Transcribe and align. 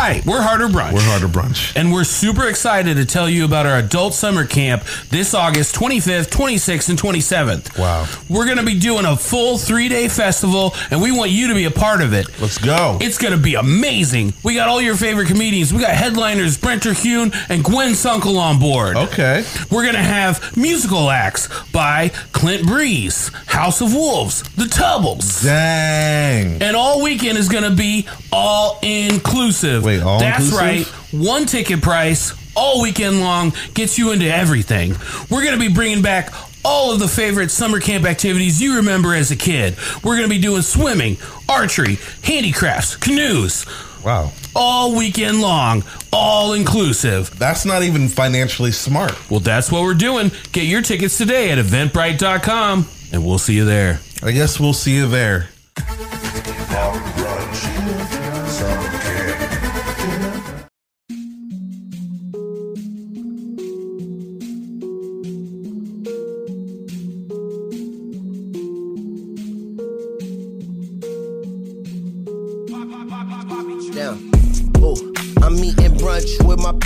Hi, 0.00 0.22
we're 0.24 0.40
Harder 0.40 0.68
Brunch. 0.68 0.92
We're 0.92 1.00
Harder 1.00 1.26
Brunch. 1.26 1.74
And 1.74 1.92
we're 1.92 2.04
super 2.04 2.46
excited 2.46 2.98
to 2.98 3.04
tell 3.04 3.28
you 3.28 3.44
about 3.44 3.66
our 3.66 3.78
adult 3.78 4.14
summer 4.14 4.46
camp 4.46 4.84
this 5.08 5.34
August 5.34 5.74
25th, 5.74 6.30
26th, 6.30 6.88
and 6.88 6.96
27th. 6.96 7.76
Wow. 7.76 8.06
We're 8.28 8.44
going 8.44 8.58
to 8.58 8.64
be 8.64 8.78
doing 8.78 9.04
a 9.04 9.16
full 9.16 9.58
three 9.58 9.88
day 9.88 10.06
festival, 10.08 10.72
and 10.92 11.02
we 11.02 11.10
want 11.10 11.32
you 11.32 11.48
to 11.48 11.54
be 11.54 11.64
a 11.64 11.72
part 11.72 12.00
of 12.00 12.12
it. 12.12 12.28
Let's 12.40 12.58
go. 12.58 12.98
It's 13.00 13.18
going 13.18 13.32
to 13.32 13.42
be 13.42 13.56
amazing. 13.56 14.34
We 14.44 14.54
got 14.54 14.68
all 14.68 14.80
your 14.80 14.94
favorite 14.94 15.26
comedians. 15.26 15.74
We 15.74 15.80
got 15.80 15.90
headliners 15.90 16.56
Brent 16.56 16.84
Terhune 16.84 17.32
and 17.48 17.64
Gwen 17.64 17.90
Sunkel 17.94 18.38
on 18.38 18.60
board. 18.60 18.96
Okay. 18.96 19.44
We're 19.68 19.82
going 19.82 19.96
to 19.96 20.00
have 20.00 20.56
musical 20.56 21.10
acts 21.10 21.48
by 21.72 22.10
Clint 22.30 22.68
Breeze, 22.68 23.32
House 23.46 23.80
of 23.80 23.92
Wolves, 23.92 24.44
The 24.54 24.68
Tubbles. 24.68 25.42
Dang. 25.42 26.62
And 26.62 26.76
all 26.76 27.02
weekend 27.02 27.36
is 27.36 27.48
going 27.48 27.68
to 27.68 27.74
be 27.74 28.06
all 28.30 28.78
inclusive. 28.80 29.87
Wait, 29.88 30.02
all 30.02 30.18
That's 30.20 30.50
inclusive? 30.52 30.92
right. 31.12 31.24
One 31.26 31.46
ticket 31.46 31.80
price 31.82 32.34
all 32.54 32.82
weekend 32.82 33.20
long 33.20 33.52
gets 33.74 33.98
you 33.98 34.12
into 34.12 34.26
everything. 34.26 34.90
We're 35.30 35.44
going 35.44 35.58
to 35.58 35.68
be 35.68 35.72
bringing 35.72 36.02
back 36.02 36.32
all 36.64 36.92
of 36.92 36.98
the 36.98 37.08
favorite 37.08 37.50
summer 37.50 37.80
camp 37.80 38.04
activities 38.04 38.60
you 38.60 38.76
remember 38.76 39.14
as 39.14 39.30
a 39.30 39.36
kid. 39.36 39.76
We're 40.04 40.16
going 40.16 40.28
to 40.28 40.34
be 40.34 40.40
doing 40.40 40.62
swimming, 40.62 41.16
archery, 41.48 41.98
handicrafts, 42.22 42.96
canoes, 42.96 43.64
Wow. 44.04 44.32
all 44.54 44.94
weekend 44.96 45.40
long, 45.40 45.84
all 46.12 46.52
inclusive. 46.52 47.36
That's 47.38 47.64
not 47.64 47.82
even 47.84 48.08
financially 48.08 48.72
smart. 48.72 49.30
Well, 49.30 49.40
that's 49.40 49.70
what 49.72 49.82
we're 49.82 49.94
doing. 49.94 50.30
Get 50.52 50.64
your 50.64 50.82
tickets 50.82 51.16
today 51.16 51.50
at 51.50 51.58
eventbrite.com, 51.58 52.86
and 53.12 53.24
we'll 53.24 53.38
see 53.38 53.54
you 53.54 53.64
there. 53.64 54.00
I 54.22 54.32
guess 54.32 54.58
we'll 54.60 54.72
see 54.74 54.94
you 54.96 55.06
there. 55.08 55.48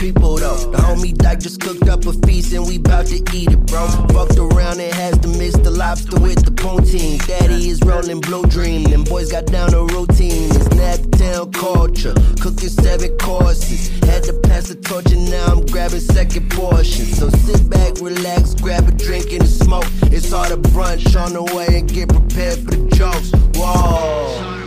People 0.03 0.37
though. 0.37 0.57
The 0.73 0.79
homie 0.79 1.17
Dyke 1.17 1.39
just 1.39 1.61
cooked 1.61 1.89
up 1.89 2.05
a 2.07 2.13
feast 2.27 2.53
and 2.53 2.67
we 2.67 2.79
bout 2.79 3.07
to 3.07 3.17
eat 3.33 3.53
it, 3.53 3.67
bro. 3.67 3.87
Fucked 4.11 4.37
around 4.37 4.81
and 4.81 4.93
has 4.95 5.17
to 5.19 5.29
miss 5.29 5.55
the 5.55 5.71
lobster 5.71 6.19
with 6.19 6.45
the 6.45 6.51
poutine. 6.51 7.25
Daddy 7.27 7.69
is 7.69 7.81
rolling 7.83 8.21
blue 8.21 8.45
dream. 8.47 8.83
Them 8.85 9.05
boys 9.05 9.31
got 9.31 9.47
down 9.47 9.73
a 9.73 9.85
routine. 9.85 10.51
It's 10.51 10.73
culture. 11.53 12.15
Cooking 12.41 12.69
seven 12.69 13.17
courses. 13.19 13.89
Had 14.01 14.25
to 14.25 14.33
pass 14.43 14.69
the 14.69 14.75
torch 14.75 15.13
and 15.13 15.31
now 15.31 15.47
I'm 15.47 15.65
grabbing 15.67 16.01
second 16.01 16.51
portion. 16.51 17.07
So 17.07 17.31
sit 17.31 17.71
back, 17.71 18.01
relax, 18.01 18.55
grab 18.55 18.89
a 18.89 18.93
drink 18.93 19.33
and 19.33 19.43
a 19.43 19.47
smoke. 19.47 19.87
It's 20.11 20.33
all 20.33 20.49
the 20.49 20.57
brunch 20.57 21.15
on 21.21 21.33
the 21.33 21.45
way 21.55 21.79
and 21.79 21.89
get 21.89 22.09
prepared 22.09 22.59
for 22.59 22.73
the 22.73 22.89
jokes. 22.97 23.31
Whoa. 23.55 24.59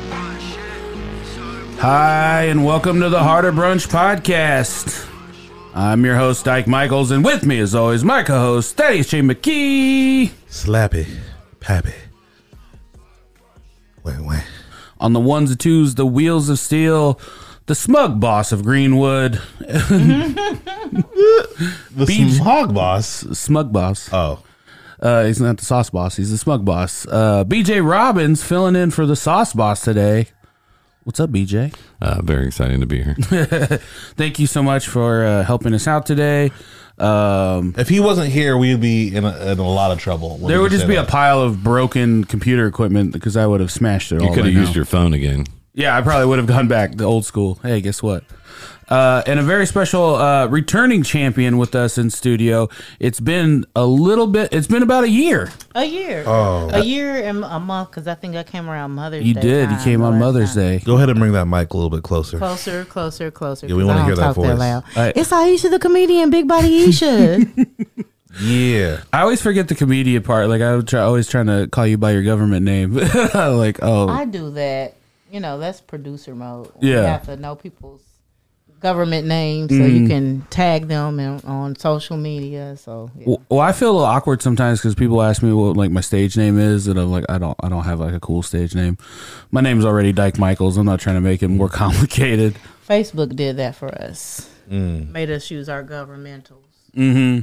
Hi, 1.80 2.44
and 2.44 2.66
welcome 2.66 3.02
to 3.02 3.10
the 3.10 3.22
Harder 3.22 3.52
Brunch 3.52 3.88
Podcast. 3.88 5.15
I'm 5.78 6.06
your 6.06 6.16
host, 6.16 6.46
Dyke 6.46 6.68
Michaels, 6.68 7.12
and 7.12 7.22
with 7.24 7.46
me, 7.46 7.60
as 7.60 7.76
always, 7.76 8.04
my 8.04 8.24
co 8.24 8.40
host, 8.40 8.78
Thaddeus 8.78 9.10
J. 9.10 9.22
McKee. 9.22 10.32
Slappy. 10.50 11.06
Pappy. 11.60 11.94
Wait, 14.04 14.20
wait. 14.22 14.44
On 15.00 15.12
the 15.14 15.20
ones 15.20 15.52
and 15.52 15.60
twos, 15.60 15.96
the 15.96 16.06
wheels 16.06 16.48
of 16.48 16.60
steel, 16.60 17.20
the 17.66 17.76
smug 17.76 18.20
boss 18.22 18.52
of 18.54 18.64
Greenwood, 18.64 19.42
The 19.60 21.06
Beach- 22.08 22.38
hog 22.40 22.74
boss. 22.74 23.08
smug 23.38 23.74
boss. 23.74 24.10
Oh. 24.14 24.42
Uh, 25.02 25.26
he's 25.26 25.42
not 25.42 25.58
the 25.58 25.66
sauce 25.66 25.90
boss, 25.90 26.16
he's 26.16 26.32
the 26.32 26.38
smug 26.38 26.64
boss. 26.64 27.06
Uh, 27.06 27.44
BJ 27.44 27.86
Robbins 27.88 28.42
filling 28.44 28.78
in 28.78 28.92
for 28.92 29.06
the 29.06 29.18
sauce 29.18 29.52
boss 29.52 29.82
today. 29.82 30.30
What's 31.06 31.20
up, 31.20 31.30
BJ? 31.30 31.72
Uh, 32.02 32.20
very 32.24 32.48
exciting 32.48 32.80
to 32.80 32.88
be 32.88 33.04
here. 33.04 33.14
Thank 34.16 34.40
you 34.40 34.48
so 34.48 34.64
much 34.64 34.88
for 34.88 35.24
uh, 35.24 35.44
helping 35.44 35.76
us 35.76 35.88
out 35.88 36.08
today. 36.08 36.50
Um, 36.98 37.76
If 37.78 37.90
he 37.90 38.00
wasn't 38.00 38.32
here, 38.32 38.58
we'd 38.58 38.82
be 38.82 39.16
in 39.16 39.24
a, 39.24 39.52
in 39.52 39.60
a 39.60 39.70
lot 39.70 39.92
of 39.92 40.00
trouble. 40.00 40.40
There 40.40 40.60
would 40.62 40.72
just 40.72 40.86
say 40.86 40.88
be 40.88 40.96
a 40.96 41.04
pile 41.04 41.42
of 41.42 41.64
broken 41.64 42.24
computer 42.24 42.66
equipment 42.66 43.14
because 43.14 43.38
I 43.38 43.46
would 43.46 43.60
have 43.60 43.72
smashed 43.72 44.12
it 44.14 44.20
all. 44.20 44.30
You 44.30 44.34
could 44.34 44.46
right 44.46 44.54
have 44.54 44.56
used 44.56 44.72
now. 44.72 44.78
your 44.78 44.86
phone 44.86 45.14
again. 45.14 45.46
Yeah, 45.76 45.96
I 45.96 46.02
probably 46.02 46.26
would 46.26 46.40
have 46.40 46.48
gone 46.48 46.68
back 46.68 46.96
to 46.96 47.04
old 47.04 47.24
school. 47.24 47.60
Hey, 47.62 47.82
guess 47.82 48.02
what? 48.02 48.24
Uh, 48.88 49.24
and 49.26 49.40
a 49.40 49.44
very 49.44 49.66
special 49.66 50.16
uh, 50.16 50.46
returning 50.48 51.02
champion 51.02 51.58
with 51.58 51.74
us 51.74 51.98
in 51.98 52.10
studio. 52.12 52.70
It's 53.00 53.20
been 53.20 53.66
a 53.76 53.86
little 53.86 54.28
bit. 54.28 54.54
It's 54.54 54.68
been 54.68 54.84
about 54.84 55.04
a 55.06 55.10
year. 55.10 55.50
A 55.74 55.86
year. 55.86 56.24
Oh. 56.28 56.70
A 56.72 56.84
year 56.84 57.16
and 57.16 57.44
a 57.44 57.60
month 57.60 57.90
because 57.92 58.08
I 58.08 58.14
think 58.14 58.36
I 58.36 58.44
came 58.44 58.70
around 58.70 58.92
Mother's 58.92 59.26
You 59.26 59.34
Day. 59.34 59.42
You 59.42 59.48
did. 59.48 59.72
You 59.72 59.78
came 59.78 60.02
on 60.04 60.20
Mother's 60.20 60.50
time. 60.54 60.78
Day. 60.78 60.80
Go 60.86 60.98
ahead 60.98 61.10
and 61.10 61.18
bring 61.18 61.32
that 61.32 61.46
mic 61.48 61.74
a 61.74 61.78
little 61.78 61.90
bit 61.90 62.04
closer. 62.04 62.38
Closer, 62.38 62.86
closer, 62.86 63.32
closer. 63.32 63.66
Yeah, 63.68 63.74
we 63.76 63.82
'cause 63.82 63.88
wanna 63.88 64.06
hear 64.06 64.16
don't 64.16 64.20
that 64.22 64.36
talk 64.36 64.36
voice. 64.36 64.60
loud. 64.60 64.84
All 64.96 65.04
right. 65.04 65.18
It's 65.18 65.32
Aisha 65.32 65.72
the 65.72 65.80
comedian, 65.80 66.30
Big 66.30 66.48
Body 66.48 66.88
Aisha. 66.88 67.68
Yeah. 68.42 69.02
I 69.14 69.22
always 69.22 69.42
forget 69.42 69.70
the 69.70 69.76
comedian 69.76 70.22
part. 70.22 70.50
Like 70.50 70.62
I 70.62 70.76
would 70.76 70.88
try, 70.90 71.00
always 71.00 71.28
trying 71.30 71.46
to 71.48 71.68
call 71.72 71.88
you 71.88 71.98
by 71.98 72.12
your 72.12 72.22
government 72.24 72.66
name. 72.66 72.94
like 73.34 73.80
oh 73.82 74.10
I 74.10 74.26
do 74.26 74.52
that. 74.52 74.96
You 75.32 75.40
know, 75.40 75.58
that's 75.58 75.80
producer 75.82 76.36
mode. 76.36 76.70
Yeah. 76.82 76.90
You 76.96 77.02
have 77.08 77.26
to 77.28 77.38
know 77.38 77.56
people's 77.56 78.02
government 78.86 79.26
names 79.26 79.72
so 79.72 79.84
you 79.84 80.08
can 80.08 80.42
tag 80.52 80.88
them 80.88 81.20
in, 81.20 81.40
on 81.42 81.76
social 81.76 82.18
media. 82.18 82.78
So, 82.78 83.10
yeah. 83.18 83.24
Well, 83.26 83.42
well, 83.50 83.60
I 83.62 83.72
feel 83.72 83.90
a 83.90 83.94
little 83.94 84.06
awkward 84.06 84.44
sometimes 84.44 84.80
because 84.80 84.94
people 84.94 85.24
ask 85.24 85.42
me 85.42 85.52
what 85.54 85.76
like 85.76 85.90
my 85.90 86.02
stage 86.02 86.38
name 86.38 86.60
is, 86.60 86.88
and 86.88 87.00
I'm 87.00 87.10
like, 87.10 87.26
I 87.28 87.40
don't, 87.40 87.58
I 87.64 87.70
don't 87.70 87.84
have 87.84 88.00
like 88.00 88.14
a 88.14 88.20
cool 88.20 88.44
stage 88.44 88.76
name. 88.76 89.00
My 89.50 89.62
name's 89.62 89.86
already 89.86 90.14
Dyke 90.14 90.38
Michaels. 90.38 90.78
I'm 90.78 90.86
not 90.86 91.00
trying 91.00 91.16
to 91.16 91.22
make 91.22 91.42
it 91.42 91.48
more 91.48 91.68
complicated. 91.84 92.58
Facebook 92.88 93.36
did 93.36 93.58
that 93.58 93.76
for 93.76 93.90
us. 93.90 94.52
Mm. 94.70 95.12
Made 95.12 95.32
us 95.32 95.50
use 95.50 95.68
our 95.68 95.84
governmentals. 95.84 96.62
Mm-hmm. 96.96 97.40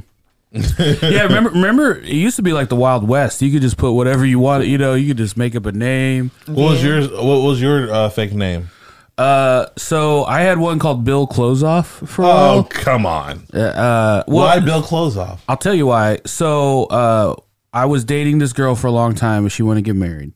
yeah, 1.05 1.23
remember, 1.23 1.49
remember, 1.49 1.97
it 1.97 2.13
used 2.13 2.37
to 2.37 2.41
be 2.41 2.53
like 2.53 2.69
the 2.69 2.77
Wild 2.77 3.05
West. 3.05 3.41
You 3.41 3.51
could 3.51 3.61
just 3.61 3.75
put 3.75 3.91
whatever 3.91 4.25
you 4.25 4.39
wanted. 4.39 4.67
You 4.67 4.77
know, 4.77 4.93
you 4.93 5.09
could 5.09 5.17
just 5.17 5.35
make 5.35 5.57
up 5.57 5.65
a 5.65 5.73
name. 5.73 6.31
What 6.45 6.71
was 6.71 6.83
yours? 6.83 7.11
What 7.11 7.41
was 7.43 7.61
your 7.61 7.91
uh, 7.91 8.09
fake 8.09 8.31
name? 8.31 8.69
Uh, 9.17 9.67
so 9.77 10.23
I 10.25 10.41
had 10.41 10.57
one 10.57 10.79
called 10.79 11.03
Bill 11.03 11.27
Closeoff 11.27 12.07
for 12.07 12.23
a 12.23 12.27
Oh, 12.27 12.67
come 12.69 13.05
on. 13.05 13.43
Uh, 13.53 14.23
well, 14.27 14.47
Why 14.47 14.59
Bill 14.59 14.81
Clothes 14.81 15.17
off? 15.17 15.43
I'll 15.47 15.57
tell 15.57 15.73
you 15.75 15.85
why. 15.85 16.19
So, 16.25 16.85
uh, 16.85 17.35
I 17.73 17.85
was 17.85 18.03
dating 18.05 18.37
this 18.37 18.53
girl 18.53 18.75
for 18.75 18.87
a 18.87 18.91
long 18.91 19.15
time, 19.15 19.43
and 19.43 19.51
she 19.51 19.63
wanted 19.63 19.83
to 19.83 19.85
get 19.85 19.95
married. 19.95 20.33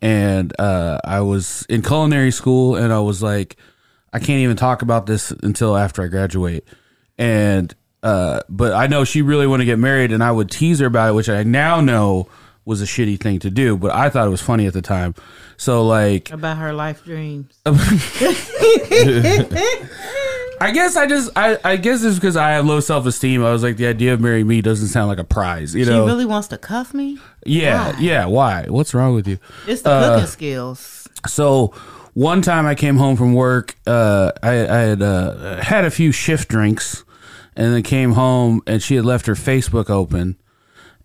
And 0.00 0.52
uh, 0.58 1.00
I 1.04 1.20
was 1.20 1.66
in 1.68 1.82
culinary 1.82 2.30
school, 2.30 2.76
and 2.76 2.92
I 2.92 3.00
was 3.00 3.22
like, 3.22 3.56
I 4.12 4.18
can't 4.18 4.40
even 4.40 4.56
talk 4.56 4.82
about 4.82 5.06
this 5.06 5.30
until 5.30 5.76
after 5.76 6.02
I 6.02 6.06
graduate. 6.06 6.64
And 7.18 7.74
uh, 8.02 8.40
but 8.48 8.72
I 8.72 8.86
know 8.86 9.04
she 9.04 9.22
really 9.22 9.46
wanted 9.48 9.64
to 9.64 9.66
get 9.66 9.78
married, 9.80 10.12
and 10.12 10.22
I 10.22 10.30
would 10.30 10.50
tease 10.50 10.78
her 10.78 10.86
about 10.86 11.10
it, 11.10 11.12
which 11.14 11.28
I 11.28 11.42
now 11.42 11.80
know 11.80 12.28
was 12.66 12.82
a 12.82 12.84
shitty 12.84 13.18
thing 13.18 13.38
to 13.38 13.48
do. 13.48 13.76
But 13.78 13.92
I 13.94 14.10
thought 14.10 14.26
it 14.26 14.30
was 14.30 14.42
funny 14.42 14.66
at 14.66 14.74
the 14.74 14.82
time. 14.82 15.14
So 15.56 15.86
like, 15.86 16.30
About 16.30 16.58
her 16.58 16.74
life 16.74 17.02
dreams. 17.04 17.58
I 20.58 20.70
guess 20.72 20.96
I 20.96 21.06
just 21.06 21.30
I, 21.36 21.58
I 21.64 21.76
guess 21.76 22.02
it's 22.02 22.16
because 22.16 22.36
I 22.36 22.50
have 22.52 22.64
low 22.66 22.80
self 22.80 23.04
esteem. 23.06 23.44
I 23.44 23.50
was 23.52 23.62
like, 23.62 23.76
the 23.76 23.86
idea 23.86 24.14
of 24.14 24.20
marrying 24.20 24.46
me 24.46 24.62
doesn't 24.62 24.88
sound 24.88 25.08
like 25.08 25.18
a 25.18 25.24
prize, 25.24 25.74
you 25.74 25.84
know. 25.84 26.04
She 26.04 26.10
really 26.10 26.24
wants 26.24 26.48
to 26.48 26.58
cuff 26.58 26.94
me? 26.94 27.18
yeah, 27.44 27.92
Why? 27.92 27.98
yeah. 28.00 28.26
Why? 28.26 28.64
What's 28.68 28.94
wrong 28.94 29.14
with 29.14 29.28
you? 29.28 29.38
It's 29.66 29.82
the 29.82 29.90
Uh, 29.90 30.14
cooking 30.14 30.26
skills. 30.28 31.08
So 31.26 31.74
one 32.14 32.40
time 32.40 32.64
I 32.66 32.74
came 32.74 32.96
home 32.96 33.16
from 33.16 33.34
work, 33.34 33.76
uh, 33.86 34.32
I, 34.42 34.50
I 34.66 34.78
had 34.78 35.02
uh, 35.02 35.60
had 35.62 35.84
a 35.84 35.90
few 35.90 36.10
shift 36.10 36.48
drinks, 36.48 37.04
and 37.54 37.74
then 37.74 37.82
came 37.82 38.12
home 38.12 38.62
and 38.66 38.82
she 38.82 38.96
had 38.96 39.04
left 39.04 39.26
her 39.26 39.34
Facebook 39.34 39.90
open, 39.90 40.36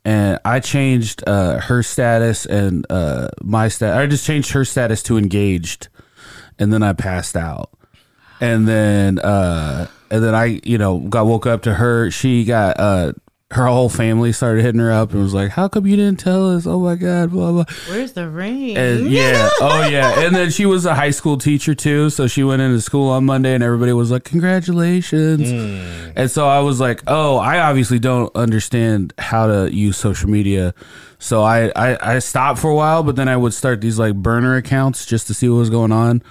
and 0.03 0.39
I 0.43 0.59
changed 0.59 1.23
uh, 1.27 1.59
her 1.59 1.83
status 1.83 2.45
and 2.45 2.85
uh, 2.89 3.29
my 3.41 3.67
stat. 3.67 3.97
I 3.97 4.07
just 4.07 4.25
changed 4.25 4.51
her 4.51 4.65
status 4.65 5.03
to 5.03 5.17
engaged, 5.17 5.89
and 6.57 6.73
then 6.73 6.83
I 6.83 6.93
passed 6.93 7.35
out, 7.35 7.69
and 8.39 8.67
then 8.67 9.19
uh, 9.19 9.87
and 10.09 10.23
then 10.23 10.33
I 10.33 10.59
you 10.63 10.77
know 10.77 10.99
got 10.99 11.25
woke 11.25 11.45
up 11.45 11.63
to 11.63 11.75
her. 11.75 12.09
She 12.09 12.43
got 12.45 12.79
uh, 12.79 13.13
her 13.51 13.67
whole 13.67 13.89
family 13.89 14.31
started 14.31 14.63
hitting 14.63 14.79
her 14.79 14.91
up 14.91 15.11
and 15.11 15.21
was 15.21 15.33
like, 15.33 15.51
"How 15.51 15.67
come 15.67 15.85
you 15.85 15.97
didn't 15.97 16.19
tell 16.19 16.55
us?" 16.55 16.65
Oh 16.65 16.79
my 16.79 16.95
god, 16.95 17.31
blah 17.31 17.51
blah. 17.51 17.65
Where's 17.89 18.13
the 18.13 18.29
ring? 18.29 18.77
And 18.77 19.11
yeah, 19.11 19.49
oh 19.59 19.87
yeah, 19.89 20.21
and 20.21 20.33
then 20.33 20.49
she 20.49 20.65
was 20.65 20.85
a 20.85 20.95
high 20.95 21.09
school 21.11 21.37
teacher 21.37 21.75
too, 21.75 22.09
so 22.09 22.27
she 22.27 22.43
went 22.43 22.61
into 22.61 22.79
school 22.79 23.09
on 23.09 23.25
Monday, 23.25 23.53
and 23.53 23.63
everybody 23.63 23.91
was 23.91 24.09
like, 24.09 24.23
"Congratulations!" 24.23 25.51
Mm. 25.51 26.13
And 26.15 26.31
so 26.31 26.47
I 26.47 26.59
was 26.59 26.79
like, 26.79 27.03
"Oh, 27.07 27.37
I 27.37 27.59
obviously 27.59 27.99
don't 27.99 28.33
understand 28.35 29.13
how 29.17 29.47
to 29.47 29.73
use 29.73 29.97
social 29.97 30.29
media." 30.29 30.73
So 31.19 31.43
I, 31.43 31.71
I 31.75 32.15
I 32.15 32.19
stopped 32.19 32.59
for 32.59 32.71
a 32.71 32.75
while, 32.75 33.03
but 33.03 33.17
then 33.17 33.27
I 33.27 33.35
would 33.35 33.53
start 33.53 33.81
these 33.81 33.99
like 33.99 34.15
burner 34.15 34.55
accounts 34.55 35.05
just 35.05 35.27
to 35.27 35.33
see 35.33 35.49
what 35.49 35.57
was 35.57 35.69
going 35.69 35.91
on. 35.91 36.23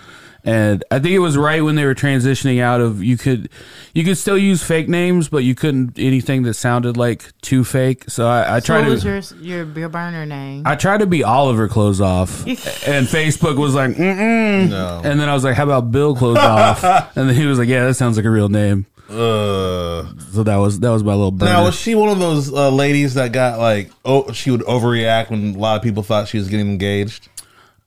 And 0.44 0.82
I 0.90 0.98
think 0.98 1.12
it 1.14 1.18
was 1.18 1.36
right 1.36 1.62
when 1.62 1.74
they 1.74 1.84
were 1.84 1.94
transitioning 1.94 2.60
out 2.62 2.80
of 2.80 3.02
you 3.02 3.16
could 3.16 3.48
you 3.92 4.04
could 4.04 4.16
still 4.16 4.38
use 4.38 4.62
fake 4.62 4.88
names, 4.88 5.28
but 5.28 5.44
you 5.44 5.54
couldn't 5.54 5.98
anything 5.98 6.44
that 6.44 6.54
sounded 6.54 6.96
like 6.96 7.32
too 7.42 7.64
fake. 7.64 8.04
So 8.08 8.26
I, 8.26 8.56
I 8.56 8.58
So 8.60 8.66
tried 8.66 8.78
what 8.88 9.00
to 9.00 9.10
was 9.10 9.32
your 9.34 9.40
your 9.64 9.78
your 9.78 9.88
burner 9.88 10.24
name? 10.24 10.62
I 10.66 10.76
tried 10.76 11.00
to 11.00 11.06
be 11.06 11.22
Oliver 11.24 11.68
close 11.68 12.00
off, 12.00 12.46
and 12.46 13.06
Facebook 13.06 13.56
was 13.56 13.74
like, 13.74 13.90
Mm-mm. 13.92 14.70
No. 14.70 15.00
and 15.04 15.20
then 15.20 15.28
I 15.28 15.34
was 15.34 15.44
like, 15.44 15.56
how 15.56 15.64
about 15.64 15.90
Bill 15.90 16.14
close 16.16 16.38
off? 16.38 16.82
And 17.16 17.28
then 17.28 17.36
he 17.36 17.46
was 17.46 17.58
like, 17.58 17.68
yeah, 17.68 17.84
that 17.86 17.94
sounds 17.94 18.16
like 18.16 18.24
a 18.26 18.30
real 18.30 18.48
name. 18.48 18.86
Uh, 19.08 20.06
So 20.32 20.42
that 20.44 20.56
was 20.56 20.80
that 20.80 20.90
was 20.90 21.02
my 21.04 21.12
little 21.14 21.32
burner. 21.32 21.50
now 21.52 21.64
was 21.64 21.74
she 21.74 21.94
one 21.94 22.08
of 22.08 22.18
those 22.18 22.52
uh, 22.52 22.70
ladies 22.70 23.14
that 23.14 23.32
got 23.32 23.58
like 23.58 23.90
oh 24.04 24.30
she 24.32 24.50
would 24.50 24.60
overreact 24.62 25.30
when 25.30 25.54
a 25.54 25.58
lot 25.58 25.76
of 25.76 25.82
people 25.82 26.02
thought 26.02 26.28
she 26.28 26.38
was 26.38 26.48
getting 26.48 26.68
engaged? 26.70 27.28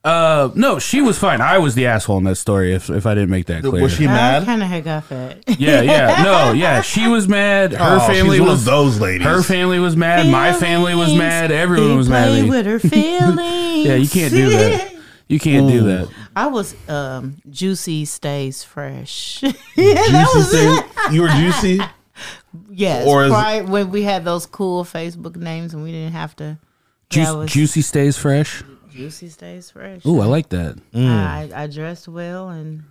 Uh, 0.04 0.50
no, 0.54 0.78
she 0.78 1.00
was 1.00 1.18
fine. 1.18 1.40
I 1.40 1.56
was 1.56 1.74
the 1.74 1.86
asshole 1.86 2.18
in 2.18 2.24
that 2.24 2.36
story. 2.36 2.74
If 2.74 2.90
if 2.90 3.06
I 3.06 3.14
didn't 3.14 3.30
make 3.30 3.46
that 3.46 3.62
clear, 3.62 3.82
Was 3.82 3.94
she 3.94 4.04
mad? 4.06 4.44
kind 4.44 4.62
of 4.62 4.68
had 4.68 4.84
got 4.84 5.08
that. 5.08 5.44
Yeah, 5.58 5.80
yeah, 5.80 6.22
no, 6.24 6.52
yeah. 6.52 6.82
She 6.82 7.08
was 7.08 7.26
mad. 7.26 7.72
Her 7.72 7.96
Oh, 7.96 8.06
she's 8.06 8.16
family 8.18 8.38
one 8.38 8.48
of 8.50 8.52
was 8.54 8.64
those 8.66 9.00
ladies. 9.00 9.26
Her 9.26 9.42
family 9.42 9.78
was 9.78 9.96
mad. 9.96 10.26
My 10.30 10.52
family 10.52 10.94
was 10.94 11.14
mad. 11.14 11.50
Everyone 11.50 11.96
was 11.96 12.08
mad. 12.10 12.28
Play 12.28 12.38
at 12.40 12.44
me. 12.44 12.50
with 12.50 12.66
her 12.66 12.78
feelings. 12.90 13.86
Yeah, 13.86 13.94
you 13.94 14.08
can't 14.08 14.32
do 14.34 14.50
that. 14.50 14.94
You 15.26 15.40
can't 15.40 15.68
do 15.68 15.84
that. 15.84 16.08
I 16.36 16.48
was 16.48 16.74
um 16.86 17.36
juicy 17.48 18.04
stays 18.04 18.62
fresh. 18.62 19.42
yeah, 19.42 19.52
that 19.74 20.30
was 20.34 20.50
Juicy 20.50 20.66
it. 20.66 20.84
thing- 20.84 21.14
you 21.14 21.22
were 21.22 21.28
juicy. 21.28 21.80
Yes, 22.68 23.06
Or 23.06 23.24
is- 23.24 23.30
prior, 23.30 23.64
when 23.64 23.90
we 23.90 24.02
had 24.02 24.24
those 24.26 24.44
cool 24.44 24.84
Facebook 24.84 25.36
names 25.36 25.72
and 25.72 25.82
we 25.82 25.92
didn't 25.92 26.12
have 26.12 26.36
to. 26.36 26.58
Ju- 27.08 27.20
yeah, 27.20 27.32
was 27.32 27.50
juicy 27.50 27.80
stays 27.80 28.18
fresh. 28.18 28.62
Juicy 28.94 29.28
stays 29.28 29.70
fresh. 29.70 30.04
Ooh, 30.06 30.20
I 30.20 30.26
like 30.26 30.48
that. 30.50 30.76
Mm. 30.92 31.08
I, 31.08 31.50
I 31.54 31.66
dressed 31.66 32.08
well 32.08 32.48
and 32.48 32.84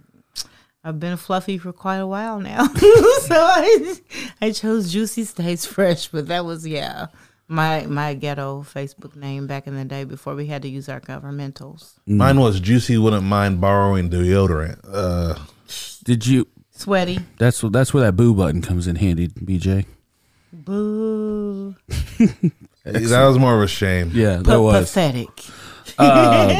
I've 0.83 0.99
been 0.99 1.15
fluffy 1.17 1.57
for 1.57 1.71
quite 1.71 1.97
a 1.97 2.07
while 2.07 2.39
now. 2.39 2.65
so 2.73 3.35
I 3.35 3.95
I 4.41 4.51
chose 4.51 4.91
Juicy 4.91 5.23
Stays 5.23 5.65
Fresh, 5.65 6.09
but 6.09 6.27
that 6.27 6.43
was 6.45 6.67
yeah. 6.67 7.07
My 7.47 7.85
my 7.85 8.13
ghetto 8.15 8.63
Facebook 8.63 9.15
name 9.15 9.47
back 9.47 9.67
in 9.67 9.75
the 9.75 9.85
day 9.85 10.03
before 10.03 10.35
we 10.35 10.47
had 10.47 10.61
to 10.63 10.67
use 10.69 10.89
our 10.89 10.99
governmentals. 10.99 11.93
Mine 12.05 12.39
was 12.39 12.59
juicy. 12.59 12.97
Wouldn't 12.97 13.23
mind 13.23 13.61
borrowing 13.61 14.09
deodorant. 14.09 14.79
Uh, 14.85 15.35
Did 16.03 16.25
you? 16.25 16.47
Sweaty. 16.71 17.19
That's 17.37 17.61
what. 17.61 17.71
That's 17.73 17.93
where 17.93 18.03
that 18.03 18.13
boo 18.13 18.33
button 18.33 18.61
comes 18.61 18.87
in 18.87 18.95
handy, 18.95 19.27
BJ. 19.27 19.85
Boo. 20.51 21.75
that 22.85 23.25
was 23.27 23.37
more 23.37 23.55
of 23.55 23.61
a 23.61 23.67
shame. 23.67 24.11
Yeah, 24.13 24.37
that 24.37 24.45
Pa- 24.45 24.59
was. 24.59 24.89
pathetic. 24.89 25.29
Um, 25.99 26.57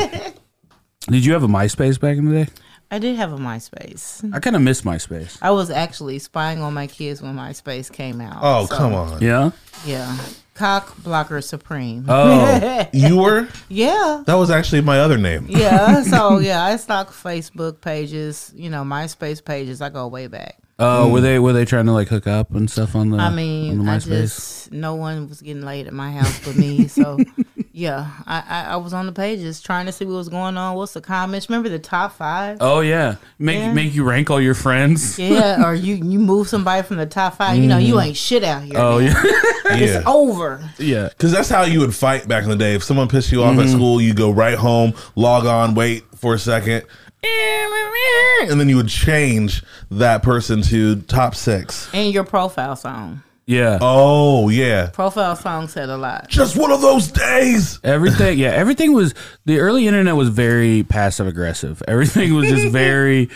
did 1.08 1.26
you 1.26 1.34
have 1.34 1.44
a 1.44 1.48
MySpace 1.48 2.00
back 2.00 2.18
in 2.18 2.26
the 2.30 2.46
day? 2.46 2.52
I 2.92 3.00
did 3.00 3.16
have 3.16 3.34
a 3.34 3.38
MySpace. 3.38 4.32
I 4.34 4.40
kind 4.40 4.56
of 4.56 4.62
miss 4.62 4.84
MySpace. 4.84 5.38
I 5.42 5.50
was 5.52 5.70
actually 5.72 6.20
spying 6.20 6.62
on 6.62 6.74
my 6.76 6.86
kids 6.88 7.22
when 7.22 7.36
MySpace 7.36 7.92
came 7.92 8.22
out. 8.22 8.38
Oh 8.42 8.66
so, 8.68 8.76
come 8.76 8.94
on. 8.94 9.22
Yeah. 9.22 9.50
Yeah. 9.86 10.16
Cock 10.54 10.96
blocker 11.02 11.42
supreme. 11.42 12.06
Oh, 12.08 12.88
You 12.94 13.18
were? 13.18 13.48
yeah. 13.68 14.22
That 14.28 14.36
was 14.36 14.52
actually 14.52 14.82
my 14.82 15.00
other 15.00 15.18
name. 15.18 15.48
Yeah. 15.50 16.04
So 16.14 16.38
yeah, 16.38 16.64
I 16.64 16.76
stalk 16.76 17.10
Facebook 17.12 17.82
pages, 17.82 18.52
you 18.56 18.70
know, 18.70 18.84
MySpace 18.84 19.44
pages. 19.44 19.82
I 19.82 19.90
go 19.90 20.08
way 20.08 20.28
back. 20.28 20.60
oh, 20.78 21.10
were 21.10 21.22
they 21.22 21.40
were 21.40 21.54
they 21.54 21.66
trying 21.66 21.88
to 21.88 21.94
like 21.94 22.10
hook 22.10 22.28
up 22.28 22.52
and 22.54 22.70
stuff 22.70 22.96
on 22.96 23.10
the? 23.10 23.18
I 23.18 23.28
on 23.28 23.36
mean, 23.36 23.84
the 23.86 23.92
I 23.92 23.98
just 23.98 24.72
no 24.72 24.94
one 24.96 25.30
was 25.30 25.42
getting 25.42 25.64
laid 25.64 25.88
at 25.88 25.94
my 25.94 26.12
house 26.12 26.40
but 26.46 26.56
me. 26.56 26.88
So 26.88 27.18
yeah, 27.76 28.08
I, 28.28 28.44
I 28.48 28.64
I 28.74 28.76
was 28.76 28.94
on 28.94 29.08
the 29.08 29.12
pages 29.12 29.60
trying 29.60 29.88
to 29.88 29.92
see 29.92 30.06
what 30.06 30.14
was 30.14 30.30
going 30.30 30.58
on. 30.58 30.76
What's 30.76 30.94
the 30.94 31.02
comments? 31.02 31.50
Remember 31.50 31.70
the 31.70 31.80
top 31.80 32.14
five? 32.14 32.58
Oh 32.62 32.82
yeah, 32.82 33.16
make 33.40 33.58
Yeah. 33.58 33.74
make 33.74 33.96
you 33.96 34.04
rank 34.04 34.30
all 34.30 34.40
your 34.40 34.54
friends. 34.54 35.18
Yeah, 35.18 35.68
or 35.68 35.74
you 35.74 35.96
you 35.96 36.20
move 36.20 36.48
somebody 36.48 36.84
from 36.84 36.98
the 36.98 37.08
top 37.08 37.38
five. 37.38 37.58
You 37.58 37.68
know, 37.68 37.80
you 37.80 37.96
mm-hmm. 37.96 38.10
ain't 38.10 38.18
shit 38.18 38.44
out 38.44 38.62
here. 38.62 38.78
Oh 38.78 39.00
man. 39.00 39.08
yeah, 39.08 39.24
Yeah. 39.66 39.98
It's 39.98 40.08
over. 40.08 40.70
yeah. 40.78 41.10
Because 41.10 41.32
that's 41.32 41.50
how 41.50 41.64
you 41.64 41.80
would 41.80 41.96
fight 41.96 42.28
back 42.28 42.44
in 42.44 42.50
the 42.50 42.56
day. 42.56 42.76
If 42.76 42.84
someone 42.84 43.08
pissed 43.08 43.32
you 43.32 43.42
off 43.42 43.58
at 43.58 43.66
mm-hmm. 43.66 43.76
school, 43.76 44.00
you 44.00 44.14
go 44.14 44.30
right 44.30 44.58
home, 44.58 44.94
log 45.16 45.48
on, 45.48 45.74
wait 45.74 46.04
for 46.16 46.36
a 46.36 46.40
second, 46.40 46.86
and 47.24 48.60
then 48.60 48.70
you 48.70 48.76
would 48.76 48.90
change 48.90 49.64
that 49.90 50.22
person 50.22 50.62
to 50.64 51.02
top 51.02 51.34
six. 51.34 51.90
And 51.94 52.14
your 52.14 52.24
profile 52.24 52.76
song. 52.76 53.24
Yeah. 53.46 53.78
Oh, 53.82 54.50
yeah. 54.50 54.88
Profile 54.88 55.36
song 55.36 55.68
said 55.68 55.90
a 55.90 55.98
lot. 55.98 56.30
Just 56.30 56.56
one 56.56 56.72
of 56.72 56.82
those 56.82 57.12
days. 57.12 57.80
Everything, 57.84 58.40
yeah, 58.40 58.50
everything 58.50 58.94
was 58.94 59.14
the 59.46 59.60
early 59.60 59.88
internet 59.88 60.16
was 60.16 60.30
very 60.30 60.84
passive 60.84 61.28
aggressive. 61.28 61.84
Everything 61.88 62.34
was 62.34 62.48
just 62.48 62.72
very 62.72 63.30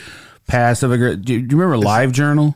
passive 0.48 0.92
aggressive. 0.92 1.26
Do, 1.26 1.42
do 1.42 1.56
you 1.56 1.62
remember 1.62 1.78
Live 1.78 2.12
Journal? 2.14 2.56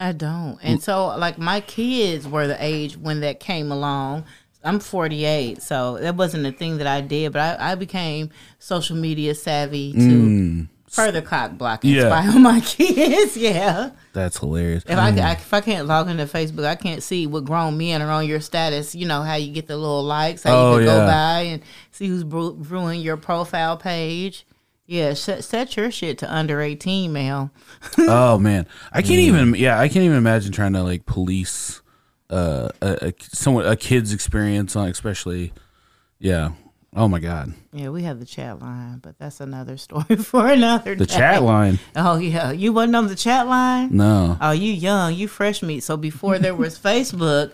I 0.00 0.12
don't. 0.12 0.58
And 0.62 0.80
so, 0.80 1.06
like, 1.06 1.38
my 1.38 1.60
kids 1.60 2.28
were 2.28 2.46
the 2.46 2.62
age 2.64 2.96
when 2.96 3.20
that 3.20 3.40
came 3.40 3.72
along. 3.72 4.24
I'm 4.62 4.80
48, 4.80 5.62
so 5.62 5.98
that 5.98 6.16
wasn't 6.16 6.46
a 6.46 6.52
thing 6.52 6.78
that 6.78 6.86
I 6.86 7.00
did, 7.00 7.32
but 7.32 7.60
I, 7.60 7.72
I 7.72 7.74
became 7.74 8.30
social 8.58 8.96
media 8.96 9.34
savvy 9.34 9.92
to 9.92 9.98
mm. 9.98 10.68
Further 10.88 11.20
cock 11.22 11.52
block 11.58 11.84
and 11.84 11.92
Yeah. 11.92 12.08
spy 12.08 12.26
on 12.34 12.42
my 12.42 12.60
kids. 12.64 13.36
yeah. 13.36 13.90
That's 14.12 14.38
hilarious. 14.38 14.84
If 14.86 14.98
I, 14.98 15.10
I 15.10 15.32
if 15.32 15.52
I 15.54 15.60
can't 15.60 15.86
log 15.86 16.08
into 16.08 16.24
Facebook, 16.26 16.64
I 16.64 16.74
can't 16.74 17.02
see 17.02 17.26
what 17.26 17.44
grown 17.44 17.78
men 17.78 18.02
are 18.02 18.10
on 18.10 18.26
your 18.26 18.40
status. 18.40 18.94
You 18.94 19.06
know 19.06 19.22
how 19.22 19.34
you 19.36 19.52
get 19.52 19.66
the 19.66 19.76
little 19.76 20.02
likes, 20.02 20.42
how 20.42 20.54
Oh, 20.56 20.72
you 20.72 20.78
can 20.78 20.86
yeah. 20.86 21.00
go 21.00 21.06
by 21.06 21.40
and 21.42 21.62
see 21.92 22.08
who's 22.08 22.24
ruining 22.24 23.00
your 23.00 23.16
profile 23.16 23.76
page. 23.76 24.44
Yeah, 24.86 25.12
set, 25.12 25.44
set 25.44 25.76
your 25.76 25.90
shit 25.90 26.16
to 26.18 26.34
under 26.34 26.62
18, 26.62 27.12
male. 27.12 27.50
oh 27.98 28.38
man, 28.38 28.66
I 28.90 29.02
can't 29.02 29.20
even. 29.20 29.54
Yeah, 29.54 29.78
I 29.78 29.86
can't 29.88 30.04
even 30.04 30.16
imagine 30.16 30.50
trying 30.50 30.72
to 30.72 30.82
like 30.82 31.04
police 31.04 31.82
uh, 32.30 32.70
a, 32.80 33.08
a 33.08 33.12
someone 33.20 33.66
a 33.66 33.76
kid's 33.76 34.14
experience 34.14 34.74
on, 34.76 34.88
especially. 34.88 35.52
Yeah. 36.18 36.52
Oh 36.96 37.06
my 37.06 37.18
god, 37.20 37.52
Yeah, 37.72 37.90
we 37.90 38.02
have 38.04 38.18
the 38.18 38.24
chat 38.26 38.60
line, 38.60 38.98
but 38.98 39.18
that's 39.18 39.40
another 39.40 39.76
story 39.86 40.16
for 40.16 40.46
another 40.48 40.94
the 40.94 41.06
day. 41.06 41.14
chat 41.16 41.42
line. 41.42 41.78
Oh 41.94 42.16
yeah, 42.16 42.50
you 42.50 42.72
wasn't 42.72 42.96
on 42.96 43.06
the 43.08 43.14
chat 43.14 43.46
line. 43.46 43.90
No. 43.96 44.36
Oh, 44.40 44.52
you 44.52 44.72
young, 44.72 45.14
you 45.14 45.28
fresh 45.28 45.62
meat. 45.62 45.80
So 45.82 45.96
before 45.96 46.38
there 46.38 46.54
was 46.54 46.78
Facebook, 46.88 47.52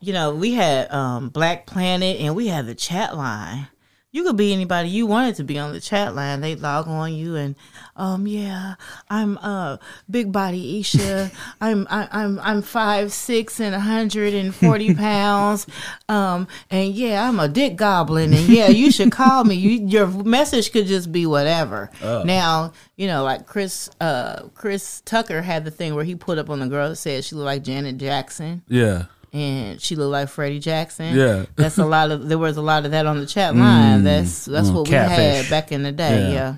you 0.00 0.12
know, 0.12 0.34
we 0.34 0.52
had 0.52 0.90
um, 0.92 1.30
Black 1.30 1.66
Planet 1.66 2.20
and 2.20 2.36
we 2.36 2.48
had 2.48 2.66
the 2.66 2.74
chat 2.74 3.16
line. 3.16 3.66
You 4.16 4.24
could 4.24 4.38
be 4.38 4.54
anybody 4.54 4.88
you 4.88 5.06
wanted 5.06 5.34
to 5.34 5.44
be 5.44 5.58
on 5.58 5.74
the 5.74 5.80
chat 5.80 6.14
line. 6.14 6.40
They 6.40 6.54
log 6.54 6.88
on 6.88 7.12
you 7.12 7.36
and, 7.36 7.54
um, 7.96 8.26
yeah, 8.26 8.76
I'm 9.10 9.36
uh 9.42 9.76
big 10.10 10.32
body 10.32 10.80
Aisha. 10.82 11.30
I'm 11.60 11.86
I, 11.90 12.08
I'm 12.10 12.38
I'm 12.40 12.62
five 12.62 13.12
six 13.12 13.60
and 13.60 13.74
hundred 13.74 14.32
and 14.32 14.54
forty 14.54 14.94
pounds. 15.06 15.66
Um, 16.08 16.48
and 16.70 16.94
yeah, 16.94 17.28
I'm 17.28 17.38
a 17.38 17.46
dick 17.46 17.76
goblin. 17.76 18.32
And 18.32 18.48
yeah, 18.48 18.68
you 18.68 18.90
should 18.90 19.12
call 19.12 19.44
me. 19.44 19.54
You, 19.54 19.86
your 19.86 20.06
message 20.06 20.72
could 20.72 20.86
just 20.86 21.12
be 21.12 21.26
whatever. 21.26 21.90
Now, 22.02 22.72
you 22.96 23.08
know, 23.08 23.22
like 23.22 23.46
Chris 23.46 23.90
uh 24.00 24.48
Chris 24.54 25.02
Tucker 25.04 25.42
had 25.42 25.66
the 25.66 25.70
thing 25.70 25.94
where 25.94 26.04
he 26.04 26.14
put 26.14 26.38
up 26.38 26.48
on 26.48 26.60
the 26.60 26.68
girl 26.68 26.88
that 26.88 26.96
said 26.96 27.22
she 27.22 27.34
looked 27.34 27.44
like 27.44 27.62
Janet 27.64 27.98
Jackson 27.98 28.62
Yeah. 28.66 29.04
And 29.36 29.80
she 29.80 29.94
looked 29.96 30.12
like 30.12 30.28
Freddie 30.28 30.58
Jackson. 30.58 31.14
Yeah. 31.16 31.44
that's 31.56 31.78
a 31.78 31.84
lot 31.96 32.10
of. 32.10 32.28
There 32.28 32.38
was 32.38 32.56
a 32.56 32.62
lot 32.62 32.84
of 32.84 32.90
that 32.92 33.06
on 33.06 33.18
the 33.20 33.26
chat 33.26 33.54
line. 33.54 34.02
that's 34.04 34.44
that's 34.46 34.68
Mm, 34.68 34.74
what 34.74 34.88
we 34.88 34.94
had 34.94 35.48
back 35.50 35.70
in 35.72 35.82
the 35.82 35.92
day. 35.92 36.22
Yeah. 36.24 36.32
Yeah, 36.32 36.54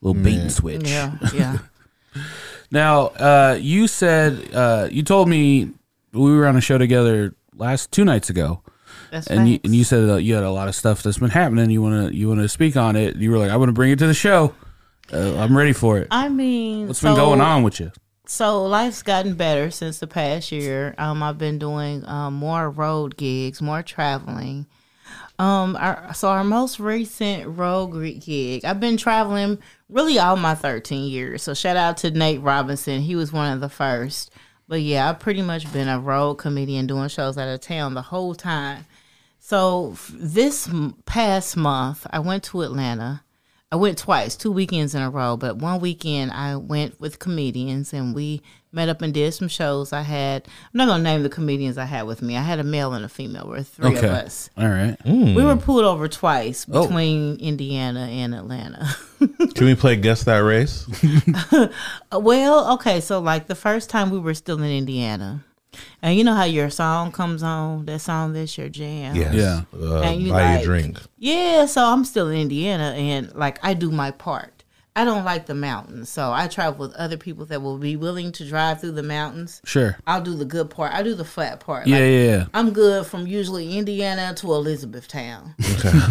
Little 0.00 0.22
bait 0.22 0.38
and 0.38 0.50
switch. 0.52 0.88
yeah, 0.88 1.16
yeah. 1.34 1.58
Now, 2.70 3.08
uh, 3.08 3.58
you 3.60 3.86
said 3.86 4.48
uh, 4.54 4.88
you 4.90 5.02
told 5.02 5.28
me 5.28 5.70
we 6.12 6.34
were 6.36 6.46
on 6.46 6.56
a 6.56 6.60
show 6.60 6.78
together 6.78 7.34
last 7.54 7.92
two 7.92 8.04
nights 8.04 8.30
ago, 8.30 8.62
That's 9.10 9.26
and 9.26 9.46
you 9.48 9.60
and 9.62 9.74
you 9.76 9.84
said 9.84 10.08
that 10.08 10.22
you 10.22 10.34
had 10.34 10.42
a 10.44 10.50
lot 10.50 10.68
of 10.68 10.74
stuff 10.74 11.02
that's 11.02 11.18
been 11.18 11.30
happening. 11.30 11.70
You 11.70 11.82
want 11.82 12.08
to 12.10 12.16
you 12.16 12.28
want 12.28 12.40
to 12.40 12.48
speak 12.48 12.76
on 12.76 12.96
it. 12.96 13.16
You 13.16 13.30
were 13.30 13.38
like, 13.38 13.50
I 13.50 13.56
want 13.56 13.68
to 13.68 13.74
bring 13.74 13.90
it 13.92 13.98
to 13.98 14.06
the 14.06 14.14
show. 14.14 14.54
Uh, 15.12 15.36
I'm 15.38 15.54
ready 15.56 15.74
for 15.74 15.98
it. 15.98 16.08
I 16.10 16.30
mean, 16.30 16.86
What's 16.86 17.00
so, 17.00 17.08
been 17.08 17.16
going 17.16 17.40
on 17.42 17.62
with 17.62 17.78
you? 17.80 17.92
So 18.32 18.64
life's 18.64 19.02
gotten 19.02 19.34
better 19.34 19.70
since 19.70 19.98
the 19.98 20.06
past 20.06 20.52
year. 20.52 20.94
Um, 20.96 21.22
I've 21.22 21.36
been 21.36 21.58
doing 21.58 22.02
um, 22.08 22.32
more 22.32 22.70
road 22.70 23.18
gigs, 23.18 23.60
more 23.60 23.82
traveling. 23.82 24.64
Um, 25.38 25.76
our, 25.76 26.14
so 26.14 26.30
our 26.30 26.42
most 26.42 26.80
recent 26.80 27.58
road 27.58 27.90
gig, 28.22 28.64
I've 28.64 28.80
been 28.80 28.96
traveling 28.96 29.58
really 29.90 30.18
all 30.18 30.36
my 30.36 30.54
13 30.54 31.10
years. 31.10 31.42
So 31.42 31.52
shout 31.52 31.76
out 31.76 31.98
to 31.98 32.10
Nate 32.10 32.40
Robinson. 32.40 33.02
He 33.02 33.16
was 33.16 33.34
one 33.34 33.52
of 33.52 33.60
the 33.60 33.68
first. 33.68 34.30
But 34.66 34.80
yeah, 34.80 35.10
I've 35.10 35.20
pretty 35.20 35.42
much 35.42 35.70
been 35.70 35.88
a 35.88 36.00
road 36.00 36.36
comedian 36.36 36.86
doing 36.86 37.10
shows 37.10 37.36
out 37.36 37.48
of 37.48 37.60
town 37.60 37.92
the 37.92 38.00
whole 38.00 38.34
time. 38.34 38.86
So 39.40 39.94
this 40.10 40.70
past 41.04 41.54
month, 41.58 42.06
I 42.08 42.20
went 42.20 42.44
to 42.44 42.62
Atlanta. 42.62 43.24
I 43.72 43.76
went 43.76 43.96
twice, 43.96 44.36
two 44.36 44.52
weekends 44.52 44.94
in 44.94 45.00
a 45.02 45.08
row. 45.10 45.36
But 45.38 45.56
one 45.56 45.80
weekend 45.80 46.30
I 46.30 46.56
went 46.56 47.00
with 47.00 47.18
comedians 47.18 47.92
and 47.94 48.14
we 48.14 48.42
met 48.70 48.88
up 48.90 49.00
and 49.02 49.12
did 49.14 49.32
some 49.32 49.48
shows. 49.48 49.92
I 49.94 50.02
had 50.02 50.46
I'm 50.46 50.70
not 50.78 50.86
gonna 50.88 51.02
name 51.02 51.22
the 51.22 51.28
comedians 51.30 51.78
I 51.78 51.86
had 51.86 52.02
with 52.02 52.20
me. 52.22 52.36
I 52.36 52.42
had 52.42 52.58
a 52.58 52.64
male 52.64 52.92
and 52.92 53.04
a 53.04 53.08
female. 53.08 53.46
We're 53.48 53.62
three 53.62 53.96
Okay. 53.96 54.06
of 54.06 54.12
us. 54.12 54.50
All 54.58 54.68
right. 54.68 54.96
Mm. 55.04 55.34
We 55.34 55.42
were 55.44 55.56
pulled 55.56 55.84
over 55.84 56.06
twice 56.06 56.66
Oh. 56.70 56.86
between 56.86 57.36
Indiana 57.36 58.00
and 58.10 58.34
Atlanta. 58.34 58.86
Can 59.54 59.66
we 59.66 59.74
play 59.74 59.96
guess 59.96 60.24
that 60.24 60.38
race? 60.38 60.86
Well, 62.12 62.74
okay, 62.74 63.00
so 63.00 63.20
like 63.20 63.46
the 63.46 63.54
first 63.54 63.88
time 63.90 64.10
we 64.10 64.18
were 64.18 64.34
still 64.34 64.58
in 64.62 64.70
Indiana, 64.70 65.44
and 66.02 66.16
you 66.16 66.24
know 66.24 66.34
how 66.34 66.44
your 66.44 66.70
song 66.70 67.12
comes 67.12 67.42
on, 67.42 67.84
that 67.86 68.00
song 68.00 68.32
that's 68.32 68.56
your 68.58 68.68
jam. 68.68 69.14
Yes. 69.16 69.34
Yeah. 69.34 69.62
Uh, 69.78 70.00
And 70.02 70.22
you 70.22 70.30
buy 70.32 70.54
like- 70.54 70.60
a 70.62 70.64
drink. 70.64 70.98
Yeah, 71.18 71.66
so 71.66 71.84
I'm 71.84 72.04
still 72.04 72.28
in 72.28 72.38
Indiana, 72.40 72.94
and 72.96 73.34
like 73.34 73.58
I 73.62 73.74
do 73.74 73.90
my 73.90 74.10
part. 74.10 74.64
I 74.94 75.06
don't 75.06 75.24
like 75.24 75.46
the 75.46 75.54
mountains, 75.54 76.10
so 76.10 76.32
I 76.34 76.48
travel 76.48 76.86
with 76.86 76.94
other 76.96 77.16
people 77.16 77.46
that 77.46 77.62
will 77.62 77.78
be 77.78 77.96
willing 77.96 78.30
to 78.32 78.46
drive 78.46 78.82
through 78.82 78.90
the 78.92 79.02
mountains. 79.02 79.62
Sure. 79.64 79.96
I'll 80.06 80.20
do 80.20 80.34
the 80.34 80.44
good 80.44 80.68
part. 80.68 80.92
I 80.92 81.02
do 81.02 81.14
the 81.14 81.24
flat 81.24 81.60
part. 81.60 81.86
Yeah, 81.86 81.96
Like, 81.96 82.02
yeah, 82.02 82.08
yeah. 82.36 82.44
I'm 82.52 82.72
good 82.74 83.06
from 83.06 83.26
usually 83.26 83.78
Indiana 83.78 84.34
to 84.34 84.52
Elizabethtown. 84.52 85.54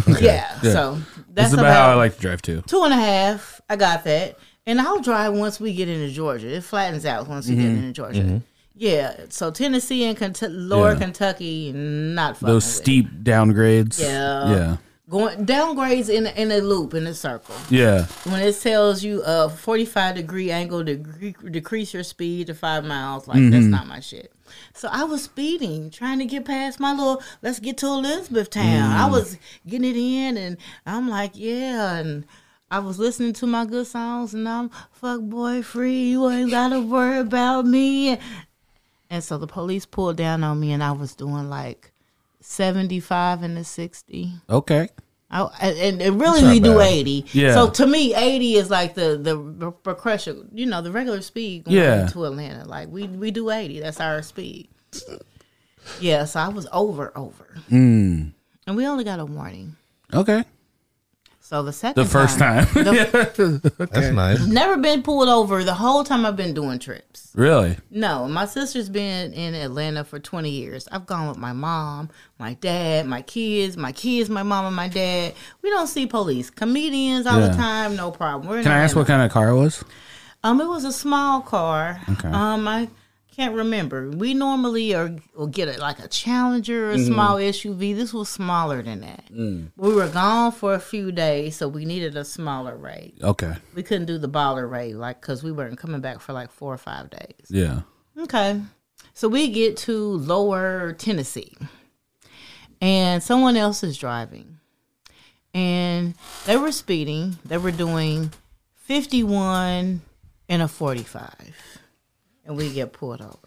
Okay. 0.08 0.24
Yeah, 0.26 0.60
so 0.62 0.94
that's 1.28 1.50
That's 1.50 1.54
about, 1.54 1.72
how 1.72 1.90
I 1.90 1.94
like 1.94 2.16
to 2.16 2.20
drive 2.20 2.42
too. 2.42 2.62
two 2.66 2.82
and 2.82 2.92
a 2.92 2.96
half. 2.96 3.60
I 3.70 3.76
got 3.76 4.02
that. 4.04 4.36
And 4.66 4.80
I'll 4.80 5.00
drive 5.00 5.32
once 5.34 5.60
we 5.60 5.72
get 5.74 5.88
into 5.88 6.12
Georgia. 6.12 6.48
It 6.48 6.64
flattens 6.64 7.06
out 7.06 7.28
once 7.28 7.48
we 7.48 7.54
Mm-hmm. 7.54 7.62
get 7.62 7.70
into 7.84 7.92
Georgia. 7.92 8.42
Yeah. 8.74 9.26
So 9.28 9.50
Tennessee 9.50 10.04
and 10.04 10.16
Kentu- 10.16 10.50
lower 10.50 10.92
Yeah. 10.92 10.98
Kentucky, 10.98 11.72
not 11.72 12.40
Those 12.40 12.64
it. 12.64 12.70
steep 12.70 13.10
downgrades. 13.22 14.00
Yeah. 14.00 14.50
Yeah. 14.50 14.76
going 15.10 15.44
downgrades 15.44 16.08
in 16.08 16.26
a, 16.26 16.30
in 16.30 16.50
a 16.50 16.58
loop 16.58 16.94
in 16.94 17.06
a 17.06 17.14
circle. 17.14 17.54
Yeah. 17.68 18.06
When 18.24 18.40
it 18.40 18.58
tells 18.60 19.04
you 19.04 19.22
a 19.24 19.50
forty 19.50 19.84
five 19.84 20.14
degree 20.14 20.50
angle 20.50 20.84
to 20.84 20.96
decrease 20.96 21.92
your 21.92 22.02
speed 22.02 22.46
to 22.46 22.54
five 22.54 22.84
miles, 22.84 23.28
like 23.28 23.36
that's 23.36 23.64
mm-hmm. 23.64 23.70
not 23.70 23.86
my 23.86 24.00
shit. 24.00 24.32
So 24.74 24.88
I 24.90 25.04
was 25.04 25.22
speeding, 25.22 25.90
trying 25.90 26.18
to 26.18 26.24
get 26.24 26.44
past 26.44 26.80
my 26.80 26.92
little. 26.92 27.22
Let's 27.42 27.58
get 27.58 27.76
to 27.78 27.86
Elizabethtown. 27.86 28.64
I 28.64 29.02
mm-hmm. 29.02 29.12
was 29.12 29.38
getting 29.66 29.90
it 29.90 29.96
in, 29.96 30.36
and 30.36 30.56
I'm 30.86 31.08
like, 31.08 31.32
yeah, 31.34 31.96
and. 31.96 32.24
I 32.70 32.78
was 32.78 32.98
listening 32.98 33.34
to 33.34 33.46
my 33.46 33.66
good 33.66 33.86
songs 33.86 34.32
and 34.32 34.48
I'm 34.48 34.70
fuck 34.92 35.20
boy 35.20 35.60
free. 35.60 36.04
You 36.12 36.30
ain't 36.30 36.50
gotta 36.50 36.80
worry 36.80 37.18
about 37.18 37.66
me. 37.66 38.18
And 39.12 39.22
so 39.22 39.36
the 39.36 39.46
police 39.46 39.84
pulled 39.84 40.16
down 40.16 40.42
on 40.42 40.58
me 40.58 40.72
and 40.72 40.82
I 40.82 40.92
was 40.92 41.14
doing 41.14 41.50
like 41.50 41.92
75 42.40 43.42
and 43.42 43.58
a 43.58 43.62
60. 43.62 44.32
Okay. 44.48 44.88
I, 45.30 45.44
and, 45.60 46.00
and 46.00 46.18
really 46.18 46.42
we 46.42 46.60
not 46.60 46.64
do 46.64 46.80
80. 46.80 47.26
Yeah. 47.32 47.52
So 47.52 47.68
to 47.68 47.86
me, 47.86 48.14
80 48.14 48.54
is 48.54 48.70
like 48.70 48.94
the 48.94 49.18
the 49.18 49.70
progression, 49.70 50.48
you 50.54 50.64
know, 50.64 50.80
the 50.80 50.90
regular 50.90 51.20
speed 51.20 51.64
going 51.64 51.76
Yeah. 51.76 52.06
to 52.06 52.24
Atlanta. 52.24 52.64
Like 52.66 52.88
we 52.88 53.06
we 53.06 53.30
do 53.30 53.50
80. 53.50 53.80
That's 53.80 54.00
our 54.00 54.22
speed. 54.22 54.68
Yeah, 56.00 56.24
so 56.24 56.40
I 56.40 56.48
was 56.48 56.66
over 56.72 57.12
over. 57.14 57.56
Mm. 57.70 58.32
And 58.66 58.76
we 58.76 58.86
only 58.86 59.04
got 59.04 59.20
a 59.20 59.26
warning. 59.26 59.76
Okay. 60.14 60.42
So 61.52 61.62
the 61.62 61.70
second 61.70 62.02
The 62.02 62.08
first 62.08 62.38
time. 62.38 62.66
That's 62.72 64.08
nice. 64.08 64.46
Never 64.46 64.78
been 64.78 65.02
pulled 65.02 65.28
over 65.28 65.62
the 65.62 65.74
whole 65.74 66.02
time 66.02 66.24
I've 66.24 66.34
been 66.34 66.54
doing 66.54 66.78
trips. 66.78 67.30
really? 67.34 67.76
No, 67.90 68.26
my 68.26 68.46
sister's 68.46 68.88
been 68.88 69.34
in 69.34 69.52
Atlanta 69.54 70.02
for 70.02 70.18
20 70.18 70.48
years. 70.48 70.88
I've 70.90 71.04
gone 71.04 71.28
with 71.28 71.36
my 71.36 71.52
mom, 71.52 72.08
my 72.38 72.54
dad, 72.54 73.04
my 73.06 73.20
kids, 73.20 73.76
my 73.76 73.92
kids, 73.92 74.30
my 74.30 74.42
mom, 74.42 74.64
and 74.64 74.74
my 74.74 74.88
dad. 74.88 75.34
We 75.60 75.68
don't 75.68 75.88
see 75.88 76.06
police. 76.06 76.48
Comedians 76.48 77.26
all 77.26 77.38
Yeah. 77.38 77.48
the 77.48 77.54
time, 77.54 77.96
no 77.96 78.10
problem. 78.10 78.48
We're 78.48 78.62
Can 78.62 78.72
I 78.72 78.78
ask 78.78 78.96
what 78.96 79.06
kind 79.06 79.20
of 79.20 79.30
car 79.30 79.50
it 79.50 79.56
was? 79.58 79.84
Um, 80.42 80.58
it 80.58 80.66
was 80.66 80.84
a 80.86 80.92
small 80.92 81.42
car. 81.42 82.00
Okay. 82.12 82.28
Um, 82.28 82.66
I 82.66 82.88
can't 83.34 83.54
remember. 83.54 84.10
We 84.10 84.34
normally 84.34 84.94
are 84.94 85.16
will 85.34 85.46
get 85.46 85.68
it 85.68 85.78
like 85.80 85.98
a 85.98 86.08
Challenger 86.08 86.88
or 86.88 86.92
a 86.92 86.96
Mm-hmm. 86.96 87.06
small 87.12 87.36
SUV. 87.36 87.94
This 87.96 88.12
was 88.12 88.28
smaller 88.28 88.82
than 88.82 89.00
that. 89.00 89.24
Mm. 89.32 89.70
We 89.76 89.94
were 89.94 90.08
gone 90.08 90.52
for 90.52 90.74
a 90.74 90.78
few 90.80 91.10
days, 91.12 91.56
so 91.56 91.66
we 91.68 91.84
needed 91.84 92.16
a 92.16 92.24
smaller 92.24 92.76
rate. 92.76 93.14
Okay. 93.22 93.54
We 93.74 93.82
couldn't 93.82 94.06
do 94.06 94.18
the 94.18 94.28
baller 94.28 94.70
rate, 94.70 94.94
like 94.96 95.20
because 95.20 95.42
we 95.42 95.50
weren't 95.52 95.78
coming 95.78 96.00
back 96.00 96.20
for 96.20 96.32
like 96.32 96.50
four 96.50 96.72
or 96.74 96.78
five 96.78 97.10
days. 97.10 97.46
Yeah. 97.48 97.80
Okay. 98.18 98.60
So 99.14 99.28
we 99.28 99.48
get 99.48 99.76
to 99.78 99.96
lower 100.18 100.92
Tennessee. 100.92 101.56
And 102.80 103.22
someone 103.22 103.56
else 103.56 103.82
is 103.82 103.96
driving. 103.96 104.58
And 105.54 106.14
they 106.46 106.56
were 106.56 106.72
speeding. 106.72 107.38
They 107.44 107.58
were 107.58 107.70
doing 107.70 108.32
51 108.74 110.02
and 110.48 110.62
a 110.62 110.68
45. 110.68 111.52
And 112.44 112.56
we 112.56 112.72
get 112.72 112.92
pulled 112.92 113.20
over. 113.20 113.38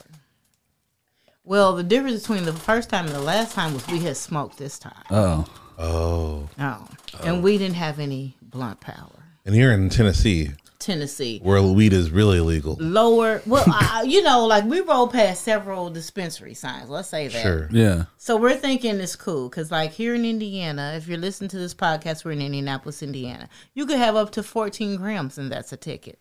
Well, 1.43 1.75
the 1.75 1.83
difference 1.83 2.21
between 2.21 2.45
the 2.45 2.53
first 2.53 2.89
time 2.89 3.05
and 3.05 3.13
the 3.13 3.21
last 3.21 3.53
time 3.53 3.73
was 3.73 3.85
we 3.87 3.99
had 3.99 4.17
smoked 4.17 4.57
this 4.57 4.79
time. 4.79 5.03
Oh. 5.11 5.45
Oh. 5.77 6.49
Oh. 6.57 6.87
And 7.23 7.43
we 7.43 7.57
didn't 7.57 7.75
have 7.75 7.99
any 7.99 8.35
blunt 8.41 8.79
power. 8.79 9.11
And 9.45 9.55
you're 9.55 9.71
in 9.71 9.89
Tennessee, 9.89 10.51
Tennessee. 10.79 11.39
where 11.43 11.61
weed 11.61 11.93
is 11.93 12.09
really 12.09 12.39
illegal. 12.39 12.77
Lower, 12.79 13.43
well, 13.45 13.63
I, 13.67 14.03
you 14.07 14.23
know, 14.23 14.47
like 14.47 14.63
we 14.65 14.79
rolled 14.81 15.11
past 15.11 15.43
several 15.43 15.91
dispensary 15.91 16.55
signs. 16.55 16.89
Let's 16.89 17.09
say 17.09 17.27
that. 17.27 17.41
Sure. 17.43 17.69
Yeah. 17.71 18.05
So 18.17 18.37
we're 18.37 18.55
thinking 18.55 18.99
it's 18.99 19.15
cool 19.15 19.47
because, 19.47 19.69
like, 19.69 19.91
here 19.91 20.15
in 20.15 20.25
Indiana, 20.25 20.93
if 20.97 21.07
you're 21.07 21.19
listening 21.19 21.49
to 21.49 21.57
this 21.59 21.75
podcast, 21.75 22.25
we're 22.25 22.31
in 22.31 22.41
Indianapolis, 22.41 23.03
Indiana. 23.03 23.47
You 23.75 23.85
could 23.85 23.99
have 23.99 24.15
up 24.15 24.31
to 24.31 24.41
14 24.41 24.95
grams, 24.95 25.37
and 25.37 25.51
that's 25.51 25.71
a 25.71 25.77
ticket. 25.77 26.17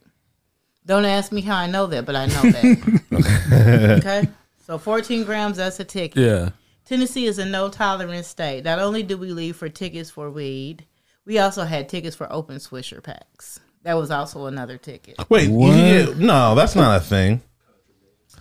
Don't 0.87 1.05
ask 1.05 1.33
me 1.33 1.41
how 1.41 1.57
I 1.57 1.67
know 1.67 1.87
that, 1.87 2.05
but 2.05 2.15
I 2.17 2.27
know 2.27 2.43
that. 2.43 3.97
okay. 4.01 4.29
So 4.67 4.79
14 4.79 5.25
grams, 5.25 5.57
that's 5.57 5.81
a 5.81 5.85
ticket. 5.85 6.23
Yeah. 6.23 6.51
Tennessee 6.85 7.27
is 7.27 7.39
a 7.39 7.47
no 7.47 7.69
tolerance 7.71 8.27
state. 8.29 8.65
Not 8.65 8.79
only 8.79 9.03
did 9.03 9.19
we 9.19 9.31
leave 9.33 9.57
for 9.57 9.69
tickets 9.71 10.11
for 10.11 10.31
weed, 10.31 10.85
we 11.25 11.39
also 11.39 11.65
had 11.65 11.89
tickets 11.89 12.15
for 12.15 12.31
open 12.31 12.57
swisher 12.57 13.03
packs. 13.03 13.61
That 13.83 13.95
was 13.95 14.11
also 14.11 14.47
another 14.47 14.77
ticket. 14.79 15.17
Wait, 15.31 15.51
What? 15.51 15.73
can 15.73 16.07
get- 16.07 16.17
no, 16.19 16.55
that's 16.55 16.75
not 16.75 16.97
a 16.97 17.01
thing. 17.05 17.43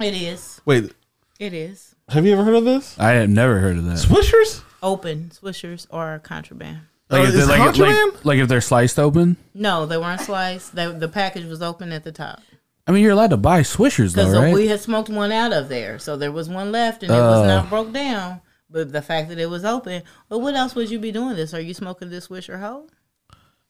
It 0.01 0.13
is. 0.13 0.59
Wait, 0.65 0.91
It 1.39 1.53
is. 1.53 1.95
have 2.09 2.25
you 2.25 2.33
ever 2.33 2.43
heard 2.43 2.55
of 2.55 2.65
this? 2.65 2.97
I 2.99 3.11
have 3.11 3.29
never 3.29 3.59
heard 3.59 3.77
of 3.77 3.85
that. 3.85 3.97
Swishers? 3.97 4.61
Open 4.81 5.31
swishers 5.33 5.87
or 5.89 6.19
contraband. 6.19 6.81
Like, 7.13 7.21
Oh, 7.21 7.27
if 7.29 7.33
they're, 7.35 7.45
like, 7.45 7.57
contraband? 7.57 8.13
like, 8.13 8.25
like 8.25 8.39
if 8.39 8.47
they're 8.47 8.61
sliced 8.61 8.99
open. 8.99 9.37
No, 9.53 9.85
they 9.85 9.97
weren't 9.97 10.21
sliced. 10.21 10.75
They, 10.75 10.91
the 10.91 11.07
package 11.07 11.45
was 11.45 11.61
open 11.61 11.91
at 11.91 12.03
the 12.03 12.11
top. 12.11 12.41
I 12.85 12.91
mean, 12.91 13.01
you're 13.03 13.11
allowed 13.13 13.29
to 13.29 13.37
buy 13.37 13.61
Swishers 13.61 14.13
though, 14.13 14.29
right? 14.41 14.53
we 14.53 14.67
had 14.67 14.81
smoked 14.81 15.07
one 15.09 15.31
out 15.31 15.53
of 15.53 15.69
there. 15.69 15.99
So 15.99 16.17
there 16.17 16.31
was 16.33 16.49
one 16.49 16.71
left 16.71 17.01
and 17.03 17.11
it 17.11 17.15
was 17.15 17.39
Oh. 17.41 17.47
not 17.47 17.69
broke 17.69 17.93
down. 17.93 18.41
But 18.69 18.91
the 18.91 19.01
fact 19.03 19.29
that 19.29 19.37
it 19.39 19.49
was 19.49 19.63
open, 19.63 20.01
well, 20.29 20.41
what 20.41 20.55
else 20.55 20.73
would 20.75 20.89
you 20.89 20.97
be 20.99 21.11
doing 21.11 21.35
this? 21.35 21.53
Are 21.53 21.61
you 21.61 21.73
smoking 21.75 22.09
this 22.09 22.27
Swisher 22.27 22.59
Hoe? 22.59 22.87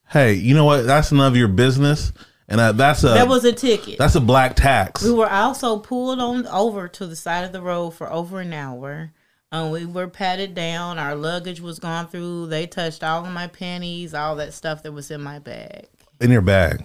Hey, 0.10 0.34
you 0.34 0.54
know 0.56 0.66
what? 0.66 0.84
That's 0.86 1.12
none 1.12 1.28
of 1.28 1.36
your 1.38 1.48
business, 1.50 2.14
and 2.48 2.60
uh, 2.62 2.72
that's 2.72 3.04
a 3.04 3.08
that 3.10 3.28
was 3.28 3.44
a 3.46 3.52
ticket. 3.54 3.98
that's 3.98 4.16
a 4.16 4.22
black 4.22 4.56
tax. 4.56 5.04
We 5.04 5.12
were 5.12 5.30
also 5.30 5.78
pulled 5.80 6.20
on 6.20 6.46
over 6.48 6.88
to 6.88 7.06
the 7.08 7.16
side 7.16 7.44
of 7.46 7.52
the 7.52 7.62
road 7.62 7.92
for 7.92 8.12
over 8.12 8.40
an 8.42 8.54
hour. 8.54 9.12
Um, 9.54 9.70
we 9.70 9.86
were 9.86 10.08
patted 10.08 10.56
down. 10.56 10.98
Our 10.98 11.14
luggage 11.16 11.62
was 11.62 11.78
gone 11.78 12.08
through. 12.08 12.48
They 12.48 12.66
touched 12.66 13.04
all 13.04 13.24
of 13.24 13.32
my 13.32 13.46
panties, 13.48 14.16
all 14.16 14.36
that 14.38 14.52
stuff 14.54 14.82
that 14.82 14.92
was 14.92 15.12
in 15.12 15.22
my 15.22 15.38
bag. 15.38 15.86
in 16.20 16.32
your 16.32 16.42
bag. 16.42 16.84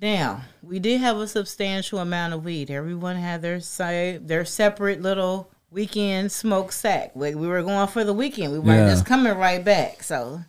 Now, 0.00 0.40
we 0.62 0.78
did 0.78 1.02
have 1.02 1.18
a 1.18 1.28
substantial 1.28 1.98
amount 1.98 2.32
of 2.32 2.44
weed. 2.44 2.70
Everyone 2.70 3.16
had 3.16 3.42
their 3.42 3.60
say, 3.60 4.18
their 4.22 4.46
separate 4.46 5.02
little 5.02 5.50
weekend 5.70 6.32
smoke 6.32 6.72
sack. 6.72 7.14
We, 7.14 7.34
we 7.34 7.46
were 7.46 7.62
going 7.62 7.88
for 7.88 8.04
the 8.04 8.14
weekend. 8.14 8.52
We 8.54 8.58
weren't 8.58 8.86
Yeah. 8.86 8.90
just 8.94 9.04
coming 9.04 9.36
right 9.36 9.62
back. 9.62 10.02
So 10.02 10.40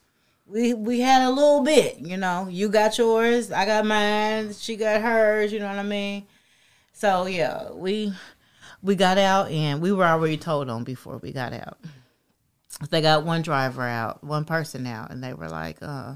we 0.47 0.73
we 0.73 1.01
had 1.01 1.27
a 1.27 1.29
little 1.29 1.61
bit, 1.63 1.97
you 1.99 2.15
know. 2.15 2.47
You 2.49 2.69
got 2.69 2.97
yours, 2.97 3.51
I 3.51 3.65
got 3.65 3.85
mine, 3.85 4.53
she 4.53 4.77
got 4.77 5.01
hers, 5.01 5.51
you 5.51 5.59
know 5.59 5.67
what 5.67 5.77
I 5.79 5.83
mean? 5.83 6.25
So 6.93 7.25
yeah, 7.25 7.71
we 7.71 8.13
we 8.81 8.95
got 8.95 9.17
out 9.17 9.51
and 9.51 9.81
we 9.81 9.91
were 9.91 10.05
already 10.05 10.37
told 10.37 10.69
on 10.69 10.83
before 10.83 11.17
we 11.17 11.31
got 11.31 11.53
out. 11.53 11.77
They 12.89 13.01
got 13.01 13.25
one 13.25 13.41
driver 13.41 13.83
out, 13.83 14.23
one 14.23 14.45
person 14.45 14.87
out, 14.87 15.11
and 15.11 15.23
they 15.23 15.33
were 15.33 15.49
like, 15.49 15.77
uh, 15.81 16.15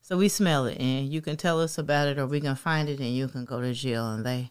so 0.00 0.18
we 0.18 0.28
smell 0.28 0.66
it, 0.66 0.78
and 0.78 1.08
you 1.08 1.20
can 1.20 1.36
tell 1.36 1.60
us 1.60 1.78
about 1.78 2.08
it, 2.08 2.18
or 2.18 2.26
we 2.26 2.40
can 2.40 2.54
find 2.54 2.88
it, 2.88 3.00
and 3.00 3.14
you 3.14 3.26
can 3.26 3.44
go 3.44 3.60
to 3.60 3.72
jail. 3.72 4.10
And 4.10 4.24
they 4.24 4.50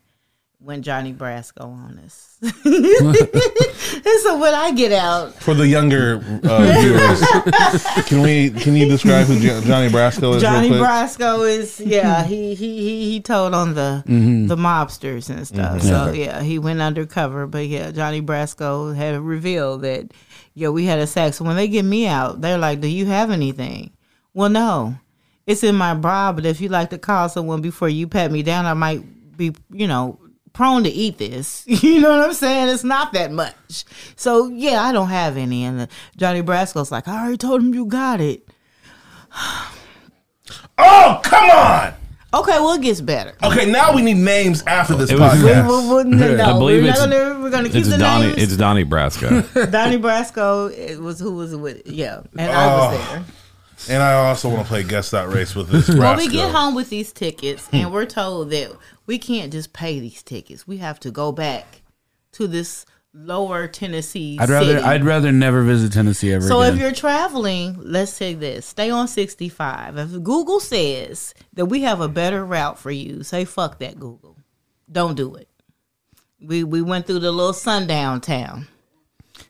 went 0.63 0.85
Johnny 0.85 1.13
Brasco 1.13 1.61
on 1.61 1.99
us. 1.99 2.37
and 2.41 2.53
so 4.21 4.39
when 4.39 4.53
I 4.53 4.71
get 4.75 4.93
out, 4.93 5.33
For 5.35 5.53
the 5.53 5.67
younger 5.67 6.23
uh, 6.43 6.79
viewers, 6.79 8.07
can 8.07 8.21
we 8.21 8.49
can 8.49 8.75
you 8.75 8.87
describe 8.87 9.27
who 9.27 9.39
Johnny 9.39 9.89
Brasco 9.89 10.35
is? 10.35 10.41
Johnny? 10.41 10.69
Brasco 10.69 11.47
is 11.47 11.79
yeah 11.81 12.23
he 12.23 12.55
he 12.55 12.77
he, 12.77 13.11
he 13.11 13.19
told 13.19 13.53
on 13.53 13.73
the 13.73 14.03
the 14.05 14.55
mobsters 14.55 15.29
and 15.29 15.45
stuff. 15.45 15.81
So 15.81 16.11
yeah, 16.11 16.41
he 16.41 16.59
went 16.59 16.81
undercover. 16.81 17.45
But 17.45 17.67
yeah, 17.67 17.91
Johnny 17.91 18.21
Brasco 18.21 18.95
had 18.95 19.19
revealed 19.19 19.81
that 19.81 20.13
yeah 20.53 20.69
we 20.69 20.85
had 20.85 20.99
a 20.99 21.07
sex. 21.07 21.41
When 21.41 21.55
they 21.55 21.67
get 21.67 21.83
me 21.83 22.07
out, 22.07 22.39
they're 22.41 22.57
like, 22.57 22.79
"Do 22.79 22.87
you 22.87 23.05
have 23.07 23.31
anything?" 23.31 23.91
Well, 24.33 24.49
no. 24.49 24.95
it's 25.45 25.63
in 25.63 25.75
my 25.75 25.93
bra. 25.93 26.31
But 26.31 26.45
if 26.45 26.61
you 26.61 26.69
like 26.69 26.89
to 26.91 26.97
call 26.97 27.27
someone 27.29 27.61
before 27.61 27.89
you 27.89 28.07
pat 28.07 28.31
me 28.31 28.43
down, 28.43 28.65
I 28.65 28.73
might 28.73 29.03
be, 29.37 29.53
you 29.69 29.87
know, 29.87 30.19
prone 30.53 30.83
to 30.83 30.89
eat 30.89 31.17
this. 31.17 31.63
You 31.83 31.99
know 32.01 32.17
what 32.17 32.27
I'm 32.29 32.33
saying? 32.33 32.69
It's 32.69 32.83
not 32.83 33.11
that 33.13 33.31
much. 33.31 33.83
So 34.15 34.47
yeah, 34.47 34.81
I 34.83 34.91
don't 34.91 35.09
have 35.09 35.35
any. 35.37 35.63
And 35.65 35.81
uh, 35.81 35.87
Johnny 36.15 36.41
Brasco's 36.41 36.91
like, 36.91 37.07
I 37.07 37.19
already 37.21 37.37
told 37.37 37.61
him 37.61 37.73
you 37.73 37.85
got 37.85 38.21
it. 38.21 38.47
Oh, 40.77 41.21
come 41.23 41.49
on. 41.49 41.93
Okay, 42.33 42.59
well 42.59 42.73
it 42.73 42.81
gets 42.81 42.99
better. 42.99 43.33
Okay, 43.43 43.69
now 43.71 43.93
we 43.93 44.01
need 44.01 44.15
names 44.17 44.63
after 44.63 44.95
this 44.95 45.11
It 45.11 45.19
was- 45.19 45.41
We, 45.41 45.49
podcast. 45.49 46.03
we, 46.03 46.03
we, 46.03 46.15
no, 46.35 46.43
I 46.43 46.53
believe 46.53 46.81
we're 46.83 46.89
it's- 46.89 46.99
not 46.99 47.09
gonna 47.09 47.39
we're 47.41 47.49
gonna 47.51 47.67
keep 47.69 47.77
It's 47.77 47.89
the 47.89 47.97
Donnie. 47.97 48.27
names. 48.27 48.41
It's 48.41 48.57
Donnie 48.57 48.85
Brasco. 48.85 49.71
Donnie 49.71 49.97
Brasco 49.99 50.75
it 50.75 50.99
was 50.99 51.19
who 51.19 51.35
was 51.35 51.55
with 51.55 51.77
it. 51.77 51.87
Yeah, 51.87 52.21
and 52.37 52.51
I 52.51 52.67
was 52.67 52.95
Oh. 52.99 53.13
there. 53.13 53.25
And 53.89 54.01
I 54.01 54.13
also 54.13 54.49
want 54.49 54.61
to 54.61 54.67
play 54.67 54.83
guess 54.83 55.11
that 55.11 55.27
race 55.29 55.55
with 55.55 55.69
this. 55.69 55.87
Well, 55.89 56.17
we 56.17 56.27
Brasco. 56.27 56.31
get 56.31 56.51
home 56.55 56.73
with 56.73 56.89
these 56.89 57.11
tickets, 57.11 57.67
and 57.71 57.91
we're 57.93 58.05
told 58.05 58.49
that 58.51 58.71
we 59.05 59.17
can't 59.17 59.51
just 59.51 59.73
pay 59.73 59.99
these 59.99 60.23
tickets. 60.23 60.67
We 60.67 60.77
have 60.77 60.99
to 61.01 61.11
go 61.11 61.31
back 61.31 61.81
to 62.33 62.47
this 62.47 62.85
lower 63.13 63.67
Tennessee. 63.67 64.37
I'd 64.39 64.49
rather 64.49 64.73
city. 64.77 64.83
I'd 64.83 65.03
rather 65.03 65.31
never 65.31 65.63
visit 65.63 65.93
Tennessee 65.93 66.31
ever 66.33 66.45
So 66.47 66.61
again. 66.61 66.73
if 66.73 66.79
you're 66.79 66.91
traveling, 66.93 67.77
let's 67.79 68.11
say 68.13 68.33
this: 68.33 68.65
stay 68.65 68.89
on 68.89 69.07
65. 69.07 69.97
If 69.97 70.23
Google 70.23 70.59
says 70.59 71.33
that 71.53 71.65
we 71.67 71.81
have 71.81 72.01
a 72.01 72.07
better 72.07 72.43
route 72.45 72.79
for 72.79 72.91
you, 72.91 73.23
say 73.23 73.45
fuck 73.45 73.79
that 73.79 73.99
Google. 73.99 74.37
Don't 74.91 75.15
do 75.15 75.35
it. 75.35 75.47
We 76.41 76.63
we 76.63 76.81
went 76.81 77.05
through 77.07 77.19
the 77.19 77.31
little 77.31 77.53
sundown 77.53 78.21
town. 78.21 78.67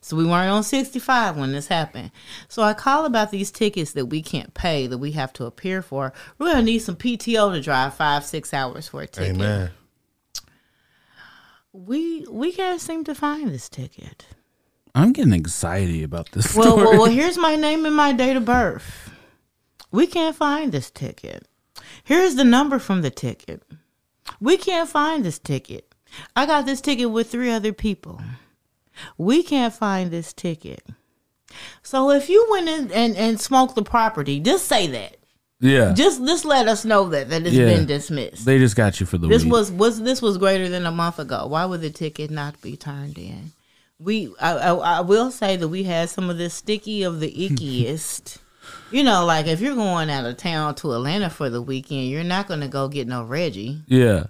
So 0.04 0.18
we 0.18 0.26
weren't 0.26 0.52
on 0.52 0.64
65 0.64 1.38
when 1.38 1.54
this 1.54 1.68
happened. 1.70 2.12
So 2.50 2.62
I 2.62 2.74
call 2.74 3.06
about 3.06 3.32
these 3.32 3.52
tickets 3.52 3.94
that 3.94 4.08
we 4.08 4.22
can't 4.22 4.54
pay, 4.54 4.86
that 4.88 4.98
we 4.98 5.14
have 5.14 5.32
to 5.34 5.46
appear 5.46 5.82
for. 5.82 6.12
We're 6.38 6.48
gonna 6.48 6.62
need 6.64 6.80
some 6.80 6.98
PTO 6.98 7.54
to 7.54 7.62
drive 7.62 7.94
five, 7.94 8.26
six 8.26 8.54
hours 8.54 8.90
for 8.90 9.02
a 9.02 9.08
ticket. 9.08 9.36
Amen. 9.36 9.72
We 11.72 12.26
we 12.30 12.52
can't 12.52 12.82
seem 12.82 13.04
to 13.06 13.16
find 13.16 13.50
this 13.50 13.70
ticket. 13.70 14.26
I'm 14.94 15.14
getting 15.14 15.34
anxiety 15.34 16.04
about 16.04 16.32
this 16.34 16.54
Well, 16.56 16.74
story. 16.74 16.86
well, 16.88 17.02
well, 17.04 17.12
here's 17.12 17.38
my 17.38 17.56
name 17.56 17.86
and 17.86 17.96
my 17.96 18.12
date 18.12 18.36
of 18.36 18.46
birth. 18.46 19.10
We 19.92 20.06
can't 20.06 20.36
find 20.36 20.72
this 20.72 20.92
ticket. 20.92 21.48
Here's 22.04 22.36
the 22.36 22.44
number 22.44 22.78
from 22.78 23.02
the 23.02 23.10
ticket. 23.10 23.64
We 24.40 24.58
can't 24.58 24.90
find 24.90 25.24
this 25.24 25.40
ticket. 25.40 25.96
I 26.36 26.46
got 26.46 26.66
this 26.66 26.82
ticket 26.82 27.10
with 27.10 27.32
three 27.32 27.50
other 27.52 27.74
people. 27.74 28.22
We 29.18 29.44
can't 29.44 29.74
find 29.74 30.12
this 30.12 30.34
ticket. 30.34 30.84
So 31.82 32.10
if 32.12 32.30
you 32.30 32.48
went 32.52 32.70
in 32.70 32.92
and, 32.92 33.16
and 33.16 33.40
smoked 33.40 33.76
the 33.76 33.84
property, 33.84 34.40
just 34.40 34.66
say 34.68 34.88
that. 34.88 35.18
yeah, 35.60 35.94
Just 35.94 36.26
just 36.26 36.46
let 36.46 36.68
us 36.68 36.84
know 36.84 37.10
that 37.10 37.30
that 37.30 37.46
it's 37.46 37.56
Yeah. 37.56 37.66
been 37.66 37.86
dismissed. 37.86 38.46
they 38.46 38.58
just 38.60 38.76
got 38.76 39.00
you 39.00 39.06
for 39.06 39.18
the 39.18 39.28
This 39.28 39.44
weed. 39.44 39.52
was 39.52 39.72
was 39.72 40.02
this 40.02 40.22
was 40.22 40.38
greater 40.38 40.68
than 40.70 40.86
a 40.86 40.92
month 40.92 41.20
ago. 41.20 41.46
Why 41.48 41.66
would 41.66 41.82
the 41.82 41.90
ticket 41.90 42.32
not 42.32 42.60
be 42.62 42.76
turned 42.76 43.18
in? 43.18 43.52
We 44.00 44.34
I, 44.42 44.52
I, 44.54 44.74
I 44.98 45.02
will 45.02 45.30
say 45.32 45.56
that 45.58 45.68
we 45.70 45.84
had 45.84 46.10
some 46.10 46.30
of 46.30 46.38
the 46.38 46.50
sticky 46.50 47.04
of 47.04 47.20
the 47.20 47.32
ickiest. 47.50 48.40
you 48.92 49.04
know, 49.04 49.24
like 49.26 49.46
if 49.48 49.62
you're 49.62 49.76
going 49.76 50.10
out 50.10 50.26
of 50.26 50.38
town 50.38 50.74
to 50.76 50.94
Atlanta 50.94 51.30
for 51.30 51.50
the 51.50 51.62
weekend, 51.62 52.10
you're 52.10 52.24
not 52.24 52.48
going 52.48 52.62
to 52.62 52.68
go 52.68 52.88
get 52.88 53.08
no 53.08 53.24
Reggie. 53.24 53.82
yeah. 53.88 54.26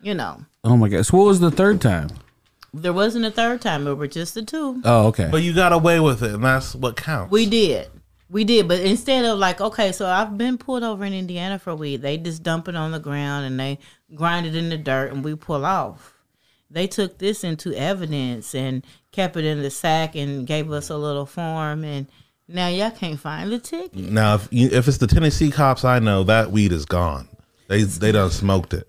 You 0.00 0.14
know, 0.14 0.44
Oh 0.62 0.76
my 0.76 0.88
gosh. 0.88 1.10
What 1.12 1.26
was 1.26 1.40
the 1.40 1.50
third 1.50 1.80
time? 1.80 2.10
There 2.72 2.92
wasn't 2.92 3.24
a 3.24 3.30
third 3.30 3.60
time. 3.60 3.86
It 3.86 3.94
were 3.94 4.06
just 4.06 4.34
the 4.34 4.42
two. 4.42 4.80
Oh, 4.84 5.08
okay. 5.08 5.28
But 5.30 5.42
you 5.42 5.54
got 5.54 5.72
away 5.72 6.00
with 6.00 6.22
it, 6.22 6.34
and 6.34 6.44
that's 6.44 6.74
what 6.74 6.96
counts. 6.96 7.32
We 7.32 7.46
did. 7.46 7.88
We 8.30 8.44
did, 8.44 8.68
but 8.68 8.80
instead 8.80 9.24
of 9.24 9.38
like, 9.38 9.60
okay, 9.60 9.90
so 9.90 10.06
I've 10.06 10.36
been 10.36 10.58
pulled 10.58 10.82
over 10.82 11.02
in 11.02 11.14
Indiana 11.14 11.58
for 11.58 11.74
weed. 11.74 12.02
They 12.02 12.18
just 12.18 12.42
dump 12.42 12.68
it 12.68 12.76
on 12.76 12.92
the 12.92 12.98
ground 12.98 13.46
and 13.46 13.58
they 13.58 13.78
grind 14.14 14.44
it 14.44 14.54
in 14.54 14.68
the 14.68 14.76
dirt 14.76 15.12
and 15.12 15.24
we 15.24 15.34
pull 15.34 15.64
off. 15.64 16.12
They 16.70 16.86
took 16.86 17.16
this 17.16 17.42
into 17.42 17.72
evidence 17.72 18.54
and 18.54 18.84
kept 19.12 19.38
it 19.38 19.46
in 19.46 19.62
the 19.62 19.70
sack 19.70 20.14
and 20.14 20.46
gave 20.46 20.70
us 20.70 20.90
a 20.90 20.98
little 20.98 21.24
form 21.24 21.84
and 21.84 22.06
now 22.46 22.68
y'all 22.68 22.90
can't 22.90 23.18
find 23.18 23.50
the 23.50 23.58
ticket. 23.58 23.94
Now, 23.94 24.34
if 24.34 24.48
you, 24.50 24.68
if 24.72 24.88
it's 24.88 24.98
the 24.98 25.06
Tennessee 25.06 25.50
cops 25.50 25.84
I 25.84 25.98
know, 25.98 26.24
that 26.24 26.50
weed 26.50 26.72
is 26.72 26.84
gone. 26.84 27.28
They 27.68 27.82
they 27.82 28.12
done 28.12 28.30
smoked 28.30 28.74
it. 28.74 28.88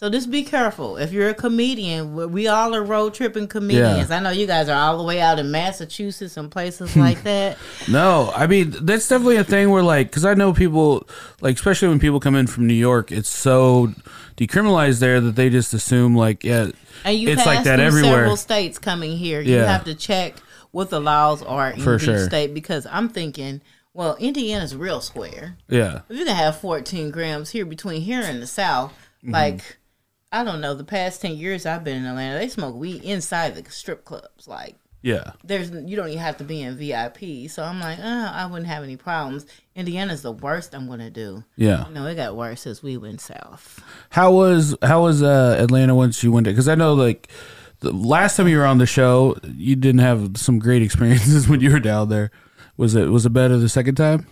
So 0.00 0.08
just 0.08 0.30
be 0.30 0.44
careful. 0.44 0.96
If 0.96 1.10
you're 1.10 1.28
a 1.28 1.34
comedian, 1.34 2.14
we- 2.30 2.46
all 2.46 2.72
are 2.72 2.84
road 2.84 3.14
tripping 3.14 3.48
comedians. 3.48 4.12
I 4.12 4.20
know 4.20 4.30
you 4.30 4.46
guys 4.46 4.68
are 4.68 4.78
all 4.80 4.96
the 4.96 5.02
way 5.02 5.20
out 5.20 5.40
in 5.40 5.50
Massachusetts 5.50 6.36
and 6.36 6.48
places 6.52 6.94
like 6.96 7.24
that. 7.24 7.58
No, 7.88 8.32
I 8.36 8.46
mean 8.46 8.76
that's 8.82 9.08
definitely 9.08 9.38
a 9.38 9.44
thing 9.44 9.70
where 9.70 9.82
like 9.82 10.06
because 10.08 10.24
I 10.24 10.34
know 10.34 10.52
people 10.52 11.04
like 11.40 11.56
especially 11.56 11.88
when 11.88 11.98
people 11.98 12.20
come 12.20 12.36
in 12.36 12.46
from 12.46 12.68
New 12.68 12.74
York, 12.74 13.10
it's 13.10 13.28
so 13.28 13.92
decriminalized 14.36 15.00
there 15.00 15.20
that 15.20 15.34
they 15.34 15.50
just 15.50 15.74
assume 15.74 16.14
like 16.14 16.44
yeah, 16.44 16.68
And 17.04 17.18
you 17.18 17.30
it's 17.30 17.44
like 17.44 17.64
that 17.64 17.80
everywhere. 17.80 18.12
several 18.20 18.36
states 18.36 18.78
coming 18.78 19.16
here. 19.16 19.40
You 19.40 19.56
Yeah. 19.56 19.64
have 19.66 19.82
to 19.86 19.96
check 19.96 20.34
what 20.70 20.90
the 20.90 21.00
laws 21.00 21.42
are 21.42 21.70
in 21.70 21.80
For 21.80 21.96
each 21.96 22.02
sure. 22.02 22.24
state 22.24 22.54
because 22.54 22.86
I'm 22.88 23.08
thinking, 23.08 23.62
well, 23.94 24.14
Indiana's 24.20 24.76
real 24.76 25.00
square. 25.00 25.56
Yeah, 25.68 26.02
If 26.08 26.18
you 26.18 26.24
can 26.24 26.36
have 26.36 26.60
14 26.60 27.10
grams 27.10 27.50
here 27.50 27.64
between 27.66 28.02
here 28.02 28.20
and 28.22 28.40
the 28.40 28.46
South, 28.46 28.92
Mm-hmm. 29.24 29.32
like 29.32 29.78
I 30.30 30.44
don't 30.44 30.60
know, 30.60 30.74
the 30.74 30.84
past 30.84 31.22
10 31.22 31.36
years 31.36 31.64
I've 31.64 31.84
been 31.84 31.96
in 31.96 32.04
Atlanta, 32.04 32.38
they 32.38 32.48
smoke 32.48 32.76
weed 32.76 33.02
inside 33.02 33.54
the 33.54 33.70
strip 33.70 34.04
clubs. 34.04 34.46
Like 34.46 34.76
yeah, 35.00 35.32
there's 35.44 35.70
you 35.70 35.96
don't 35.96 36.08
even 36.08 36.18
have 36.18 36.38
to 36.38 36.44
be 36.44 36.60
in 36.60 36.76
VIP. 36.76 37.48
So 37.48 37.62
I'm 37.62 37.80
like, 37.80 37.98
uh, 38.00 38.32
I 38.34 38.46
wouldn't 38.46 38.66
have 38.66 38.82
any 38.82 38.96
problems. 38.96 39.46
Indiana's 39.76 40.22
the 40.22 40.32
worst 40.32 40.74
I'm 40.74 40.88
gonna 40.88 41.10
do. 41.10 41.44
yeah. 41.56 41.86
You 41.86 41.94
know, 41.94 42.06
it 42.06 42.16
got 42.16 42.36
worse 42.36 42.66
as 42.66 42.82
we 42.82 42.96
went 42.96 43.20
south. 43.20 43.80
How 44.10 44.32
was 44.32 44.76
how 44.82 45.02
was 45.02 45.22
uh, 45.22 45.56
Atlanta 45.58 45.94
once 45.94 46.22
you 46.24 46.32
went 46.32 46.44
there? 46.44 46.52
Because 46.52 46.68
I 46.68 46.74
know 46.74 46.94
like 46.94 47.28
the 47.80 47.92
last 47.92 48.36
time 48.36 48.48
you 48.48 48.58
were 48.58 48.66
on 48.66 48.78
the 48.78 48.86
show, 48.86 49.36
you 49.44 49.76
didn't 49.76 50.00
have 50.00 50.36
some 50.36 50.58
great 50.58 50.82
experiences 50.88 51.48
when 51.48 51.60
you 51.60 51.70
were 51.70 51.80
down 51.80 52.08
there. 52.08 52.32
Was 52.76 52.96
it 52.96 53.08
was 53.08 53.24
it 53.24 53.30
better 53.30 53.56
the 53.56 53.68
second 53.68 53.94
time? 53.94 54.26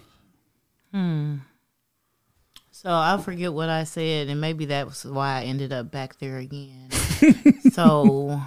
So 2.86 2.92
I'll 2.92 3.18
forget 3.18 3.52
what 3.52 3.68
I 3.68 3.82
said, 3.82 4.28
and 4.28 4.40
maybe 4.40 4.66
that 4.66 4.86
was 4.86 5.04
why 5.04 5.40
I 5.40 5.42
ended 5.42 5.72
up 5.72 5.90
back 5.90 6.20
there 6.20 6.36
again. 6.38 6.88
so 7.72 8.40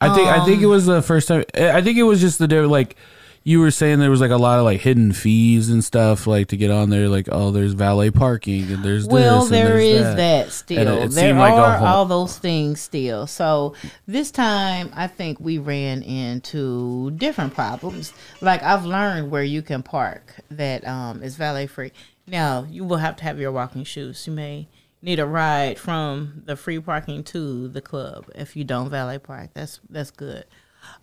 I 0.00 0.14
think 0.14 0.28
I 0.28 0.38
Um, 0.38 0.46
think 0.46 0.62
it 0.62 0.66
was 0.66 0.86
the 0.86 1.02
first 1.02 1.28
time. 1.28 1.44
I 1.54 1.82
think 1.82 1.98
it 1.98 2.04
was 2.04 2.22
just 2.22 2.38
the 2.38 2.48
day 2.48 2.60
like 2.60 2.96
you 3.44 3.60
were 3.60 3.70
saying 3.70 3.98
there 3.98 4.08
was 4.10 4.22
like 4.22 4.30
a 4.30 4.38
lot 4.38 4.58
of 4.58 4.64
like 4.64 4.80
hidden 4.80 5.12
fees 5.12 5.68
and 5.68 5.84
stuff 5.84 6.26
like 6.26 6.48
to 6.48 6.56
get 6.56 6.70
on 6.70 6.88
there. 6.88 7.06
Like 7.10 7.28
oh, 7.30 7.50
there's 7.50 7.74
valet 7.74 8.10
parking 8.10 8.72
and 8.72 8.82
there's 8.82 9.06
well, 9.06 9.40
this 9.40 9.50
there 9.50 9.78
is 9.78 10.00
that, 10.16 10.50
still. 10.50 10.78
And 10.78 10.88
it 10.88 11.10
there 11.10 11.34
like 11.34 11.52
are 11.52 11.76
whole- 11.76 11.86
all 11.86 12.04
those 12.06 12.38
things 12.38 12.80
still. 12.80 13.26
So 13.26 13.74
this 14.06 14.30
time, 14.30 14.90
I 14.94 15.06
think 15.06 15.38
we 15.38 15.58
ran 15.58 16.02
into 16.02 17.10
different 17.10 17.52
problems. 17.52 18.14
Like 18.40 18.62
I've 18.62 18.86
learned 18.86 19.30
where 19.30 19.44
you 19.44 19.60
can 19.60 19.82
park 19.82 20.34
that 20.50 20.88
um, 20.88 21.22
is 21.22 21.36
valet 21.36 21.66
free. 21.66 21.92
Now 22.28 22.66
you 22.70 22.84
will 22.84 22.98
have 22.98 23.16
to 23.16 23.24
have 23.24 23.38
your 23.38 23.52
walking 23.52 23.84
shoes. 23.84 24.26
You 24.26 24.32
may 24.32 24.68
need 25.02 25.18
a 25.18 25.26
ride 25.26 25.78
from 25.78 26.42
the 26.44 26.56
free 26.56 26.78
parking 26.80 27.22
to 27.24 27.68
the 27.68 27.80
club 27.80 28.26
if 28.34 28.56
you 28.56 28.64
don't 28.64 28.90
valet 28.90 29.18
park. 29.18 29.50
That's 29.54 29.80
that's 29.88 30.10
good. 30.10 30.44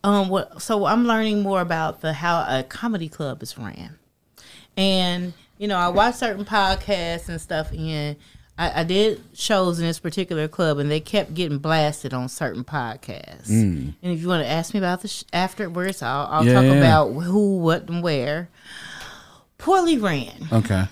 Um, 0.04 0.30
what? 0.30 0.62
So 0.62 0.86
I'm 0.86 1.06
learning 1.06 1.42
more 1.44 1.62
about 1.62 2.02
the 2.02 2.14
how 2.14 2.46
a 2.48 2.64
comedy 2.64 3.10
club 3.10 3.42
is 3.44 3.58
ran 3.58 3.98
and 4.78 5.34
you 5.58 5.68
know 5.70 5.78
i 5.78 5.88
watch 5.88 6.16
certain 6.16 6.44
podcasts 6.44 7.30
and 7.30 7.40
stuff 7.40 7.72
and 7.72 8.18
I, 8.58 8.82
I 8.82 8.84
did 8.84 9.22
shows 9.34 9.80
in 9.80 9.86
this 9.86 10.00
particular 10.00 10.48
club 10.50 10.80
and 10.80 10.92
they 10.92 11.00
kept 11.00 11.34
getting 11.34 11.60
blasted 11.60 12.14
on 12.14 12.28
certain 12.28 12.66
podcasts 12.66 13.50
and 13.50 13.96
if 14.02 14.20
you 14.22 14.28
want 14.28 14.44
to 14.44 14.50
ask 14.50 14.74
me 14.74 14.80
about 14.80 15.02
this 15.02 15.24
afterwards 15.32 16.02
i'll, 16.02 16.28
I'll 16.30 16.46
Yeah, 16.46 16.54
talk 16.56 16.66
yeah. 16.66 16.74
about 16.78 17.12
who 17.14 17.58
what 17.60 17.88
and 17.90 18.04
where 18.04 18.50
poorly 19.58 19.98
ran 19.98 20.48
Okay. 20.52 20.86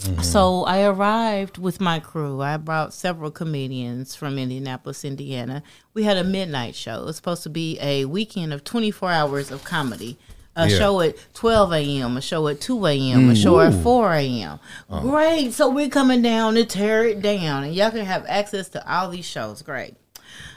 Mm-hmm. 0.00 0.20
so 0.20 0.64
I 0.64 0.82
arrived 0.82 1.56
with 1.56 1.80
my 1.80 2.00
crew. 2.00 2.42
I 2.42 2.58
brought 2.58 2.92
several 2.92 3.30
comedians 3.30 4.14
from 4.14 4.38
Indianapolis, 4.38 5.04
Indiana. 5.04 5.62
We 5.94 6.02
had 6.02 6.18
a 6.18 6.24
midnight 6.24 6.74
show. 6.74 7.00
It 7.00 7.06
was 7.06 7.16
supposed 7.16 7.42
to 7.44 7.50
be 7.50 7.78
a 7.80 8.04
weekend 8.04 8.52
of 8.52 8.62
24 8.62 9.10
hours 9.10 9.50
of 9.50 9.64
comedy. 9.64 10.18
A 10.54 10.68
Yeah. 10.68 10.78
show 10.78 11.00
at 11.00 11.16
12 11.34 11.72
a.m., 11.72 12.16
a 12.16 12.20
show 12.22 12.48
at 12.48 12.60
2 12.62 12.86
a.m., 12.86 13.28
a 13.28 13.32
mm. 13.32 13.42
show 13.42 13.60
at 13.60 13.74
4 13.74 14.14
a.m. 14.14 14.58
Uh-huh. 14.88 15.00
Great. 15.00 15.52
So 15.52 15.68
we're 15.68 15.90
coming 15.90 16.22
down 16.22 16.54
to 16.54 16.64
tear 16.64 17.04
it 17.06 17.20
down, 17.20 17.64
and 17.64 17.74
y'all 17.74 17.90
can 17.90 18.06
have 18.06 18.24
access 18.26 18.70
to 18.70 18.90
all 18.90 19.10
these 19.10 19.26
shows. 19.26 19.60
Great. 19.60 19.96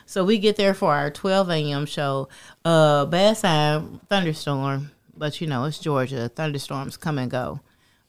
So 0.06 0.24
we 0.24 0.38
get 0.38 0.56
there 0.56 0.74
for 0.74 0.94
our 0.94 1.12
12 1.12 1.50
a.m. 1.50 1.86
show. 1.86 2.30
Uh, 2.64 3.06
bad 3.06 3.38
sign, 3.38 4.00
thunderstorm, 4.10 4.92
but 5.16 5.40
you 5.42 5.48
know 5.48 5.66
it's 5.66 5.80
Georgia. 5.80 6.30
Thunderstorms 6.30 6.96
come 6.98 7.18
and 7.18 7.30
go. 7.30 7.60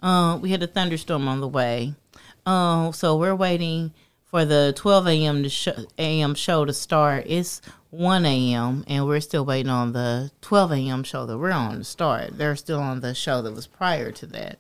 Um, 0.03 0.41
we 0.41 0.51
had 0.51 0.63
a 0.63 0.67
thunderstorm 0.67 1.29
on 1.29 1.41
the 1.41 1.49
way. 1.49 1.95
Um, 2.47 2.93
so 2.93 3.17
we're 3.17 3.35
waiting 3.35 3.93
for 4.25 4.45
the 4.45 4.73
12 4.77 5.07
a.m. 5.09 5.43
to 5.43 5.49
sh- 5.49 5.69
a.m. 5.99 6.35
show 6.35 6.65
to 6.65 6.73
start. 6.73 7.25
It's 7.27 7.61
1 7.91 8.25
a.m. 8.25 8.85
and 8.87 9.07
we're 9.07 9.21
still 9.21 9.45
waiting 9.45 9.71
on 9.71 9.93
the 9.93 10.31
12 10.41 10.73
a.m. 10.73 11.03
show 11.03 11.27
that 11.27 11.37
we're 11.39 11.51
on 11.51 11.79
to 11.79 11.85
start. 11.85 12.39
They're 12.39 12.57
still 12.57 12.81
on 12.81 13.01
the 13.01 13.15
show 13.15 13.43
that 13.43 13.53
was 13.53 13.67
prior 13.67 14.11
to 14.13 14.27
that. 14.27 14.59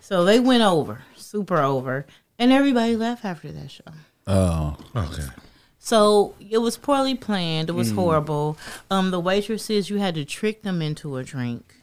So 0.00 0.24
they 0.24 0.40
went 0.40 0.62
over, 0.62 1.02
super 1.16 1.58
over, 1.58 2.06
and 2.38 2.50
everybody 2.52 2.96
left 2.96 3.24
after 3.24 3.52
that 3.52 3.70
show. 3.70 3.84
Oh, 4.26 4.76
Okay. 4.96 5.24
So 5.80 6.34
it 6.40 6.58
was 6.58 6.76
poorly 6.76 7.14
planned. 7.14 7.70
It 7.70 7.72
was 7.72 7.92
horrible. 7.92 8.58
Um, 8.90 9.10
the 9.10 9.20
waitresses, 9.20 9.88
you 9.88 9.96
had 9.98 10.14
to 10.16 10.24
trick 10.24 10.62
them 10.62 10.82
into 10.82 11.16
a 11.16 11.24
drink. 11.24 11.76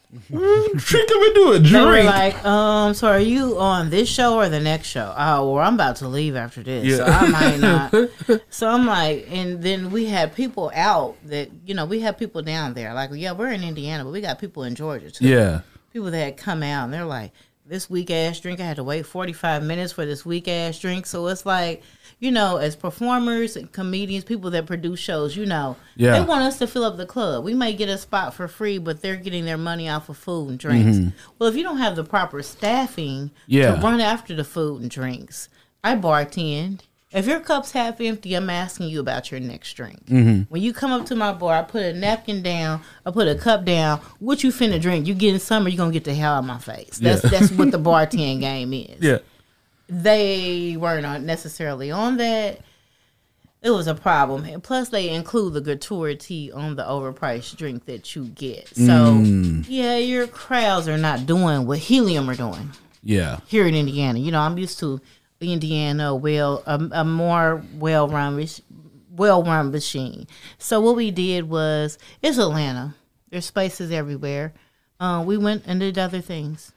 Trick 0.77 1.07
them 1.07 1.17
into 1.23 1.51
a 1.55 1.59
They 1.59 1.79
were 1.79 1.91
drink. 1.91 2.05
like, 2.09 2.45
um, 2.45 2.93
so 2.93 3.07
are 3.07 3.19
you 3.19 3.57
on 3.59 3.89
this 3.89 4.07
show 4.09 4.35
or 4.35 4.49
the 4.49 4.59
next 4.59 4.87
show? 4.87 5.13
Oh, 5.17 5.53
well, 5.53 5.63
I'm 5.65 5.75
about 5.75 5.97
to 5.97 6.07
leave 6.07 6.35
after 6.35 6.63
this, 6.63 6.97
so 6.97 7.05
Yeah. 7.05 7.17
I 7.19 7.27
might 7.27 7.59
not. 7.59 8.41
so 8.49 8.67
I'm 8.69 8.85
like, 8.85 9.27
and 9.29 9.61
then 9.61 9.91
we 9.91 10.05
had 10.05 10.33
people 10.35 10.71
out 10.73 11.15
that, 11.25 11.49
you 11.65 11.73
know, 11.73 11.85
we 11.85 11.99
had 11.99 12.17
people 12.17 12.41
down 12.41 12.73
there. 12.73 12.93
Like, 12.93 13.11
yeah, 13.13 13.31
we're 13.33 13.51
in 13.51 13.63
Indiana, 13.63 14.03
but 14.03 14.11
we 14.11 14.21
got 14.21 14.39
people 14.39 14.63
in 14.63 14.75
Georgia 14.75 15.11
too. 15.11 15.27
yeah. 15.27 15.61
People 15.93 16.11
that 16.11 16.17
had 16.23 16.37
come 16.37 16.61
out 16.63 16.85
and 16.85 16.93
they're 16.93 17.05
like, 17.05 17.31
this 17.67 17.89
weak 17.89 18.11
ass 18.11 18.39
drink, 18.39 18.59
I 18.59 18.63
had 18.63 18.75
to 18.77 18.83
wait 18.83 19.05
45 19.05 19.63
minutes 19.63 19.91
for 19.93 20.05
this 20.05 20.25
weak 20.25 20.47
ass 20.47 20.77
drink. 20.79 21.05
So 21.07 21.25
it's 21.27 21.45
like, 21.45 21.81
you 22.19 22.29
know, 22.31 22.57
as 22.57 22.75
performers, 22.75 23.55
and 23.55 23.71
comedians, 23.71 24.23
people 24.23 24.51
that 24.51 24.67
produce 24.67 24.99
shows, 24.99 25.35
you 25.35 25.45
know, 25.45 25.75
Yeah. 25.95 26.11
they 26.19 26.25
want 26.25 26.43
us 26.43 26.59
to 26.59 26.67
fill 26.67 26.83
up 26.83 26.97
the 26.97 27.05
club. 27.05 27.43
We 27.43 27.53
may 27.55 27.73
get 27.73 27.89
a 27.89 27.97
spot 27.97 28.33
for 28.35 28.47
free, 28.47 28.77
but 28.77 29.01
they're 29.01 29.15
getting 29.15 29.45
their 29.45 29.57
money 29.57 29.89
off 29.89 30.09
of 30.09 30.17
food 30.17 30.49
and 30.49 30.59
drinks. 30.59 30.97
Mm-hmm. 30.97 31.09
Well, 31.39 31.49
if 31.49 31.55
you 31.55 31.63
don't 31.63 31.79
have 31.79 31.95
the 31.95 32.03
proper 32.03 32.41
staffing 32.43 33.31
Yeah. 33.47 33.75
to 33.75 33.81
run 33.81 33.99
after 33.99 34.35
the 34.35 34.43
food 34.43 34.81
and 34.83 34.91
drinks, 34.91 35.49
I 35.83 35.95
bartend. 35.95 36.81
If 37.15 37.25
your 37.27 37.39
cup's 37.39 37.71
half 37.71 38.01
empty, 38.01 38.33
I'm 38.35 38.49
asking 38.49 38.89
you 38.89 38.99
about 38.99 39.31
your 39.31 39.39
next 39.39 39.73
drink. 39.73 40.05
Mm-hmm. 40.07 40.41
When 40.51 40.61
you 40.61 40.73
come 40.73 40.91
up 40.91 41.05
to 41.07 41.15
my 41.15 41.31
bar, 41.31 41.55
I 41.55 41.61
put 41.63 41.81
a 41.83 41.93
napkin 41.93 42.43
down, 42.43 42.81
I 43.05 43.11
put 43.11 43.27
a 43.29 43.35
cup 43.35 43.63
down. 43.63 44.01
What 44.19 44.43
you 44.43 44.51
finna 44.51 44.81
drink? 44.81 45.07
You 45.07 45.13
getting 45.15 45.39
some, 45.39 45.65
or 45.65 45.69
you 45.69 45.77
gonna 45.77 45.93
get 45.93 46.03
the 46.03 46.13
hell 46.13 46.33
out 46.35 46.39
of 46.39 46.45
my 46.45 46.57
face? 46.59 46.97
That's 46.97 47.23
Yeah. 47.23 47.29
that's 47.29 47.51
what 47.53 47.71
the 47.71 47.79
bartend 47.89 48.41
game 48.41 48.73
is 48.73 49.01
Yeah. 49.01 49.19
they 49.87 50.75
weren't 50.77 51.23
necessarily 51.23 51.89
on 51.89 52.17
that. 52.17 52.59
It 53.61 53.69
was 53.71 53.87
a 53.87 53.95
problem. 53.95 54.43
And 54.45 54.61
plus, 54.61 54.89
they 54.89 55.09
include 55.09 55.53
the 55.53 55.61
gratuity 55.61 56.51
on 56.51 56.75
the 56.75 56.83
overpriced 56.83 57.55
drink 57.57 57.85
that 57.85 58.15
you 58.15 58.25
get. 58.25 58.67
So, 58.75 58.81
mm. 58.83 59.65
yeah, 59.67 59.97
your 59.97 60.27
crowds 60.27 60.87
are 60.87 60.97
not 60.99 61.25
doing 61.25 61.65
what 61.65 61.79
Helium 61.79 62.29
are 62.29 62.35
doing 62.35 62.71
Yeah. 63.03 63.39
here 63.47 63.65
in 63.65 63.73
Indiana. 63.73 64.19
You 64.19 64.31
know, 64.31 64.41
I'm 64.41 64.57
used 64.59 64.77
to 64.79 65.01
Indiana, 65.41 66.15
well, 66.15 66.63
a, 66.65 66.79
a 66.91 67.03
more 67.05 67.63
well 67.75 68.07
run, 68.07 68.45
well 69.11 69.43
run 69.43 69.71
machine. 69.71 70.27
So 70.57 70.79
what 70.81 70.95
we 70.95 71.11
did 71.11 71.49
was, 71.49 71.97
it's 72.21 72.37
Atlanta. 72.37 72.95
There's 73.29 73.45
spaces 73.45 73.91
everywhere. 73.91 74.53
Uh, 74.99 75.23
we 75.25 75.37
went 75.37 75.63
and 75.67 75.79
did 75.79 75.97
other 75.97 76.21
things. 76.21 76.71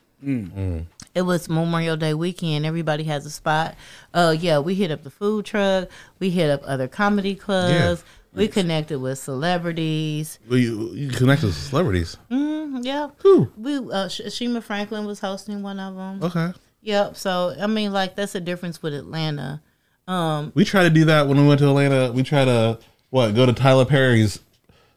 It 1.15 1.23
was 1.23 1.49
Memorial 1.49 1.97
Day 1.97 2.15
weekend. 2.15 2.67
Everybody 2.67 3.05
has 3.05 3.25
a 3.25 3.31
spot. 3.31 3.77
Uh, 4.13 4.35
yeah, 4.39 4.59
we 4.59 4.75
hit 4.75 4.91
up 4.91 5.05
the 5.05 5.11
food 5.11 5.45
truck. 5.45 5.89
We 6.19 6.31
hit 6.31 6.51
up 6.51 6.63
other 6.65 6.89
comedy 6.89 7.35
clubs. 7.37 8.03
We 8.35 8.49
connected 8.49 8.99
with 9.01 9.19
celebrities. 9.19 10.39
Well, 10.49 10.59
you, 10.59 10.91
you 10.93 11.09
connect 11.11 11.43
with 11.43 11.55
celebrities. 11.55 12.17
Mm, 12.31 12.85
yeah, 12.85 13.09
we 13.57 13.77
uh, 13.79 14.09
Sh- 14.09 14.31
Shima 14.33 14.61
Franklin 14.61 15.07
was 15.07 15.21
hosting 15.21 15.63
one 15.63 15.81
of 15.81 15.95
them. 15.97 16.23
Okay. 16.23 16.53
Yep. 16.83 17.17
So 17.17 17.55
I 17.61 17.67
mean, 17.67 17.93
like 17.93 18.17
that's 18.17 18.33
the 18.33 18.41
difference 18.41 18.83
with 18.83 18.95
Atlanta. 18.95 19.61
Um, 20.07 20.53
We 20.55 20.65
tried 20.65 20.85
to 20.85 20.91
do 20.91 21.05
that 21.07 21.27
when 21.29 21.37
we 21.39 21.47
went 21.47 21.59
to 21.61 21.69
Atlanta. 21.69 22.13
We 22.13 22.23
tried 22.23 22.47
to 22.47 22.79
what 23.11 23.35
go 23.35 23.45
to 23.47 23.53
Tyler 23.53 23.85
Perry's 23.85 24.39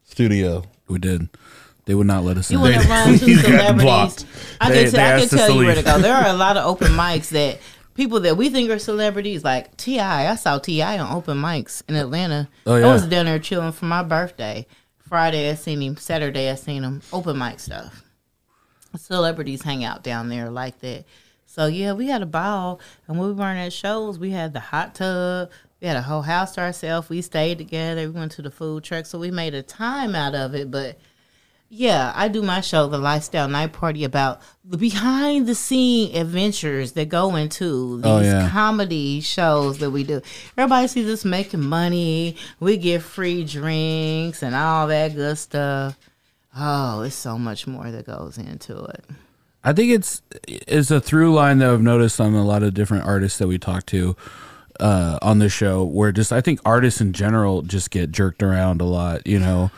studio. 0.04 0.63
We 0.88 1.00
did. 1.00 1.30
They 1.86 1.96
would 1.96 2.08
not 2.08 2.24
let 2.24 2.38
us 2.38 2.52
You 2.52 2.58
in. 2.63 2.72
want 2.74 2.84
to 2.84 2.88
run 2.89 3.08
to 3.20 3.36
celebrities? 3.38 3.82
blocked. 3.84 4.26
I 4.62 4.70
They- 4.70 4.84
can, 4.84 4.91
they 4.94 4.98
t- 4.98 5.04
I 5.04 5.20
can 5.20 5.30
tell 5.30 5.50
you 5.52 5.65
where 5.65 5.76
to 5.76 5.82
go. 5.84 5.98
There 6.00 6.15
are 6.15 6.28
a 6.28 6.34
lot 6.34 6.56
of 6.58 6.65
open 6.72 6.89
mics 6.89 7.30
that 7.30 7.60
people 7.96 8.20
that 8.22 8.38
we 8.38 8.50
think 8.50 8.70
are 8.70 8.80
celebrities, 8.80 9.44
like 9.44 9.76
Ti. 9.78 10.00
I 10.00 10.36
saw 10.36 10.60
T.I. 10.60 11.00
on 11.00 11.15
open 11.15 11.38
mics 11.38 11.82
in 11.89 11.96
Atlanta. 11.96 12.48
Oh, 12.65 12.76
yeah. 12.78 12.88
I 12.88 12.94
was 12.94 13.06
down 13.08 13.26
there 13.26 13.39
chilling 13.39 13.72
for 13.72 13.86
my 13.86 14.04
birthday. 14.04 14.67
Friday 15.10 15.50
I 15.50 15.56
seen 15.56 15.82
him. 15.82 15.98
Saturday 15.98 16.50
I 16.50 16.56
seen 16.56 16.84
him. 16.84 17.02
Open 17.12 17.38
mic 17.38 17.60
stuff. 17.60 18.04
Celebrities 18.96 19.62
hang 19.62 19.84
out 19.84 20.04
down 20.04 20.30
there 20.30 20.50
like 20.50 20.80
that. 20.82 21.06
So 21.52 21.66
yeah, 21.66 21.92
we 21.92 22.08
had 22.08 22.22
a 22.22 22.26
ball, 22.26 22.80
and 23.10 23.20
when 23.20 23.28
we 23.28 23.34
weren't 23.34 23.60
at 23.60 23.74
shows, 23.74 24.18
we 24.18 24.30
had 24.30 24.54
the 24.54 24.62
hot 24.62 24.96
tub. 24.96 25.50
We 25.82 25.88
had 25.90 25.98
a 25.98 26.02
whole 26.02 26.22
house 26.22 26.54
to 26.56 26.62
ourselves. 26.62 27.10
We 27.10 27.22
stayed 27.22 27.58
together. 27.58 28.04
We 28.08 28.18
went 28.18 28.32
to 28.34 28.42
the 28.42 28.50
food 28.52 28.86
truck, 28.86 29.06
so 29.06 29.20
we 29.20 29.32
made 29.32 29.54
a 29.54 29.62
time 29.62 30.16
out 30.16 30.34
of 30.34 30.56
it. 30.56 30.72
But 30.72 30.98
yeah, 31.68 32.14
I 32.16 32.30
do 32.30 32.42
my 32.42 32.62
show, 32.62 32.88
The 32.88 32.98
Lifestyle 32.98 33.50
Night 33.50 33.74
Party, 33.74 34.06
about 34.06 34.40
the 34.64 34.78
behind 34.78 35.46
the 35.46 35.56
scene 35.56 36.16
adventures 36.16 36.94
that 36.94 37.10
go 37.10 37.36
into 37.36 38.00
oh, 38.02 38.20
these 38.20 38.32
Oh, 38.34 38.40
yeah. 38.40 38.50
comedy 38.50 39.20
shows 39.20 39.80
that 39.80 39.92
we 39.92 40.06
do. 40.06 40.22
Everybody 40.58 40.88
sees 40.88 41.10
us 41.10 41.26
making 41.26 41.64
money. 41.64 42.38
We 42.62 42.78
get 42.78 43.02
free 43.02 43.44
drinks 43.44 44.42
and 44.42 44.56
all 44.56 44.88
that 44.88 45.16
good 45.16 45.38
stuff. 45.38 45.98
Oh, 46.56 47.02
it's 47.02 47.16
so 47.16 47.38
much 47.38 47.68
more 47.68 47.92
that 47.92 48.06
goes 48.06 48.38
into 48.38 48.86
it. 48.86 49.04
I 49.63 49.74
think 49.74 49.91
it's 49.91 50.21
it's 50.47 50.91
a 50.91 51.00
through 51.00 51.34
line 51.34 51.60
that 51.60 51.69
I've 51.69 51.82
noticed 51.82 52.19
on 52.19 52.34
a 52.34 52.43
lot 52.43 52.63
of 52.63 52.74
different 52.74 53.06
artists 53.06 53.38
that 53.39 53.47
we 53.47 53.60
talk 53.60 53.86
to 53.88 54.15
uh, 54.80 55.19
on 55.21 55.39
the 55.39 55.50
show, 55.50 55.84
where 55.84 56.12
just 56.12 56.32
I 56.32 56.41
think 56.41 56.60
artists 56.65 57.02
in 57.02 57.13
general 57.13 57.62
just 57.62 57.91
get 57.91 58.12
jerked 58.12 58.41
around 58.41 58.82
a 58.82 58.86
lot, 58.86 59.26
you 59.28 59.39
know, 59.39 59.69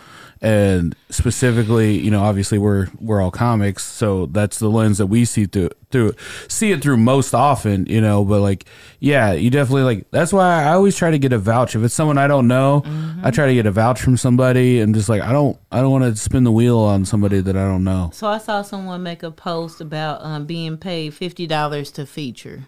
and 0.43 0.93
specifically, 1.10 1.97
you 1.97 2.12
know, 2.12 2.21
obviously 2.21 2.58
we're 2.58 2.89
we're 2.99 3.21
all 3.21 3.32
comics, 3.32 3.82
so 3.84 4.25
that's 4.25 4.60
the 4.60 4.69
lens 4.69 4.97
that 4.97 5.08
we 5.08 5.23
see 5.23 5.45
through 5.45 5.69
through 5.89 6.13
see 6.49 6.73
it 6.73 6.82
through 6.82 6.97
most 6.97 7.34
often, 7.34 7.86
you 7.86 8.01
know. 8.01 8.25
But 8.25 8.41
like, 8.41 8.65
yeah, 8.99 9.32
you 9.32 9.49
definitely 9.49 9.84
like 9.84 10.12
that's 10.12 10.34
why 10.34 10.63
I 10.65 10.73
always 10.73 10.97
try 10.97 11.12
to 11.12 11.17
get 11.17 11.32
a 11.32 11.38
vouch 11.39 11.77
if 11.77 11.84
it's 11.84 11.93
someone 11.93 12.17
I 12.17 12.27
don't 12.27 12.49
know. 12.49 12.84
I 13.23 13.32
try 13.32 13.47
to 13.47 13.53
get 13.53 13.65
a 13.65 13.71
vouch 13.71 14.01
from 14.01 14.17
somebody, 14.17 14.82
and 14.82 14.93
just 14.93 15.08
like 15.08 15.21
I 15.21 15.32
don't 15.32 15.58
I 15.71 15.79
don't 15.79 15.91
want 15.91 16.03
to 16.03 16.21
spin 16.21 16.43
the 16.43 16.51
wheel 16.51 16.77
on 16.77 17.06
somebody 17.06 17.39
that 17.39 17.56
I 17.56 17.63
don't 17.63 17.86
know. 17.86 18.10
So 18.13 18.27
I 18.27 18.38
saw 18.38 18.63
someone 18.63 19.01
make 19.01 19.23
a 19.23 19.32
post 19.32 19.79
about 19.79 20.21
um, 20.25 20.45
being 20.45 20.75
paid 20.75 21.13
fifty 21.13 21.47
dollars 21.47 21.89
to 21.91 22.06
feature. 22.06 22.67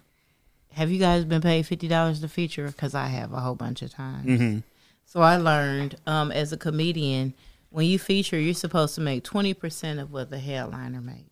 Have 0.72 0.92
you 0.92 1.00
guys 1.00 1.26
been 1.26 1.42
paid 1.42 1.66
fifty 1.68 1.90
dollars 1.90 2.22
to 2.22 2.30
feature? 2.30 2.68
Because 2.68 2.96
I 2.96 3.08
have 3.08 3.34
a 3.34 3.42
whole 3.42 3.56
bunch 3.56 3.82
of 3.82 3.92
times. 3.94 4.64
So 5.08 5.22
I 5.22 5.38
learned 5.38 5.96
um, 6.08 6.32
as 6.32 6.52
a 6.52 6.58
comedian, 6.58 7.34
when 7.76 7.88
you 7.88 8.00
feature, 8.00 8.40
you're 8.40 8.54
supposed 8.54 8.96
to 8.96 9.02
make 9.02 9.26
twenty 9.26 9.54
percent 9.54 10.00
of 10.00 10.10
what 10.10 10.30
the 10.30 10.40
headliner 10.40 11.02
makes. 11.02 11.30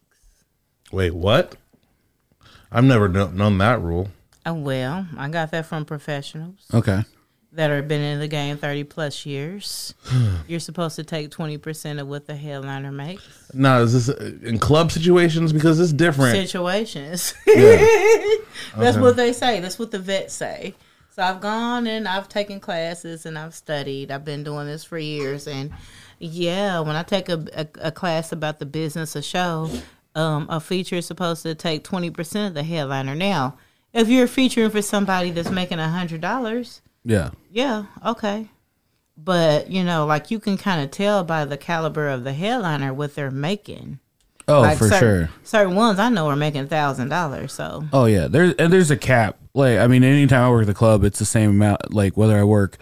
Wait, 0.92 1.16
what? 1.16 1.56
I've 2.70 2.84
never 2.84 3.08
known 3.08 3.58
that 3.60 3.82
rule. 3.82 4.10
Uh, 4.46 4.54
well, 4.54 5.08
I 5.18 5.30
got 5.30 5.52
that 5.52 5.68
from 5.68 5.86
professionals 5.86 6.66
Okay. 6.74 7.04
that 7.54 7.70
have 7.70 7.88
been 7.88 8.02
in 8.02 8.20
the 8.20 8.28
game 8.28 8.58
thirty 8.58 8.84
plus 8.84 9.26
years. 9.26 9.94
you're 10.48 10.60
supposed 10.60 10.98
to 10.98 11.06
take 11.06 11.32
twenty 11.32 11.58
percent 11.58 12.02
of 12.02 12.10
what 12.10 12.28
the 12.28 12.36
headliner 12.36 12.92
makes. 12.92 13.24
Now, 13.54 13.80
is 13.80 13.94
this 13.94 14.10
uh, 14.10 14.34
in 14.46 14.60
club 14.60 14.92
situations? 14.92 15.54
Because 15.54 15.80
it's 15.80 15.94
different. 15.94 16.36
situations. 16.36 17.34
That's 18.76 18.98
what 18.98 19.16
they 19.16 19.32
say. 19.32 19.62
That's 19.62 19.80
what 19.80 19.92
the 19.92 20.00
vets 20.00 20.34
say. 20.34 20.76
So 21.16 21.24
I've 21.24 21.40
gone 21.40 21.86
and 21.88 22.08
I've 22.08 22.28
taken 22.28 22.60
classes 22.60 23.26
and 23.26 23.38
I've 23.38 23.54
studied. 23.54 24.12
I've 24.12 24.26
been 24.26 24.44
doing 24.44 24.66
this 24.66 24.84
for 24.84 24.98
years, 24.98 25.48
and 25.48 25.72
yeah, 26.24 26.80
when 26.80 26.96
I 26.96 27.04
take 27.04 27.30
a, 27.30 27.46
a, 27.54 27.68
a 27.88 27.92
class 27.92 28.32
about 28.32 28.60
the 28.60 28.66
business 28.66 29.16
of 29.16 29.26
show, 29.26 29.70
um, 30.16 30.48
a 30.50 30.60
feature 30.60 30.96
is 30.96 31.06
supposed 31.06 31.44
to 31.44 31.54
take 31.56 31.84
twenty 31.84 32.10
percent 32.10 32.48
of 32.50 32.54
the 32.54 32.64
headliner. 32.64 33.16
Now, 33.16 33.58
if 33.94 34.08
you're 34.08 34.28
featuring 34.28 34.70
for 34.70 34.82
somebody 34.82 35.32
that's 35.32 35.50
making 35.50 35.80
a 35.80 35.90
hundred 35.90 36.22
dollars, 36.22 36.82
Yeah. 37.04 37.32
yeah, 37.52 37.86
okay. 38.06 38.48
But 39.18 39.70
you 39.70 39.84
know, 39.84 40.06
like 40.06 40.32
you 40.32 40.40
can 40.40 40.58
kind 40.58 40.82
of 40.84 40.92
tell 40.92 41.24
by 41.24 41.46
the 41.46 41.58
caliber 41.58 42.08
of 42.10 42.24
the 42.24 42.34
headliner 42.34 42.94
what 42.94 43.16
they're 43.16 43.30
making. 43.32 44.00
Oh, 44.48 44.62
Like 44.62 44.78
for 44.78 44.90
certain, 44.90 45.28
sure. 45.28 45.30
Certain 45.44 45.76
ones 45.76 46.00
I 46.00 46.10
know 46.10 46.28
are 46.28 46.36
making 46.36 46.68
thousand 46.68 47.10
dollars. 47.10 47.54
So 47.54 47.86
Oh 47.94 48.06
yeah, 48.06 48.28
there's 48.28 48.54
and 48.56 48.74
there's 48.74 48.92
a 48.92 48.98
cap. 48.98 49.38
Like 49.54 49.78
I 49.80 49.88
mean, 49.88 50.04
anytime 50.04 50.44
I 50.44 50.50
work 50.50 50.62
at 50.64 50.68
the 50.68 50.74
club, 50.74 51.04
it's 51.04 51.20
the 51.20 51.26
same 51.26 51.52
amount. 51.52 51.94
Like 51.94 52.18
whether 52.18 52.38
I 52.38 52.44
work 52.44 52.78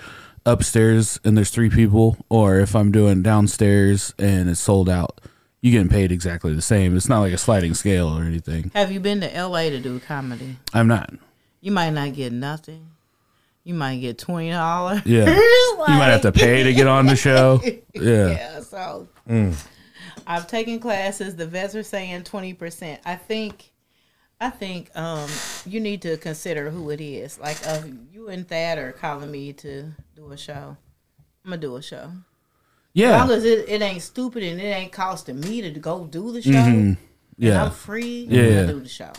upstairs 0.45 1.19
and 1.23 1.37
there's 1.37 1.49
three 1.49 1.69
people, 1.69 2.17
or 2.29 2.59
if 2.59 2.75
I'm 2.75 2.91
doing 2.91 3.21
downstairs 3.21 4.13
and 4.17 4.49
it's 4.49 4.59
sold 4.59 4.89
out, 4.89 5.21
you 5.61 5.71
getting 5.71 5.89
paid 5.89 6.11
exactly 6.11 6.53
the 6.55 6.61
same. 6.61 6.97
It's 6.97 7.07
not 7.09 7.19
like 7.19 7.33
a 7.33 7.37
sliding 7.37 7.73
scale 7.75 8.07
or 8.07 8.23
anything. 8.23 8.71
have 8.73 8.91
you 8.91 8.99
been 8.99 9.21
to 9.21 9.35
L.A. 9.35 9.69
to 9.69 9.79
do 9.79 9.99
comedy? 9.99 10.57
I'm 10.73 10.87
not. 10.87 11.13
You 11.61 11.71
might 11.71 11.91
not 11.91 12.13
get 12.13 12.33
nothing. 12.33 12.87
You 13.63 13.75
might 13.75 13.97
get 13.97 14.17
twenty 14.17 14.49
dollars. 14.49 15.01
Yeah, 15.05 15.29
you 15.37 15.77
might 15.87 16.09
have 16.09 16.21
to 16.21 16.31
pay 16.31 16.63
to 16.63 16.73
get 16.73 16.87
on 16.87 17.05
the 17.05 17.15
show. 17.15 17.61
Yeah, 17.93 18.27
Yeah, 18.29 18.59
so 18.61 19.07
I've 20.25 20.47
taken 20.47 20.79
classes. 20.79 21.35
The 21.35 21.45
vets 21.45 21.75
are 21.75 21.83
saying 21.83 22.23
twenty 22.23 22.55
percent. 22.55 23.01
I 23.05 23.15
think, 23.15 23.71
I 24.39 24.49
think 24.49 24.89
um, 24.97 25.29
you 25.67 25.79
need 25.79 26.01
to 26.01 26.17
consider 26.17 26.71
who 26.71 26.89
it 26.89 27.01
is. 27.01 27.37
Like, 27.37 27.57
uh, 27.67 27.83
you 28.11 28.29
and 28.29 28.47
Thad 28.47 28.79
are 28.79 28.93
calling 28.93 29.29
me 29.29 29.53
to 29.53 29.91
do 30.21 30.31
a 30.31 30.37
show. 30.37 30.77
I'm 31.43 31.49
gonna 31.51 31.57
do 31.57 31.75
a 31.75 31.81
show. 31.81 32.11
Yeah. 32.93 33.07
As 33.07 33.11
yeah, 33.11 33.17
long 33.23 33.31
as 33.31 33.45
it, 33.45 33.69
it 33.69 33.81
ain't 33.81 34.01
stupid 34.01 34.43
and 34.43 34.59
it 34.59 34.65
ain't 34.65 34.91
costing 34.91 35.39
me 35.39 35.61
to 35.61 35.71
go 35.79 36.05
do 36.05 36.31
the 36.31 36.41
show. 36.41 36.51
Mhm. 36.51 36.65
And 36.67 36.97
yeah. 37.37 37.63
I'm 37.63 37.71
free. 37.71 38.27
Yeah, 38.29 38.41
I'm 38.41 38.49
gonna 38.53 38.67
do 38.73 38.79
the 38.81 38.89
show. 38.89 39.11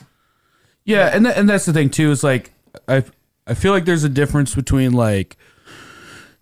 Yeah, 0.85 1.11
and 1.13 1.25
th- 1.25 1.37
and 1.37 1.49
that's 1.49 1.65
the 1.65 1.73
thing 1.73 1.91
too. 1.91 2.11
Is 2.11 2.23
like 2.23 2.53
I 2.87 3.05
I 3.47 3.55
feel 3.55 3.73
like 3.73 3.85
there's 3.85 4.05
a 4.05 4.09
difference 4.09 4.55
between 4.55 4.93
like 4.93 5.37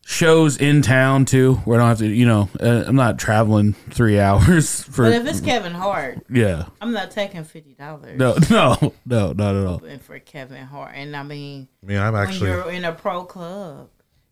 shows 0.04 0.56
in 0.56 0.82
town 0.82 1.24
too, 1.24 1.54
where 1.64 1.78
I 1.78 1.82
don't 1.82 1.88
have 1.88 1.98
to. 1.98 2.08
You 2.08 2.26
know, 2.26 2.48
uh, 2.60 2.84
I'm 2.86 2.96
not 2.96 3.18
traveling 3.18 3.74
three 3.90 4.18
hours 4.26 4.82
for. 4.82 5.04
But 5.04 5.12
if 5.12 5.26
it's 5.26 5.40
Kevin 5.40 5.72
Hart, 5.72 6.24
yeah. 6.28 6.66
I'm 6.80 6.92
not 6.92 7.10
taking 7.10 7.44
fifty 7.44 7.74
dollars. 7.74 8.18
No, 8.18 8.36
no, 8.50 8.94
no, 9.06 9.32
not 9.32 9.56
at 9.56 9.66
all. 9.66 9.84
And 9.84 10.02
for 10.02 10.18
Kevin 10.18 10.64
Hart, 10.64 10.92
and 10.94 11.16
I 11.16 11.22
mean, 11.22 11.68
I 11.82 11.86
mean, 11.86 11.98
I'm 11.98 12.12
when 12.12 12.22
actually. 12.22 12.50
you're 12.50 12.70
in 12.70 12.84
a 12.84 12.92
pro 12.92 13.24
club, 13.24 13.88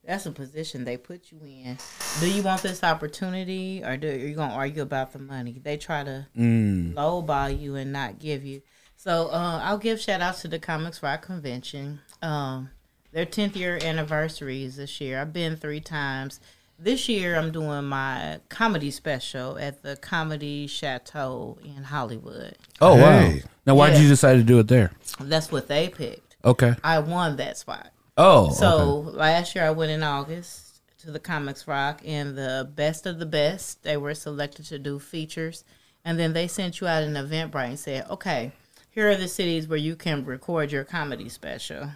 that's 0.09 0.25
a 0.25 0.33
position 0.33 0.85
they 0.85 0.97
put 0.97 1.31
you 1.31 1.39
in. 1.45 1.77
Do 2.19 2.31
you 2.31 2.43
want 2.43 2.63
this 2.63 2.83
opportunity, 2.83 3.83
or 3.85 3.99
do 3.99 4.09
are 4.09 4.13
you 4.17 4.35
gonna 4.35 4.55
argue 4.55 4.81
about 4.83 5.13
the 5.13 5.19
money? 5.19 5.61
They 5.63 5.77
try 5.77 6.03
to 6.03 6.27
Mm. 6.37 6.95
lowball 6.95 7.61
you 7.61 7.77
and 7.77 7.93
not 7.93 8.19
give 8.19 8.43
you. 8.43 8.63
So 8.97 9.29
uh, 9.29 9.61
I'll 9.63 9.77
give 9.79 10.01
shout 10.01 10.23
outs 10.23 10.41
to 10.43 10.49
the 10.49 10.59
Comics 10.59 11.03
Rock 11.03 11.23
Convention. 11.23 12.01
Um, 12.23 12.71
their 13.13 13.27
10th 13.27 13.55
year 13.55 13.79
anniversary 13.83 14.65
is 14.65 14.77
this 14.77 14.99
year. 15.01 15.21
I've 15.21 15.33
been 15.33 15.57
three 15.57 15.81
times. 15.81 16.41
This 16.79 17.09
year 17.09 17.37
I'm 17.37 17.53
doing 17.53 17.85
my 17.85 18.39
comedy 18.49 18.91
special 18.91 19.59
at 19.59 19.83
the 19.83 19.97
Comedy 19.97 20.67
Chateau 20.67 21.59
in 21.63 21.83
Hollywood. 21.85 22.57
Oh 22.81 22.95
wow! 22.97 23.35
Now, 23.67 23.75
why 23.75 23.91
did 23.91 24.01
you 24.01 24.09
decide 24.09 24.37
to 24.37 24.43
do 24.43 24.59
it 24.59 24.69
there? 24.69 24.93
That's 25.21 25.53
what 25.53 25.69
they 25.69 25.89
picked. 25.89 26.37
Okay. 26.45 26.77
I 26.83 26.99
won 27.01 27.37
that 27.37 27.59
spot. 27.59 27.91
Oh, 28.21 28.51
So 28.51 29.05
okay. 29.07 29.17
last 29.17 29.55
year 29.55 29.65
I 29.65 29.71
went 29.71 29.93
in 29.93 30.03
August 30.03 30.81
to 30.99 31.13
the 31.13 31.21
Comics 31.21 31.69
Rock, 31.69 32.03
and 32.05 32.37
the 32.37 32.69
best 32.75 33.07
of 33.07 33.21
the 33.21 33.27
best, 33.27 33.85
they 33.85 33.97
were 33.97 34.13
selected 34.15 34.67
to 34.67 34.79
do 34.81 34.99
features, 34.99 35.63
and 36.05 36.19
then 36.19 36.33
they 36.33 36.49
sent 36.49 36.81
you 36.81 36.89
out 36.89 37.05
an 37.05 37.17
event 37.17 37.53
Eventbrite 37.53 37.69
and 37.69 37.79
said, 37.79 38.07
"Okay, 38.11 38.51
here 38.91 39.09
are 39.09 39.15
the 39.15 39.29
cities 39.29 39.69
where 39.69 39.79
you 39.79 39.95
can 39.95 40.25
record 40.25 40.73
your 40.73 40.83
comedy 40.83 41.29
special." 41.29 41.91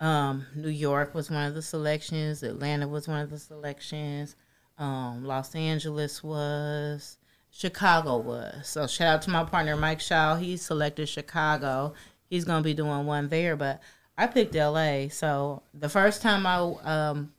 Um, 0.00 0.46
New 0.56 0.70
York 0.70 1.14
was 1.14 1.30
one 1.30 1.46
of 1.46 1.54
the 1.54 1.62
selections. 1.62 2.42
Atlanta 2.42 2.88
was 2.88 3.06
one 3.06 3.20
of 3.20 3.30
the 3.30 3.38
selections. 3.38 4.34
Um, 4.76 5.24
Los 5.24 5.54
Angeles 5.54 6.24
was. 6.24 7.16
Chicago 7.52 8.16
was. 8.16 8.66
So 8.68 8.86
shout 8.86 9.08
out 9.14 9.22
to 9.22 9.30
my 9.30 9.44
partner 9.44 9.76
Mike 9.76 10.00
Shaw. 10.00 10.36
He 10.36 10.56
selected 10.56 11.08
Chicago. 11.08 11.94
He's 12.28 12.44
gonna 12.44 12.62
be 12.62 12.74
doing 12.74 13.06
one 13.06 13.28
there, 13.28 13.56
but 13.56 13.80
I 14.20 14.26
picked 14.26 14.54
LA. 14.54 15.08
So 15.08 15.62
the 15.72 15.88
first 15.88 16.20
time 16.20 16.46
I 16.46 16.58
um, 16.84 17.32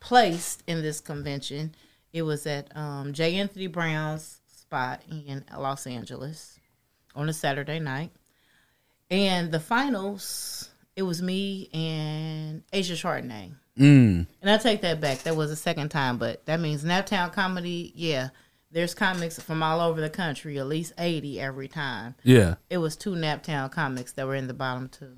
placed 0.00 0.62
in 0.66 0.80
this 0.80 0.98
convention, 0.98 1.74
it 2.10 2.22
was 2.22 2.46
at 2.46 2.74
um, 2.74 3.12
J. 3.12 3.36
Anthony 3.36 3.66
Brown's 3.66 4.40
spot 4.46 5.02
in 5.10 5.44
Los 5.54 5.86
Angeles 5.86 6.58
on 7.14 7.28
a 7.28 7.34
Saturday 7.34 7.80
night. 7.80 8.12
And 9.10 9.52
the 9.52 9.60
finals, 9.60 10.70
it 10.96 11.02
was 11.02 11.20
me 11.20 11.68
and 11.74 12.62
Asia 12.72 12.94
Chardonnay. 12.94 13.52
Mm. 13.78 14.26
And 14.40 14.50
I 14.50 14.56
take 14.56 14.80
that 14.80 15.02
back. 15.02 15.18
That 15.24 15.36
was 15.36 15.50
the 15.50 15.56
second 15.56 15.90
time, 15.90 16.16
but 16.16 16.46
that 16.46 16.60
means 16.60 16.82
Naptown 16.82 17.30
Comedy, 17.30 17.92
yeah. 17.94 18.30
There's 18.70 18.94
comics 18.94 19.38
from 19.38 19.62
all 19.62 19.80
over 19.80 20.00
the 20.00 20.10
country, 20.10 20.58
at 20.58 20.66
least 20.66 20.94
80 20.96 21.40
every 21.40 21.68
time. 21.68 22.14
Yeah. 22.22 22.54
It 22.70 22.78
was 22.78 22.96
two 22.96 23.12
Naptown 23.12 23.70
comics 23.70 24.12
that 24.12 24.26
were 24.26 24.34
in 24.34 24.46
the 24.46 24.54
bottom 24.54 24.88
two. 24.88 25.14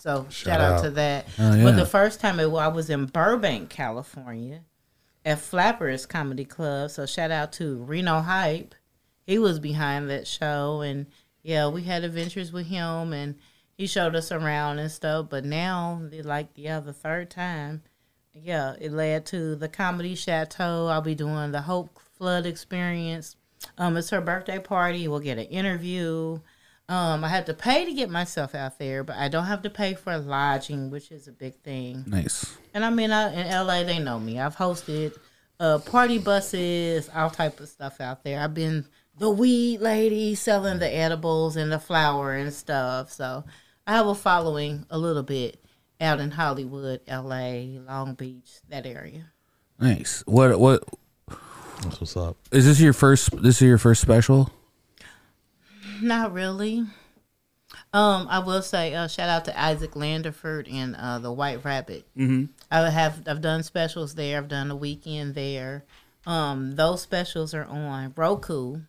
So 0.00 0.26
shout, 0.30 0.62
out. 0.62 0.78
out. 0.78 0.84
to 0.84 0.90
that. 0.92 1.28
Oh, 1.38 1.54
yeah. 1.54 1.62
But 1.62 1.76
the 1.76 1.84
first 1.84 2.20
time 2.20 2.40
it, 2.40 2.50
I 2.50 2.68
was 2.68 2.88
in 2.88 3.04
Burbank, 3.04 3.68
California 3.68 4.62
at 5.26 5.40
Flappers 5.40 6.06
Comedy 6.06 6.46
Club. 6.46 6.90
So 6.90 7.04
shout 7.04 7.30
out 7.30 7.52
to 7.54 7.76
Reno 7.76 8.20
Hype. 8.20 8.74
He 9.26 9.38
was 9.38 9.58
behind 9.58 10.08
that 10.08 10.26
show. 10.26 10.80
And 10.80 11.04
yeah, 11.42 11.68
we 11.68 11.82
had 11.82 12.02
adventures 12.02 12.50
with 12.50 12.66
him 12.66 13.12
and 13.12 13.34
he 13.76 13.86
showed 13.86 14.16
us 14.16 14.32
around 14.32 14.78
and 14.78 14.90
stuff. 14.90 15.26
But 15.28 15.44
now, 15.44 16.00
like, 16.22 16.48
yeah, 16.54 16.80
the 16.80 16.94
third 16.94 17.28
time, 17.28 17.82
yeah, 18.32 18.76
it 18.80 18.92
led 18.92 19.26
to 19.26 19.54
the 19.54 19.68
Comedy 19.68 20.14
Chateau. 20.14 20.86
I'll 20.86 21.02
be 21.02 21.14
doing 21.14 21.52
the 21.52 21.60
Hope 21.60 22.00
Flood 22.16 22.46
Experience. 22.46 23.36
Um, 23.76 23.98
it's 23.98 24.08
her 24.08 24.22
birthday 24.22 24.58
party. 24.60 25.08
We'll 25.08 25.20
get 25.20 25.36
an 25.36 25.44
interview. 25.44 26.40
Um, 26.90 27.22
I 27.22 27.28
had 27.28 27.46
to 27.46 27.54
pay 27.54 27.84
to 27.84 27.92
get 27.92 28.10
myself 28.10 28.52
out 28.52 28.80
there, 28.80 29.04
but 29.04 29.14
I 29.14 29.28
don't 29.28 29.44
have 29.44 29.62
to 29.62 29.70
pay 29.70 29.94
for 29.94 30.18
lodging, 30.18 30.90
which 30.90 31.12
is 31.12 31.28
a 31.28 31.32
big 31.32 31.54
thing. 31.62 32.02
Nice. 32.04 32.58
And 32.74 32.84
I 32.84 32.90
mean, 32.90 33.12
I, 33.12 33.32
in 33.32 33.66
LA, 33.66 33.84
they 33.84 34.00
know 34.00 34.18
me. 34.18 34.40
I've 34.40 34.56
hosted 34.56 35.16
uh, 35.60 35.78
party 35.78 36.18
buses, 36.18 37.08
all 37.14 37.30
type 37.30 37.60
of 37.60 37.68
stuff 37.68 38.00
out 38.00 38.24
there. 38.24 38.40
I've 38.40 38.54
been 38.54 38.86
the 39.18 39.30
weed 39.30 39.80
lady 39.80 40.34
selling 40.34 40.80
the 40.80 40.92
edibles 40.92 41.54
and 41.54 41.70
the 41.70 41.78
flour 41.78 42.34
and 42.34 42.52
stuff. 42.52 43.12
So 43.12 43.44
I 43.86 43.92
have 43.92 44.08
a 44.08 44.14
following 44.16 44.84
a 44.90 44.98
little 44.98 45.22
bit 45.22 45.62
out 46.00 46.18
in 46.18 46.32
Hollywood, 46.32 47.02
LA, 47.06 47.78
Long 47.86 48.14
Beach, 48.14 48.50
that 48.68 48.84
area. 48.84 49.26
Nice. 49.78 50.24
What? 50.26 50.58
What 50.58 50.82
That's 51.82 52.00
what's 52.00 52.16
up. 52.16 52.36
is 52.50 52.66
this 52.66 52.80
your 52.80 52.94
first? 52.94 53.30
This 53.40 53.62
is 53.62 53.68
your 53.68 53.78
first 53.78 54.00
special? 54.02 54.50
Not 56.00 56.32
really. 56.32 56.86
Um, 57.92 58.26
I 58.28 58.40
will 58.40 58.62
say 58.62 58.94
uh, 58.94 59.08
shout 59.08 59.28
out 59.28 59.44
to 59.46 59.60
Isaac 59.60 59.92
Landerford 59.92 60.72
and 60.72 60.96
uh, 60.96 61.18
the 61.18 61.32
White 61.32 61.64
Rabbit. 61.64 62.04
Mm-hmm. 62.16 62.46
I 62.70 62.90
have 62.90 63.22
I've 63.26 63.40
done 63.40 63.62
specials 63.62 64.14
there. 64.14 64.38
I've 64.38 64.48
done 64.48 64.70
a 64.70 64.76
weekend 64.76 65.34
there. 65.34 65.84
Um, 66.26 66.72
those 66.76 67.02
specials 67.02 67.54
are 67.54 67.64
on 67.64 68.12
Roku, 68.16 68.80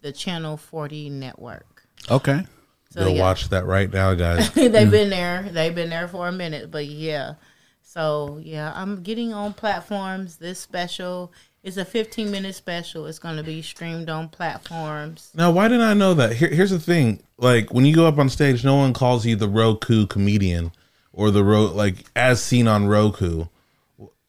the 0.00 0.12
Channel 0.12 0.56
Forty 0.56 1.10
network. 1.10 1.86
Okay. 2.10 2.44
So 2.90 3.00
Go 3.00 3.08
yeah, 3.08 3.22
watch 3.22 3.48
that 3.48 3.66
right 3.66 3.92
now, 3.92 4.14
guys. 4.14 4.50
they've 4.54 4.90
been 4.90 5.10
there. 5.10 5.48
They've 5.50 5.74
been 5.74 5.90
there 5.90 6.08
for 6.08 6.28
a 6.28 6.32
minute, 6.32 6.70
but 6.70 6.86
yeah. 6.86 7.34
So 7.82 8.40
yeah, 8.42 8.72
I'm 8.74 9.02
getting 9.02 9.32
on 9.32 9.52
platforms. 9.52 10.36
This 10.36 10.60
special 10.60 11.32
is 11.64 11.78
a 11.78 11.84
15 11.84 12.30
minute 12.30 12.54
special. 12.54 13.06
It's 13.06 13.18
going 13.18 13.36
to 13.38 13.42
be 13.42 13.62
streamed 13.62 14.08
on 14.08 14.28
platforms. 14.28 15.30
Now, 15.34 15.50
why 15.50 15.66
didn't 15.66 15.86
I 15.86 15.94
know 15.94 16.14
that? 16.14 16.34
Here, 16.34 16.50
here's 16.50 16.70
the 16.70 16.78
thing: 16.78 17.20
like 17.38 17.72
when 17.72 17.84
you 17.84 17.94
go 17.94 18.06
up 18.06 18.18
on 18.18 18.28
stage, 18.28 18.64
no 18.64 18.76
one 18.76 18.92
calls 18.92 19.26
you 19.26 19.34
the 19.34 19.48
Roku 19.48 20.06
comedian 20.06 20.70
or 21.12 21.30
the 21.30 21.42
ro 21.42 21.64
like 21.64 22.04
as 22.14 22.40
seen 22.42 22.68
on 22.68 22.86
Roku. 22.86 23.46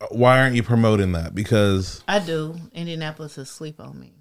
Why 0.09 0.39
aren't 0.39 0.55
you 0.55 0.63
promoting 0.63 1.11
that? 1.13 1.35
Because, 1.35 2.03
I 2.07 2.19
do. 2.19 2.55
Indianapolis 2.73 3.37
is 3.37 3.49
sleep 3.49 3.79
on 3.79 3.99
me. 3.99 4.13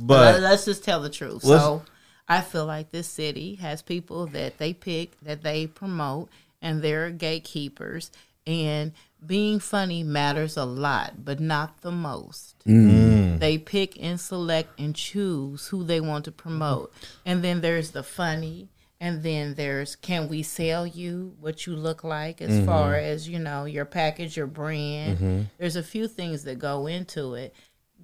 but 0.00 0.40
let's 0.40 0.64
just 0.64 0.84
tell 0.84 1.00
the 1.00 1.10
truth. 1.10 1.42
So 1.42 1.82
I 2.28 2.40
feel 2.40 2.66
like 2.66 2.90
this 2.90 3.08
city 3.08 3.56
has 3.56 3.82
people 3.82 4.26
that 4.28 4.58
they 4.58 4.72
pick, 4.72 5.18
that 5.20 5.42
they 5.42 5.66
promote, 5.66 6.28
and 6.60 6.82
they're 6.82 7.10
gatekeepers. 7.10 8.10
And 8.46 8.92
being 9.24 9.60
funny 9.60 10.02
matters 10.02 10.56
a 10.56 10.64
lot, 10.64 11.24
but 11.24 11.40
not 11.40 11.80
the 11.82 11.90
most. 11.90 12.56
Mm. 12.66 13.38
They 13.38 13.58
pick 13.58 14.00
and 14.00 14.20
select 14.20 14.78
and 14.78 14.94
choose 14.94 15.68
who 15.68 15.84
they 15.84 16.00
want 16.00 16.24
to 16.26 16.32
promote. 16.32 16.92
And 17.24 17.42
then 17.42 17.60
there's 17.60 17.92
the 17.92 18.02
funny. 18.02 18.68
And 18.98 19.22
then 19.22 19.56
there's 19.56 19.94
can 19.94 20.26
we 20.26 20.42
sell 20.42 20.86
you 20.86 21.36
what 21.38 21.66
you 21.66 21.76
look 21.76 22.02
like 22.02 22.40
as 22.40 22.50
mm-hmm. 22.50 22.66
far 22.66 22.94
as, 22.94 23.28
you 23.28 23.38
know, 23.38 23.66
your 23.66 23.84
package, 23.84 24.38
your 24.38 24.46
brand. 24.46 25.18
Mm-hmm. 25.18 25.42
There's 25.58 25.76
a 25.76 25.82
few 25.82 26.08
things 26.08 26.44
that 26.44 26.58
go 26.58 26.86
into 26.86 27.34
it. 27.34 27.54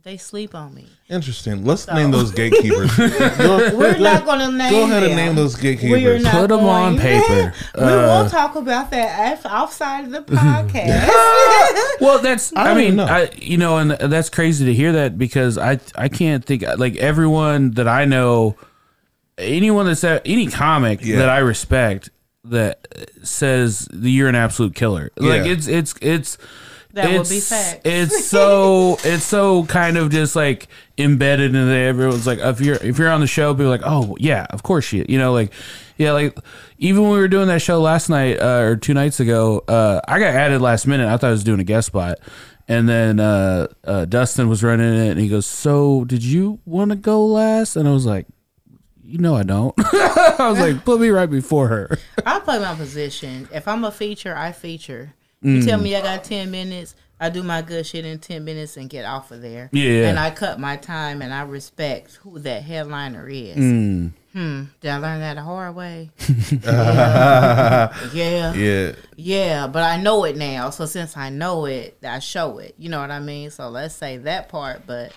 They 0.04 0.16
sleep 0.16 0.52
on 0.56 0.74
me. 0.74 0.86
interesting. 1.08 1.64
Let's 1.64 1.86
name 1.86 2.10
those 2.10 2.32
gatekeepers. 2.40 2.96
go, 2.96 3.70
We're 3.76 3.98
not 3.98 4.24
going 4.24 4.40
to 4.40 4.50
name. 4.50 4.72
go 4.72 4.82
ahead 4.84 5.04
and 5.04 5.12
them. 5.12 5.16
name 5.16 5.34
those 5.36 5.54
We 5.62 5.70
are 5.70 5.74
gatekeepers. 5.76 6.22
not 6.24 6.32
Put 6.34 6.50
'em 6.50 6.58
on 6.60 6.96
going- 6.96 6.98
paper. 6.98 7.54
we 7.76 7.82
Uh, 7.84 8.22
will 8.22 8.28
talk 8.28 8.56
about 8.56 8.90
that 8.90 9.32
af- 9.34 9.46
outside 9.46 10.06
of 10.06 10.10
the 10.10 10.20
podcast. 10.34 12.00
Well, 12.00 12.18
that's. 12.20 12.52
I, 12.56 12.64
don't 12.64 12.76
mean, 12.78 12.96
know. 12.96 13.04
I 13.04 13.30
you 13.40 13.56
know, 13.58 13.78
and 13.78 13.92
that's 13.92 14.28
crazy 14.28 14.64
to 14.64 14.74
hear 14.74 14.90
that 14.92 15.18
because 15.18 15.56
I 15.56 15.78
I 15.94 16.08
can't 16.08 16.44
think 16.44 16.64
like 16.78 16.96
everyone 16.96 17.70
that 17.72 17.86
I 17.86 18.04
know, 18.04 18.56
anyone 19.38 19.86
that's 19.86 20.02
at, 20.02 20.22
any 20.24 20.48
comic 20.48 20.98
Yeah. 21.04 21.18
that 21.18 21.28
I 21.28 21.38
respect 21.38 22.10
that 22.44 22.88
says 23.22 23.86
that 23.92 24.10
you're 24.10 24.28
an 24.28 24.34
absolute 24.34 24.74
killer. 24.74 25.10
Like 25.16 25.44
Yeah. 25.44 25.52
it's 25.52 25.68
it's 25.68 25.94
it's. 26.02 26.38
That 26.92 27.10
it's, 27.10 27.30
be 27.30 27.40
facts. 27.40 27.80
It's 27.84 28.26
so 28.28 28.98
it's 29.04 29.24
so 29.24 29.64
kind 29.64 29.96
of 29.96 30.10
just 30.10 30.36
like 30.36 30.68
embedded 30.98 31.54
in 31.54 31.66
there. 31.66 31.88
Everyone's 31.88 32.26
like, 32.26 32.38
if 32.38 32.60
you're 32.60 32.76
if 32.76 32.98
you're 32.98 33.10
on 33.10 33.20
the 33.20 33.26
show, 33.26 33.54
be 33.54 33.64
like, 33.64 33.80
oh 33.84 34.16
yeah, 34.20 34.46
of 34.50 34.62
course 34.62 34.84
she, 34.84 35.04
you 35.08 35.18
know, 35.18 35.32
like 35.32 35.52
yeah, 35.96 36.12
like 36.12 36.36
even 36.78 37.02
when 37.02 37.12
we 37.12 37.18
were 37.18 37.28
doing 37.28 37.48
that 37.48 37.62
show 37.62 37.80
last 37.80 38.08
night 38.08 38.40
uh, 38.40 38.60
or 38.60 38.76
two 38.76 38.94
nights 38.94 39.20
ago, 39.20 39.62
uh, 39.68 40.00
I 40.06 40.18
got 40.18 40.34
added 40.34 40.60
last 40.60 40.86
minute. 40.86 41.06
I 41.06 41.16
thought 41.16 41.28
I 41.28 41.30
was 41.30 41.44
doing 41.44 41.60
a 41.60 41.64
guest 41.64 41.86
spot, 41.86 42.18
and 42.68 42.88
then 42.88 43.20
uh, 43.20 43.68
uh, 43.84 44.04
Dustin 44.04 44.48
was 44.48 44.62
running 44.62 44.94
it, 44.94 45.10
and 45.10 45.20
he 45.20 45.28
goes, 45.28 45.46
"So 45.46 46.04
did 46.04 46.22
you 46.22 46.60
want 46.64 46.90
to 46.90 46.96
go 46.96 47.24
last?" 47.24 47.76
And 47.76 47.88
I 47.88 47.92
was 47.92 48.04
like, 48.04 48.26
"You 49.02 49.18
know, 49.18 49.34
I 49.34 49.44
don't." 49.44 49.74
I 49.78 50.48
was 50.50 50.58
like, 50.58 50.84
"Put 50.84 51.00
me 51.00 51.08
right 51.08 51.30
before 51.30 51.68
her." 51.68 51.98
I 52.26 52.40
play 52.40 52.58
my 52.58 52.74
position. 52.74 53.48
If 53.52 53.66
I'm 53.68 53.84
a 53.84 53.92
feature, 53.92 54.36
I 54.36 54.52
feature. 54.52 55.14
You 55.42 55.62
tell 55.62 55.78
Mm. 55.78 55.82
me 55.82 55.96
I 55.96 56.00
got 56.02 56.24
ten 56.24 56.50
minutes, 56.50 56.94
I 57.20 57.28
do 57.30 57.42
my 57.42 57.62
good 57.62 57.86
shit 57.86 58.04
in 58.04 58.18
ten 58.18 58.44
minutes 58.44 58.76
and 58.76 58.88
get 58.88 59.04
off 59.04 59.30
of 59.30 59.42
there. 59.42 59.68
Yeah. 59.72 60.08
And 60.08 60.18
I 60.18 60.30
cut 60.30 60.58
my 60.60 60.76
time 60.76 61.20
and 61.22 61.32
I 61.34 61.42
respect 61.42 62.16
who 62.22 62.38
that 62.40 62.62
headliner 62.62 63.28
is. 63.28 63.56
Mm. 63.56 64.12
Hmm. 64.32 64.62
Did 64.80 64.90
I 64.90 64.96
learn 64.96 65.20
that 65.20 65.34
the 65.34 65.42
hard 65.42 65.74
way? 65.74 66.10
yeah. 66.64 67.92
yeah. 68.12 68.54
Yeah. 68.54 68.92
Yeah, 69.16 69.66
but 69.66 69.82
I 69.82 70.00
know 70.00 70.24
it 70.24 70.36
now. 70.36 70.70
So 70.70 70.86
since 70.86 71.16
I 71.16 71.28
know 71.30 71.66
it, 71.66 71.98
I 72.02 72.18
show 72.18 72.58
it. 72.58 72.74
You 72.78 72.88
know 72.88 73.00
what 73.00 73.10
I 73.10 73.20
mean? 73.20 73.50
So 73.50 73.68
let's 73.68 73.94
say 73.94 74.16
that 74.18 74.48
part. 74.48 74.86
But 74.86 75.12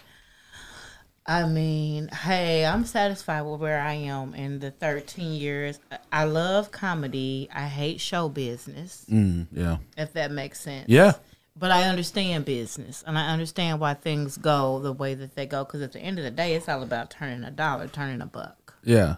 I 1.28 1.48
mean, 1.48 2.08
hey, 2.10 2.66
I'm 2.66 2.86
satisfied 2.86 3.42
with 3.42 3.60
where 3.60 3.80
I 3.82 3.94
am 3.94 4.36
in 4.36 4.60
the 4.60 4.70
13 4.72 5.34
years. 5.34 5.80
I 6.12 6.26
love 6.26 6.72
comedy. 6.72 7.50
I 7.54 7.64
hate 7.66 8.00
show 8.00 8.30
business, 8.30 9.06
Mm, 9.12 9.48
yeah. 9.52 9.78
if 9.98 10.14
that 10.14 10.32
makes 10.32 10.60
sense. 10.60 10.88
Yeah. 10.88 11.14
But 11.58 11.72
I 11.72 11.84
understand 11.84 12.46
business 12.46 13.04
and 13.08 13.18
I 13.18 13.30
understand 13.32 13.80
why 13.80 13.94
things 13.96 14.38
go 14.38 14.80
the 14.80 14.92
way 14.94 15.14
that 15.16 15.36
they 15.36 15.46
go. 15.46 15.64
Because 15.64 15.82
at 15.82 15.94
the 15.94 16.00
end 16.00 16.20
of 16.20 16.26
the 16.26 16.32
day, 16.32 16.54
it's 16.54 16.68
all 16.70 16.84
about 16.84 17.10
turning 17.10 17.44
a 17.44 17.52
dollar, 17.52 17.88
turning 17.88 18.22
a 18.22 18.26
buck. 18.26 18.76
Yeah. 18.84 19.16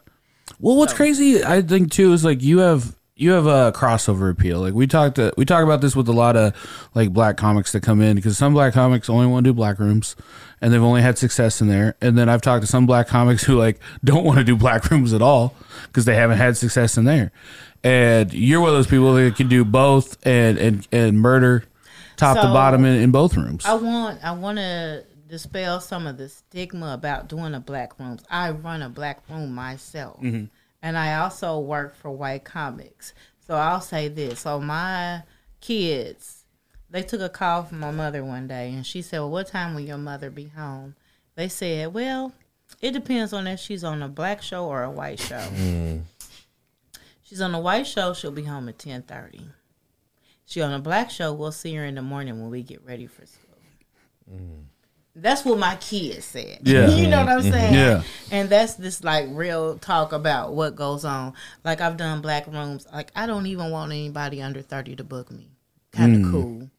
Well, 0.60 0.78
what's 0.78 0.94
crazy, 0.94 1.44
I 1.44 1.62
think 1.62 1.92
too, 1.92 2.14
is 2.14 2.24
like 2.24 2.42
you 2.42 2.60
have 2.60 2.96
you 3.18 3.32
have 3.32 3.48
a 3.48 3.72
crossover 3.72 4.30
appeal. 4.30 4.60
Like 4.60 4.74
we 4.74 4.86
talked, 4.86 5.20
we 5.38 5.44
talk 5.44 5.64
about 5.64 5.82
this 5.82 5.96
with 5.96 6.08
a 6.08 6.14
lot 6.14 6.38
of 6.38 6.54
like 6.94 7.12
black 7.12 7.36
comics 7.36 7.72
that 7.72 7.82
come 7.82 8.02
in 8.02 8.16
because 8.16 8.38
some 8.38 8.54
black 8.54 8.74
comics 8.74 9.10
only 9.10 9.26
want 9.26 9.44
to 9.46 9.50
do 9.50 9.54
black 9.56 9.80
rooms, 9.80 10.16
and 10.62 10.72
they've 10.72 10.82
only 10.82 11.02
had 11.02 11.18
success 11.18 11.60
in 11.60 11.68
there. 11.68 11.96
And 12.00 12.18
then 12.18 12.30
I've 12.30 12.42
talked 12.42 12.62
to 12.62 12.68
some 12.68 12.86
black 12.86 13.08
comics 13.08 13.44
who 13.46 13.58
like 13.58 13.80
don't 14.04 14.24
want 14.24 14.38
to 14.38 14.44
do 14.44 14.56
black 14.56 14.90
rooms 14.92 15.14
at 15.14 15.22
all 15.22 15.56
because 15.88 16.06
they 16.06 16.16
haven't 16.16 16.38
had 16.38 16.56
success 16.56 16.98
in 16.98 17.06
there. 17.06 17.32
And 17.84 18.34
you're 18.34 18.62
one 18.62 18.70
of 18.70 18.76
those 18.76 18.88
people 18.88 19.14
that 19.16 19.36
can 19.36 19.48
do 19.48 19.66
both 19.66 20.18
and 20.26 20.58
and 20.58 20.88
and 20.92 21.20
murder 21.20 21.64
top 22.18 22.38
to 22.38 22.44
bottom 22.44 22.86
in, 22.86 23.02
in 23.02 23.12
both 23.12 23.36
rooms. 23.36 23.66
I 23.66 23.74
want 23.74 24.24
I 24.24 24.32
want 24.32 24.58
to 24.60 25.06
dispel 25.28 25.80
some 25.80 26.08
of 26.08 26.18
the 26.18 26.30
stigma 26.30 26.94
about 26.94 27.28
doing 27.28 27.54
a 27.54 27.60
black 27.60 28.00
rooms. 28.00 28.24
I 28.30 28.52
run 28.52 28.82
a 28.82 28.90
black 28.90 29.22
room 29.30 29.54
myself, 29.54 30.22
mm-hmm. 30.22 30.46
And 30.82 30.98
I 30.98 31.16
also 31.16 31.60
work 31.60 31.96
for 31.96 32.12
White 32.12 32.44
Comics. 32.44 33.14
So 33.46 33.56
I'll 33.56 33.82
say 33.82 34.08
this: 34.08 34.42
so 34.42 34.60
my 34.60 35.24
kids, 35.62 36.44
they 36.90 37.04
took 37.04 37.22
a 37.22 37.30
call 37.30 37.64
from 37.64 37.80
my 37.80 37.92
mother 37.92 38.24
one 38.24 38.48
day, 38.48 38.72
and 38.72 38.86
she 38.86 39.02
said, 39.02 39.20
"Well, 39.20 39.32
what 39.32 39.48
time 39.48 39.74
will 39.74 39.82
your 39.82 39.98
mother 39.98 40.30
be 40.30 40.48
home?" 40.48 40.96
They 41.36 41.48
said, 41.48 41.94
"Well, 41.94 42.34
it 42.82 42.92
depends 42.92 43.34
on 43.34 43.48
if 43.48 43.60
she's 43.60 43.84
on 43.84 44.02
a 44.02 44.08
black 44.08 44.42
show 44.42 44.66
or 44.66 44.84
a 44.84 44.92
white 44.92 45.20
show. 45.20 45.40
Hmm. 45.40 46.00
She's 47.24 47.42
on 47.42 47.54
a 47.54 47.60
white 47.60 47.88
show, 47.88 48.14
she'll 48.14 48.32
be 48.32 48.44
home 48.44 48.70
at 48.70 48.80
ten 48.80 49.02
thirty. 49.02 49.42
She 50.46 50.62
on 50.62 50.72
a 50.72 50.80
black 50.80 51.10
show, 51.10 51.34
we'll 51.34 51.52
see 51.52 51.76
her 51.76 51.84
in 51.84 51.96
the 51.96 52.02
morning 52.02 52.42
when 52.42 52.50
we 52.50 52.64
get 52.64 52.86
ready 52.86 53.06
for 53.06 53.26
school. 53.26 53.58
Hmm. 54.30 54.62
That's 55.20 55.44
what 55.44 55.58
my 55.58 55.76
kids 55.78 56.26
said. 56.26 56.60
Yeah. 56.64 56.90
you 56.96 57.08
know 57.08 57.20
what 57.20 57.30
I'm 57.30 57.40
mm-hmm. 57.40 57.52
saying? 57.52 57.74
Yeah. 57.74 58.04
And 58.32 58.50
that's 58.50 58.76
this 58.76 59.04
like 59.04 59.26
real 59.30 59.78
talk 59.80 60.14
about 60.14 60.54
what 60.54 60.76
goes 60.76 61.04
on. 61.04 61.34
Like 61.64 61.82
I've 61.82 61.98
done 61.98 62.22
black 62.22 62.48
rooms. 62.48 62.88
Like 62.94 63.12
I 63.16 63.26
don't 63.26 63.48
even 63.48 63.72
want 63.72 63.92
anybody 63.92 64.42
under 64.42 64.62
30 64.62 64.98
to 64.98 65.04
book 65.04 65.32
me. 65.32 65.50
Kind 65.92 66.16
of 66.16 66.22
mm. 66.22 66.32
cool. 66.32 66.70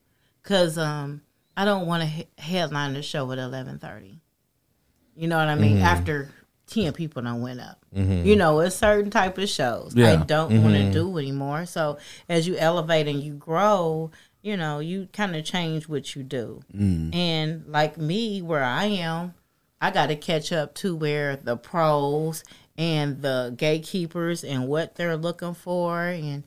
Cause 0.43 0.79
um 0.79 1.23
I 1.57 1.65
don't 1.65 1.87
want 1.87 2.03
to 2.03 2.09
he- 2.09 2.29
headline 2.39 2.95
the 2.95 3.03
show 3.03 3.31
at 3.33 3.39
11:30. 3.39 4.19
You 5.17 5.27
know 5.27 5.37
what 5.37 5.49
I 5.49 5.57
mean? 5.57 5.79
Mm-hmm. 5.79 5.85
After 5.85 6.31
10 6.69 6.93
people 6.93 7.23
don't 7.23 7.41
went 7.41 7.61
up. 7.61 7.79
Mm-hmm. 7.95 8.27
You 8.27 8.37
know, 8.37 8.61
it's 8.61 8.77
certain 8.77 9.11
type 9.11 9.39
of 9.39 9.49
shows 9.49 9.99
I 9.99 10.17
don't 10.17 10.63
want 10.63 10.75
to 10.77 10.93
do 10.93 11.19
anymore. 11.19 11.67
So 11.67 11.99
as 12.29 12.47
you 12.47 12.57
elevate 12.57 13.09
and 13.09 13.21
you 13.21 13.33
grow, 13.35 14.11
you 14.49 14.57
know, 14.57 14.79
you 14.79 15.09
kind 15.13 15.37
of 15.37 15.45
change 15.45 15.91
what 15.91 16.17
you 16.17 16.23
do. 16.23 16.63
Mm. 16.75 17.15
And 17.15 17.67
like 17.69 17.99
me, 17.99 18.41
where 18.41 18.65
I 18.65 18.87
am, 18.87 19.35
I 19.79 19.91
got 19.91 20.07
to 20.07 20.17
catch 20.17 20.53
up 20.53 20.75
to 20.77 20.97
where 20.97 21.37
the 21.37 21.59
pros 21.59 22.45
and 22.79 23.21
the 23.21 23.53
gatekeepers 23.55 24.45
and 24.45 24.67
what 24.67 24.95
they're 24.95 25.19
looking 25.19 25.53
for. 25.53 26.01
And 26.01 26.45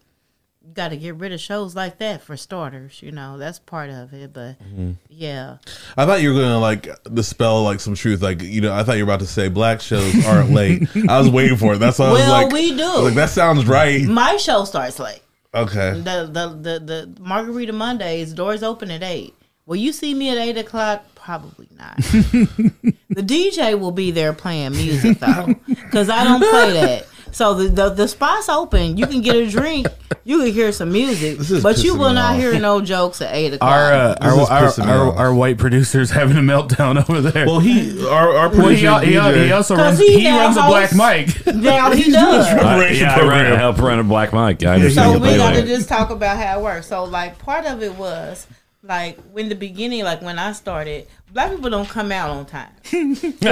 you 0.66 0.74
got 0.74 0.88
to 0.88 0.98
get 0.98 1.14
rid 1.18 1.32
of 1.32 1.40
shows 1.40 1.76
like 1.76 2.00
that 2.00 2.24
for 2.24 2.36
starters. 2.36 3.04
You 3.04 3.12
know, 3.12 3.38
that's 3.38 3.60
part 3.60 3.92
of 3.92 4.16
it. 4.16 4.34
But 4.34 4.60
mm-hmm. 4.60 4.94
yeah. 5.08 5.58
I 5.96 6.08
thought 6.08 6.24
you 6.24 6.34
were 6.34 6.42
gonna 6.42 6.58
like 6.58 6.90
dispel 7.14 7.62
like 7.62 7.82
some 7.82 7.94
truth. 7.94 8.24
Like 8.24 8.42
you 8.42 8.62
know, 8.62 8.74
I 8.74 8.82
thought 8.82 8.98
you 8.98 9.06
were 9.06 9.14
about 9.14 9.20
to 9.20 9.28
say 9.28 9.48
black 9.48 9.80
shows 9.80 10.26
aren't 10.26 10.50
late. 10.50 10.90
I 11.08 11.20
was 11.20 11.30
waiting 11.30 11.58
for 11.58 11.76
it. 11.76 11.78
That's 11.78 12.00
why 12.00 12.08
I 12.08 12.12
was 12.14 12.20
Well, 12.22 12.32
like, 12.32 12.52
we 12.52 12.70
do. 12.76 12.82
Was 12.82 13.04
like 13.04 13.14
that 13.14 13.30
sounds 13.30 13.68
right. 13.68 14.02
My 14.02 14.38
show 14.38 14.66
starts 14.66 14.98
late. 14.98 15.22
Okay. 15.54 15.94
The, 15.96 16.30
the 16.32 16.48
the 16.48 16.80
the 16.80 17.22
Margarita 17.22 17.74
Mondays 17.74 18.34
doors 18.34 18.64
open 18.64 18.90
at 18.90 19.04
eight. 19.04 19.36
Will 19.66 19.76
you 19.76 19.92
see 19.92 20.14
me 20.14 20.30
at 20.30 20.38
eight 20.38 20.58
o'clock? 20.58 21.04
Probably 21.16 21.68
not. 21.78 21.98
the 21.98 23.22
DJ 23.22 23.78
will 23.80 23.92
be 23.92 24.12
there 24.12 24.34
playing 24.34 24.72
music 24.72 25.20
though, 25.20 25.54
because 25.68 26.10
I 26.10 26.24
don't 26.24 26.40
play 26.40 26.74
that. 26.74 27.08
So 27.32 27.54
the, 27.54 27.70
the 27.70 27.90
the 27.90 28.08
spot's 28.08 28.50
open. 28.50 28.98
You 28.98 29.08
can 29.08 29.22
get 29.22 29.36
a 29.36 29.50
drink. 29.50 29.88
You 30.24 30.38
can 30.44 30.54
hear 30.54 30.72
some 30.72 30.92
music, 30.92 31.40
but 31.64 31.84
you 31.84 31.98
will 31.98 32.14
not 32.14 32.36
off. 32.36 32.40
hear 32.40 32.60
no 32.60 32.80
jokes 32.94 33.22
at 33.24 33.34
eight 33.34 33.54
o'clock. 33.56 33.72
our, 33.72 33.92
uh, 33.92 34.16
our, 34.22 34.40
our, 34.52 34.82
our, 34.82 35.16
our 35.16 35.34
white 35.34 35.58
producers 35.58 36.12
having 36.20 36.38
a 36.38 36.42
meltdown 36.42 37.10
over 37.10 37.22
there. 37.22 37.48
Well, 37.48 37.60
he 37.60 38.06
our 38.08 38.30
our 38.38 38.50
Well, 38.50 38.68
he, 38.70 38.76
producer 38.86 39.00
he, 39.00 39.14
DJ, 39.14 39.46
he 39.46 39.52
also 39.52 39.76
'Cause 39.76 39.84
runs. 39.98 40.00
he 40.00 40.20
He, 40.20 40.30
runs 40.30 40.58
a 40.58 40.62
black 40.68 40.92
hosts- 40.92 41.46
mic. 41.46 41.56
now 41.56 41.90
he 41.92 42.04
He's 42.04 42.14
does. 42.14 42.46
Uh, 42.46 42.54
yeah, 42.94 43.16
I 43.16 43.20
ran, 43.22 43.30
program. 43.30 43.58
help 43.58 43.78
run 43.80 43.98
a 44.00 44.04
black 44.04 44.32
mic. 44.32 44.64
I 44.64 44.76
understand 44.76 44.94
So 44.94 45.08
we 45.14 45.14
completely. 45.14 45.38
got 45.40 45.54
to 45.54 45.66
just 45.66 45.90
talk 45.90 46.12
about 46.12 46.38
how 46.38 46.60
it 46.60 46.64
works. 46.64 46.86
So 46.86 47.04
like 47.06 47.40
part 47.40 47.66
of 47.66 47.82
it 47.82 47.96
was 47.96 48.46
like 48.84 49.20
in 49.36 49.48
the 49.50 49.56
beginning, 49.56 50.04
like 50.04 50.22
when 50.24 50.40
I 50.40 50.54
started, 50.54 51.08
black 51.32 51.52
people 51.52 51.70
don't 51.70 51.88
come 51.88 52.12
out 52.12 52.32
on 52.32 52.46
time. 52.48 52.72
so 52.84 52.94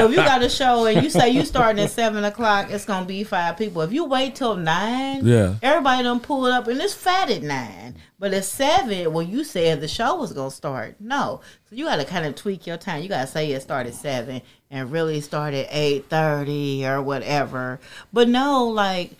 if 0.06 0.12
you 0.12 0.16
got 0.16 0.42
a 0.42 0.50
show 0.50 0.86
and 0.86 1.04
you 1.04 1.10
say 1.10 1.30
you 1.30 1.46
starting 1.46 1.84
at 1.84 1.92
seven 1.92 2.24
o'clock, 2.24 2.72
it's 2.72 2.86
gonna 2.86 3.06
be 3.06 3.24
five 3.24 3.56
people. 3.58 3.84
If 3.84 3.94
you 3.94 4.06
wait 4.06 4.36
till 4.36 4.56
nine, 4.56 5.26
Yeah. 5.26 5.56
everybody 5.62 6.02
don't 6.04 6.24
pull 6.24 6.48
it 6.48 6.52
up 6.52 6.68
and 6.68 6.82
it's 6.82 6.96
fat 6.96 7.30
at 7.30 7.44
nine. 7.44 7.96
But 8.18 8.34
at 8.34 8.44
seven, 8.46 9.14
well, 9.14 9.24
you 9.24 9.44
said 9.44 9.82
the 9.82 9.88
show 9.88 10.16
was 10.16 10.34
gonna 10.34 10.52
start. 10.52 10.96
No, 11.00 11.42
so 11.70 11.76
you 11.76 11.86
got 11.86 11.98
to 11.98 12.06
kind 12.06 12.26
of 12.26 12.36
tweak 12.36 12.66
your 12.68 12.78
time. 12.78 13.02
You 13.04 13.10
got 13.10 13.22
to 13.22 13.28
say 13.28 13.52
it 13.52 13.62
started 13.62 13.94
seven 13.94 14.42
and 14.72 14.92
really 14.92 15.22
start 15.22 15.54
at 15.54 15.68
eight 15.70 16.10
thirty 16.10 16.86
or 16.86 17.02
whatever. 17.02 17.80
But 18.12 18.28
no, 18.30 18.66
like 18.66 19.12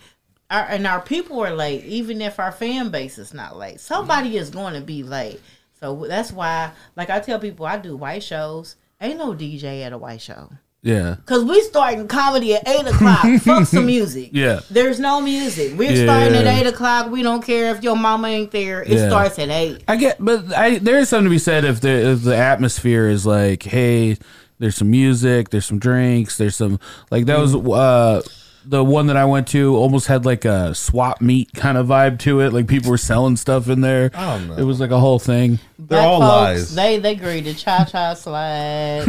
our, 0.50 0.64
and 0.64 0.86
our 0.86 1.00
people 1.00 1.40
are 1.44 1.54
late, 1.54 1.84
even 1.84 2.20
if 2.20 2.38
our 2.40 2.50
fan 2.52 2.90
base 2.90 3.16
is 3.16 3.32
not 3.32 3.56
late. 3.56 3.78
Somebody 3.80 4.36
is 4.36 4.50
going 4.50 4.74
to 4.74 4.80
be 4.80 5.02
late. 5.04 5.40
So 5.80 6.04
that's 6.06 6.30
why, 6.32 6.72
like 6.96 7.10
I 7.10 7.20
tell 7.20 7.38
people, 7.38 7.66
I 7.66 7.78
do 7.78 7.96
white 7.96 8.22
shows. 8.22 8.76
Ain't 9.00 9.18
no 9.18 9.32
DJ 9.32 9.82
at 9.82 9.92
a 9.92 9.98
white 9.98 10.20
show. 10.20 10.50
Yeah. 10.82 11.16
Cause 11.26 11.44
we 11.44 11.60
starting 11.62 12.08
comedy 12.08 12.54
at 12.54 12.66
eight 12.66 12.86
o'clock. 12.86 13.26
Fuck 13.42 13.66
some 13.66 13.84
music. 13.86 14.30
Yeah. 14.32 14.60
There's 14.70 14.98
no 14.98 15.20
music. 15.20 15.74
We're 15.76 15.90
Yeah. 15.92 16.04
starting 16.04 16.34
at 16.36 16.46
eight 16.46 16.66
o'clock. 16.66 17.10
We 17.10 17.22
don't 17.22 17.42
care 17.44 17.74
if 17.74 17.82
your 17.82 17.96
mama 17.96 18.28
ain't 18.28 18.50
there. 18.50 18.82
It 18.82 18.92
Yeah. 18.92 19.08
starts 19.08 19.38
at 19.38 19.50
eight. 19.50 19.84
I 19.88 19.96
get, 19.96 20.16
but 20.22 20.54
I 20.56 20.78
there 20.78 20.98
is 20.98 21.10
something 21.10 21.24
to 21.24 21.30
be 21.30 21.38
said 21.38 21.64
if 21.66 21.80
the 21.82 21.90
if 22.12 22.22
the 22.22 22.36
atmosphere 22.36 23.08
is 23.08 23.26
like, 23.26 23.62
hey, 23.62 24.16
there's 24.58 24.76
some 24.76 24.90
music, 24.90 25.50
there's 25.50 25.66
some 25.66 25.78
drinks, 25.78 26.38
there's 26.38 26.56
some 26.56 26.80
like 27.10 27.26
that 27.26 27.38
was 27.38 27.54
uh 27.54 28.22
the 28.64 28.84
one 28.84 29.06
that 29.06 29.16
I 29.16 29.24
went 29.24 29.48
to 29.48 29.76
almost 29.76 30.06
had 30.06 30.24
like 30.24 30.44
a 30.44 30.74
swap 30.74 31.20
meet 31.20 31.52
kind 31.52 31.78
of 31.78 31.86
vibe 31.86 32.18
to 32.20 32.40
it. 32.40 32.52
Like 32.52 32.66
people 32.68 32.90
were 32.90 32.98
selling 32.98 33.36
stuff 33.36 33.68
in 33.68 33.80
there. 33.80 34.10
I 34.14 34.36
don't 34.36 34.48
know. 34.48 34.56
It 34.56 34.64
was 34.64 34.80
like 34.80 34.90
a 34.90 34.98
whole 34.98 35.18
thing. 35.18 35.58
They're 35.78 35.86
Black 35.98 36.06
all 36.06 36.20
lies. 36.20 36.74
They 36.74 36.98
they 36.98 37.14
greeted 37.14 37.56
cha 37.56 37.84
cha 37.84 38.14
slide. 38.14 39.04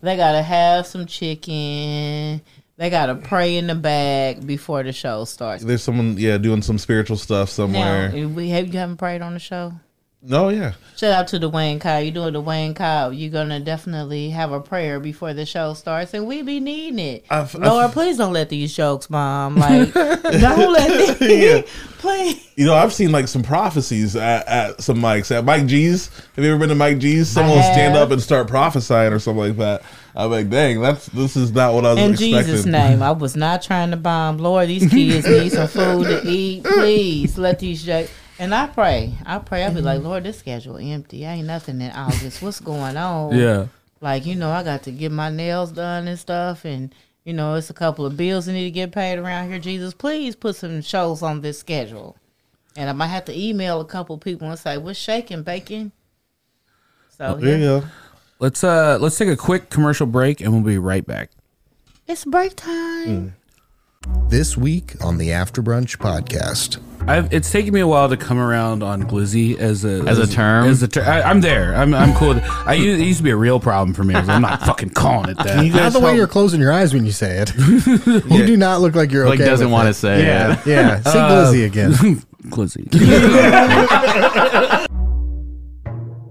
they 0.00 0.16
gotta 0.16 0.42
have 0.42 0.86
some 0.86 1.06
chicken. 1.06 2.40
They 2.76 2.90
gotta 2.90 3.14
pray 3.14 3.56
in 3.56 3.68
the 3.68 3.74
bag 3.76 4.46
before 4.46 4.82
the 4.82 4.92
show 4.92 5.24
starts. 5.24 5.62
There's 5.62 5.82
someone, 5.82 6.16
yeah, 6.18 6.38
doing 6.38 6.60
some 6.62 6.78
spiritual 6.78 7.16
stuff 7.16 7.48
somewhere. 7.50 8.10
Now, 8.10 8.26
we 8.28 8.48
have 8.48 8.72
you 8.72 8.78
haven't 8.80 8.96
prayed 8.96 9.22
on 9.22 9.32
the 9.34 9.38
show? 9.38 9.74
No, 10.26 10.48
yeah. 10.48 10.72
Shout 10.96 11.12
out 11.12 11.28
to 11.28 11.40
Dwayne 11.40 11.80
Kyle. 11.80 12.00
You're 12.02 12.14
doing 12.14 12.32
Dwayne 12.32 12.74
Kyle. 12.74 13.12
You're 13.12 13.30
gonna 13.30 13.60
definitely 13.60 14.30
have 14.30 14.52
a 14.52 14.60
prayer 14.60 14.98
before 14.98 15.34
the 15.34 15.44
show 15.44 15.74
starts, 15.74 16.14
and 16.14 16.26
we 16.26 16.40
be 16.40 16.60
needing 16.60 16.98
it. 16.98 17.24
I've- 17.28 17.58
Lord, 17.58 17.84
I've- 17.84 17.92
please 17.92 18.16
don't 18.16 18.32
let 18.32 18.48
these 18.48 18.74
jokes, 18.74 19.10
mom. 19.10 19.56
Like, 19.56 19.92
don't 19.94 20.72
let 20.72 21.18
these. 21.18 21.64
Please. 21.98 22.48
You 22.56 22.64
know, 22.66 22.74
I've 22.74 22.92
seen 22.92 23.12
like 23.12 23.28
some 23.28 23.42
prophecies 23.42 24.16
at, 24.16 24.46
at 24.48 24.80
some 24.80 24.96
mics. 24.98 25.30
At 25.34 25.44
Mike 25.44 25.66
G's, 25.66 26.08
have 26.36 26.44
you 26.44 26.50
ever 26.52 26.58
been 26.60 26.68
to 26.70 26.74
Mike 26.74 26.98
G's? 27.00 27.28
Someone 27.28 27.56
will 27.56 27.62
stand 27.62 27.96
up 27.96 28.10
and 28.10 28.22
start 28.22 28.48
prophesying 28.48 29.12
or 29.12 29.18
something 29.18 29.48
like 29.48 29.56
that. 29.58 29.82
I'm 30.16 30.30
like, 30.30 30.48
dang, 30.48 30.80
that's 30.80 31.06
this 31.06 31.36
is 31.36 31.52
not 31.52 31.74
what 31.74 31.84
I 31.84 31.94
was 31.94 31.98
In 32.02 32.12
expecting. 32.12 32.44
Jesus' 32.54 32.66
name, 32.66 33.02
I 33.02 33.10
was 33.10 33.36
not 33.36 33.62
trying 33.62 33.90
to 33.90 33.96
bomb. 33.98 34.38
Lord, 34.38 34.68
these 34.68 34.88
kids 34.90 35.26
need 35.28 35.52
some 35.52 35.68
food 35.68 36.06
to 36.06 36.22
eat. 36.26 36.62
Please 36.64 37.36
let 37.36 37.58
these 37.58 37.82
jokes. 37.84 38.10
And 38.38 38.54
I 38.54 38.66
pray. 38.66 39.14
I 39.24 39.38
pray. 39.38 39.64
I'll 39.64 39.74
be 39.74 39.80
like, 39.80 40.02
Lord, 40.02 40.24
this 40.24 40.38
schedule 40.38 40.76
empty. 40.78 41.24
Ain't 41.24 41.46
nothing 41.46 41.80
in 41.80 41.90
August. 41.92 42.42
What's 42.42 42.60
going 42.60 42.96
on? 42.96 43.36
Yeah. 43.36 43.66
Like, 44.00 44.26
you 44.26 44.34
know, 44.34 44.50
I 44.50 44.62
got 44.62 44.82
to 44.84 44.90
get 44.90 45.12
my 45.12 45.30
nails 45.30 45.70
done 45.72 46.08
and 46.08 46.18
stuff. 46.18 46.64
And, 46.64 46.94
you 47.24 47.32
know, 47.32 47.54
it's 47.54 47.70
a 47.70 47.74
couple 47.74 48.04
of 48.04 48.16
bills 48.16 48.46
that 48.46 48.52
need 48.52 48.64
to 48.64 48.70
get 48.70 48.92
paid 48.92 49.18
around 49.18 49.50
here. 49.50 49.58
Jesus, 49.60 49.94
please 49.94 50.34
put 50.34 50.56
some 50.56 50.82
shows 50.82 51.22
on 51.22 51.40
this 51.40 51.60
schedule. 51.60 52.16
And 52.76 52.90
I 52.90 52.92
might 52.92 53.06
have 53.06 53.24
to 53.26 53.38
email 53.38 53.80
a 53.80 53.84
couple 53.84 54.18
people 54.18 54.50
and 54.50 54.58
say, 54.58 54.78
what's 54.78 54.98
shaking, 54.98 55.42
bacon? 55.42 55.92
So, 57.16 57.36
There 57.36 57.56
you 57.56 57.62
yeah. 57.62 57.80
go. 57.80 57.86
Let's 58.40 58.64
uh 58.64 58.98
let's 59.00 59.16
take 59.16 59.28
a 59.28 59.36
quick 59.36 59.70
commercial 59.70 60.06
break 60.08 60.40
and 60.40 60.52
we'll 60.52 60.60
be 60.62 60.76
right 60.76 61.06
back. 61.06 61.30
It's 62.08 62.24
break 62.24 62.56
time. 62.56 63.36
This 64.28 64.56
week 64.56 64.94
on 65.02 65.18
the 65.18 65.32
After 65.32 65.62
Brunch 65.62 65.96
podcast. 65.98 66.78
I've, 67.08 67.32
it's 67.32 67.50
taken 67.50 67.72
me 67.74 67.80
a 67.80 67.86
while 67.86 68.08
to 68.08 68.16
come 68.16 68.38
around 68.38 68.82
on 68.82 69.02
glizzy 69.04 69.58
as 69.58 69.84
a 69.84 70.02
As 70.08 70.18
a 70.18 70.26
term? 70.26 70.66
As 70.68 70.82
a 70.82 70.88
ter- 70.88 71.02
I, 71.02 71.22
I'm 71.22 71.40
there. 71.42 71.74
I'm 71.74 71.92
I'm 71.94 72.14
cool. 72.14 72.30
with- 72.34 72.44
I 72.66 72.74
used, 72.74 73.00
it 73.00 73.04
used 73.04 73.18
to 73.18 73.24
be 73.24 73.30
a 73.30 73.36
real 73.36 73.60
problem 73.60 73.92
for 73.94 74.04
me. 74.04 74.14
I 74.14 74.20
was 74.20 74.28
like, 74.28 74.36
I'm 74.36 74.42
not 74.42 74.60
fucking 74.62 74.90
calling 74.90 75.30
it 75.30 75.36
that. 75.38 75.64
you 75.64 75.72
Not 75.72 75.92
the 75.92 76.00
way 76.00 76.06
help- 76.06 76.16
you're 76.16 76.26
closing 76.26 76.60
your 76.60 76.72
eyes 76.72 76.92
when 76.94 77.04
you 77.04 77.12
say 77.12 77.42
it. 77.46 77.54
you 78.30 78.46
do 78.46 78.56
not 78.56 78.80
look 78.80 78.94
like 78.94 79.10
you're 79.12 79.26
Like 79.28 79.40
okay. 79.40 79.48
doesn't 79.48 79.70
want 79.70 79.88
to 79.88 79.94
say 79.94 80.24
Yeah, 80.24 80.60
it. 80.60 80.66
yeah. 80.66 81.00
Say 81.02 81.18
Uh, 81.18 81.30
glizzy 81.52 81.66
again. 81.66 81.92
glizzy. 82.50 82.90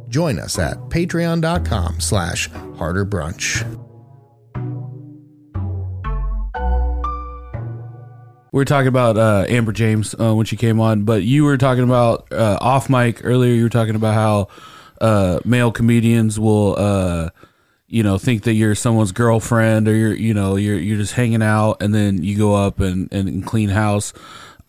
Join 0.10 0.38
us 0.40 0.58
at 0.60 0.78
patreon.com 0.90 2.00
slash 2.00 2.50
harder 2.78 3.06
We 8.54 8.60
were 8.60 8.66
talking 8.66 8.88
about 8.88 9.18
uh, 9.18 9.46
Amber 9.50 9.72
James 9.72 10.14
uh, 10.14 10.36
when 10.36 10.46
she 10.46 10.58
came 10.58 10.80
on, 10.80 11.06
but 11.06 11.24
you 11.24 11.44
were 11.44 11.58
talking 11.58 11.84
about 11.84 12.32
uh, 12.32 12.60
off 12.62 12.88
mic 12.88 13.26
earlier. 13.26 13.52
You 13.52 13.64
were 13.64 13.70
talking 13.70 13.96
about 13.96 14.14
how 14.14 14.48
uh, 15.02 15.40
male 15.44 15.72
comedians 15.72 16.40
will, 16.40 16.76
uh, 16.78 17.32
you 17.88 18.04
know, 18.04 18.20
think 18.20 18.44
that 18.44 18.54
you're 18.54 18.76
someone's 18.76 19.12
girlfriend 19.12 19.88
or 19.88 19.96
you're, 19.96 20.14
you 20.14 20.36
know, 20.36 20.56
you're 20.56 20.78
you're 20.78 21.00
just 21.00 21.14
hanging 21.14 21.42
out, 21.42 21.82
and 21.82 21.96
then 21.96 22.22
you 22.22 22.38
go 22.38 22.54
up 22.54 22.80
and, 22.80 23.12
and 23.12 23.44
clean 23.44 23.70
house. 23.70 24.14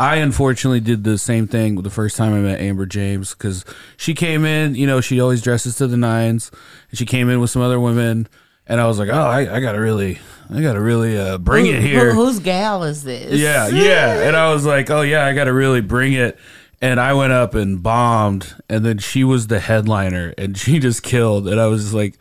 I 0.00 0.16
unfortunately 0.16 0.80
did 0.80 1.04
the 1.04 1.18
same 1.18 1.46
thing 1.46 1.74
the 1.82 1.90
first 1.90 2.16
time 2.16 2.32
I 2.32 2.38
met 2.38 2.60
Amber 2.60 2.86
James 2.86 3.34
because 3.34 3.66
she 3.98 4.14
came 4.14 4.46
in. 4.46 4.76
You 4.76 4.86
know, 4.86 5.02
she 5.02 5.20
always 5.20 5.42
dresses 5.42 5.76
to 5.76 5.86
the 5.86 5.98
nines, 5.98 6.50
and 6.88 6.98
she 6.98 7.04
came 7.04 7.28
in 7.28 7.38
with 7.38 7.50
some 7.50 7.60
other 7.60 7.78
women, 7.78 8.28
and 8.66 8.80
I 8.80 8.86
was 8.86 8.98
like, 8.98 9.08
oh, 9.08 9.12
I, 9.12 9.56
I 9.56 9.60
gotta 9.60 9.80
really, 9.80 10.18
I 10.50 10.60
gotta 10.60 10.80
really 10.80 11.18
uh, 11.18 11.38
bring 11.38 11.66
it 11.66 11.80
here. 11.82 12.12
who- 12.12 12.24
whose 12.26 12.38
gal 12.38 12.82
is 12.84 13.02
this? 13.04 13.38
Yeah, 13.40 13.68
yeah. 13.68 14.26
And 14.26 14.36
I 14.36 14.52
was 14.52 14.64
like, 14.66 14.90
oh, 14.90 15.02
yeah, 15.02 15.26
I 15.26 15.32
got 15.34 15.44
to 15.44 15.52
really 15.52 15.80
bring 15.80 16.12
it. 16.12 16.38
And 16.82 17.00
I 17.00 17.14
went 17.14 17.32
up 17.32 17.54
and 17.54 17.82
bombed. 17.82 18.54
And 18.68 18.84
then 18.84 18.98
she 18.98 19.24
was 19.24 19.46
the 19.46 19.60
headliner 19.60 20.34
and 20.36 20.56
she 20.58 20.78
just 20.80 21.02
killed. 21.02 21.48
And 21.48 21.58
I 21.60 21.66
was 21.66 21.82
just 21.82 21.94
like, 21.94 22.18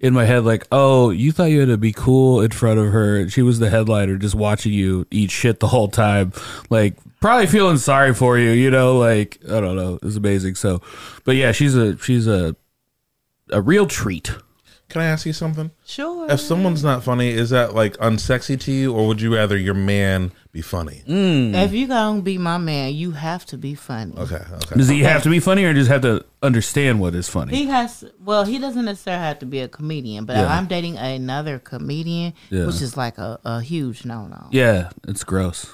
in 0.00 0.12
my 0.12 0.24
head, 0.24 0.44
like, 0.44 0.66
oh, 0.70 1.10
you 1.10 1.32
thought 1.32 1.46
you 1.46 1.60
had 1.60 1.68
to 1.70 1.78
be 1.78 1.92
cool 1.92 2.40
in 2.42 2.50
front 2.50 2.78
of 2.78 2.92
her. 2.92 3.16
And 3.16 3.32
she 3.32 3.40
was 3.42 3.58
the 3.58 3.70
headliner 3.70 4.16
just 4.16 4.34
watching 4.34 4.72
you 4.72 5.06
eat 5.10 5.30
shit 5.30 5.60
the 5.60 5.68
whole 5.68 5.88
time. 5.88 6.32
Like, 6.70 6.96
probably 7.20 7.46
feeling 7.46 7.78
sorry 7.78 8.12
for 8.14 8.38
you, 8.38 8.50
you 8.50 8.70
know? 8.70 8.98
Like, 8.98 9.38
I 9.46 9.60
don't 9.60 9.76
know. 9.76 9.94
It 9.94 10.02
was 10.02 10.16
amazing. 10.16 10.56
So, 10.56 10.82
but 11.24 11.36
yeah, 11.36 11.52
she's 11.52 11.74
a, 11.74 11.96
she's 11.98 12.26
a, 12.26 12.54
a 13.50 13.62
real 13.62 13.86
treat. 13.86 14.30
Can 14.90 15.00
I 15.00 15.06
ask 15.06 15.26
you 15.26 15.32
something? 15.32 15.70
Sure. 15.86 16.30
If 16.30 16.40
someone's 16.40 16.84
not 16.84 17.02
funny, 17.02 17.30
is 17.30 17.50
that 17.50 17.74
like 17.74 17.96
unsexy 17.96 18.60
to 18.60 18.70
you, 18.72 18.94
or 18.94 19.06
would 19.08 19.20
you 19.20 19.34
rather 19.34 19.56
your 19.56 19.74
man 19.74 20.30
be 20.52 20.60
funny? 20.62 21.02
Mm. 21.08 21.54
If 21.54 21.72
you 21.72 21.88
gonna 21.88 22.20
be 22.20 22.38
my 22.38 22.58
man, 22.58 22.94
you 22.94 23.10
have 23.12 23.44
to 23.46 23.58
be 23.58 23.74
funny. 23.74 24.14
Okay, 24.16 24.36
okay. 24.36 24.76
Does 24.76 24.88
he 24.88 25.00
have 25.00 25.22
to 25.24 25.30
be 25.30 25.40
funny 25.40 25.64
or 25.64 25.72
just 25.74 25.90
have 25.90 26.02
to 26.02 26.24
understand 26.42 27.00
what 27.00 27.14
is 27.14 27.28
funny? 27.28 27.56
He 27.56 27.66
has 27.66 28.04
well, 28.22 28.44
he 28.44 28.58
doesn't 28.58 28.84
necessarily 28.84 29.22
have 29.24 29.38
to 29.40 29.46
be 29.46 29.60
a 29.60 29.68
comedian, 29.68 30.26
but 30.26 30.36
Yeah. 30.36 30.54
I'm 30.54 30.66
dating 30.66 30.96
another 30.98 31.58
comedian, 31.58 32.34
Yeah. 32.50 32.66
which 32.66 32.80
is 32.82 32.96
like 32.96 33.18
a, 33.18 33.40
a 33.44 33.60
huge 33.62 34.04
no 34.04 34.26
no. 34.28 34.48
yeah, 34.52 34.90
it's 35.08 35.24
gross. 35.24 35.64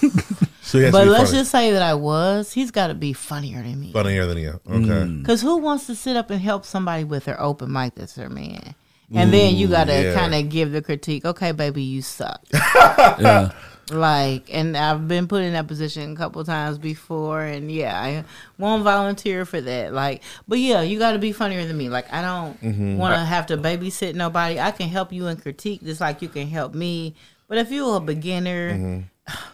So 0.74 0.78
he 0.80 0.86
has 0.86 0.92
But 0.92 1.00
to 1.02 1.04
be 1.06 1.10
let's 1.12 1.30
funny. 1.30 1.40
just 1.42 1.52
say 1.52 1.70
that 1.70 1.82
I 1.82 1.94
was. 1.94 2.52
He's 2.52 2.72
got 2.72 2.88
to 2.88 2.94
be 2.94 3.12
funnier 3.12 3.62
than 3.62 3.80
me. 3.80 3.92
funnier 3.92 4.26
than 4.26 4.38
you. 4.38 4.60
Okay. 4.68 5.04
Because 5.04 5.40
who 5.40 5.58
wants 5.58 5.86
to 5.86 5.94
sit 5.94 6.16
up 6.16 6.30
and 6.30 6.40
help 6.40 6.64
somebody 6.64 7.04
with 7.04 7.26
their 7.26 7.40
open 7.40 7.70
mic 7.70 7.94
that's 7.94 8.14
their 8.16 8.28
man? 8.28 8.74
And 9.14 9.32
then 9.32 9.54
you 9.54 9.68
got 9.68 9.84
to 9.84 10.02
yeah. 10.02 10.14
kind 10.14 10.34
of 10.34 10.48
give 10.48 10.72
the 10.72 10.82
critique. 10.82 11.24
Okay, 11.24 11.52
baby, 11.52 11.80
you 11.84 12.02
suck. 12.02 12.42
Yeah. 12.52 13.52
like, 13.92 14.52
and 14.52 14.76
I've 14.76 15.06
been 15.06 15.28
put 15.28 15.42
in 15.44 15.52
that 15.52 15.68
position 15.68 16.12
a 16.12 16.16
couple 16.16 16.42
times 16.44 16.78
before, 16.78 17.42
and 17.42 17.70
yeah, 17.70 17.96
I 18.00 18.24
won't 18.58 18.82
volunteer 18.82 19.44
for 19.44 19.60
that. 19.60 19.92
Like, 19.92 20.22
but 20.48 20.58
yeah, 20.58 20.80
you 20.82 20.98
got 20.98 21.12
to 21.12 21.20
be 21.20 21.30
funnier 21.30 21.64
than 21.66 21.78
me. 21.78 21.88
Like, 21.88 22.12
I 22.12 22.20
don't 22.20 22.60
Mm-hmm. 22.62 22.96
want 22.96 23.14
to 23.14 23.20
have 23.20 23.46
to 23.46 23.56
babysit 23.56 24.16
nobody. 24.16 24.58
I 24.58 24.72
can 24.72 24.88
help 24.88 25.12
you 25.12 25.28
in 25.28 25.36
critique 25.36 25.84
just 25.84 26.00
like 26.00 26.20
you 26.20 26.28
can 26.28 26.48
help 26.48 26.74
me. 26.74 27.14
But 27.46 27.58
if 27.58 27.70
you're 27.70 27.98
a 27.98 28.00
beginner, 28.00 28.72
Mm-hmm. 28.72 29.00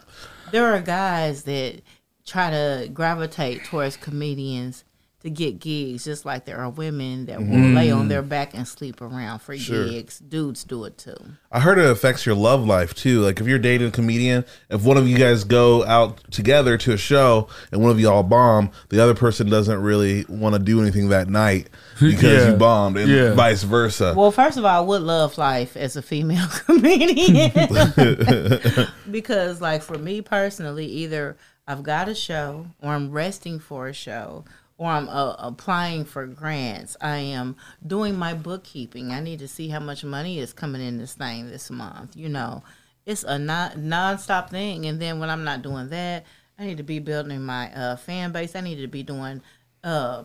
there 0.51 0.73
are 0.73 0.81
guys 0.81 1.43
that 1.43 1.81
try 2.25 2.49
to 2.49 2.89
gravitate 2.93 3.63
towards 3.65 3.97
comedians 3.97 4.83
to 5.21 5.29
get 5.29 5.59
gigs, 5.59 6.03
just 6.03 6.25
like 6.25 6.45
there 6.45 6.57
are 6.57 6.69
women 6.69 7.25
that 7.27 7.39
will 7.39 7.45
mm. 7.45 7.75
lay 7.75 7.91
on 7.91 8.07
their 8.07 8.21
back 8.21 8.53
and 8.53 8.67
sleep 8.67 9.01
around 9.01 9.39
for 9.39 9.55
gigs. 9.55 10.19
Dudes 10.19 10.63
do 10.63 10.85
it 10.85 10.97
too. 10.97 11.15
I 11.51 11.59
heard 11.59 11.77
it 11.77 11.85
affects 11.85 12.25
your 12.25 12.35
love 12.35 12.65
life 12.65 12.93
too. 12.93 13.21
Like 13.21 13.39
if 13.39 13.47
you're 13.47 13.59
dating 13.59 13.89
a 13.89 13.91
comedian, 13.91 14.45
if 14.69 14.83
one 14.83 14.97
of 14.97 15.07
you 15.07 15.17
guys 15.17 15.43
go 15.43 15.85
out 15.85 16.19
together 16.31 16.77
to 16.79 16.93
a 16.93 16.97
show 16.97 17.47
and 17.71 17.81
one 17.81 17.91
of 17.91 17.99
you 17.99 18.09
all 18.09 18.23
bomb, 18.23 18.71
the 18.89 18.99
other 19.01 19.13
person 19.13 19.49
doesn't 19.49 19.81
really 19.81 20.25
want 20.27 20.53
to 20.55 20.59
do 20.59 20.81
anything 20.81 21.09
that 21.09 21.29
night 21.29 21.69
because 21.99 22.23
Yeah. 22.23 22.51
you 22.51 22.57
bombed, 22.57 22.97
and 22.97 23.09
Yeah. 23.09 23.33
vice 23.33 23.63
versa. 23.63 24.13
Well, 24.15 24.31
first 24.31 24.57
of 24.57 24.65
all, 24.65 24.83
I 24.83 24.85
would 24.85 25.01
love 25.03 25.37
life 25.37 25.77
as 25.77 25.95
a 25.95 26.01
female 26.01 26.47
comedian 26.65 27.51
because, 29.11 29.61
like, 29.61 29.83
for 29.83 29.97
me 29.97 30.21
personally, 30.21 30.85
either 30.87 31.37
I've 31.67 31.83
got 31.83 32.09
a 32.09 32.15
show 32.15 32.67
or 32.81 32.93
I'm 32.93 33.11
resting 33.11 33.59
for 33.59 33.87
a 33.87 33.93
show. 33.93 34.45
Or 34.81 34.89
I'm 34.89 35.07
uh, 35.09 35.35
applying 35.37 36.05
for 36.05 36.25
grants. 36.25 36.97
I 36.99 37.17
am 37.17 37.55
doing 37.85 38.15
my 38.15 38.33
bookkeeping. 38.33 39.11
I 39.11 39.19
need 39.19 39.37
to 39.37 39.47
see 39.47 39.67
how 39.67 39.79
much 39.79 40.03
money 40.03 40.39
is 40.39 40.53
coming 40.53 40.81
in 40.81 40.97
this 40.97 41.13
thing 41.13 41.51
this 41.51 41.69
month. 41.69 42.17
You 42.17 42.29
know, 42.29 42.63
it's 43.05 43.21
a 43.21 43.37
non 43.37 43.73
nonstop 43.73 44.49
thing. 44.49 44.87
And 44.87 44.99
then 44.99 45.19
when 45.19 45.29
I'm 45.29 45.43
not 45.43 45.61
doing 45.61 45.89
that, 45.89 46.25
I 46.57 46.65
need 46.65 46.77
to 46.77 46.83
be 46.83 46.97
building 46.97 47.43
my 47.43 47.71
uh, 47.75 47.95
fan 47.95 48.31
base. 48.31 48.55
I 48.55 48.61
need 48.61 48.81
to 48.81 48.87
be 48.87 49.03
doing 49.03 49.43
uh, 49.83 50.23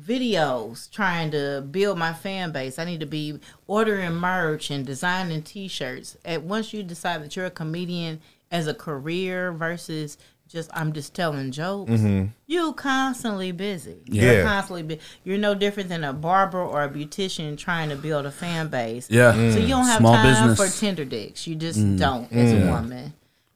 videos 0.00 0.88
trying 0.88 1.32
to 1.32 1.66
build 1.68 1.98
my 1.98 2.12
fan 2.12 2.52
base. 2.52 2.78
I 2.78 2.84
need 2.84 3.00
to 3.00 3.06
be 3.06 3.40
ordering 3.66 4.14
merch 4.14 4.70
and 4.70 4.86
designing 4.86 5.42
t-shirts. 5.42 6.16
And 6.24 6.48
once 6.48 6.72
you 6.72 6.84
decide 6.84 7.24
that 7.24 7.34
you're 7.34 7.46
a 7.46 7.50
comedian 7.50 8.20
as 8.52 8.68
a 8.68 8.74
career 8.74 9.50
versus 9.50 10.18
just 10.48 10.70
I'm 10.72 10.92
just 10.92 11.14
telling 11.14 11.50
jokes, 11.52 11.90
mm-hmm. 11.90 12.26
you 12.46 12.72
constantly 12.72 13.52
busy. 13.52 13.98
Yeah. 14.06 14.32
You're 14.32 14.44
constantly 14.44 14.82
busy. 14.82 15.00
You're 15.24 15.38
no 15.38 15.54
different 15.54 15.88
than 15.88 16.04
a 16.04 16.12
barber 16.12 16.60
or 16.60 16.82
a 16.82 16.88
beautician 16.88 17.56
trying 17.56 17.90
to 17.90 17.96
build 17.96 18.26
a 18.26 18.30
fan 18.30 18.68
base. 18.68 19.10
Yeah. 19.10 19.32
So 19.32 19.58
you 19.58 19.68
don't 19.68 19.86
have 19.86 19.98
Small 19.98 20.14
time 20.14 20.48
business. 20.48 20.74
for 20.74 20.80
tender 20.80 21.04
dicks. 21.04 21.46
You 21.46 21.54
just 21.54 21.78
mm. 21.78 21.98
don't 21.98 22.32
as 22.32 22.52
a 22.52 22.56
mm. 22.56 22.70
woman. 22.70 23.12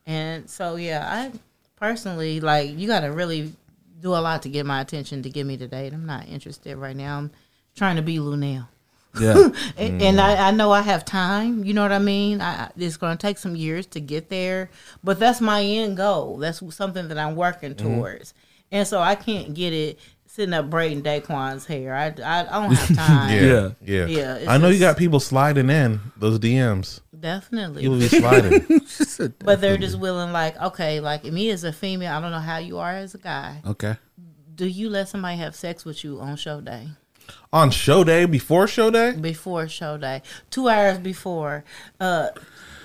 And 0.06 0.48
so 0.48 0.76
yeah, 0.76 1.06
I 1.08 1.32
personally 1.76 2.40
like 2.40 2.78
you 2.78 2.86
got 2.86 3.00
to 3.00 3.08
really 3.08 3.52
do 4.00 4.10
a 4.10 4.20
lot 4.20 4.42
to 4.42 4.48
get 4.48 4.66
my 4.66 4.80
attention 4.80 5.22
to 5.22 5.30
get 5.30 5.46
me 5.46 5.56
to 5.56 5.66
date. 5.66 5.92
I'm 5.92 6.06
not 6.06 6.28
interested 6.28 6.76
right 6.76 6.96
now. 6.96 7.18
I'm 7.18 7.30
trying 7.74 7.96
to 7.96 8.02
be 8.02 8.18
Luenell. 8.18 8.68
Yeah. 9.20 9.50
And, 9.76 10.00
mm. 10.00 10.02
and 10.02 10.20
I, 10.20 10.48
I 10.48 10.50
know 10.50 10.70
I 10.70 10.82
have 10.82 11.04
time. 11.04 11.64
You 11.64 11.74
know 11.74 11.82
what 11.82 11.92
I 11.92 11.98
mean? 11.98 12.40
I, 12.40 12.64
I- 12.64 12.70
it's 12.76 12.96
going 12.96 13.16
to 13.16 13.20
take 13.20 13.38
some 13.38 13.56
years 13.56 13.86
to 13.88 14.00
get 14.00 14.28
there, 14.28 14.70
but 15.02 15.18
that's 15.18 15.40
my 15.40 15.62
end 15.62 15.96
goal. 15.96 16.38
That's 16.38 16.62
something 16.74 17.08
that 17.08 17.18
I'm 17.18 17.36
working 17.36 17.74
mm-hmm. 17.74 17.94
towards. 17.94 18.34
And 18.70 18.86
so 18.86 19.00
I 19.00 19.14
can't 19.14 19.54
get 19.54 19.72
it 19.72 19.98
sitting 20.32 20.54
up 20.54 20.70
braiding 20.70 21.02
Daquan's 21.02 21.66
hair. 21.66 21.94
I, 21.94 22.06
I, 22.24 22.40
I 22.40 22.62
don't 22.62 22.74
have 22.74 22.96
time. 22.96 23.30
yeah, 23.44 23.70
Yeah. 23.82 24.06
yeah, 24.06 24.38
Yeah, 24.38 24.50
I 24.50 24.56
know 24.56 24.68
you 24.68 24.80
got 24.80 24.96
people 24.96 25.20
sliding 25.20 25.68
in 25.68 26.00
those 26.16 26.38
DMs. 26.38 27.00
Definitely. 27.18 27.82
You 27.82 27.90
will 27.90 27.98
be 27.98 28.08
sliding. 28.08 28.80
But 29.44 29.60
they're 29.60 29.76
just 29.76 29.98
willing, 29.98 30.32
like, 30.32 30.60
okay, 30.60 31.00
like 31.00 31.24
me 31.24 31.50
as 31.50 31.64
a 31.64 31.72
female, 31.72 32.16
I 32.16 32.20
don't 32.20 32.30
know 32.32 32.38
how 32.38 32.56
you 32.58 32.78
are 32.78 32.92
as 32.92 33.14
a 33.14 33.18
guy. 33.18 33.60
Okay. 33.66 33.96
Do 34.54 34.66
you 34.66 34.88
let 34.88 35.08
somebody 35.08 35.36
have 35.36 35.54
sex 35.54 35.84
with 35.84 36.02
you 36.02 36.18
on 36.20 36.36
show 36.36 36.62
day? 36.62 36.88
On 37.52 37.70
show 37.70 38.04
day 38.04 38.24
before 38.24 38.66
show 38.66 38.90
day. 38.90 39.12
Before 39.12 39.68
show 39.68 39.96
day, 39.98 40.22
two 40.50 40.68
hours 40.68 40.98
before. 40.98 41.64
Uh, 42.00 42.28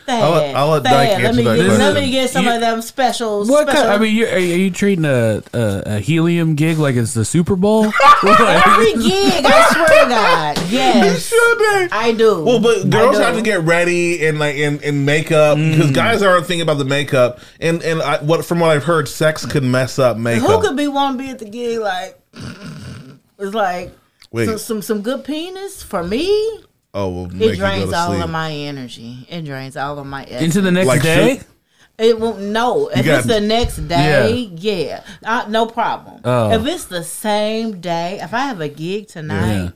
I'll 0.10 0.32
let- 0.32 0.56
I'll 0.56 0.68
let 0.70 0.84
Thad, 0.84 0.92
Dyke 0.94 1.10
let 1.10 1.26
answer 1.26 1.38
me 1.38 1.44
that 1.44 1.56
question. 1.58 1.80
let 1.80 1.94
me 1.96 2.12
get 2.12 2.30
some 2.30 2.46
You- 2.46 2.54
of 2.54 2.62
them 2.62 2.82
special. 2.82 3.40
What 3.46 3.68
special 3.68 3.84
kind, 3.84 3.90
I 3.94 3.98
mean, 3.98 4.16
you, 4.16 4.26
are, 4.26 4.36
are 4.36 4.38
you 4.40 4.72
treating 4.72 5.04
a, 5.04 5.44
a, 5.54 5.84
a 5.86 6.00
helium 6.00 6.56
gig 6.56 6.78
like 6.78 6.96
it's 6.96 7.14
the 7.14 7.26
Super 7.26 7.58
Bowl? 7.58 7.84
every 8.24 8.94
gig, 8.94 9.44
I 9.46 9.68
swear 9.74 9.88
to 10.04 10.10
God, 10.10 10.58
yes, 10.72 11.28
Show 11.28 11.56
day. 11.60 11.90
I 11.92 12.14
do. 12.18 12.42
Well, 12.42 12.62
but 12.62 12.90
girls 12.90 13.18
have 13.18 13.36
to 13.36 13.42
get 13.42 13.64
ready 13.64 14.26
and 14.26 14.40
like 14.40 14.56
in, 14.56 14.82
and 14.82 15.06
makeup 15.06 15.58
Mm. 15.58 15.76
because 15.76 15.92
guys 15.92 16.24
aren't 16.24 16.46
thinking 16.46 16.62
about 16.62 16.78
the 16.78 16.86
makeup. 16.86 17.40
And 17.60 17.84
and 17.84 18.02
I, 18.02 18.24
what 18.24 18.46
from 18.46 18.62
what 18.62 18.70
I've 18.72 18.86
heard, 18.86 19.10
sex 19.10 19.46
could 19.46 19.64
mess 19.64 20.00
up 20.00 20.16
makeup. 20.16 20.50
Who 20.50 20.62
could 20.66 20.78
be 20.78 20.88
one 20.88 21.18
to 21.18 21.24
be 21.24 21.30
at 21.32 21.40
the 21.40 21.50
gig? 21.50 21.80
Like, 21.80 22.18
it's 23.40 23.54
like 23.54 23.92
Wait. 24.38 24.46
some, 24.48 24.58
some 24.58 24.82
some 24.82 25.02
good 25.02 25.24
penis 25.26 25.84
for 25.84 26.04
me. 26.04 26.28
oh, 26.94 27.10
well, 27.10 27.26
make 27.28 27.42
It 27.42 27.52
you 27.52 27.56
drains 27.58 27.86
go 27.86 27.92
to 27.92 27.98
all 27.98 28.10
sleep. 28.12 28.24
of 28.24 28.30
my 28.30 28.52
energy. 28.52 29.26
It 29.30 29.44
drains 29.46 29.76
all 29.78 30.00
of 30.00 30.06
my 30.06 30.24
essence. 30.24 30.42
Into 30.44 30.62
the 30.62 30.72
next 30.72 30.88
Like 30.88 31.02
day? 31.02 31.38
shoot- 31.38 31.46
It 32.00 32.20
won't. 32.20 32.40
No, 32.40 32.88
if 32.90 33.04
got- 33.06 33.20
it's 33.20 33.28
the 33.28 33.42
next 33.42 33.78
day, 33.88 34.52
yeah, 34.56 35.02
Uh, 35.26 35.46
no 35.50 35.66
problem. 35.66 36.22
Oh. 36.24 36.52
If 36.52 36.66
it's 36.68 36.86
the 36.86 37.04
same 37.04 37.80
day, 37.82 38.20
if 38.22 38.34
I 38.34 38.42
have 38.42 38.62
a 38.62 38.70
gig 38.70 39.08
tonight, 39.08 39.64
Yeah. 39.64 39.70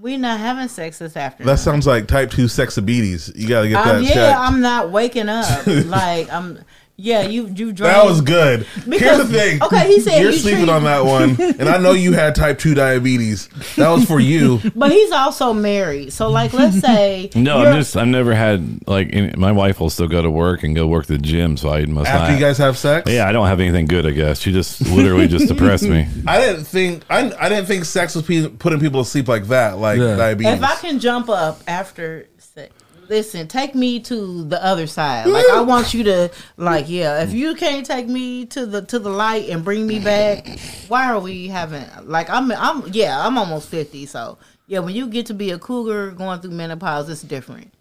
We 0.00 0.16
not 0.16 0.38
having 0.38 0.68
sex 0.68 0.98
this 1.00 1.16
afternoon. 1.16 1.48
That 1.48 1.58
sounds 1.58 1.84
like 1.84 2.06
type 2.06 2.30
two 2.30 2.44
sexabetes. 2.44 3.32
You 3.34 3.48
got 3.48 3.62
to 3.62 3.68
get 3.68 3.82
that 3.84 3.96
um, 3.96 4.02
yeah, 4.04 4.14
checked. 4.14 4.38
I'm 4.38 4.60
not 4.60 4.92
waking 4.92 5.28
up. 5.28 5.66
like 5.66 6.32
I'm. 6.32 6.60
Yeah, 7.00 7.22
you 7.22 7.46
you 7.46 7.72
drank. 7.72 7.94
that 7.94 8.04
was 8.04 8.20
good. 8.22 8.62
Here's 8.86 9.18
the 9.18 9.24
thing. 9.26 9.62
okay, 9.62 9.86
he 9.86 10.00
said 10.00 10.20
you're 10.20 10.32
you 10.32 10.36
sleeping 10.36 10.64
treat- 10.64 10.68
on 10.74 10.82
that 10.82 11.04
one, 11.04 11.40
and 11.60 11.68
I 11.68 11.78
know 11.78 11.92
you 11.92 12.12
had 12.12 12.34
type 12.34 12.58
two 12.58 12.74
diabetes. 12.74 13.46
That 13.76 13.88
was 13.90 14.04
for 14.04 14.18
you. 14.18 14.58
But 14.74 14.90
he's 14.90 15.12
also 15.12 15.52
married. 15.52 16.12
So 16.12 16.28
like, 16.28 16.52
let's 16.52 16.80
say 16.80 17.30
No, 17.36 17.58
I'm 17.58 17.76
just 17.76 17.96
I've 17.96 18.08
never 18.08 18.34
had 18.34 18.80
like 18.88 19.10
any, 19.12 19.32
my 19.36 19.52
wife 19.52 19.78
will 19.78 19.90
still 19.90 20.08
go 20.08 20.22
to 20.22 20.30
work 20.30 20.64
and 20.64 20.74
go 20.74 20.88
work 20.88 21.06
the 21.06 21.18
gym, 21.18 21.56
so 21.56 21.70
I 21.70 21.84
must 21.86 22.10
After 22.10 22.32
not. 22.32 22.34
you 22.34 22.44
guys 22.44 22.58
have 22.58 22.76
sex. 22.76 23.08
yeah, 23.08 23.28
I 23.28 23.32
don't 23.32 23.46
have 23.46 23.60
anything 23.60 23.86
good. 23.86 24.04
I 24.04 24.10
guess 24.10 24.40
she 24.40 24.50
just 24.50 24.80
literally 24.88 25.28
just 25.28 25.46
depressed 25.54 25.84
me. 25.84 26.08
I 26.26 26.40
didn't 26.40 26.64
think 26.64 27.04
I, 27.08 27.30
I 27.38 27.48
didn't 27.48 27.66
think 27.66 27.84
sex 27.84 28.16
was 28.16 28.24
pe- 28.24 28.48
putting 28.48 28.80
people 28.80 29.04
to 29.04 29.08
sleep 29.08 29.28
like 29.28 29.44
that, 29.44 29.78
like 29.78 30.00
Yeah. 30.00 30.16
diabetes. 30.16 30.54
If 30.54 30.64
I 30.64 30.74
can 30.74 30.98
jump 30.98 31.28
up 31.28 31.60
after 31.68 32.26
sex, 32.38 32.72
listen, 33.08 33.48
take 33.48 33.74
me 33.74 34.00
to 34.00 34.44
the 34.44 34.62
other 34.64 34.86
side. 34.86 35.26
Like 35.26 35.48
I 35.52 35.60
want 35.62 35.94
you 35.94 36.04
to 36.04 36.30
like, 36.56 36.88
yeah, 36.88 37.22
if 37.22 37.32
you 37.32 37.54
can't 37.54 37.84
take 37.86 38.06
me 38.08 38.46
to 38.46 38.66
the 38.66 38.82
to 38.82 38.98
the 38.98 39.10
light 39.10 39.48
and 39.48 39.64
bring 39.64 39.86
me 39.86 39.98
back, 39.98 40.58
why 40.88 41.10
are 41.10 41.18
we 41.20 41.48
having 41.48 41.84
like 42.04 42.28
I'm 42.30 42.50
I'm 42.52 42.84
yeah, 42.92 43.24
I'm 43.26 43.38
almost 43.38 43.68
50, 43.68 44.06
so 44.06 44.38
yeah, 44.66 44.80
when 44.80 44.94
you 44.94 45.06
get 45.08 45.26
to 45.26 45.34
be 45.34 45.50
a 45.50 45.58
cougar 45.58 46.10
going 46.12 46.40
through 46.40 46.50
menopause, 46.52 47.08
it's 47.08 47.22
different. 47.22 47.72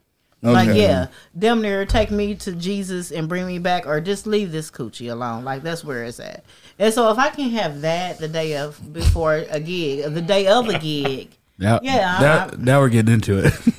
Like 0.43 0.69
yeah, 0.77 1.07
damn 1.37 1.61
near 1.61 1.85
take 1.85 2.11
me 2.11 2.35
to 2.35 2.53
Jesus 2.53 3.11
and 3.11 3.27
bring 3.27 3.47
me 3.47 3.57
back, 3.59 3.87
or 3.87 3.99
just 3.99 4.27
leave 4.27 4.51
this 4.51 4.69
coochie 4.71 5.11
alone. 5.11 5.43
Like 5.43 5.63
that's 5.63 5.83
where 5.83 6.03
it's 6.03 6.19
at. 6.19 6.45
And 6.79 6.93
so 6.93 7.09
if 7.11 7.17
I 7.17 7.29
can 7.29 7.49
have 7.49 7.81
that 7.81 8.19
the 8.19 8.27
day 8.27 8.55
of 8.55 8.93
before 8.93 9.33
a 9.49 9.59
gig, 9.59 10.13
the 10.13 10.21
day 10.21 10.45
of 10.47 10.69
a 10.69 10.77
gig, 10.77 11.29
Now, 11.57 11.79
Yeah, 11.81 12.15
I- 12.17 12.21
now, 12.21 12.51
now 12.59 12.79
we're 12.79 12.89
getting 12.89 13.15
into 13.15 13.39
it. 13.39 13.53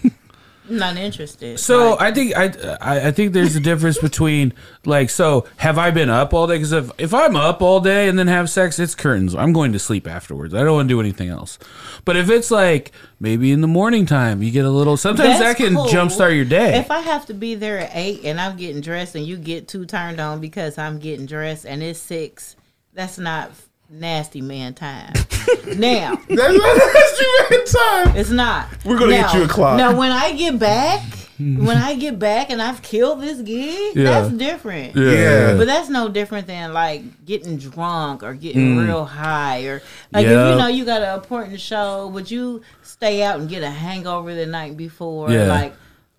Not 0.68 0.96
interested. 0.96 1.58
So 1.58 1.90
Like, 1.90 2.00
I 2.00 2.12
think 2.12 2.36
I, 2.36 2.76
I 2.80 3.06
I 3.08 3.10
think 3.10 3.32
there's 3.32 3.56
a 3.56 3.60
difference 3.60 3.98
between 3.98 4.52
like 4.84 5.10
so 5.10 5.46
have 5.56 5.78
I 5.78 5.90
been 5.90 6.10
up 6.10 6.34
all 6.34 6.46
day? 6.46 6.56
Because 6.56 6.72
if 6.72 6.90
if 6.98 7.14
I'm 7.14 7.36
up 7.36 7.62
all 7.62 7.80
day 7.80 8.08
and 8.08 8.18
then 8.18 8.26
have 8.26 8.50
sex 8.50 8.78
it's 8.78 8.94
curtains. 8.94 9.34
I'm 9.34 9.52
going 9.52 9.72
to 9.72 9.78
sleep 9.78 10.06
afterwards. 10.06 10.54
I 10.54 10.62
don't 10.64 10.74
want 10.74 10.88
to 10.88 10.94
do 10.94 11.00
anything 11.00 11.28
else. 11.28 11.58
But 12.04 12.16
if 12.16 12.28
it's 12.30 12.50
like 12.50 12.92
maybe 13.20 13.52
in 13.52 13.60
the 13.60 13.68
morning 13.68 14.06
time 14.06 14.42
you 14.42 14.50
get 14.50 14.64
a 14.64 14.70
little 14.70 14.96
sometimes 14.96 15.38
that 15.38 15.56
can 15.56 15.74
cool. 15.74 15.86
jumpstart 15.86 16.36
your 16.36 16.44
day. 16.44 16.78
If 16.78 16.90
I 16.90 17.00
have 17.00 17.26
to 17.26 17.34
be 17.34 17.54
there 17.54 17.78
at 17.78 17.90
eight 17.94 18.24
and 18.24 18.40
I'm 18.40 18.56
getting 18.56 18.80
dressed 18.80 19.14
and 19.14 19.26
you 19.26 19.36
get 19.36 19.68
too 19.68 19.86
turned 19.86 20.20
on 20.20 20.40
because 20.40 20.78
I'm 20.78 20.98
getting 20.98 21.26
dressed 21.26 21.64
and 21.64 21.82
it's 21.82 21.98
six, 21.98 22.56
that's 22.94 23.18
not 23.18 23.50
nasty 23.90 24.40
man 24.40 24.74
time. 24.74 25.12
now 25.76 26.14
That's 26.28 26.58
that's 26.58 27.18
too 27.18 27.36
bad 27.48 27.66
time. 27.66 28.16
it's 28.16 28.30
not. 28.30 28.68
We're 28.84 28.98
gonna 28.98 29.12
get 29.12 29.34
you 29.34 29.44
a 29.44 29.48
clock. 29.48 29.78
Now 29.78 29.96
when 29.96 30.12
I 30.12 30.32
get 30.34 30.58
back, 30.58 31.02
when 31.38 31.76
I 31.76 31.94
get 31.94 32.18
back 32.18 32.50
and 32.50 32.60
I've 32.60 32.82
killed 32.82 33.22
this 33.22 33.40
gig, 33.40 33.96
Yeah. 33.96 34.04
that's 34.04 34.34
different. 34.34 34.96
Yeah. 34.96 35.56
But 35.56 35.66
that's 35.66 35.88
no 35.88 36.08
different 36.08 36.46
than 36.46 36.72
like 36.72 37.24
getting 37.24 37.56
drunk 37.56 38.22
or 38.22 38.34
getting 38.34 38.76
mm. 38.76 38.86
real 38.86 39.04
high 39.04 39.62
or 39.62 39.82
like 40.12 40.26
if 40.26 40.30
you 40.30 40.58
know 40.58 40.66
you 40.66 40.84
got 40.84 41.02
an 41.02 41.14
important 41.14 41.60
show, 41.60 42.08
would 42.08 42.30
you 42.30 42.62
stay 42.82 43.22
out 43.22 43.40
and 43.40 43.48
get 43.48 43.62
a 43.62 43.70
hangover 43.70 44.34
the 44.34 44.46
night 44.46 44.76
before? 44.76 45.30
Yeah. 45.30 45.46
Like 45.46 45.74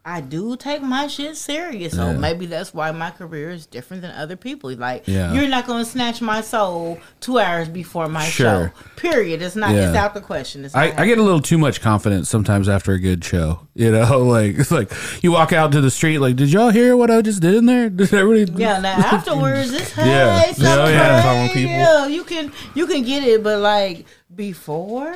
I 0.10 0.22
do 0.22 0.56
take 0.58 0.82
my 0.82 1.08
shit 1.08 1.38
serious, 1.38 1.94
so 1.96 2.08
Yeah. 2.08 2.18
maybe 2.18 2.46
that's 2.48 2.74
why 2.74 2.92
my 2.92 3.12
career 3.12 3.52
is 3.52 3.66
different 3.68 4.02
than 4.02 4.12
other 4.12 4.36
people. 4.36 4.74
Like 4.76 5.04
Yeah. 5.08 5.34
you're 5.34 5.48
not 5.48 5.68
going 5.68 5.84
to 5.84 5.90
snatch 5.90 6.20
my 6.22 6.42
soul 6.42 6.98
two 7.20 7.38
hours 7.38 7.68
before 7.70 8.08
my 8.10 8.26
Sure. 8.26 8.74
show. 8.76 8.84
Period. 8.96 9.42
It's 9.42 9.56
not. 9.56 9.76
It's 9.76 9.94
Yeah. 9.94 10.04
out 10.04 10.14
the 10.16 10.22
question. 10.22 10.66
It's 10.66 10.74
I, 10.76 10.94
I 10.98 11.06
get 11.06 11.18
a 11.20 11.24
little 11.24 11.42
too 11.42 11.58
much 11.58 11.80
confidence 11.82 12.28
sometimes 12.30 12.68
after 12.68 12.92
a 12.94 13.00
good 13.00 13.24
show 13.24 13.68
you 13.76 13.92
know 13.92 14.24
like 14.38 14.58
it's 14.58 14.72
like 14.72 14.92
you 15.22 15.32
walk 15.32 15.54
out 15.54 15.72
to 15.74 15.80
the 15.82 15.92
street 15.92 16.18
like 16.20 16.36
did 16.36 16.50
y'all 16.52 16.70
hear 16.72 16.98
what 16.98 17.10
I 17.12 17.22
just 17.22 17.42
did 17.42 17.54
in 17.56 17.66
there 17.68 17.90
did 18.00 18.14
everybody 18.14 18.62
Yeah, 18.62 18.80
now 18.80 18.96
afterwards 19.16 19.72
it's 19.72 19.92
hey, 19.92 20.02
oh, 20.04 20.06
Yeah. 20.06 20.44
it's 20.50 20.60
Yeah, 20.60 20.76
okay. 20.84 20.94
yeah. 20.94 21.22
Calling 21.22 21.50
people. 21.50 21.72
Yeah, 21.72 22.08
you 22.08 22.24
can 22.24 22.52
you 22.74 22.88
can 22.88 23.04
get 23.04 23.24
it, 23.24 23.44
but 23.44 23.60
like 23.60 24.06
before, 24.36 25.14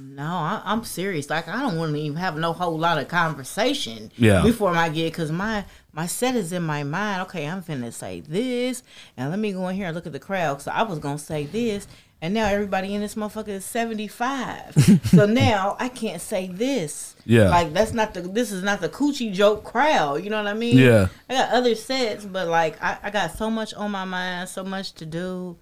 no, 0.00 0.24
I, 0.24 0.62
I'm 0.64 0.84
serious. 0.84 1.30
Like 1.30 1.48
I 1.48 1.60
don't 1.60 1.76
want 1.76 1.92
to 1.92 2.00
even 2.00 2.16
have 2.16 2.36
no 2.36 2.52
whole 2.52 2.78
lot 2.78 2.98
of 2.98 3.08
conversation. 3.08 4.10
Yeah. 4.16 4.42
before 4.42 4.72
my 4.72 4.88
gig, 4.88 5.12
because 5.12 5.30
my 5.30 5.64
my 5.92 6.06
set 6.06 6.36
is 6.36 6.52
in 6.52 6.62
my 6.62 6.82
mind. 6.82 7.22
Okay, 7.22 7.46
I'm 7.46 7.62
finna 7.62 7.92
say 7.92 8.20
this, 8.20 8.82
and 9.16 9.30
let 9.30 9.38
me 9.38 9.52
go 9.52 9.68
in 9.68 9.76
here 9.76 9.86
and 9.86 9.94
look 9.94 10.06
at 10.06 10.12
the 10.12 10.18
crowd. 10.18 10.62
So 10.62 10.70
I 10.70 10.82
was 10.82 10.98
gonna 10.98 11.18
say 11.18 11.44
this. 11.46 11.86
And 12.22 12.34
now 12.34 12.48
everybody 12.48 12.94
in 12.94 13.00
this 13.00 13.14
motherfucker 13.14 13.48
is 13.48 13.64
75. 13.64 15.00
so 15.06 15.24
now 15.24 15.76
I 15.80 15.88
can't 15.88 16.20
say 16.20 16.48
this. 16.48 17.16
Yeah. 17.24 17.48
Like 17.48 17.72
that's 17.72 17.94
not 17.94 18.12
the 18.12 18.20
this 18.20 18.52
is 18.52 18.62
not 18.62 18.82
the 18.82 18.90
coochie 18.90 19.32
joke 19.32 19.64
crowd. 19.64 20.22
You 20.22 20.28
know 20.28 20.36
what 20.42 20.46
I 20.46 20.54
mean? 20.54 20.76
Yeah. 20.76 21.08
I 21.30 21.34
got 21.34 21.50
other 21.50 21.74
sets, 21.74 22.26
but 22.26 22.48
like 22.48 22.82
I, 22.82 22.98
I 23.04 23.10
got 23.10 23.36
so 23.38 23.50
much 23.50 23.72
on 23.72 23.90
my 23.90 24.04
mind, 24.04 24.50
so 24.50 24.64
much 24.64 24.92
to 24.94 25.06
do. 25.06 25.56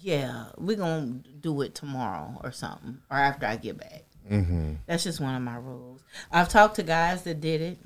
Yeah, 0.00 0.46
we're 0.56 0.76
gonna 0.76 1.20
do 1.40 1.62
it 1.62 1.74
tomorrow 1.74 2.40
or 2.42 2.52
something, 2.52 2.98
or 3.10 3.16
after 3.16 3.46
I 3.46 3.56
get 3.56 3.78
back. 3.78 4.04
Mm-hmm. 4.30 4.74
That's 4.86 5.04
just 5.04 5.20
one 5.20 5.34
of 5.34 5.42
my 5.42 5.56
rules. 5.56 6.02
I've 6.30 6.48
talked 6.48 6.76
to 6.76 6.82
guys 6.82 7.22
that 7.22 7.40
did 7.40 7.60
it, 7.60 7.78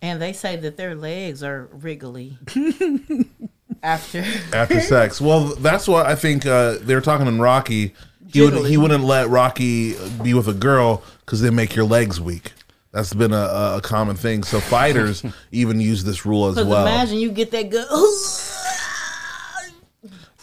and 0.00 0.20
they 0.20 0.32
say 0.32 0.56
that 0.56 0.76
their 0.76 0.94
legs 0.94 1.42
are 1.42 1.68
wriggly 1.72 2.38
after. 3.82 4.24
after 4.52 4.80
sex. 4.80 5.20
Well, 5.20 5.54
that's 5.56 5.88
why 5.88 6.04
I 6.04 6.14
think 6.14 6.46
uh, 6.46 6.76
they 6.80 6.94
were 6.94 7.00
talking 7.00 7.26
in 7.26 7.40
Rocky. 7.40 7.94
He 8.32 8.40
would 8.40 8.66
he 8.66 8.76
wouldn't 8.76 9.04
let 9.04 9.28
Rocky 9.28 9.94
be 10.22 10.34
with 10.34 10.48
a 10.48 10.54
girl 10.54 11.02
because 11.20 11.40
they 11.40 11.50
make 11.50 11.74
your 11.74 11.84
legs 11.84 12.20
weak. 12.20 12.52
That's 12.92 13.14
been 13.14 13.32
a, 13.32 13.76
a 13.76 13.80
common 13.82 14.16
thing. 14.16 14.42
So 14.42 14.60
fighters 14.60 15.24
even 15.52 15.80
use 15.80 16.04
this 16.04 16.26
rule 16.26 16.46
as 16.46 16.56
well. 16.56 16.82
imagine 16.82 17.18
you 17.18 17.32
get 17.32 17.50
that 17.52 17.70
good. 17.70 17.86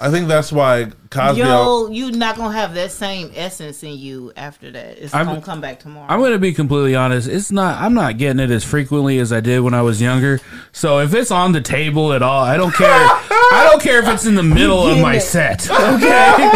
I 0.01 0.09
think 0.09 0.27
that's 0.29 0.51
why 0.51 0.91
Cosby. 1.09 1.41
Yo, 1.41 1.89
you're 1.91 2.11
not 2.11 2.37
gonna 2.37 2.53
have 2.55 2.73
that 2.75 2.91
same 2.91 3.31
essence 3.35 3.83
in 3.83 3.97
you 3.97 4.31
after 4.37 4.71
that. 4.71 4.97
It's 4.97 5.13
I'm- 5.13 5.25
gonna 5.25 5.41
come 5.41 5.59
back 5.59 5.79
tomorrow. 5.79 6.07
I'm 6.09 6.19
going 6.19 6.31
to 6.31 6.39
be 6.39 6.53
completely 6.53 6.95
honest. 6.95 7.27
It's 7.27 7.51
not. 7.51 7.81
I'm 7.81 7.93
not 7.93 8.17
getting 8.17 8.39
it 8.39 8.49
as 8.49 8.63
frequently 8.63 9.19
as 9.19 9.33
I 9.33 9.41
did 9.41 9.59
when 9.59 9.73
I 9.73 9.81
was 9.81 10.01
younger. 10.01 10.39
So 10.71 10.99
if 10.99 11.13
it's 11.13 11.31
on 11.31 11.51
the 11.51 11.59
table 11.61 12.13
at 12.13 12.21
all, 12.21 12.43
I 12.43 12.55
don't 12.55 12.73
care. 12.73 12.87
I 12.89 13.67
don't 13.69 13.81
care 13.81 13.99
if 14.01 14.07
it's 14.07 14.25
in 14.25 14.35
the 14.35 14.43
middle 14.43 14.87
of 14.87 14.99
my 14.99 15.15
it. 15.15 15.21
set. 15.21 15.67
Okay, 15.79 16.49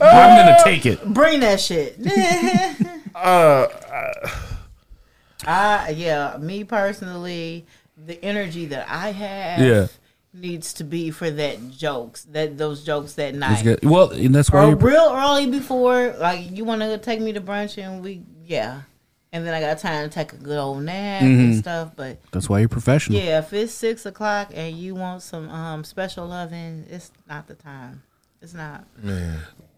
I'm 0.00 0.36
going 0.46 0.56
to 0.56 0.60
take 0.64 0.86
it. 0.86 1.04
Bring 1.12 1.40
that 1.40 1.60
shit. 1.60 1.98
Uh, 3.16 3.66
I 5.46 5.90
yeah, 5.96 6.36
me 6.38 6.64
personally, 6.64 7.66
the 7.96 8.22
energy 8.22 8.66
that 8.66 8.86
I 8.90 9.10
have 9.12 9.60
Yeah. 9.60 9.86
Needs 10.36 10.74
to 10.74 10.84
be 10.84 11.10
for 11.10 11.30
that 11.30 11.70
jokes, 11.70 12.24
that 12.30 12.58
those 12.58 12.84
jokes 12.84 13.14
that 13.14 13.30
It's 13.30 13.38
night. 13.38 13.64
good. 13.64 13.84
Well, 13.84 14.10
and 14.10 14.34
that's 14.34 14.50
why 14.50 14.64
Or 14.64 14.68
you're. 14.68 14.76
real 14.76 15.12
early 15.14 15.46
before, 15.50 16.14
like 16.18 16.50
you 16.56 16.64
want 16.64 16.82
to 16.82 16.98
take 16.98 17.20
me 17.20 17.32
to 17.32 17.40
brunch 17.40 17.82
and 17.82 18.02
we 18.04 18.22
yeah, 18.44 18.82
and 19.32 19.46
then 19.46 19.52
I 19.54 19.60
got 19.60 19.78
time 19.78 20.08
to 20.08 20.14
take 20.14 20.32
a 20.32 20.36
good 20.36 20.58
old 20.58 20.82
nap 20.84 21.22
Mm-hmm. 21.22 21.40
and 21.40 21.56
stuff. 21.56 21.92
But 21.96 22.18
That's 22.32 22.48
why 22.48 22.60
you're 22.60 22.68
professional. 22.68 23.18
yeah, 23.18 23.38
if 23.40 23.52
it's 23.52 23.72
six 23.72 24.06
o'clock 24.06 24.50
and 24.54 24.76
you 24.76 24.94
want 24.94 25.22
some 25.22 25.48
um 25.48 25.84
special 25.84 26.26
loving, 26.26 26.84
it's 26.90 27.10
not 27.28 27.46
the 27.48 27.54
time. 27.54 28.02
It's 28.42 28.54
not. 28.54 28.84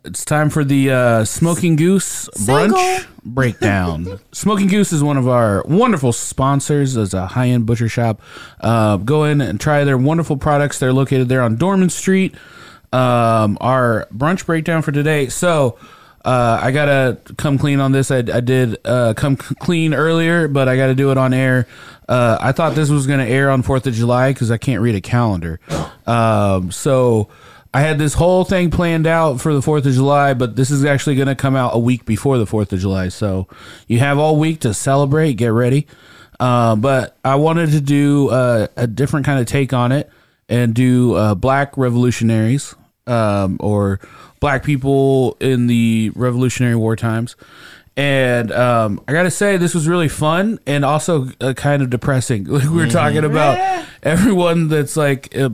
It's 0.04 0.24
time 0.24 0.48
for 0.48 0.64
the 0.64 0.90
uh, 0.90 1.24
Smoking 1.24 1.76
Goose 1.76 2.28
brunch 2.30 2.72
Single. 2.76 3.10
breakdown. 3.24 4.20
Smoking 4.32 4.68
Goose 4.68 4.92
is 4.92 5.02
one 5.02 5.16
of 5.16 5.28
our 5.28 5.62
wonderful 5.66 6.12
sponsors. 6.12 6.96
It's 6.96 7.14
a 7.14 7.26
high 7.26 7.48
end 7.48 7.66
butcher 7.66 7.88
shop. 7.88 8.22
Uh, 8.60 8.96
go 8.98 9.24
in 9.24 9.40
and 9.40 9.60
try 9.60 9.84
their 9.84 9.98
wonderful 9.98 10.36
products. 10.36 10.78
They're 10.78 10.92
located 10.92 11.28
there 11.28 11.42
on 11.42 11.56
Dorman 11.56 11.90
Street. 11.90 12.34
Um, 12.92 13.58
our 13.60 14.06
brunch 14.14 14.46
breakdown 14.46 14.82
for 14.82 14.92
today. 14.92 15.28
So. 15.28 15.78
Uh, 16.24 16.58
I 16.60 16.72
gotta 16.72 17.16
come 17.38 17.58
clean 17.58 17.80
on 17.80 17.92
this. 17.92 18.10
I, 18.10 18.18
I 18.18 18.40
did 18.40 18.76
uh, 18.84 19.14
come 19.14 19.38
c- 19.38 19.54
clean 19.60 19.94
earlier, 19.94 20.46
but 20.48 20.68
I 20.68 20.76
gotta 20.76 20.94
do 20.94 21.10
it 21.12 21.16
on 21.16 21.32
air. 21.32 21.66
Uh, 22.06 22.36
I 22.38 22.50
thought 22.52 22.74
this 22.74 22.90
was 22.90 23.06
gonna 23.06 23.24
air 23.24 23.50
on 23.50 23.62
Fourth 23.62 23.86
of 23.86 23.94
July 23.94 24.32
because 24.32 24.50
I 24.50 24.58
can't 24.58 24.82
read 24.82 24.96
a 24.96 25.00
calendar. 25.00 25.58
Um, 26.06 26.70
so 26.72 27.28
I 27.72 27.82
had 27.82 27.98
this 27.98 28.14
whole 28.14 28.44
thing 28.44 28.70
planned 28.70 29.06
out 29.06 29.40
for 29.40 29.52
the 29.52 29.60
Fourth 29.60 29.84
of 29.84 29.92
July, 29.92 30.34
but 30.34 30.56
this 30.56 30.70
is 30.70 30.84
actually 30.84 31.16
gonna 31.16 31.34
come 31.34 31.54
out 31.54 31.74
a 31.74 31.78
week 31.78 32.04
before 32.04 32.38
the 32.38 32.46
Fourth 32.46 32.72
of 32.72 32.80
July. 32.80 33.08
So 33.08 33.46
you 33.86 33.98
have 33.98 34.18
all 34.18 34.36
week 34.36 34.60
to 34.60 34.72
celebrate. 34.72 35.34
Get 35.34 35.48
ready. 35.48 35.86
Uh, 36.40 36.76
but 36.76 37.16
I 37.24 37.34
wanted 37.34 37.70
to 37.72 37.80
do 37.80 38.28
uh, 38.30 38.68
a 38.76 38.86
different 38.86 39.26
kind 39.26 39.40
of 39.40 39.46
take 39.46 39.72
on 39.72 39.92
it 39.92 40.10
and 40.48 40.74
do 40.74 41.14
uh, 41.14 41.34
black 41.34 41.76
revolutionaries 41.76 42.74
um, 43.06 43.56
or 43.60 44.00
black 44.40 44.62
people 44.64 45.36
in 45.40 45.66
the 45.66 46.12
Revolutionary 46.14 46.76
War 46.76 46.96
times. 46.96 47.36
And 47.96 48.52
um, 48.52 49.02
I 49.08 49.12
got 49.12 49.24
to 49.24 49.30
say, 49.30 49.56
this 49.56 49.74
was 49.74 49.88
really 49.88 50.08
fun 50.08 50.60
and 50.66 50.84
also 50.84 51.30
uh, 51.40 51.52
kind 51.54 51.82
of 51.82 51.90
depressing. 51.90 52.44
Like 52.48 52.62
we 52.70 52.76
were 52.76 52.86
talking 52.86 53.24
about 53.24 53.84
everyone 54.04 54.68
that's 54.68 54.96
like 54.96 55.36
uh, 55.36 55.50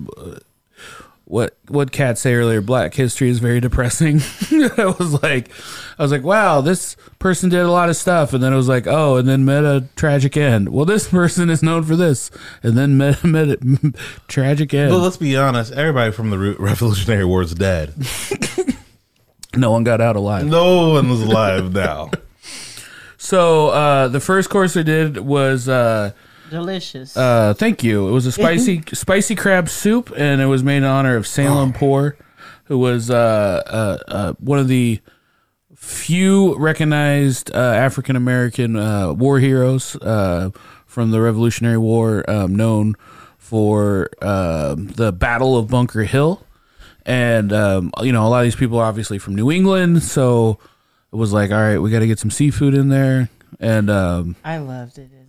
what 1.27 1.57
what 1.69 1.91
Kat 1.91 2.19
say 2.19 2.35
earlier, 2.35 2.61
Black 2.61 2.95
history 2.95 3.31
is 3.31 3.39
very 3.39 3.61
depressing. 3.61 4.21
I 4.77 4.95
was 4.99 5.23
like, 5.23 5.49
I 5.99 6.03
was 6.03 6.13
like, 6.13 6.23
wow, 6.23 6.61
this 6.61 6.97
person 7.19 7.49
did 7.49 7.61
a 7.61 7.71
lot 7.71 7.89
of 7.89 7.97
stuff, 7.97 8.35
and 8.35 8.43
then 8.43 8.53
it 8.53 8.57
was 8.57 8.69
like, 8.69 8.87
oh, 8.87 9.17
and 9.17 9.27
then 9.27 9.45
met 9.45 9.65
a 9.65 9.87
tragic 9.97 10.37
end. 10.37 10.69
Well, 10.69 10.85
this 10.85 11.09
person 11.11 11.49
is 11.49 11.63
known 11.63 11.83
for 11.85 11.97
this, 11.97 12.31
and 12.63 12.77
then 12.77 12.97
met 12.97 13.25
met 13.25 13.49
a 13.49 13.95
tragic 14.29 14.75
end. 14.75 14.91
But 14.91 14.99
let's 14.99 15.17
be 15.17 15.37
honest, 15.37 15.73
everybody 15.73 16.13
from 16.13 16.31
the 16.31 16.39
Revolutionary 16.39 17.25
War 17.25 17.43
is 17.43 17.55
dead. 17.55 17.95
no 19.57 19.71
one 19.71 19.85
got 19.85 20.01
out 20.01 20.17
alive. 20.17 20.45
No 20.45 20.91
one 20.91 21.11
is 21.11 21.23
alive 21.23 21.73
now. 21.73 22.11
So 23.17 23.69
uh, 23.69 24.09
the 24.09 24.21
first 24.21 24.51
course 24.51 24.77
I 24.77 24.83
did 24.83 25.19
was. 25.19 25.69
Uh, 25.69 26.13
Delicious. 26.51 27.17
Uh, 27.17 27.55
thank 27.55 27.83
you. 27.83 28.09
It 28.09 28.13
was 28.13 28.27
a 28.27 28.33
spicy 28.33 28.83
spicy 28.93 29.35
crab 29.35 29.69
soup, 29.69 30.13
and 30.17 30.41
it 30.41 30.47
was 30.47 30.63
made 30.63 30.79
in 30.79 30.85
honor 30.85 31.17
of 31.17 31.27
Salem 31.27 31.73
Poor, 31.73 32.17
who 32.65 32.79
was 32.79 33.11
uh, 33.11 33.63
uh, 33.67 33.99
uh, 34.09 34.33
one 34.35 34.59
of 34.59 34.69
the 34.69 35.01
few 35.75 36.57
recognized 36.57 37.55
uh, 37.55 37.59
African 37.59 38.17
American 38.17 38.77
uh, 38.77 39.13
war 39.13 39.39
heroes 39.39 39.97
uh, 39.97 40.51
from 40.87 41.11
the 41.11 41.21
Revolutionary 41.21 41.79
War, 41.79 42.29
um, 42.29 42.55
known 42.55 42.95
for 43.39 44.09
um 44.23 44.87
the 44.89 45.13
Battle 45.13 45.57
of 45.57 45.69
Bunker 45.69 46.05
Hill, 46.05 46.45
and 47.05 47.53
um, 47.53 47.93
you 48.03 48.13
know 48.13 48.27
a 48.27 48.29
lot 48.29 48.39
of 48.39 48.45
these 48.45 48.57
people 48.57 48.79
are 48.79 48.87
obviously 48.87 49.19
from 49.19 49.35
New 49.35 49.51
England, 49.51 50.03
so 50.03 50.59
it 51.13 51.17
was 51.17 51.33
like, 51.33 51.51
all 51.51 51.59
right, 51.59 51.79
we 51.79 51.91
got 51.91 52.01
to 52.01 52.07
get 52.07 52.19
some 52.19 52.31
seafood 52.31 52.75
in 52.75 52.89
there, 52.89 53.29
and. 53.61 53.91
Um, 53.91 54.37
I 54.45 54.59
loved 54.59 54.99
it 54.99 55.05
as 55.05 55.11
a 55.11 55.11
seafood 55.11 55.24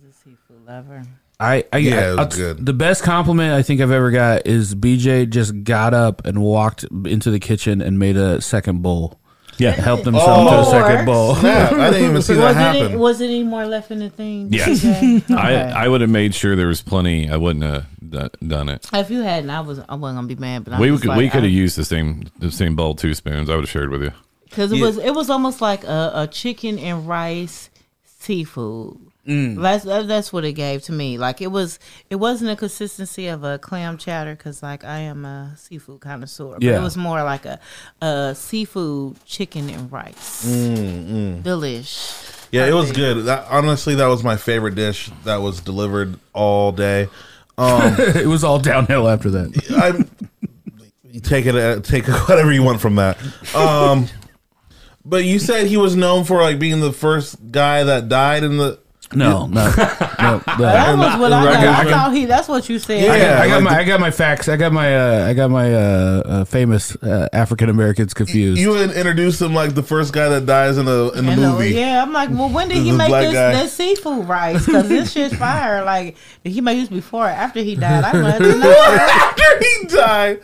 lover. 0.66 1.02
I, 1.38 1.64
I 1.72 1.78
Yeah, 1.78 2.08
it 2.12 2.16
was 2.16 2.18
I'll- 2.18 2.26
good. 2.54 2.66
The 2.66 2.72
best 2.72 3.02
compliment 3.02 3.52
I 3.54 3.62
think 3.62 3.80
I've 3.80 3.90
ever 3.90 4.10
got 4.10 4.46
is 4.46 4.74
BJ 4.74 5.28
just 5.28 5.64
got 5.64 5.92
up 5.94 6.24
and 6.24 6.40
walked 6.42 6.84
into 7.04 7.30
the 7.30 7.38
kitchen 7.40 7.80
and 7.82 7.98
made 7.98 8.16
a 8.16 8.40
second 8.40 8.82
bowl. 8.82 9.20
Yeah. 9.58 9.70
Helped 9.70 10.04
himself 10.04 10.28
oh, 10.28 10.44
to 10.50 10.56
a 10.56 10.60
Oh. 10.60 10.70
second 10.70 11.06
bowl. 11.06 11.34
Snap, 11.36 11.72
I 11.72 11.90
didn't 11.90 12.10
even 12.10 12.22
see 12.22 12.34
that 12.34 12.42
Was 12.42 12.56
happen. 12.56 12.92
it, 12.92 12.98
was 12.98 13.20
it 13.22 13.26
any 13.26 13.42
more 13.42 13.64
left 13.66 13.90
in 13.90 14.00
the 14.00 14.10
thing? 14.10 14.52
Yes. 14.52 14.80
TJ? 14.84 15.30
I, 15.34 15.84
I 15.84 15.88
would 15.88 16.02
have 16.02 16.10
made 16.10 16.34
sure 16.34 16.56
there 16.56 16.66
was 16.66 16.82
plenty. 16.82 17.30
I 17.30 17.36
wouldn't 17.38 17.64
have 17.64 17.86
do- 18.06 18.46
done 18.46 18.68
it. 18.68 18.86
if 18.92 19.10
you 19.10 19.22
hadn't, 19.22 19.48
I 19.48 19.60
was 19.60 19.78
I 19.88 19.94
wasn't 19.94 20.18
gonna 20.18 20.26
be 20.26 20.34
mad. 20.36 20.64
But 20.64 20.74
I'm 20.74 20.80
We 20.80 20.90
could 20.98 21.06
like, 21.06 21.16
we 21.18 21.30
could 21.30 21.42
have 21.42 21.52
used 21.52 21.76
the 21.78 21.84
same 21.86 22.24
the 22.38 22.50
same 22.50 22.76
bowl, 22.76 22.94
two 22.94 23.14
spoons. 23.14 23.48
I 23.48 23.54
would 23.54 23.62
have 23.64 23.70
shared 23.70 23.90
with 23.90 24.02
you. 24.02 24.12
Because 24.44 24.72
it 24.72 24.76
Yeah. 24.76 24.84
was 24.86 24.98
it 24.98 25.14
was 25.14 25.30
almost 25.30 25.62
like 25.62 25.84
a, 25.84 26.12
a 26.14 26.26
chicken 26.26 26.78
and 26.78 27.08
rice 27.08 27.70
seafood. 28.04 28.98
That's 29.26 29.84
that, 29.84 30.06
that's 30.06 30.32
what 30.32 30.44
it 30.44 30.52
gave 30.52 30.82
to 30.84 30.92
me. 30.92 31.18
Like 31.18 31.42
it 31.42 31.48
was 31.48 31.78
it 32.10 32.16
wasn't 32.16 32.50
a 32.50 32.56
consistency 32.56 33.26
of 33.26 33.42
a 33.44 33.58
clam 33.58 33.98
chowder 33.98 34.34
because 34.36 34.62
like 34.62 34.84
I 34.84 34.98
am 34.98 35.24
a 35.24 35.54
seafood 35.56 36.00
connoisseur. 36.00 36.52
But 36.54 36.62
Yeah. 36.62 36.78
it 36.78 36.82
was 36.82 36.96
more 36.96 37.22
like 37.24 37.44
a, 37.44 37.58
a 38.00 38.34
seafood 38.36 39.16
chicken 39.24 39.68
and 39.70 39.90
rice. 39.90 40.44
Delish. 41.42 42.46
Yeah, 42.52 42.66
it 42.66 42.72
was 42.74 42.92
good. 42.92 43.24
That, 43.24 43.46
honestly, 43.50 43.96
that 43.96 44.06
was 44.06 44.22
my 44.22 44.36
favorite 44.36 44.74
dish 44.76 45.10
that 45.24 45.38
was 45.42 45.60
delivered 45.60 46.18
all 46.32 46.70
day. 46.72 47.08
Um, 47.58 47.94
it 47.98 48.26
was 48.26 48.44
all 48.44 48.58
downhill 48.58 49.08
after 49.08 49.30
that. 49.30 49.70
I 49.70 50.04
you 51.10 51.20
take 51.20 51.46
it, 51.46 51.54
uh, 51.56 51.80
take 51.80 52.06
whatever 52.28 52.52
you 52.52 52.62
want 52.62 52.80
from 52.80 52.96
that. 52.96 53.18
Um, 53.54 54.06
but 55.04 55.24
you 55.24 55.38
said 55.38 55.66
he 55.66 55.76
was 55.76 55.96
known 55.96 56.24
for 56.24 56.40
like 56.42 56.58
being 56.58 56.80
the 56.80 56.92
first 56.92 57.50
guy 57.50 57.82
that 57.84 58.08
died 58.08 58.44
in 58.44 58.58
the. 58.58 58.78
No, 59.14 59.46
no, 59.46 59.64
no. 59.64 59.72
That 60.58 60.96
was 60.98 61.20
what 61.20 61.32
I 61.32 61.44
Right, 61.46 61.62
got. 61.62 61.86
I 61.86 61.90
thought 61.90 62.12
he. 62.12 62.24
That's 62.24 62.48
what 62.48 62.68
you 62.68 62.78
said. 62.80 63.04
Yeah. 63.04 63.12
I 63.12 63.18
got, 63.18 63.30
I 63.42 63.48
got 63.48 63.54
like 63.54 63.62
my 63.64 63.70
the- 63.70 63.76
I 63.80 63.84
got 63.84 64.00
my 64.00 64.10
facts. 64.10 64.48
I 64.48 64.56
got 64.56 64.72
my 64.72 64.96
uh, 64.96 65.28
I 65.28 65.32
got 65.34 65.48
my 65.50 65.72
uh, 65.74 66.22
uh, 66.26 66.44
famous 66.44 66.96
uh, 66.96 67.28
African 67.32 67.68
Americans 67.68 68.14
confused. 68.14 68.60
You 68.60 68.70
would 68.70 68.90
introduce 68.90 69.40
him 69.40 69.54
like 69.54 69.74
the 69.76 69.82
first 69.84 70.12
guy 70.12 70.28
that 70.30 70.44
dies 70.46 70.76
in 70.76 70.86
the 70.86 71.12
in 71.14 71.26
the 71.26 71.32
And, 71.32 71.44
uh, 71.44 71.52
movie. 71.52 71.70
yeah, 71.70 72.02
I'm 72.02 72.12
like, 72.12 72.30
well, 72.30 72.48
when 72.50 72.68
did 72.68 72.78
he 72.78 72.90
make 72.90 73.10
this, 73.10 73.32
this 73.32 73.72
seafood 73.74 74.26
rice? 74.26 74.66
Because 74.66 74.88
this 74.88 75.12
shit's 75.12 75.36
fire. 75.38 75.84
Like, 75.84 76.16
did 76.42 76.50
he 76.52 76.60
make 76.60 76.78
this 76.80 76.88
before 76.88 77.26
or 77.26 77.28
after 77.28 77.60
he 77.60 77.76
died? 77.76 78.02
I 78.02 78.12
wanted 78.20 78.38
to 78.40 78.58
know. 78.58 78.72
After 78.72 79.58
he 79.60 79.86
died. 79.86 80.40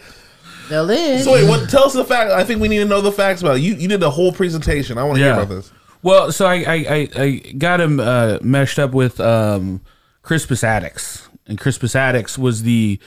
The 0.68 0.82
lid. 0.84 1.24
So 1.24 1.32
wait, 1.32 1.48
what? 1.48 1.68
Tell 1.68 1.84
us 1.84 1.94
the 1.94 2.04
fact. 2.04 2.30
I 2.30 2.44
think 2.44 2.60
we 2.60 2.68
need 2.68 2.78
to 2.78 2.84
know 2.84 3.00
the 3.00 3.12
facts 3.12 3.40
about 3.42 3.56
it. 3.56 3.60
You. 3.62 3.74
You 3.74 3.88
did 3.88 3.98
the 4.00 4.10
whole 4.10 4.32
presentation. 4.32 4.98
I 4.98 5.02
want 5.04 5.18
to 5.18 5.24
hear 5.24 5.32
about 5.32 5.48
this. 5.48 5.72
Well, 6.02 6.32
so 6.32 6.46
I 6.46 6.54
I, 6.54 6.74
I, 6.74 7.08
I 7.16 7.30
got 7.56 7.80
him 7.80 8.00
uh, 8.00 8.38
meshed 8.42 8.78
up 8.78 8.92
with 8.92 9.20
um, 9.20 9.80
Crispus 10.22 10.62
Attucks, 10.62 11.28
and 11.46 11.58
Crispus 11.58 11.94
Attucks 11.94 12.36
was 12.36 12.62
the 12.62 12.98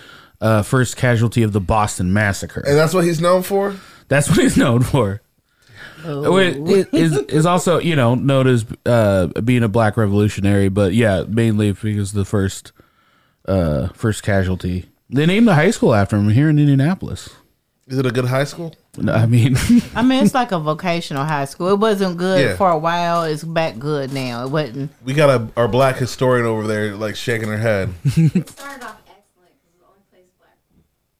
uh, 0.41 0.61
first 0.61 0.97
casualty 0.97 1.43
of 1.43 1.51
the 1.51 1.61
Boston 1.61 2.13
Massacre. 2.13 2.61
And 2.61 2.77
that's 2.77 2.93
what 2.93 3.03
he's 3.03 3.21
known 3.21 3.43
for. 3.43 3.75
That's 4.07 4.29
what 4.29 4.37
he's 4.37 4.57
known 4.65 4.81
for. 4.83 5.21
Oh. 6.03 6.37
It, 6.37 6.57
it 6.69 6.93
is 6.93 7.17
is 7.29 7.45
also 7.45 7.79
you 7.79 7.95
know 7.95 8.15
known 8.15 8.47
as 8.47 8.65
uh, 8.85 9.27
being 9.43 9.63
a 9.63 9.67
black 9.67 9.97
revolutionary, 9.97 10.69
but 10.69 10.93
yeah, 10.93 11.23
mainly 11.27 11.71
because 11.71 12.13
the 12.13 12.25
first 12.25 12.71
uh, 13.47 13.87
first 13.89 14.23
casualty. 14.23 14.85
They 15.09 15.25
named 15.25 15.47
the 15.47 15.55
high 15.55 15.71
school 15.71 15.93
after 15.93 16.15
him 16.15 16.29
here 16.29 16.49
in 16.49 16.59
Indianapolis. 16.59 17.29
Is 17.87 17.97
it 17.97 18.05
a 18.05 18.11
good 18.11 18.25
high 18.25 18.43
school? 18.43 18.75
No, 18.97 19.13
I 19.13 19.25
mean, 19.25 19.57
I 19.95 20.01
mean, 20.01 20.23
it's 20.23 20.33
like 20.33 20.51
a 20.51 20.59
vocational 20.59 21.25
high 21.25 21.45
school. 21.45 21.69
It 21.69 21.79
wasn't 21.79 22.17
good 22.17 22.41
Yeah. 22.41 22.55
for 22.55 22.69
a 22.69 22.77
while. 22.77 23.23
It's 23.23 23.43
back 23.43 23.77
good 23.77 24.13
now. 24.13 24.45
It 24.45 24.49
wasn't. 24.51 24.91
We 25.03 25.13
got 25.13 25.29
a 25.29 25.47
our 25.57 25.67
black 25.67 25.97
historian 25.97 26.45
over 26.45 26.65
there, 26.67 26.95
like 26.95 27.15
shaking 27.15 27.49
her 27.49 27.57
head. 27.57 27.89
It 28.05 28.49
started 28.49 28.83
off 28.85 28.97
excellent 29.07 29.51
because 29.59 29.67
it 29.67 29.73
was 29.73 29.79
the 29.79 29.85
only 29.85 30.03
place 30.11 30.31
black, 30.39 30.57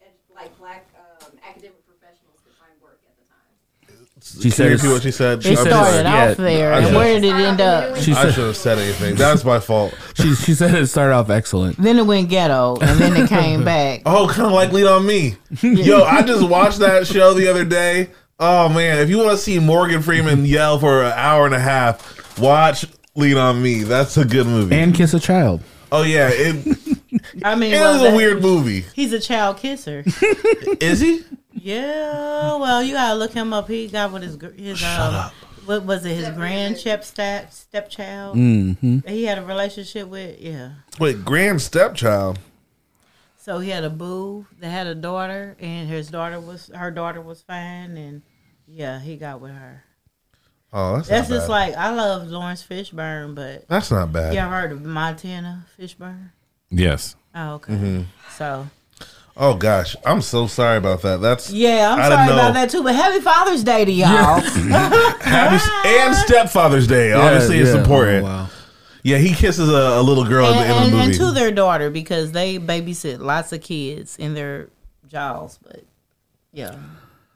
ed- 0.01 0.35
like 0.35 0.57
black 0.57 0.85
um, 0.95 1.31
academic 1.47 1.85
professionals 1.85 2.39
could 2.45 2.53
find 2.59 2.71
work 2.81 2.99
at 3.05 3.15
the 3.19 3.25
time. 3.27 4.07
She 4.25 4.39
Can 4.39 4.43
you 4.43 4.51
said 4.51 4.71
repeat 4.71 4.87
what 4.87 5.01
she 5.03 5.11
said? 5.11 5.45
It 5.45 5.49
I'm 5.49 5.55
said 5.55 5.67
started 5.67 6.03
yeah, 6.03 6.31
off 6.31 6.37
there, 6.37 6.73
and 6.73 6.95
where 6.95 7.19
did 7.19 7.25
it 7.25 7.35
end 7.35 7.61
up? 7.61 7.95
she 7.97 8.11
I 8.11 8.31
should 8.31 8.47
have 8.47 8.57
said 8.57 8.79
anything. 8.79 9.13
That's 9.13 9.45
my 9.45 9.59
fault. 9.59 9.93
she, 10.15 10.33
she 10.33 10.55
said 10.55 10.73
it 10.73 10.87
started 10.87 11.13
off 11.13 11.29
excellent. 11.29 11.77
Then 11.77 11.99
it 11.99 12.07
went 12.07 12.29
ghetto, 12.29 12.75
and 12.81 12.99
then 12.99 13.15
it 13.15 13.29
came 13.29 13.63
back. 13.65 14.01
Oh, 14.03 14.27
kind 14.27 14.47
of 14.47 14.53
like 14.53 14.71
Lean 14.71 14.87
on 14.87 15.05
Me. 15.05 15.35
Yo, 15.61 16.01
I 16.01 16.23
just 16.23 16.49
watched 16.49 16.79
that 16.79 17.05
show 17.05 17.35
the 17.35 17.47
other 17.47 17.63
day. 17.63 18.09
Oh 18.39 18.67
man, 18.67 18.97
if 18.97 19.11
you 19.11 19.19
want 19.19 19.29
to 19.29 19.37
see 19.37 19.59
Morgan 19.59 20.01
Freeman 20.01 20.43
yell 20.45 20.79
for 20.79 21.03
an 21.03 21.13
hour 21.15 21.45
and 21.45 21.53
a 21.53 21.59
half, 21.59 22.39
watch 22.39 22.87
Lean 23.13 23.37
on 23.37 23.61
Me. 23.61 23.83
That's 23.83 24.17
a 24.17 24.25
good 24.25 24.47
movie. 24.47 24.75
And 24.75 24.95
kiss 24.95 25.13
a 25.13 25.19
child. 25.19 25.61
Oh 25.91 26.03
yeah, 26.03 26.29
it, 26.31 26.65
it 26.65 27.43
I 27.43 27.55
mean, 27.55 27.71
was 27.71 27.79
well, 27.79 28.05
a 28.05 28.09
that- 28.11 28.15
weird 28.15 28.41
movie. 28.41 28.85
He's 28.93 29.13
a 29.13 29.19
child 29.19 29.57
kisser. 29.57 30.03
Is 30.79 30.99
he? 30.99 31.23
Yeah, 31.53 32.57
well, 32.57 32.83
you 32.83 32.93
gotta 32.93 33.17
look 33.17 33.33
him 33.33 33.53
up. 33.53 33.67
He 33.67 33.87
got 33.87 34.11
with 34.11 34.23
his 34.23 34.35
gr- 34.35 34.49
his 34.49 34.83
um, 34.83 35.31
what 35.65 35.83
was 35.83 36.05
it? 36.05 36.15
His 36.15 36.29
grand 36.29 36.77
step 36.77 37.03
step 37.03 37.51
stepchild. 37.51 38.35
Mm-hmm. 38.37 38.99
He 39.07 39.23
had 39.23 39.37
a 39.37 39.43
relationship 39.45 40.07
with 40.07 40.39
yeah. 40.39 40.71
Wait, 40.99 41.23
grand 41.25 41.61
stepchild. 41.61 42.39
So 43.37 43.59
he 43.59 43.69
had 43.69 43.83
a 43.83 43.89
boo 43.89 44.47
that 44.59 44.69
had 44.69 44.87
a 44.87 44.95
daughter, 44.95 45.55
and 45.59 45.87
his 45.87 46.09
daughter 46.09 46.39
was 46.39 46.69
her 46.75 46.91
daughter 46.91 47.21
was 47.21 47.41
fine, 47.41 47.95
and 47.97 48.21
yeah, 48.67 48.99
he 48.99 49.15
got 49.17 49.39
with 49.39 49.51
her. 49.51 49.84
Oh, 50.77 50.97
that's 50.97 51.07
That's 51.07 51.29
not 51.29 51.35
just 51.37 51.47
bad. 51.47 51.53
like 51.53 51.75
I 51.75 51.91
love 51.91 52.27
Laurence 52.27 52.61
Fishburne, 52.61 53.33
but 53.33 53.65
that's 53.69 53.91
not 53.91 54.11
bad. 54.11 54.33
you 54.33 54.39
ever 54.41 54.51
heard 54.53 54.71
of 54.73 54.83
Montana 54.83 55.65
Fishburne? 55.79 56.31
Yes. 56.69 57.15
Oh, 57.33 57.53
okay. 57.53 57.73
Mm-hmm. 57.73 58.01
So 58.35 58.67
Oh 59.37 59.55
gosh, 59.55 59.95
I'm 60.05 60.21
so 60.21 60.47
sorry 60.47 60.77
about 60.77 61.01
that. 61.01 61.21
That's 61.21 61.51
yeah, 61.51 61.91
I'm 61.91 61.99
I 61.99 62.09
sorry 62.09 62.27
didn't 62.27 62.39
about 62.39 62.53
that 62.53 62.69
too. 62.69 62.83
But 62.83 62.95
Happy 62.95 63.19
Father's 63.19 63.63
Day 63.63 63.85
to 63.85 63.91
y'all. 63.91 64.39
Happy 64.39 65.63
and 65.87 66.15
stepfather's 66.15 66.87
day. 66.87 67.11
Obviously, 67.11 67.59
it's 67.59 67.71
important. 67.71 68.25
oh, 68.25 68.27
wow. 68.29 68.49
Yeah, 69.03 69.17
he 69.17 69.33
kisses 69.33 69.69
a, 69.69 69.99
a 69.99 70.01
little 70.01 70.25
girl 70.25 70.47
at 70.47 70.53
the 70.53 70.59
and, 70.59 70.71
of 70.71 70.83
and, 70.83 70.93
the 70.93 70.97
and 70.97 71.13
to 71.15 71.31
their 71.31 71.51
daughter 71.51 71.89
because 71.89 72.31
they 72.31 72.57
babysit 72.59 73.19
lots 73.19 73.51
of 73.51 73.61
kids 73.61 74.17
in 74.17 74.33
their 74.33 74.69
jaws. 75.07 75.59
But 75.61 75.83
yeah, 76.53 76.77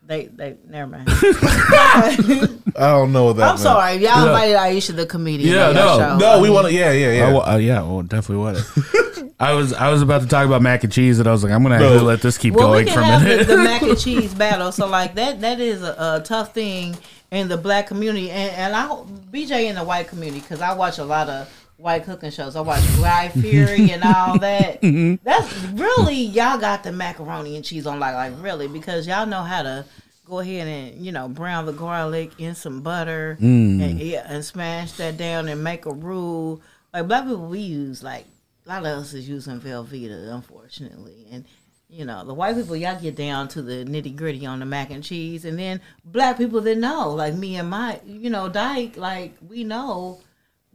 they 0.10 0.26
they 0.26 0.58
never 0.68 0.90
mind. 0.90 1.08
I 1.12 2.58
don't 2.78 3.12
know 3.14 3.32
that. 3.34 3.44
I'm 3.44 3.50
meant. 3.50 3.60
sorry, 3.60 3.94
y'all 3.94 4.02
Yeah. 4.02 4.26
invited 4.26 4.56
Aisha 4.58 4.96
the 4.96 5.06
comedian. 5.06 5.54
Yeah, 5.54 5.72
no, 5.72 5.98
show. 5.98 6.18
No, 6.18 6.42
we 6.42 6.50
want 6.50 6.68
to. 6.68 6.74
Yeah, 6.74 6.92
yeah, 6.92 7.12
yeah. 7.14 7.28
I 7.28 7.32
wa- 7.34 7.52
uh, 7.54 7.58
yeah, 7.58 7.82
well, 7.82 8.02
definitely 8.02 8.38
want 8.44 8.58
it. 8.58 9.34
I 9.40 9.54
was 9.54 9.72
I 9.72 9.90
was 9.92 10.02
about 10.02 10.22
to 10.22 10.28
talk 10.28 10.46
about 10.48 10.62
mac 10.62 10.84
and 10.84 10.92
cheese, 10.92 11.20
and 11.20 11.28
I 11.28 11.32
was 11.32 11.44
like, 11.44 11.54
I'm 11.54 11.62
gonna 11.64 11.80
No. 11.80 11.86
actually 11.94 12.06
let 12.08 12.22
this 12.22 12.38
keep 12.38 12.56
Well, 12.56 12.72
we 12.72 12.84
going 12.84 12.88
can 12.88 12.94
for 12.96 13.02
a 13.02 13.20
minute. 13.30 13.48
the, 13.48 13.56
the 13.56 13.64
mac 13.64 13.82
and 13.84 13.98
cheese 14.00 14.34
battle. 14.34 14.72
So 14.72 14.88
like 14.88 15.14
that 15.16 15.42
that 15.42 15.60
is 15.62 15.82
a, 15.84 16.18
a 16.18 16.22
tough 16.26 16.54
thing 16.54 16.98
in 17.32 17.48
the 17.48 17.58
black 17.58 17.86
community, 17.88 18.32
and 18.32 18.52
and 18.56 18.76
I 18.76 18.88
BJ 19.32 19.66
in 19.70 19.76
the 19.76 19.84
white 19.84 20.08
community 20.08 20.42
because 20.42 20.60
I 20.62 20.74
watch 20.74 20.98
a 20.98 21.06
lot 21.06 21.30
of 21.30 21.48
white 21.80 22.04
cooking 22.04 22.30
shows. 22.30 22.56
I 22.56 22.62
watch 22.62 22.84
Guy 23.00 23.30
Fieri 23.30 23.92
and 23.92 24.04
all 24.04 24.38
that. 24.40 24.82
Mm-hmm. 24.82 25.24
That's 25.24 25.54
really 25.74 26.16
y'all 26.16 26.60
got 26.60 26.84
the 26.84 26.92
macaroni 26.92 27.56
and 27.56 27.66
cheese 27.66 27.88
on 27.88 28.00
like 28.00 28.14
like 28.14 28.34
really 28.44 28.68
because 28.68 29.08
y'all 29.08 29.26
know 29.26 29.42
how 29.42 29.64
to 29.64 29.86
go 30.26 30.40
ahead 30.40 30.68
and 30.68 31.04
you 31.04 31.12
know 31.12 31.28
brown 31.28 31.66
the 31.66 31.74
garlic 31.74 32.32
in 32.38 32.54
some 32.54 32.82
butter 32.82 33.36
mm. 33.42 33.82
and 33.82 34.00
yeah 34.00 34.26
and 34.32 34.46
smash 34.46 34.92
that 34.94 35.18
down 35.18 35.48
and 35.48 35.64
make 35.64 35.86
a 35.86 35.92
roux. 35.92 36.62
Like 36.94 37.08
black 37.08 37.24
people, 37.24 37.48
we 37.48 37.60
use 37.60 38.04
like 38.04 38.26
a 38.66 38.70
lot 38.70 38.86
of 38.86 39.00
us 39.00 39.14
is 39.14 39.28
using 39.28 39.60
Velveeta, 39.60 40.34
unfortunately, 40.34 41.28
and 41.32 41.46
You 41.92 42.06
know, 42.06 42.24
the 42.24 42.36
white 42.36 42.56
people 42.56 42.76
y'all 42.76 43.00
get 43.00 43.16
down 43.16 43.48
to 43.50 43.62
the 43.64 43.86
nitty 43.86 44.16
gritty 44.16 44.46
on 44.46 44.60
the 44.60 44.66
mac 44.66 44.92
and 44.92 45.04
cheese, 45.04 45.46
and 45.46 45.58
then 45.58 45.82
black 46.04 46.38
people 46.38 46.62
that 46.62 46.78
know, 46.78 47.12
like 47.12 47.34
me 47.34 47.56
and 47.56 47.70
my, 47.70 48.00
you 48.06 48.30
know, 48.30 48.50
Dyke, 48.50 48.98
like 48.98 49.36
we 49.48 49.64
know, 49.64 50.22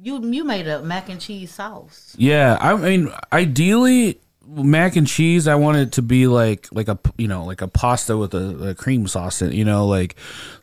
you 0.05 0.23
you 0.31 0.45
made 0.45 0.69
a 0.69 0.83
mac 0.83 1.09
and 1.09 1.21
cheese 1.21 1.53
sauce. 1.53 2.15
Yeah, 2.19 2.59
I 2.61 2.77
mean, 2.77 3.11
ideally, 3.33 4.21
mac 4.47 4.97
and 4.97 5.07
cheese. 5.07 5.49
I 5.49 5.55
want 5.55 5.79
it 5.79 5.93
to 5.93 6.03
be 6.03 6.27
like 6.27 6.69
like 6.71 6.89
a 6.89 6.99
you 7.17 7.27
know 7.27 7.45
like 7.45 7.63
a 7.63 7.69
pasta 7.69 8.17
with 8.17 8.35
a, 8.35 8.71
a 8.71 8.75
cream 8.75 9.07
sauce 9.09 9.41
in. 9.41 9.49
it, 9.49 9.55
You 9.55 9.65
know, 9.65 9.87
like 9.87 10.17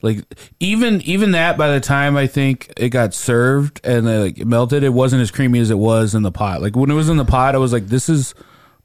like 0.04 0.24
even 0.60 1.02
even 1.02 1.32
that 1.32 1.58
by 1.58 1.72
the 1.72 1.80
time 1.80 2.16
I 2.16 2.28
think 2.28 2.72
it 2.78 2.90
got 2.90 3.16
served 3.16 3.82
and 3.84 4.08
uh, 4.08 4.20
like 4.20 4.38
melted, 4.46 4.84
it 4.84 4.94
wasn't 4.94 5.24
as 5.24 5.32
creamy 5.32 5.60
as 5.60 5.72
it 5.72 5.78
was 5.80 6.14
in 6.14 6.22
the 6.22 6.32
pot. 6.32 6.62
Like 6.62 6.76
when 6.76 6.92
it 6.92 6.96
was 6.96 7.10
in 7.10 7.18
the 7.18 7.26
pot, 7.26 7.56
I 7.56 7.58
was 7.58 7.74
like, 7.74 7.88
this 7.88 8.10
is 8.10 8.36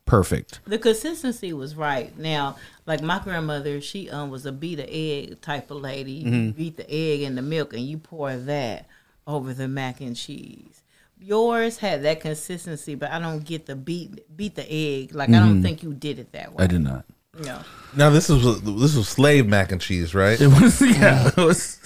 perfect. 0.07 0.61
The 0.65 0.79
consistency 0.79 1.53
was 1.53 1.77
right. 1.77 2.17
Now, 2.17 2.57
like 2.87 3.03
my 3.03 3.19
grandmother, 3.19 3.83
she 3.83 4.09
um 4.09 4.31
was 4.31 4.47
a 4.47 4.53
beat 4.53 4.77
the 4.77 4.89
egg 4.91 5.43
type 5.43 5.71
of 5.71 5.83
lady. 5.83 6.13
You 6.13 6.53
beat 6.53 6.79
the 6.79 6.91
egg 6.91 7.21
in 7.21 7.35
the 7.35 7.43
milk 7.43 7.75
and 7.75 7.83
you 7.83 7.99
pour 7.99 8.35
that 8.35 8.87
over 9.27 9.53
the 9.53 9.69
mac 9.69 10.01
and 10.01 10.17
cheese. 10.17 10.83
Yours 11.19 11.79
had 11.79 12.03
that 12.03 12.21
consistency, 12.21 12.95
but 12.95 13.11
I 13.11 13.19
don't 13.19 13.45
get 13.45 13.67
the 13.67 13.75
beat 13.75 14.37
beat 14.37 14.55
the 14.55 14.67
egg. 14.71 15.15
Like 15.15 15.31
I 15.31 15.33
don't 15.33 15.55
mm-hmm. 15.55 15.63
think 15.63 15.83
you 15.83 15.95
did 15.95 16.19
it 16.19 16.33
that 16.33 16.53
way. 16.53 16.65
I 16.65 16.67
did 16.67 16.83
not. 16.83 17.05
No. 17.43 17.61
Now 17.95 18.11
this 18.11 18.29
was 18.29 18.63
this 18.63 18.97
was 18.97 19.09
slave 19.09 19.47
mac 19.47 19.73
and 19.73 19.81
cheese, 19.81 20.15
right? 20.15 20.41
It 20.41 20.49
was 20.49 20.81
yeah. 20.81 21.29
It 21.37 21.37
was. 21.37 21.81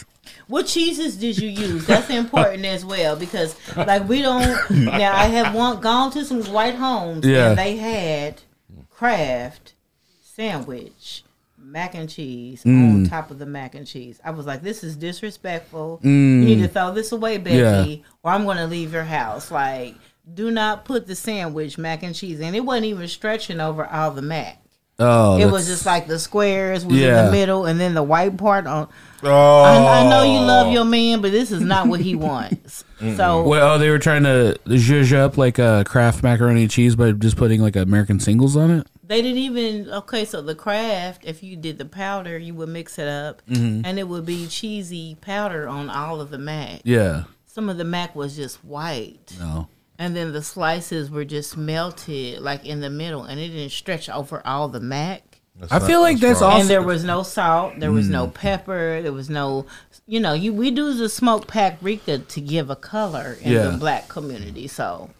What 0.49 0.66
cheeses 0.66 1.16
did 1.16 1.38
you 1.38 1.49
use? 1.49 1.86
That's 1.86 2.11
important 2.11 2.64
as 2.64 2.84
well 2.84 3.14
because 3.14 3.55
like 3.76 4.09
we 4.09 4.20
don't 4.20 4.70
now 4.70 5.16
I 5.16 5.26
have 5.26 5.55
one 5.55 5.80
gone 5.80 6.11
to 6.12 6.24
some 6.24 6.43
white 6.53 6.74
homes 6.74 7.24
Yeah. 7.24 7.51
and 7.51 7.59
they 7.59 7.76
had 7.76 8.43
Kraft 8.91 9.74
sandwich 10.22 11.22
mac 11.70 11.94
and 11.94 12.08
cheese 12.08 12.62
Mm. 12.64 12.94
on 12.94 13.06
top 13.06 13.30
of 13.30 13.38
the 13.38 13.46
mac 13.46 13.74
and 13.74 13.86
cheese. 13.86 14.20
I 14.24 14.30
was 14.32 14.44
like, 14.46 14.62
this 14.62 14.82
is 14.82 14.96
disrespectful. 14.96 16.00
You 16.02 16.10
need 16.10 16.60
to 16.62 16.68
throw 16.68 16.92
this 16.92 17.12
away, 17.12 17.38
Becky, 17.38 17.56
Mm. 17.58 17.96
Yeah. 17.98 18.04
or 18.22 18.32
I'm 18.32 18.44
gonna 18.44 18.66
leave 18.66 18.92
your 18.92 19.04
house. 19.04 19.50
Like, 19.50 19.94
do 20.32 20.50
not 20.50 20.84
put 20.84 21.06
the 21.06 21.14
sandwich 21.14 21.78
mac 21.78 22.02
and 22.02 22.14
cheese, 22.14 22.40
and 22.40 22.54
it 22.56 22.60
wasn't 22.64 22.86
even 22.86 23.06
stretching 23.08 23.60
over 23.60 23.84
all 23.86 24.10
the 24.10 24.22
mac. 24.22 24.56
Oh, 25.02 25.38
It 25.38 25.50
was 25.50 25.66
just 25.66 25.86
like 25.86 26.08
the 26.08 26.18
squares 26.18 26.84
was 26.84 26.94
in 27.00 27.24
the 27.24 27.30
middle, 27.32 27.64
and 27.64 27.80
then 27.80 27.94
the 27.94 28.02
white 28.02 28.36
part 28.36 28.66
on. 28.66 28.86
Oh, 29.22 29.62
I, 29.62 30.02
I 30.04 30.10
know 30.10 30.22
you 30.24 30.40
love 30.40 30.70
your 30.72 30.84
man, 30.84 31.22
but 31.22 31.32
this 31.32 31.50
is 31.50 31.62
not 31.62 31.86
what 31.88 32.00
he 32.00 32.14
wants. 32.28 32.84
so 33.16 33.42
Well, 33.48 33.76
oh, 33.76 33.78
they 33.78 33.88
were 33.88 33.98
trying 33.98 34.24
to 34.24 34.58
zhuzh 34.66 35.14
up 35.14 35.38
like 35.38 35.58
a 35.58 35.84
Kraft 35.86 36.22
macaroni 36.22 36.62
and 36.62 36.70
cheese 36.70 36.96
by 36.96 37.12
just 37.12 37.36
putting 37.38 37.62
like 37.62 37.76
American 37.76 38.20
singles 38.20 38.56
on 38.58 38.70
it. 38.70 38.86
They 39.11 39.22
didn't 39.22 39.38
even 39.38 39.90
okay. 39.90 40.24
So 40.24 40.40
the 40.40 40.54
Kraft, 40.54 41.24
if 41.24 41.42
you 41.42 41.56
did 41.56 41.78
the 41.78 41.84
powder, 41.84 42.38
you 42.38 42.54
would 42.54 42.68
mix 42.68 42.96
it 42.96 43.08
up, 43.08 43.42
mm-hmm. 43.50 43.84
and 43.84 43.98
it 43.98 44.06
would 44.06 44.24
be 44.24 44.46
cheesy 44.46 45.16
powder 45.20 45.66
on 45.66 45.90
all 45.90 46.20
of 46.20 46.30
the 46.30 46.38
mac. 46.38 46.82
Yeah. 46.84 47.24
Some 47.44 47.68
of 47.68 47.76
the 47.76 47.84
mac 47.84 48.14
was 48.14 48.36
just 48.36 48.64
white, 48.64 49.34
No. 49.40 49.66
and 49.98 50.14
then 50.14 50.32
the 50.32 50.42
slices 50.42 51.11
were 51.11 51.24
just 51.24 51.56
melted 51.56 52.38
like 52.40 52.64
in 52.64 52.78
the 52.78 52.88
middle, 52.88 53.24
and 53.24 53.40
it 53.40 53.48
didn't 53.48 53.72
stretch 53.72 54.08
over 54.08 54.46
all 54.46 54.68
the 54.68 54.78
mac. 54.78 55.40
I 55.72 55.80
feel 55.80 56.02
like 56.02 56.20
that's 56.20 56.40
wrong. 56.40 56.52
also 56.52 56.61
and 56.61 56.70
there 56.70 56.80
was 56.80 57.02
no 57.02 57.24
salt, 57.24 57.80
there 57.80 57.90
was 57.90 58.08
no 58.08 58.28
mm. 58.28 58.34
pepper, 58.34 59.02
there 59.02 59.12
was 59.12 59.28
no, 59.28 59.66
you 60.06 60.20
know, 60.20 60.34
you 60.34 60.52
we 60.52 60.70
do 60.70 60.94
the 60.94 61.08
smoked 61.08 61.48
paprika 61.48 62.18
to 62.18 62.40
give 62.40 62.70
a 62.70 62.76
color 62.76 63.36
in 63.40 63.54
Yeah. 63.54 63.70
the 63.70 63.76
black 63.76 64.08
community. 64.08 64.68
So 64.68 65.11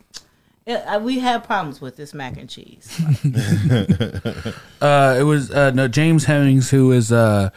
it, 0.66 0.76
uh, 0.76 1.00
we 1.00 1.18
had 1.18 1.44
problems 1.44 1.80
with 1.80 1.96
this 1.96 2.14
mac 2.14 2.36
and 2.36 2.48
cheese. 2.48 3.00
Uh, 4.80 5.14
it 5.20 5.24
was 5.24 5.50
uh, 5.50 5.70
no 5.72 5.86
James 5.86 6.24
Hemings 6.24 6.70
who 6.70 6.90
is 6.90 7.12
uh, 7.12 7.50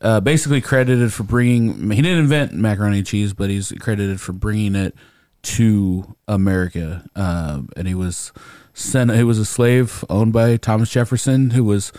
uh, 0.00 0.20
basically 0.20 0.62
credited 0.62 1.12
for 1.12 1.22
bringing. 1.22 1.90
He 1.90 2.00
didn't 2.00 2.20
invent 2.20 2.54
macaroni 2.54 2.98
and 2.98 3.06
cheese, 3.06 3.34
but 3.34 3.50
he's 3.50 3.70
credited 3.80 4.18
for 4.18 4.32
bringing 4.32 4.74
it 4.74 4.94
to 5.42 6.16
America. 6.26 7.04
Um, 7.14 7.68
and 7.76 7.86
he 7.86 7.94
was 7.94 8.32
sent. 8.72 9.14
He 9.14 9.24
was 9.24 9.38
a 9.38 9.44
slave 9.44 10.04
owned 10.08 10.32
by 10.32 10.56
Thomas 10.56 10.90
Jefferson, 10.90 11.50
who 11.50 11.64
was 11.64 11.92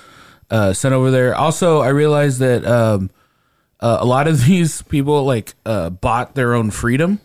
uh, 0.49 0.73
sent 0.73 0.93
over 0.93 1.11
there. 1.11 1.35
Also, 1.35 1.81
I 1.81 1.89
realized 1.89 2.39
that 2.39 2.65
um, 2.65 3.11
uh, 3.79 3.97
a 3.99 4.05
lot 4.05 4.27
of 4.27 4.45
these 4.45 4.81
people 4.83 5.23
like 5.23 5.53
uh, 5.65 5.89
bought 5.89 6.35
their 6.35 6.53
own 6.53 6.71
freedom 6.71 7.21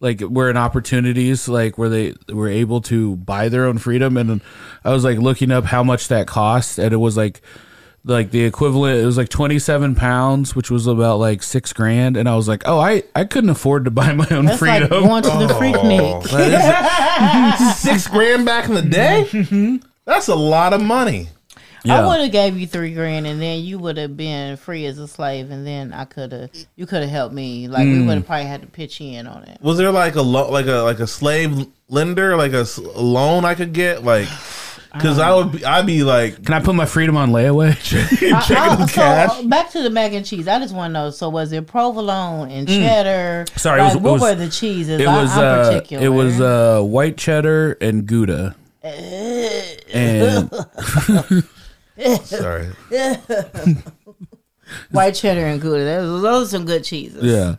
like 0.00 0.20
were 0.20 0.50
in 0.50 0.56
opportunities 0.56 1.48
like 1.48 1.78
where 1.78 1.88
they 1.88 2.14
were 2.28 2.48
able 2.48 2.80
to 2.80 3.16
buy 3.16 3.48
their 3.48 3.66
own 3.66 3.78
freedom 3.78 4.16
and 4.16 4.40
i 4.84 4.90
was 4.90 5.04
like 5.04 5.18
looking 5.18 5.52
up 5.52 5.64
how 5.64 5.84
much 5.84 6.08
that 6.08 6.26
cost 6.26 6.78
and 6.78 6.92
it 6.92 6.96
was 6.96 7.16
like 7.16 7.40
like 8.04 8.30
the 8.30 8.44
equivalent 8.44 8.98
it 8.98 9.04
was 9.04 9.18
like 9.18 9.28
27 9.28 9.94
pounds 9.94 10.56
which 10.56 10.70
was 10.70 10.86
about 10.86 11.18
like 11.18 11.42
six 11.42 11.72
grand 11.74 12.16
and 12.16 12.28
i 12.28 12.34
was 12.34 12.48
like 12.48 12.62
oh 12.64 12.78
i 12.78 13.02
i 13.14 13.24
couldn't 13.24 13.50
afford 13.50 13.84
to 13.84 13.90
buy 13.90 14.12
my 14.14 14.26
own 14.30 14.46
That's 14.46 14.58
freedom 14.58 14.88
like 14.88 14.90
going 14.90 15.22
to 15.22 15.46
the 15.46 15.54
oh. 15.54 15.60
Freaknik. 15.60 16.26
six 17.76 18.08
grand 18.08 18.44
back 18.44 18.68
in 18.68 18.74
the 18.74 18.82
day. 18.82 19.26
Mm-hmm. 19.30 19.76
That's 20.04 20.28
a 20.28 20.34
lot 20.34 20.72
of 20.72 20.82
money. 20.82 21.28
I 21.88 22.06
would 22.06 22.20
have 22.20 22.32
gave 22.32 22.58
you 22.58 22.66
three 22.66 22.92
grand, 22.94 23.26
and 23.26 23.40
then 23.40 23.60
you 23.60 23.78
would 23.78 23.96
have 23.96 24.16
been 24.16 24.56
free 24.56 24.84
as 24.86 24.98
a 24.98 25.08
slave, 25.08 25.50
and 25.50 25.66
then 25.66 25.92
I 25.92 26.04
could 26.04 26.32
have, 26.32 26.50
you 26.76 26.86
could 26.86 27.02
have 27.02 27.10
helped 27.10 27.34
me. 27.34 27.68
Like 27.68 27.86
we 27.86 28.04
would 28.04 28.16
have 28.16 28.26
probably 28.26 28.46
had 28.46 28.60
to 28.62 28.66
pitch 28.66 29.00
in 29.00 29.26
on 29.26 29.44
it. 29.44 29.58
Was 29.62 29.78
there 29.78 29.90
like 29.90 30.14
a 30.16 30.22
lo- 30.22 30.50
like 30.50 30.66
a 30.66 30.80
like 30.82 31.00
a 31.00 31.06
slave 31.06 31.66
lender, 31.88 32.36
like 32.36 32.52
a, 32.52 32.60
s- 32.60 32.76
a 32.78 32.82
loan 33.00 33.44
I 33.44 33.54
could 33.54 33.72
get, 33.72 34.04
like? 34.04 34.28
Because 34.92 35.20
I 35.20 35.32
would 35.32 35.52
be, 35.52 35.64
I'd 35.64 35.86
be 35.86 36.02
like, 36.02 36.44
can 36.44 36.52
i 36.52 36.58
put 36.58 36.74
my 36.74 36.84
freedom 36.84 37.16
on 37.16 37.30
layaway 37.30 37.76
checking 37.80 38.32
I- 38.34 38.74
the 38.74 38.86
so 38.88 38.92
cash. 38.94 39.30
uh, 39.30 39.42
back 39.46 39.70
to 39.70 39.84
the 39.84 39.90
mac 39.90 40.10
and 40.14 40.26
cheese. 40.26 40.48
I 40.48 40.58
just 40.58 40.74
want 40.74 40.90
to 40.90 40.92
know. 40.94 41.10
So 41.10 41.28
was 41.28 41.52
it 41.52 41.64
provolone 41.68 42.50
and 42.50 42.66
cheddar? 42.66 43.44
Mm. 43.46 43.56
Sorry, 43.56 43.80
it 43.80 43.84
like, 43.84 43.94
was- 43.94 44.02
it 44.02 44.02
what 44.02 44.12
was- 44.14 44.22
were 44.22 44.34
the 44.34 44.48
cheeses? 44.48 45.00
it 45.00 45.06
I, 45.06 45.22
was 45.22 45.30
I'm 45.30 45.38
uh 45.44 45.64
particular. 45.68 46.04
it 46.04 46.08
was 46.08 46.40
uh 46.40 46.80
white 46.82 47.16
cheddar 47.16 47.74
and 47.80 48.04
gouda 48.04 48.56
and 48.82 50.50
Sorry, 52.24 52.68
white 54.90 55.14
cheddar 55.14 55.46
and 55.46 55.60
gouda. 55.60 55.84
Those, 55.84 56.22
those 56.22 56.48
are 56.48 56.50
some 56.50 56.64
good 56.64 56.84
cheeses. 56.84 57.22
yeah 57.24 57.56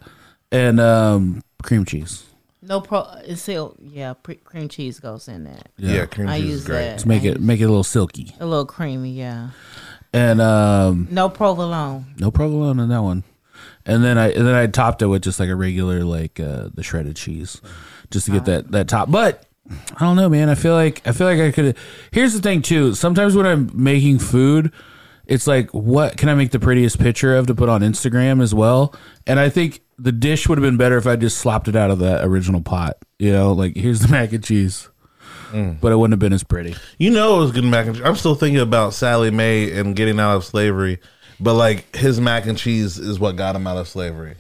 and 0.52 0.80
um 0.80 1.44
cream 1.64 1.86
cheese 1.86 2.26
No 2.62 2.82
pro. 2.82 3.06
It's 3.26 3.42
still 3.42 3.76
yeah. 3.80 4.14
Pre- 4.14 4.36
cream 4.36 4.68
cheese 4.70 5.00
goes 5.00 5.28
in 5.28 5.44
that. 5.46 5.70
yeah, 5.78 6.06
cream 6.06 6.28
I 6.30 6.40
cheese 6.40 6.50
use 6.50 6.60
is 6.62 6.66
great. 6.66 6.86
that. 6.90 7.00
to 7.00 7.08
make 7.08 7.24
I 7.24 7.28
it 7.28 7.38
use- 7.38 7.40
make 7.40 7.60
it 7.60 7.64
a 7.66 7.68
little 7.70 7.84
silky 7.84 8.36
a 8.40 8.46
little 8.46 8.66
creamy. 8.66 9.12
Yeah. 9.14 9.50
and 10.14 10.42
um 10.42 11.08
No 11.12 11.30
provolone. 11.30 12.06
No 12.18 12.32
provolone 12.32 12.80
in 12.80 12.90
that 12.90 13.02
one. 13.04 13.24
And 13.86 14.04
then 14.04 14.18
I 14.18 14.30
and 14.32 14.46
then 14.48 14.56
I 14.56 14.68
topped 14.68 15.02
it 15.02 15.08
with 15.08 15.22
just 15.24 15.40
like 15.40 15.50
a 15.50 15.56
regular 15.56 16.04
like 16.04 16.40
uh 16.40 16.70
the 16.74 16.84
shredded 16.84 17.16
cheese, 17.16 17.62
just 18.12 18.26
to 18.28 18.32
get 18.32 18.46
that 18.46 18.72
that 18.72 18.88
top. 18.88 19.10
But 19.12 19.46
I 19.70 20.00
don't 20.00 20.16
know, 20.16 20.30
man. 20.30 20.50
I 20.50 20.56
feel 20.56 20.74
like 20.74 21.06
I 21.06 21.12
feel 21.12 21.28
like 21.28 21.40
I 21.40 21.52
could. 21.52 21.78
Here's 22.12 22.34
the 22.34 22.42
thing 22.42 22.62
too. 22.62 22.96
Sometimes 22.96 23.36
when 23.36 23.46
I'm 23.46 23.70
making 23.74 24.20
food, 24.20 24.72
it's 25.26 25.48
like, 25.48 25.70
what 25.72 26.18
can 26.18 26.30
I 26.30 26.34
make 26.34 26.52
the 26.52 26.60
prettiest 26.60 27.00
picture 27.00 27.36
of 27.36 27.48
to 27.48 27.56
put 27.56 27.70
on 27.70 27.82
Instagram 27.82 28.42
as 28.42 28.54
well? 28.54 28.96
And 29.28 29.40
I 29.40 29.50
think 29.50 29.82
the 29.98 30.12
dish 30.12 30.50
would 30.50 30.58
have 30.58 30.64
been 30.64 30.78
better 30.78 30.98
if 30.98 31.06
I 31.06 31.16
just 31.16 31.38
slopped 31.38 31.68
it 31.68 31.76
out 31.76 31.92
of 31.92 32.00
that 32.00 32.26
original 32.26 32.62
pot. 32.62 32.98
You 33.20 33.32
know, 33.32 33.54
like 33.54 33.76
here's 33.76 34.00
the 34.00 34.08
mac 34.12 34.34
and 34.34 34.44
cheese, 34.44 34.90
mm. 35.52 35.80
but 35.80 35.92
it 35.92 35.96
wouldn't 35.96 36.14
have 36.14 36.20
been 36.20 36.34
as 36.34 36.44
pretty. 36.44 36.76
You 36.98 37.12
know 37.12 37.38
it 37.38 37.40
was 37.42 37.52
good 37.52 37.64
mac 37.64 37.86
and 37.86 37.96
cheese. 37.96 38.06
I'm 38.06 38.16
still 38.16 38.36
thinking 38.36 38.60
about 38.60 38.94
Sally 38.94 39.32
Mae 39.32 39.72
and 39.72 39.96
getting 39.96 40.20
out 40.20 40.38
of 40.38 40.44
slavery, 40.44 41.00
but 41.40 41.54
like 41.54 41.96
his 41.96 42.20
mac 42.20 42.48
and 42.48 42.58
cheese 42.58 42.98
is 42.98 43.20
what 43.20 43.36
got 43.36 43.56
him 43.56 43.68
out 43.68 43.78
of 43.78 43.88
slavery. 43.88 44.36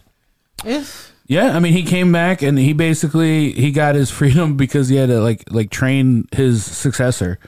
If 0.65 1.10
Yeah, 1.31 1.55
I 1.55 1.59
mean, 1.59 1.71
he 1.71 1.83
came 1.83 2.11
back 2.11 2.41
and 2.41 2.59
he 2.59 2.73
basically 2.73 3.53
he 3.53 3.71
got 3.71 3.95
his 3.95 4.11
freedom 4.19 4.57
because 4.57 4.89
he 4.89 4.97
had 4.97 5.07
to 5.07 5.21
like 5.21 5.45
like 5.49 5.69
train 5.69 6.27
his 6.33 6.65
successor. 6.65 7.39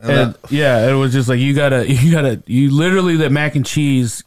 And 0.00 0.36
yeah, 0.50 0.88
it 0.88 0.92
was 0.92 1.14
just 1.14 1.28
like 1.28 1.40
you 1.40 1.52
gotta 1.52 1.92
you 1.92 2.12
gotta 2.12 2.40
you 2.46 2.70
literally 2.70 3.16
that 3.16 3.32
mac 3.32 3.56
and 3.56 3.66
cheese 3.66 4.22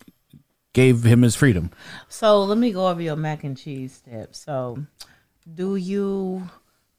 gave 0.73 1.05
him 1.05 1.21
his 1.21 1.37
freedom. 1.37 1.71
So 2.09 2.43
let 2.43 2.57
me 2.57 2.73
go 2.73 2.89
over 2.89 3.01
your 3.01 3.15
mac 3.15 3.45
and 3.45 3.57
cheese 3.57 3.93
steps. 3.93 4.39
So, 4.39 4.85
do 5.55 5.77
you 5.77 6.49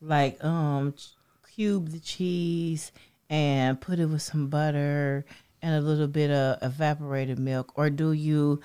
like 0.00 0.42
um 0.42 0.94
cube 1.54 1.90
the 1.90 2.00
cheese 2.00 2.90
and 3.28 3.78
put 3.78 3.98
it 3.98 4.06
with 4.06 4.22
some 4.22 4.48
butter 4.48 5.26
and 5.60 5.74
a 5.74 5.86
little 5.86 6.08
bit 6.08 6.30
of 6.30 6.56
evaporated 6.62 7.38
milk, 7.38 7.72
or 7.74 7.90
do 7.90 8.12
you 8.12 8.62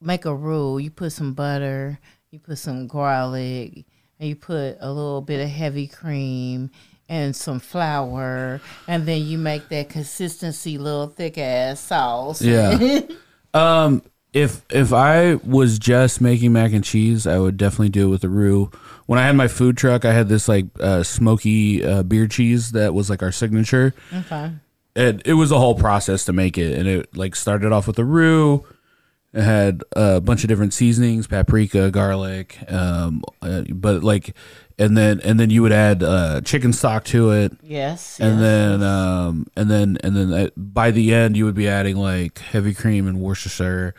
make 0.00 0.24
a 0.24 0.34
rule? 0.34 0.80
You 0.80 0.90
put 0.90 1.12
some 1.12 1.34
butter, 1.34 1.98
you 2.34 2.40
put 2.40 2.58
some 2.58 2.88
garlic, 2.88 3.84
and 4.18 4.28
you 4.28 4.34
put 4.34 4.76
a 4.80 4.92
little 4.92 5.20
bit 5.20 5.40
of 5.40 5.48
heavy 5.48 5.86
cream 5.86 6.68
and 7.08 7.36
some 7.36 7.60
flour, 7.60 8.60
and 8.88 9.06
then 9.06 9.22
you 9.22 9.38
make 9.38 9.68
that 9.68 9.88
consistency 9.88 10.76
little 10.76 11.06
thick 11.06 11.38
ass 11.38 11.78
sauce. 11.78 12.42
Yeah. 12.42 13.02
um, 13.54 14.02
if 14.32 14.64
if 14.68 14.92
I 14.92 15.36
was 15.36 15.78
just 15.78 16.20
making 16.20 16.52
mac 16.52 16.72
and 16.72 16.82
cheese, 16.82 17.24
I 17.24 17.38
would 17.38 17.56
definitely 17.56 17.90
do 17.90 18.08
it 18.08 18.10
with 18.10 18.24
a 18.24 18.28
roux. 18.28 18.68
When 19.06 19.20
I 19.20 19.26
had 19.26 19.36
my 19.36 19.46
food 19.46 19.76
truck, 19.76 20.04
I 20.04 20.12
had 20.12 20.28
this 20.28 20.48
like 20.48 20.66
uh, 20.80 21.04
smoky 21.04 21.84
uh, 21.84 22.02
beer 22.02 22.26
cheese 22.26 22.72
that 22.72 22.94
was 22.94 23.08
like 23.08 23.22
our 23.22 23.30
signature. 23.30 23.94
Okay. 24.12 24.50
and 24.96 25.22
it 25.24 25.34
was 25.34 25.52
a 25.52 25.58
whole 25.58 25.76
process 25.76 26.24
to 26.24 26.32
make 26.32 26.58
it, 26.58 26.76
and 26.76 26.88
it 26.88 27.16
like 27.16 27.36
started 27.36 27.70
off 27.70 27.86
with 27.86 27.94
the 27.94 28.04
roux. 28.04 28.66
It 29.34 29.42
had 29.42 29.82
a 29.96 30.20
bunch 30.20 30.44
of 30.44 30.48
different 30.48 30.72
seasonings, 30.72 31.26
paprika, 31.26 31.90
garlic, 31.90 32.56
um, 32.70 33.24
uh, 33.42 33.62
but 33.68 34.04
like, 34.04 34.32
and 34.78 34.96
then 34.96 35.20
and 35.24 35.40
then 35.40 35.50
you 35.50 35.60
would 35.62 35.72
add 35.72 36.04
uh, 36.04 36.40
chicken 36.42 36.72
stock 36.72 37.04
to 37.06 37.32
it, 37.32 37.52
Yes. 37.62 38.20
and 38.20 38.34
yes. 38.34 38.40
then 38.40 38.82
um, 38.84 39.46
and 39.56 39.68
then 39.68 39.98
and 40.04 40.16
then 40.16 40.32
uh, 40.32 40.50
by 40.56 40.92
the 40.92 41.12
end 41.12 41.36
you 41.36 41.44
would 41.46 41.54
be 41.56 41.66
adding 41.68 41.96
like 41.96 42.38
heavy 42.38 42.74
cream 42.74 43.08
and 43.08 43.20
Worcestershire, 43.20 43.94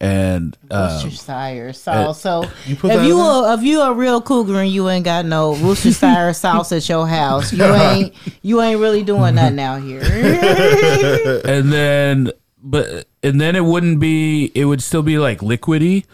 and 0.00 0.56
uh, 0.70 1.00
Worcestershire 1.04 1.74
sauce. 1.74 2.22
So 2.22 2.44
put 2.78 2.90
if 2.90 3.02
you 3.04 3.18
in 3.20 3.26
a, 3.26 3.54
if 3.54 3.62
you 3.62 3.82
a 3.82 3.92
real 3.92 4.22
cougar 4.22 4.58
and 4.60 4.70
you 4.70 4.88
ain't 4.88 5.04
got 5.04 5.26
no 5.26 5.50
Worcestershire 5.52 6.32
sauce 6.34 6.72
at 6.72 6.88
your 6.88 7.06
house, 7.06 7.52
you 7.52 7.64
ain't 7.64 8.14
you 8.40 8.62
ain't 8.62 8.80
really 8.80 9.02
doing 9.02 9.34
nothing 9.34 9.60
out 9.60 9.82
here. 9.82 10.00
and 11.44 11.70
then 11.70 12.32
but 12.62 13.06
and 13.22 13.40
then 13.40 13.54
it 13.56 13.64
wouldn't 13.64 14.00
be 14.00 14.50
it 14.54 14.64
would 14.64 14.82
still 14.82 15.02
be 15.02 15.18
like 15.18 15.40
liquidy 15.40 16.04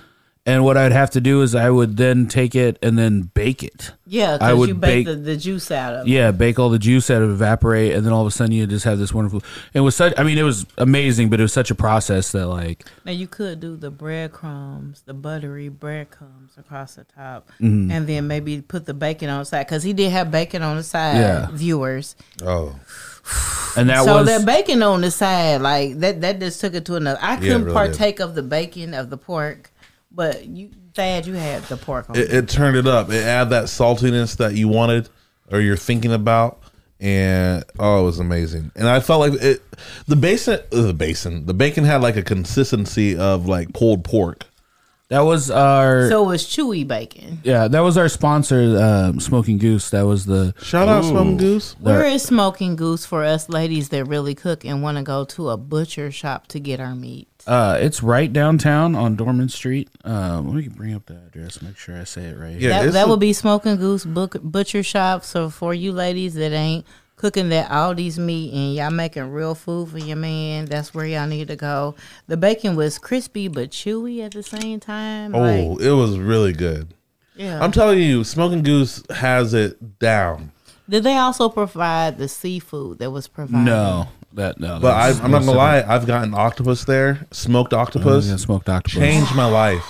and 0.47 0.63
what 0.63 0.77
i'd 0.77 0.93
have 0.93 1.09
to 1.11 1.21
do 1.23 1.41
is 1.41 1.55
i 1.55 1.71
would 1.71 1.97
then 1.97 2.27
take 2.29 2.55
it 2.55 2.79
and 2.83 2.99
then 2.99 3.23
bake 3.33 3.63
it 3.63 3.93
yeah, 4.07 4.35
I 4.35 4.37
because 4.53 4.59
would 4.59 4.69
you 4.69 4.75
bake, 4.75 5.07
bake- 5.07 5.07
the, 5.07 5.15
the 5.23 5.37
juice 5.39 5.71
out 5.71 5.95
of 5.95 6.07
it. 6.07 6.11
yeah 6.11 6.31
bake 6.31 6.59
all 6.59 6.69
the 6.69 6.79
juice 6.79 7.11
out 7.11 7.23
of 7.23 7.31
evaporate 7.31 7.93
and 7.95 8.05
then 8.05 8.13
all 8.13 8.21
of 8.21 8.27
a 8.27 8.31
sudden 8.31 8.53
you 8.53 8.67
just 8.67 8.85
have 8.85 8.99
this 8.99 9.15
wonderful 9.15 9.43
it 9.73 9.81
was 9.81 9.97
such 9.97 10.13
i 10.19 10.23
mean 10.23 10.37
it 10.37 10.43
was 10.43 10.67
amazing 10.77 11.31
but 11.31 11.41
it 11.41 11.43
was 11.43 11.53
such 11.53 11.71
a 11.71 11.75
process 11.75 12.31
that 12.33 12.47
like 12.47 12.85
Now 13.07 13.13
you 13.13 13.27
could 13.27 13.61
do 13.61 13.75
the 13.77 13.91
breadcrumbs, 13.91 15.03
the 15.07 15.15
buttery 15.15 15.71
breadcrumbs 15.71 16.53
across 16.59 16.97
the 16.97 17.05
top, 17.05 17.49
Mm-hmm. 17.61 17.91
and 17.91 18.07
then 18.07 18.27
maybe 18.27 18.61
put 18.61 18.85
the 18.85 18.93
bacon 18.95 19.31
on 19.31 19.39
the 19.41 19.45
side 19.47 19.67
because 19.67 19.83
he 19.83 19.93
did 19.95 20.11
have 20.13 20.31
bacon 20.31 20.63
on 20.63 20.77
the 20.77 20.83
side. 20.83 21.17
Yeah. 21.17 21.49
Viewers, 21.53 22.17
Oh, 22.45 22.79
and 23.77 23.89
that 23.89 24.05
so 24.05 24.17
was 24.17 24.27
that 24.27 24.45
bacon 24.45 24.83
on 24.83 25.01
the 25.01 25.11
side, 25.11 25.61
like 25.61 25.99
that, 26.01 26.21
that 26.21 26.41
just 26.41 26.61
took 26.61 26.75
it 26.75 26.85
to 26.87 26.97
another. 26.97 27.19
I 27.23 27.37
couldn't 27.37 27.65
really 27.65 27.67
did. 27.67 27.75
partake 27.75 28.21
of 28.21 28.35
the 28.35 28.43
bacon 28.43 28.95
of 28.95 29.11
the 29.11 29.17
pork, 29.17 29.71
but 30.11 30.45
you, 30.47 30.71
Thad, 30.95 31.27
you 31.27 31.35
had 31.35 31.63
the 31.65 31.77
pork 31.77 32.11
on. 32.11 32.17
it, 32.17 32.33
it 32.33 32.49
turned 32.49 32.77
it 32.77 32.87
up. 32.87 33.11
It 33.11 33.25
added 33.25 33.51
that 33.51 33.65
saltiness 33.65 34.37
that 34.37 34.55
you 34.55 34.69
wanted 34.69 35.09
or 35.51 35.61
you're 35.61 35.77
thinking 35.77 36.13
about, 36.13 36.61
and 37.01 37.65
oh, 37.79 38.01
it 38.01 38.05
was 38.05 38.19
amazing. 38.19 38.71
And 38.77 38.89
I 38.89 39.01
felt 39.01 39.21
like 39.21 39.43
it. 39.43 39.63
The 40.07 40.17
basin, 40.17 40.61
uh, 40.73 40.83
the 40.83 40.95
basin, 40.95 41.47
the 41.47 41.55
bacon 41.55 41.85
had 41.85 42.03
like 42.03 42.17
a 42.17 42.23
consistency 42.23 43.17
of 43.17 43.47
like 43.47 43.73
pulled 43.73 44.05
pork. 44.05 44.45
That 45.09 45.21
was 45.21 45.51
our 45.51 46.09
so 46.09 46.25
it 46.25 46.27
was 46.27 46.45
chewy 46.45 46.87
bacon. 46.87 47.39
yeah 47.45 47.69
that 47.69 47.81
was 47.81 47.97
our 47.99 48.09
sponsor 48.09 48.79
um, 48.83 49.21
smoking 49.21 49.59
goose 49.59 49.91
that 49.91 50.03
was 50.03 50.25
the 50.27 50.55
Shout 50.63 50.89
out 50.89 51.05
Smoking 51.05 51.37
Goose. 51.37 51.75
Where 51.79 52.05
is 52.07 52.23
Smoking 52.23 52.75
Goose 52.77 53.05
for 53.05 53.23
us 53.25 53.49
ladies 53.49 53.91
that 53.91 54.05
really 54.07 54.35
cook 54.35 54.65
and 54.65 54.83
want 54.83 54.97
to 54.97 55.03
go 55.05 55.25
to 55.27 55.51
a 55.51 55.57
butcher 55.57 56.11
shop 56.11 56.47
to 56.49 56.61
get 56.61 56.81
our 56.81 56.95
meat? 56.95 57.29
uh 57.47 57.77
it's 57.79 58.03
right 58.03 58.33
downtown 58.33 58.95
on 58.95 59.17
dorman 59.17 59.51
street 59.51 59.91
um 60.05 60.47
let 60.47 60.57
me 60.57 60.67
bring 60.69 60.95
up 60.95 61.05
the 61.05 61.15
address 61.27 61.61
make 61.61 61.77
sure 61.77 61.95
i 62.01 62.03
say 62.05 62.23
it 62.23 62.39
right 62.39 62.57
Yeah, 62.59 62.85
that 62.85 62.93
that 62.95 63.07
a- 63.07 63.11
would 63.11 63.21
be 63.21 63.35
Smoking 63.35 63.77
Goose 63.77 64.07
book, 64.07 64.37
Butcher 64.43 64.83
Shop. 64.83 65.23
So 65.25 65.51
for 65.51 65.75
you 65.75 65.93
ladies 65.93 66.33
that 66.35 66.53
ain't 66.53 66.87
cooking 67.17 67.49
that 67.51 67.71
Aldi's 67.71 68.19
meat 68.19 68.53
and 68.53 68.75
y'all 68.75 68.91
making 68.91 69.31
real 69.33 69.55
food 69.55 69.91
for 69.91 69.99
your 69.99 70.17
man, 70.17 70.67
that's 70.67 70.93
where 70.95 71.07
y'all 71.07 71.27
need 71.27 71.49
to 71.49 71.57
go. 71.57 71.95
The 72.27 72.37
bacon 72.37 72.77
was 72.77 72.99
crispy 72.99 73.49
but 73.49 73.71
chewy 73.71 74.25
at 74.25 74.33
the 74.33 74.43
same 74.43 74.81
time. 74.81 75.35
Oh, 75.35 75.41
Like, 75.41 75.81
it 75.81 75.93
was 75.93 76.19
really 76.19 76.53
good. 76.53 76.95
yeah. 77.37 77.63
I'm 77.63 77.73
telling 77.73 78.01
you, 78.01 78.25
Smoking 78.25 78.63
Goose 78.63 79.03
has 79.11 79.55
it 79.55 79.99
down. 79.99 80.51
Did 80.89 81.03
they 81.05 81.17
also 81.17 81.49
provide 81.49 82.19
the 82.19 82.29
seafood 82.29 82.99
that 82.99 83.11
was 83.11 83.27
provided? 83.29 83.65
no 83.65 84.09
that 84.35 84.59
no 84.59 84.81
But 84.81 84.95
I, 84.95 85.09
I'm 85.25 85.31
not 85.31 85.41
gonna 85.45 85.53
lie, 85.53 85.83
I've 85.87 86.07
gotten 86.07 86.35
octopus 86.35 86.85
there, 86.85 87.27
smoked 87.31 87.73
octopus, 87.73 88.27
Oh, 88.27 88.31
yeah, 88.31 88.37
smoked 88.37 88.69
octopus 88.69 88.99
changed 89.01 89.35
my 89.35 89.47
life. 89.47 89.85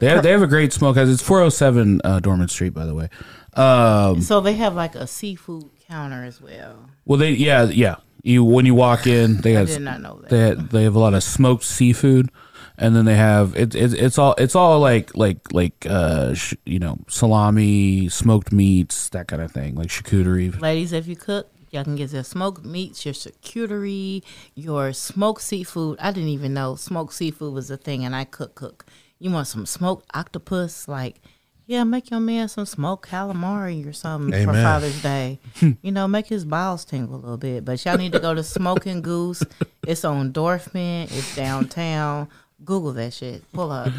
They 0.00 0.08
have, 0.08 0.22
they 0.22 0.30
have 0.30 0.42
a 0.42 0.46
great 0.46 0.72
smokehouse. 0.72 1.08
It's 1.08 1.22
407 1.22 2.00
uh, 2.04 2.20
Dorman 2.20 2.48
Street, 2.48 2.74
by 2.74 2.86
the 2.86 2.94
way. 2.94 3.08
Um, 3.54 4.20
So 4.20 4.40
they 4.40 4.54
have 4.54 4.74
like 4.74 4.94
a 4.94 5.06
seafood 5.06 5.70
counter 5.88 6.24
as 6.24 6.40
well. 6.40 6.90
well, 7.04 7.18
they 7.18 7.30
yeah 7.30 7.64
yeah. 7.64 7.96
You 8.22 8.44
when 8.44 8.66
you 8.66 8.74
walk 8.74 9.06
in, 9.06 9.38
they 9.40 9.56
I 9.56 9.60
have 9.60 9.68
did 9.68 9.82
not 9.82 10.00
know 10.00 10.20
that. 10.22 10.30
they 10.30 10.54
they 10.78 10.82
have 10.84 10.94
a 10.94 10.98
lot 10.98 11.14
of 11.14 11.22
smoked 11.22 11.64
seafood, 11.64 12.30
and 12.76 12.94
then 12.94 13.04
they 13.04 13.14
have 13.14 13.54
it, 13.56 13.74
it 13.74 13.94
it's 13.94 14.18
all 14.18 14.34
it's 14.38 14.54
all 14.56 14.80
like 14.80 15.16
like 15.16 15.52
like 15.52 15.86
uh 15.88 16.34
sh, 16.34 16.54
you 16.66 16.78
know 16.78 16.98
salami, 17.08 18.08
smoked 18.08 18.52
meats, 18.52 19.08
that 19.10 19.28
kind 19.28 19.40
of 19.40 19.52
thing, 19.52 19.76
like 19.76 19.88
charcuterie. 19.88 20.60
Ladies, 20.60 20.92
if 20.92 21.06
you 21.06 21.16
cook, 21.16 21.48
y'all 21.70 21.84
can 21.84 21.96
get 21.96 22.12
your 22.12 22.24
smoked 22.24 22.64
meats, 22.64 23.04
your 23.04 23.14
charcuterie, 23.14 24.22
your 24.54 24.92
smoked 24.92 25.42
seafood. 25.42 25.98
I 26.00 26.10
didn't 26.10 26.30
even 26.30 26.52
know 26.54 26.74
smoked 26.74 27.14
seafood 27.14 27.54
was 27.54 27.70
a 27.70 27.76
thing, 27.76 28.04
and 28.04 28.14
I 28.16 28.24
cook 28.24 28.54
cook. 28.56 28.84
You 29.20 29.30
want 29.30 29.46
some 29.46 29.64
smoked 29.66 30.06
octopus? 30.14 30.86
Like, 30.86 31.20
yeah, 31.68 31.84
make 31.84 32.10
your 32.10 32.18
man 32.18 32.48
some 32.48 32.64
smoked 32.64 33.10
calamari 33.10 33.86
or 33.86 33.92
something 33.92 34.46
for 34.46 34.54
Father's 34.54 35.02
Day. 35.02 35.38
you 35.82 35.92
know, 35.92 36.08
make 36.08 36.26
his 36.26 36.46
balls 36.46 36.86
tingle 36.86 37.16
a 37.16 37.20
little 37.20 37.36
bit. 37.36 37.62
But 37.62 37.84
y'all 37.84 37.98
need 37.98 38.12
to 38.12 38.18
go 38.18 38.32
to 38.32 38.42
Smoking 38.42 39.02
Goose. 39.02 39.42
It's 39.86 40.02
on 40.02 40.32
Dorman. 40.32 41.08
It's 41.10 41.36
downtown. 41.36 42.30
Google 42.64 42.94
that 42.94 43.12
shit. 43.12 43.44
Pull 43.52 43.70
up. 43.70 43.92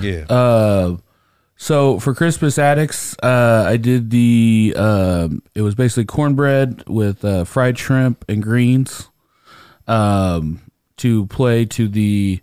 Yeah. 0.00 0.24
Uh, 0.30 0.96
so 1.56 1.98
for 1.98 2.14
Crispus 2.14 2.56
Attucks, 2.56 3.14
uh, 3.22 3.64
I 3.68 3.76
did 3.76 4.08
the 4.08 4.72
um, 4.78 5.42
it 5.54 5.60
was 5.60 5.74
basically 5.74 6.06
cornbread 6.06 6.84
with 6.88 7.22
uh, 7.22 7.44
fried 7.44 7.78
shrimp 7.78 8.24
and 8.30 8.42
greens, 8.42 9.10
um, 9.86 10.62
to 10.96 11.26
play 11.26 11.66
to 11.66 11.86
the 11.86 12.40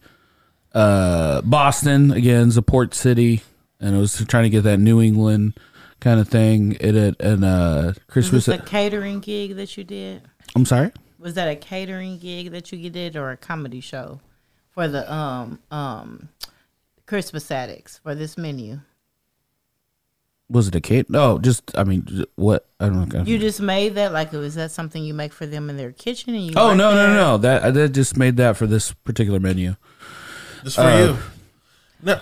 uh, 0.75 1.41
Boston 1.41 2.11
again, 2.11 2.49
it's 2.49 2.57
a 2.57 2.61
port 2.61 2.93
city, 2.93 3.41
and 3.79 3.95
it 3.95 3.99
was 3.99 4.23
trying 4.27 4.43
to 4.43 4.49
get 4.49 4.63
that 4.63 4.79
New 4.79 5.01
England 5.01 5.59
kind 5.99 6.19
of 6.19 6.27
thing. 6.27 6.77
It 6.79 6.95
at 6.95 7.21
and 7.21 7.43
uh, 7.43 7.93
Christmas. 8.07 8.45
this 8.45 8.59
a 8.59 8.63
catering 8.63 9.19
gig 9.19 9.55
that 9.55 9.77
you 9.77 9.83
did? 9.83 10.23
I'm 10.55 10.65
sorry. 10.65 10.91
Was 11.19 11.33
that 11.33 11.47
a 11.47 11.55
catering 11.55 12.19
gig 12.19 12.51
that 12.51 12.71
you 12.71 12.89
did 12.89 13.15
or 13.15 13.31
a 13.31 13.37
comedy 13.37 13.81
show 13.81 14.21
for 14.69 14.87
the 14.87 15.11
um 15.11 15.59
um 15.71 16.29
Crispus 17.05 17.49
Attucks 17.49 17.99
for 17.99 18.15
this 18.15 18.37
menu? 18.37 18.79
Was 20.49 20.69
it 20.69 20.75
a 20.75 20.81
cake? 20.81 21.09
No, 21.09 21.39
just 21.39 21.77
I 21.77 21.83
mean, 21.83 22.25
what 22.35 22.67
I 22.79 22.85
don't 22.87 23.11
know. 23.11 23.23
You 23.23 23.37
just 23.37 23.59
made 23.59 23.95
that 23.95 24.13
like 24.13 24.31
was 24.31 24.55
that 24.55 24.71
something 24.71 25.03
you 25.03 25.13
make 25.13 25.33
for 25.33 25.45
them 25.45 25.69
in 25.69 25.75
their 25.75 25.91
kitchen 25.91 26.35
and 26.35 26.43
you 26.43 26.53
oh 26.55 26.73
no 26.73 26.91
no 26.91 26.95
there? 26.95 27.07
no 27.07 27.13
no 27.13 27.37
that 27.39 27.73
that 27.73 27.89
just 27.89 28.15
made 28.15 28.37
that 28.37 28.55
for 28.55 28.65
this 28.65 28.93
particular 28.93 29.39
menu. 29.39 29.75
Just 30.63 30.77
for 30.77 30.83
uh, 30.83 30.99
you. 30.99 31.17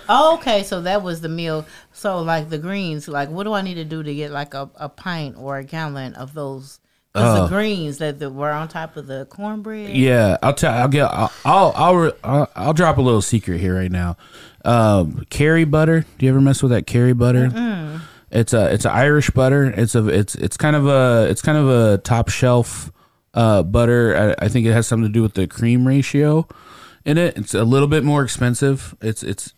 Oh, 0.10 0.36
okay, 0.36 0.64
so 0.64 0.82
that 0.82 1.04
was 1.04 1.22
the 1.22 1.30
meal. 1.30 1.66
So 1.92 2.22
like 2.22 2.50
the 2.50 2.58
greens, 2.58 3.08
like 3.08 3.30
what 3.30 3.44
do 3.44 3.54
I 3.54 3.62
need 3.62 3.76
to 3.76 3.86
do 3.86 4.04
to 4.04 4.16
get 4.16 4.32
like 4.32 4.54
a, 4.54 4.70
a 4.76 4.90
pint 4.90 5.36
or 5.38 5.58
a 5.58 5.64
gallon 5.64 6.14
of 6.16 6.34
those? 6.34 6.80
Because 7.14 7.50
the 7.50 7.56
greens 7.56 8.00
that, 8.00 8.20
that 8.20 8.32
were 8.32 8.52
on 8.52 8.68
top 8.68 8.98
of 8.98 9.08
the 9.08 9.26
cornbread. 9.28 9.96
Yeah, 9.96 10.36
I'll 10.44 10.54
tell. 10.54 10.74
I'll 10.74 10.90
get. 10.90 11.06
I'll. 11.06 11.32
I'll. 11.46 11.72
I'll, 11.74 12.12
I'll, 12.26 12.52
I'll 12.58 12.74
drop 12.74 12.98
a 12.98 13.02
little 13.02 13.22
secret 13.22 13.62
here 13.62 13.74
right 13.74 13.92
now. 13.92 14.18
Um, 14.66 15.24
curry 15.30 15.64
butter. 15.64 16.06
Do 16.18 16.26
you 16.26 16.32
ever 16.32 16.42
mess 16.42 16.62
with 16.62 16.74
that 16.74 16.88
curry 16.88 17.14
butter? 17.14 18.02
It's 18.32 18.52
a. 18.52 18.74
It's 18.74 18.84
an 18.84 18.92
Irish 18.92 19.30
butter. 19.30 19.64
It's 19.64 19.96
a. 19.96 20.06
It's. 20.10 20.36
It's 20.36 20.58
kind 20.58 20.76
of 20.76 20.88
a. 20.88 21.28
It's 21.30 21.42
kind 21.42 21.58
of 21.58 21.70
a 21.70 22.00
top 22.00 22.28
shelf 22.28 22.92
uh, 23.34 23.64
butter. 23.64 24.36
I, 24.38 24.46
I 24.46 24.48
think 24.50 24.66
it 24.66 24.74
has 24.74 24.86
something 24.86 25.08
to 25.08 25.14
do 25.14 25.22
with 25.22 25.36
the 25.36 25.48
cream 25.48 25.88
ratio 25.88 26.50
in 27.06 27.18
it. 27.18 27.38
It's 27.38 27.54
a 27.54 27.64
little 27.64 27.88
bit 27.88 28.04
more 28.04 28.24
expensive. 28.24 28.94
It's. 29.00 29.24
It's. 29.24 29.54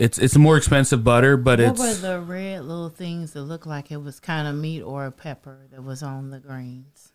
It's. 0.00 0.18
It's 0.18 0.36
more 0.36 0.56
expensive 0.56 1.04
butter, 1.04 1.36
but 1.36 1.58
What 1.58 1.68
it's. 1.68 1.78
What 1.78 1.88
were 1.88 2.08
the 2.08 2.20
red 2.20 2.64
little 2.64 2.88
things 2.88 3.32
that 3.34 3.42
looked 3.42 3.66
like 3.66 3.90
it 3.90 3.98
was 3.98 4.18
kind 4.18 4.48
of 4.48 4.54
meat 4.54 4.82
or 4.82 5.06
a 5.06 5.12
pepper 5.12 5.66
that 5.70 5.84
was 5.84 6.02
on 6.02 6.30
the 6.30 6.38
greens? 6.38 7.12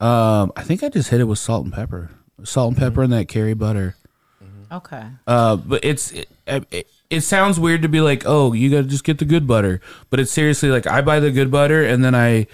Um, 0.00 0.52
I 0.56 0.62
think 0.62 0.82
I 0.82 0.88
just 0.88 1.10
hit 1.10 1.20
it 1.20 1.24
with 1.24 1.38
salt 1.38 1.64
and 1.64 1.72
pepper. 1.72 2.10
Salt 2.44 2.72
and 2.72 2.78
pepper 2.78 3.02
and 3.02 3.12
that 3.12 3.28
curry 3.28 3.54
butter. 3.54 3.96
Okay. 4.72 5.04
Uh, 5.26 5.56
but 5.56 5.84
it's 5.84 6.12
it, 6.12 6.28
it, 6.46 6.86
it 7.10 7.20
sounds 7.22 7.58
weird 7.58 7.82
to 7.82 7.88
be 7.88 8.00
like, 8.00 8.22
oh, 8.24 8.52
you 8.52 8.70
gotta 8.70 8.84
just 8.84 9.04
get 9.04 9.18
the 9.18 9.24
good 9.24 9.46
butter, 9.46 9.80
but 10.10 10.20
it's 10.20 10.30
seriously 10.30 10.68
like 10.68 10.86
I 10.86 11.00
buy 11.00 11.20
the 11.20 11.30
good 11.30 11.50
butter 11.50 11.84
and 11.84 12.04
then 12.04 12.14
I, 12.14 12.46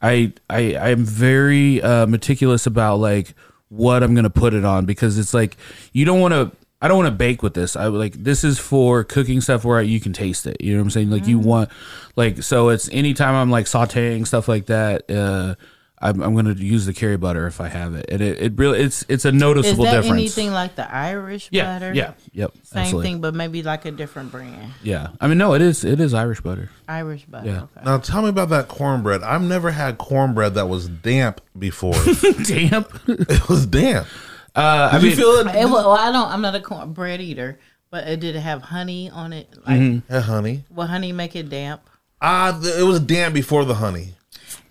I, 0.00 0.32
I, 0.48 0.76
I'm 0.76 1.04
very 1.04 1.82
uh, 1.82 2.06
meticulous 2.06 2.66
about 2.66 2.96
like 2.96 3.34
what 3.68 4.02
I'm 4.02 4.14
gonna 4.14 4.30
put 4.30 4.54
it 4.54 4.64
on 4.64 4.86
because 4.86 5.18
it's 5.18 5.34
like 5.34 5.56
you 5.92 6.04
don't 6.04 6.20
want 6.20 6.32
to. 6.32 6.57
I 6.80 6.88
don't 6.88 6.96
want 6.98 7.08
to 7.08 7.16
bake 7.16 7.42
with 7.42 7.54
this. 7.54 7.74
I 7.74 7.86
like 7.86 8.12
this 8.14 8.44
is 8.44 8.58
for 8.58 9.02
cooking 9.02 9.40
stuff 9.40 9.64
where 9.64 9.82
you 9.82 10.00
can 10.00 10.12
taste 10.12 10.46
it. 10.46 10.60
You 10.60 10.74
know 10.74 10.80
what 10.80 10.84
I'm 10.84 10.90
saying? 10.90 11.10
Like 11.10 11.26
you 11.26 11.38
want, 11.38 11.70
like 12.14 12.42
so. 12.42 12.68
It's 12.68 12.88
anytime 12.90 13.34
I'm 13.34 13.50
like 13.50 13.66
sautéing 13.66 14.26
stuff 14.26 14.46
like 14.48 14.66
that. 14.66 15.10
Uh, 15.10 15.56
I'm, 16.00 16.22
I'm 16.22 16.32
going 16.32 16.44
to 16.44 16.54
use 16.54 16.86
the 16.86 16.94
curry 16.94 17.16
butter 17.16 17.46
if 17.46 17.60
I 17.60 17.68
have 17.68 17.94
it, 17.94 18.06
and 18.08 18.20
it, 18.20 18.40
it 18.40 18.52
really 18.56 18.78
it's 18.78 19.04
it's 19.08 19.24
a 19.24 19.28
Is 19.28 19.34
noticeable 19.34 19.84
that 19.84 20.02
difference. 20.02 20.12
anything 20.12 20.52
like 20.52 20.76
the 20.76 20.88
Irish 20.88 21.48
yeah, 21.50 21.74
butter? 21.74 21.92
yeah, 21.92 22.12
yep, 22.32 22.52
Same 22.62 22.82
absolutely. 22.82 23.10
thing, 23.10 23.20
but 23.20 23.34
maybe 23.34 23.62
like 23.64 23.84
a 23.84 23.90
different 23.90 24.30
brand. 24.30 24.72
Yeah, 24.82 25.08
I 25.20 25.26
mean, 25.26 25.38
no, 25.38 25.54
it 25.54 25.62
is 25.62 25.84
it 25.84 25.98
is 25.98 26.14
Irish 26.14 26.40
butter. 26.40 26.70
Irish 26.86 27.24
butter. 27.24 27.48
Yeah. 27.48 27.62
Okay. 27.62 27.80
Now 27.84 27.98
tell 27.98 28.22
me 28.22 28.28
about 28.28 28.50
that 28.50 28.68
cornbread. 28.68 29.24
I've 29.24 29.42
never 29.42 29.72
had 29.72 29.98
cornbread 29.98 30.54
that 30.54 30.68
was 30.68 30.88
damp 30.88 31.40
before. 31.58 31.94
Damp. 32.44 32.92
it 33.08 33.48
was 33.48 33.66
damp. 33.66 34.06
Uh, 34.54 34.90
I 34.92 34.98
Did 34.98 35.02
you 35.02 35.08
mean, 35.10 35.16
feel 35.16 35.30
it? 35.48 35.54
It, 35.54 35.64
well, 35.66 35.92
I 35.92 36.10
don't. 36.10 36.28
I'm 36.30 36.40
not 36.40 36.54
a 36.54 36.60
corn 36.60 36.92
bread 36.92 37.20
eater, 37.20 37.58
but 37.90 38.08
it 38.08 38.20
did 38.20 38.34
have 38.36 38.62
honey 38.62 39.10
on 39.10 39.32
it? 39.32 39.48
Like, 39.66 39.78
Mm-hmm. 39.80 40.12
Yeah, 40.12 40.20
honey. 40.20 40.64
will 40.70 40.86
honey 40.86 41.12
make 41.12 41.36
it 41.36 41.48
damp? 41.48 41.82
Ah, 42.20 42.58
th- 42.60 42.74
it 42.78 42.82
was 42.82 43.00
damp 43.00 43.34
before 43.34 43.64
the 43.64 43.74
honey. 43.74 44.14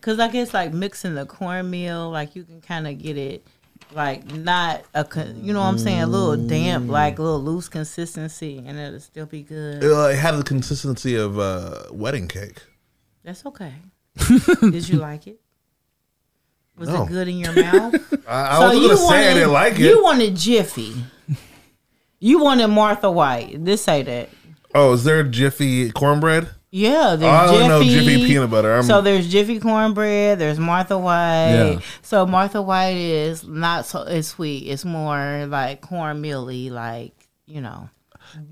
Cause 0.02 0.20
I 0.20 0.28
guess 0.30 0.54
like 0.54 0.74
mixing 0.74 1.16
the 1.16 1.26
cornmeal, 1.26 2.10
like 2.10 2.36
you 2.36 2.44
can 2.44 2.62
kind 2.62 2.88
of 2.88 2.98
get 2.98 3.18
it, 3.18 3.46
like 3.94 4.26
not 4.34 4.84
a, 4.94 5.06
you 5.42 5.52
know 5.54 5.60
what 5.60 5.66
I'm 5.68 5.78
saying, 5.78 6.02
a 6.02 6.08
little 6.08 6.38
damp, 6.48 6.90
like 6.90 7.20
a 7.20 7.22
little 7.22 7.42
loose 7.44 7.68
consistency, 7.68 8.64
and 8.66 8.78
it'll 8.78 9.00
still 9.02 9.26
be 9.26 9.44
good. 9.44 9.84
It, 9.84 9.92
uh, 9.92 10.08
it 10.08 10.16
had 10.18 10.36
the 10.36 10.44
consistency 10.44 11.16
of 11.16 11.38
uh, 11.38 11.84
wedding 11.92 12.28
cake. 12.30 12.62
That's 13.24 13.46
okay. 13.48 13.74
Did 14.62 14.88
you 14.88 14.98
like 15.00 15.28
it? 15.28 15.42
Was 16.78 16.90
No. 16.90 17.04
it 17.04 17.10
good 17.10 17.28
in 17.28 17.38
your 17.40 17.54
mouth? 17.54 17.96
I, 18.28 18.42
I 18.42 18.60
wasn't 18.60 18.84
gonna 18.84 18.98
say 18.98 19.32
I 19.32 19.34
didn't 19.34 19.52
like 19.54 19.74
it. 19.74 19.80
You 19.82 20.04
wanted 20.04 20.36
Jiffy. 20.36 20.94
You 22.20 22.40
wanted 22.40 22.68
Martha 22.68 23.10
White. 23.12 23.64
This 23.64 23.84
say 23.84 24.04
that. 24.04 24.30
oh, 24.74 24.94
is 24.94 25.04
there 25.04 25.24
Jiffy 25.24 25.92
cornbread? 25.92 26.50
Yeah, 26.70 27.16
there's 27.16 27.24
I 27.34 27.52
Jiffy. 27.54 27.68
know 27.68 27.84
Jiffy 27.84 28.26
peanut 28.28 28.50
butter. 28.50 28.74
I'm- 28.74 28.84
so 28.84 29.02
there's 29.02 29.28
Jiffy 29.32 29.60
cornbread. 29.60 30.38
There's 30.40 30.60
Martha 30.60 30.98
White. 30.98 31.74
Yeah. 31.74 31.80
So 32.02 32.26
Martha 32.26 32.62
White 32.62 32.98
is 32.98 33.44
not 33.46 33.86
so 33.86 34.02
it's 34.04 34.28
sweet. 34.30 34.68
It's 34.68 34.84
more 34.86 35.46
like 35.48 35.82
cornmealy, 35.82 36.70
like 36.70 37.14
you 37.46 37.62
know, 37.62 37.90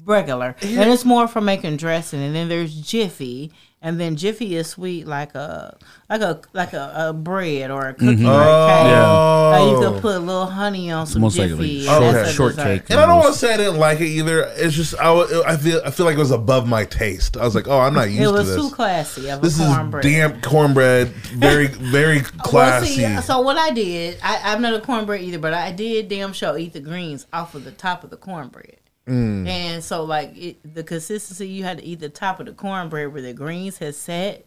regular, 0.06 0.56
and 0.62 0.90
it's 0.92 1.04
more 1.06 1.28
for 1.28 1.42
making 1.42 1.78
dressing. 1.78 2.22
And 2.22 2.34
then 2.34 2.48
there's 2.48 2.74
Jiffy, 2.74 3.52
and 3.86 4.00
then 4.00 4.16
Jiffy 4.16 4.56
is 4.56 4.68
sweet 4.68 5.06
like 5.06 5.36
a 5.36 5.78
like 6.10 6.22
a 6.22 6.42
like 6.54 6.74
a, 6.74 6.94
a 7.10 7.14
bread 7.14 7.70
or 7.70 7.88
a 7.90 7.94
cookie 7.94 8.16
Mm-hmm. 8.18 8.26
or 8.26 8.42
a 8.42 8.68
cake. 8.68 8.98
Oh. 8.98 9.50
Like 9.52 9.72
you 9.72 9.88
could 9.94 10.02
put 10.02 10.16
a 10.16 10.20
little 10.20 10.48
honey 10.48 10.90
on 10.92 11.06
some 11.08 11.22
Almost 11.24 11.38
like 11.38 11.50
Jiffy. 11.52 11.84
short- 11.86 12.02
and 12.04 12.16
that's 12.16 12.32
shortcake. 12.32 12.90
And 12.90 13.00
I 13.00 13.06
don't 13.06 13.20
want 13.20 13.34
to 13.34 13.40
say 13.40 13.54
I 13.54 13.58
didn't 13.58 13.78
like 13.78 14.02
it 14.02 14.08
either. 14.08 14.42
It's 14.56 14.76
just 14.76 14.96
I, 15.00 15.12
wa- 15.12 15.28
I 15.46 15.56
feel 15.56 15.82
I 15.86 15.92
feel 15.92 16.06
like 16.08 16.16
it 16.16 16.20
was 16.20 16.32
above 16.32 16.68
my 16.68 16.84
taste. 16.86 17.38
I 17.38 17.44
was 17.46 17.54
like, 17.56 17.68
oh, 17.68 17.80
I'm 17.80 17.94
not 17.94 18.10
used 18.10 18.24
to 18.24 18.32
this. 18.32 18.32
It 18.32 18.32
to 18.32 18.38
was 18.38 18.48
this. 18.56 18.70
too 18.70 18.76
classy 18.76 19.30
of 19.30 19.42
this 19.42 19.60
a 19.60 19.64
is 19.64 19.70
cornbread. 19.76 20.04
damp 20.04 20.42
cornbread, 20.44 21.08
very 21.10 21.68
very 21.96 22.22
classy. 22.22 23.02
Well, 23.04 23.22
see, 23.22 23.28
so 23.28 23.40
what 23.42 23.58
I 23.58 23.70
did, 23.70 24.18
I, 24.24 24.52
I'm 24.54 24.62
not 24.64 24.74
a 24.74 24.82
cornbread 24.82 25.22
either, 25.22 25.40
but 25.40 25.54
I 25.54 25.72
did 25.72 26.08
damn 26.10 26.34
sure 26.34 26.58
eat 26.58 26.74
the 26.74 26.80
greens 26.80 27.28
off 27.32 27.54
of 27.56 27.64
the 27.64 27.72
top 27.72 28.04
of 28.04 28.10
the 28.10 28.18
cornbread. 28.18 28.78
Mm. 29.08 29.48
And 29.48 29.84
so, 29.84 30.04
like 30.04 30.36
it, 30.36 30.74
the 30.74 30.84
consistency, 30.84 31.48
you 31.48 31.64
had 31.64 31.78
to 31.78 31.84
eat 31.86 32.00
the 32.00 32.10
top 32.10 32.40
of 32.40 32.48
the 32.48 32.54
cornbread 32.54 33.14
where 33.14 33.22
the 33.22 33.34
greens 33.34 33.78
had 33.78 33.94
set, 33.96 34.46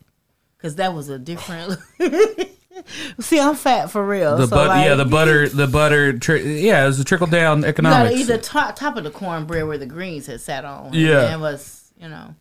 because 0.56 0.76
that 0.76 0.94
was 0.94 1.08
a 1.08 1.18
different. 1.18 1.78
see, 3.20 3.38
I'm 3.40 3.54
fat 3.54 3.90
for 3.90 4.04
real. 4.06 4.36
the 4.36 4.46
so 4.46 4.56
but 4.56 4.68
like, 4.68 4.84
yeah, 4.86 4.94
the 4.94 5.04
butter, 5.04 5.48
the 5.48 5.66
butter. 5.66 6.18
Tri- 6.18 6.40
yeah, 6.40 6.82
it 6.82 6.86
was 6.86 6.98
a 7.00 7.04
trickle 7.04 7.26
down 7.26 7.58
You 7.58 7.62
gotta 7.62 7.68
economics. 7.68 8.20
eat 8.20 8.24
the 8.24 8.38
top 8.38 8.76
top 8.76 8.96
of 8.96 9.04
the 9.04 9.10
cornbread 9.10 9.66
where 9.66 9.78
the 9.78 9.86
greens 9.86 10.26
had 10.26 10.40
sat 10.40 10.64
on. 10.64 10.92
Yeah. 10.92 11.24
and 11.26 11.34
it 11.34 11.40
was 11.40 11.92
you 12.00 12.08
know. 12.08 12.34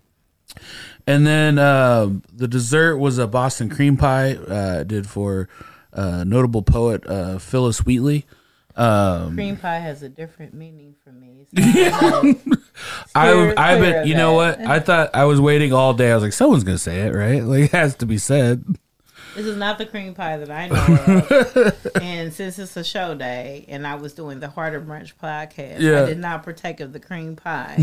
And 1.06 1.26
then 1.26 1.58
uh, 1.60 2.10
the 2.34 2.48
dessert 2.48 2.98
was 2.98 3.18
a 3.18 3.28
Boston 3.28 3.70
cream 3.70 3.96
pie. 3.96 4.36
Uh, 4.36 4.84
did 4.84 5.08
for 5.08 5.48
uh, 5.94 6.24
notable 6.26 6.62
poet 6.64 7.06
uh, 7.08 7.38
Phillis 7.40 7.86
Wheatley. 7.86 8.26
Um, 8.78 9.34
Cream 9.36 9.58
pie 9.58 9.80
has 9.80 10.04
a 10.04 10.10
different 10.10 10.54
meaning 10.54 10.96
for 11.04 11.12
me. 11.12 11.48
I 11.58 11.90
Clear- 13.14 13.54
I 13.58 13.76
clear 13.76 13.82
bet 13.82 14.02
of 14.04 14.08
you 14.08 14.16
know 14.16 14.34
what 14.34 14.60
I 14.60 14.80
thought. 14.80 15.10
I 15.16 15.26
was 15.26 15.42
waiting 15.42 15.74
all 15.74 15.94
day. 15.94 16.12
I 16.12 16.14
was 16.16 16.24
like, 16.24 16.34
someone's 16.34 16.64
gonna 16.64 16.78
say 16.78 17.02
it, 17.02 17.14
right? 17.16 17.44
Like 17.48 17.64
it 17.66 17.72
has 17.72 17.96
to 17.98 18.06
be 18.06 18.18
said. 18.18 18.64
This 19.36 19.46
is 19.46 19.58
not 19.58 19.78
the 19.78 19.86
cream 19.86 20.16
pie 20.16 20.38
that 20.38 20.50
I 20.50 20.68
know 20.68 21.26
of. 21.70 21.88
and 22.02 22.34
since 22.34 22.58
it's 22.58 22.76
a 22.76 22.84
show 22.84 23.14
day 23.14 23.66
and 23.68 23.86
I 23.86 23.94
was 23.96 24.14
doing 24.14 24.40
the 24.40 24.50
Harder 24.50 24.82
Brunch 24.82 25.14
podcast, 25.22 25.80
Yeah. 25.80 26.04
I 26.04 26.06
did 26.08 26.18
not 26.18 26.42
partake 26.44 26.80
of 26.80 26.92
the 26.92 27.00
cream 27.00 27.36
pie. 27.36 27.78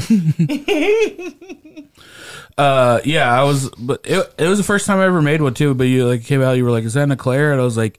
Uh, 2.58 3.00
yeah, 3.04 3.32
I 3.40 3.44
was, 3.44 3.70
but 3.70 4.00
it, 4.04 4.34
it 4.38 4.46
was 4.48 4.58
the 4.58 4.64
first 4.64 4.86
time 4.86 4.98
I 4.98 5.04
ever 5.06 5.22
made 5.22 5.42
one 5.42 5.54
too. 5.54 5.74
But 5.74 5.84
you 5.84 6.06
like 6.06 6.24
came 6.24 6.42
out, 6.42 6.52
you 6.56 6.64
were 6.64 6.70
like, 6.70 6.84
"Is 6.84 6.94
that 6.94 7.02
an 7.02 7.12
eclair?" 7.12 7.52
And 7.52 7.60
I 7.60 7.64
was 7.64 7.76
like, 7.76 7.98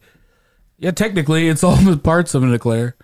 "Yeah, 0.78 0.92
technically, 0.92 1.48
it's 1.48 1.64
all 1.64 1.76
the 1.76 1.98
parts 1.98 2.34
of 2.34 2.44
an 2.44 2.54
eclair." 2.54 2.96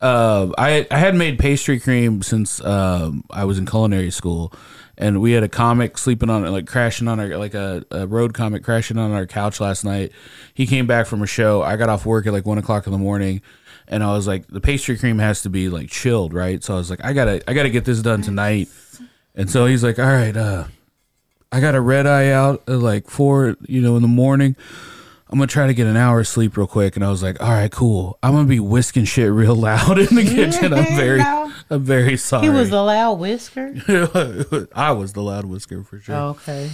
Uh, 0.00 0.52
I 0.56 0.86
I 0.90 0.98
had 0.98 1.14
made 1.14 1.38
pastry 1.38 1.80
cream 1.80 2.22
since 2.22 2.62
um, 2.64 3.24
I 3.30 3.44
was 3.44 3.58
in 3.58 3.66
culinary 3.66 4.10
school, 4.10 4.52
and 4.96 5.20
we 5.20 5.32
had 5.32 5.42
a 5.42 5.48
comic 5.48 5.98
sleeping 5.98 6.30
on 6.30 6.44
it, 6.44 6.50
like 6.50 6.66
crashing 6.66 7.08
on 7.08 7.18
our 7.18 7.36
like 7.36 7.54
a, 7.54 7.84
a 7.90 8.06
road 8.06 8.34
comic 8.34 8.62
crashing 8.62 8.98
on 8.98 9.12
our 9.12 9.26
couch 9.26 9.60
last 9.60 9.84
night. 9.84 10.12
He 10.54 10.66
came 10.66 10.86
back 10.86 11.06
from 11.06 11.22
a 11.22 11.26
show. 11.26 11.62
I 11.62 11.76
got 11.76 11.88
off 11.88 12.06
work 12.06 12.26
at 12.26 12.32
like 12.32 12.46
one 12.46 12.58
o'clock 12.58 12.86
in 12.86 12.92
the 12.92 12.98
morning. 12.98 13.42
And 13.90 14.04
I 14.04 14.12
was 14.12 14.26
like, 14.26 14.46
the 14.48 14.60
pastry 14.60 14.98
cream 14.98 15.18
has 15.18 15.42
to 15.42 15.48
be 15.48 15.70
like 15.70 15.88
chilled, 15.88 16.34
right? 16.34 16.62
So 16.62 16.74
I 16.74 16.76
was 16.76 16.90
like, 16.90 17.02
I 17.02 17.14
gotta, 17.14 17.42
I 17.48 17.54
gotta 17.54 17.70
get 17.70 17.86
this 17.86 18.02
done 18.02 18.20
tonight. 18.20 18.68
And 19.34 19.50
so 19.50 19.64
he's 19.64 19.82
like, 19.82 19.98
all 19.98 20.04
right, 20.04 20.36
uh, 20.36 20.64
I 21.50 21.60
got 21.60 21.74
a 21.74 21.80
red 21.80 22.06
eye 22.06 22.30
out 22.30 22.62
at 22.68 22.80
like 22.80 23.08
four, 23.08 23.56
you 23.66 23.80
know, 23.80 23.96
in 23.96 24.02
the 24.02 24.08
morning. 24.08 24.56
I'm 25.30 25.38
gonna 25.38 25.46
try 25.46 25.66
to 25.66 25.74
get 25.74 25.86
an 25.86 25.96
hour 25.96 26.20
of 26.20 26.26
sleep 26.28 26.56
real 26.56 26.66
quick. 26.66 26.96
And 26.96 27.04
I 27.04 27.10
was 27.10 27.22
like, 27.22 27.40
all 27.42 27.50
right, 27.50 27.70
cool. 27.70 28.18
I'm 28.22 28.32
gonna 28.32 28.48
be 28.48 28.60
whisking 28.60 29.04
shit 29.04 29.30
real 29.30 29.54
loud 29.54 29.98
in 29.98 30.14
the 30.14 30.22
kitchen. 30.24 30.72
I'm 30.72 30.84
very, 30.96 31.18
No. 31.18 31.52
I'm 31.70 31.84
very 31.84 32.16
sorry. 32.16 32.44
he 32.44 32.50
was 32.50 32.70
a 32.70 32.80
loud 32.80 33.14
whisker. 33.18 33.74
I 34.74 34.92
was 34.92 35.12
the 35.12 35.22
loud 35.22 35.44
whisker 35.44 35.82
for 35.84 35.98
sure. 36.00 36.14
Okay. 36.16 36.70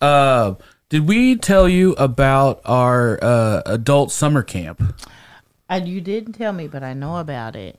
Uh, 0.00 0.54
did 0.88 1.06
we 1.06 1.36
tell 1.36 1.68
you 1.68 1.92
about 1.92 2.60
our 2.64 3.18
uh, 3.22 3.62
adult 3.66 4.10
summer 4.10 4.42
camp? 4.42 4.82
And 5.68 5.86
you 5.88 6.00
didn't 6.00 6.32
tell 6.34 6.52
me, 6.52 6.66
but 6.68 6.82
I 6.82 6.92
know 6.94 7.18
about 7.18 7.54
it. 7.56 7.78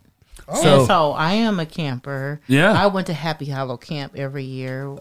So- 0.61 0.86
so 0.88 1.11
I 1.11 1.34
am 1.34 1.59
a 1.59 1.65
camper. 1.65 2.41
Yeah. 2.47 2.71
I 2.71 2.88
went 2.88 3.07
to 3.07 3.13
Happy 3.13 3.45
Hollow 3.45 3.78
Camp 3.78 4.13
every 4.15 4.43
year. 4.45 4.97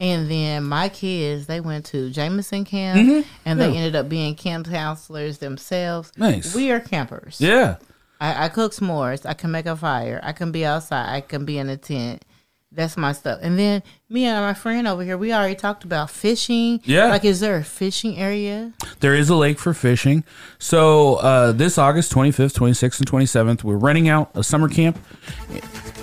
And 0.00 0.28
then 0.30 0.64
my 0.64 0.88
kids, 0.88 1.46
they 1.46 1.60
went 1.60 1.86
to 1.86 2.10
Jameson 2.10 2.64
Camp 2.64 3.24
and 3.44 3.60
they 3.60 3.66
Mm-hmm. 3.66 3.74
Yeah. 3.74 3.78
ended 3.80 3.96
up 3.96 4.08
being 4.08 4.34
camp 4.34 4.66
counselors 4.68 5.38
themselves. 5.38 6.10
Nice. 6.16 6.54
We 6.54 6.70
are 6.72 6.80
campers. 6.80 7.40
Yeah. 7.40 7.76
I, 8.20 8.46
I 8.46 8.48
cook 8.48 8.72
s'mores. 8.72 9.24
I 9.24 9.34
can 9.34 9.50
make 9.50 9.66
a 9.66 9.76
fire. 9.76 10.20
I 10.22 10.32
can 10.32 10.50
be 10.52 10.64
outside. 10.66 11.14
I 11.14 11.20
can 11.20 11.44
be 11.44 11.58
in 11.58 11.68
a 11.68 11.76
tent. 11.76 12.24
That's 12.72 12.96
my 12.96 13.12
stuff. 13.12 13.38
And 13.40 13.56
then 13.56 13.84
me 14.08 14.24
and 14.24 14.44
my 14.44 14.52
friend 14.52 14.88
over 14.88 15.04
here, 15.04 15.16
we 15.16 15.32
already 15.32 15.54
talked 15.54 15.84
about 15.84 16.10
fishing. 16.10 16.80
Yeah. 16.84 17.06
Like, 17.06 17.24
is 17.24 17.38
there 17.38 17.56
a 17.56 17.62
fishing 17.62 18.16
area? 18.18 18.72
There 18.98 19.14
is 19.14 19.28
a 19.30 19.36
lake 19.36 19.60
for 19.60 19.72
fishing. 19.74 20.24
So 20.58 21.14
uh, 21.16 21.52
this 21.52 21.78
August 21.78 22.12
25th, 22.12 22.52
26th, 22.54 22.98
and 22.98 23.08
27th, 23.08 23.62
we're 23.62 23.76
renting 23.76 24.08
out 24.08 24.32
a 24.34 24.42
summer 24.42 24.68
camp 24.68 24.98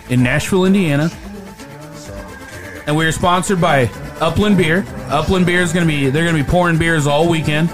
in 0.10 0.24
Nashville, 0.24 0.64
Indiana. 0.64 1.10
And 2.88 2.96
we 2.96 3.06
are 3.06 3.12
sponsored 3.12 3.62
by 3.62 3.86
Upland 4.20 4.58
Beer. 4.58 4.84
Upland 5.10 5.46
Beer 5.46 5.62
is 5.62 5.72
going 5.72 5.88
to 5.88 5.92
be 5.94 6.10
they're 6.10 6.24
going 6.24 6.36
to 6.36 6.44
be 6.44 6.50
pouring 6.50 6.78
beers 6.78 7.06
all 7.08 7.30
weekend. 7.30 7.70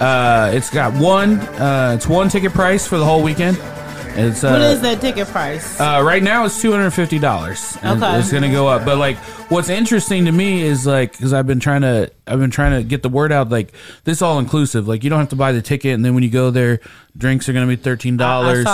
Uh, 0.00 0.50
it's 0.52 0.70
got 0.70 0.92
one 0.94 1.38
uh, 1.40 1.92
it's 1.96 2.06
one 2.06 2.28
ticket 2.28 2.52
price 2.52 2.86
for 2.86 2.98
the 2.98 3.04
whole 3.04 3.22
weekend. 3.22 3.56
It's 4.16 4.44
uh, 4.44 4.50
what 4.50 4.60
is 4.62 4.80
that 4.82 5.00
ticket 5.00 5.26
price? 5.28 5.80
uh, 5.80 6.00
right 6.04 6.22
now 6.22 6.44
it's 6.44 6.60
two 6.62 6.70
hundred 6.70 6.92
fifty 6.92 7.18
dollars. 7.18 7.76
Okay. 7.84 8.18
it's 8.18 8.32
gonna 8.32 8.50
go 8.50 8.68
up. 8.68 8.84
But 8.84 8.98
like, 8.98 9.16
what's 9.50 9.68
interesting 9.68 10.26
to 10.26 10.32
me 10.32 10.62
is 10.62 10.86
like, 10.86 11.12
because 11.12 11.32
I've 11.32 11.46
been 11.46 11.58
trying 11.58 11.80
to, 11.80 12.12
I've 12.26 12.38
been 12.38 12.50
trying 12.50 12.80
to 12.80 12.86
get 12.86 13.02
the 13.02 13.08
word 13.08 13.32
out. 13.32 13.50
Like, 13.50 13.72
this 14.04 14.22
all 14.22 14.38
inclusive. 14.38 14.86
Like, 14.86 15.02
you 15.02 15.10
don't 15.10 15.18
have 15.18 15.30
to 15.30 15.36
buy 15.36 15.50
the 15.52 15.62
ticket, 15.62 15.94
and 15.94 16.04
then 16.04 16.14
when 16.14 16.22
you 16.22 16.30
go 16.30 16.50
there, 16.50 16.78
drinks 17.16 17.48
are 17.48 17.52
gonna 17.52 17.66
be 17.66 17.76
thirteen 17.76 18.16
dollars. 18.16 18.64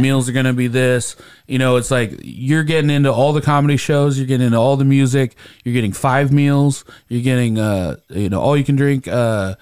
Meals 0.00 0.28
are 0.28 0.32
gonna 0.32 0.52
be 0.52 0.66
this. 0.66 1.14
You 1.46 1.58
know, 1.58 1.76
it's 1.76 1.90
like 1.92 2.18
you're 2.24 2.64
getting 2.64 2.90
into 2.90 3.12
all 3.12 3.32
the 3.32 3.40
comedy 3.40 3.76
shows. 3.76 4.18
You're 4.18 4.26
getting 4.26 4.46
into 4.46 4.58
all 4.58 4.76
the 4.76 4.84
music. 4.84 5.36
You're 5.64 5.74
getting 5.74 5.92
five 5.92 6.32
meals. 6.32 6.84
You're 7.08 7.22
getting, 7.22 7.58
uh, 7.58 7.96
you 8.08 8.28
know, 8.30 8.40
all 8.40 8.56
you 8.56 8.64
can 8.64 8.74
drink, 8.74 9.06
uh, 9.06 9.54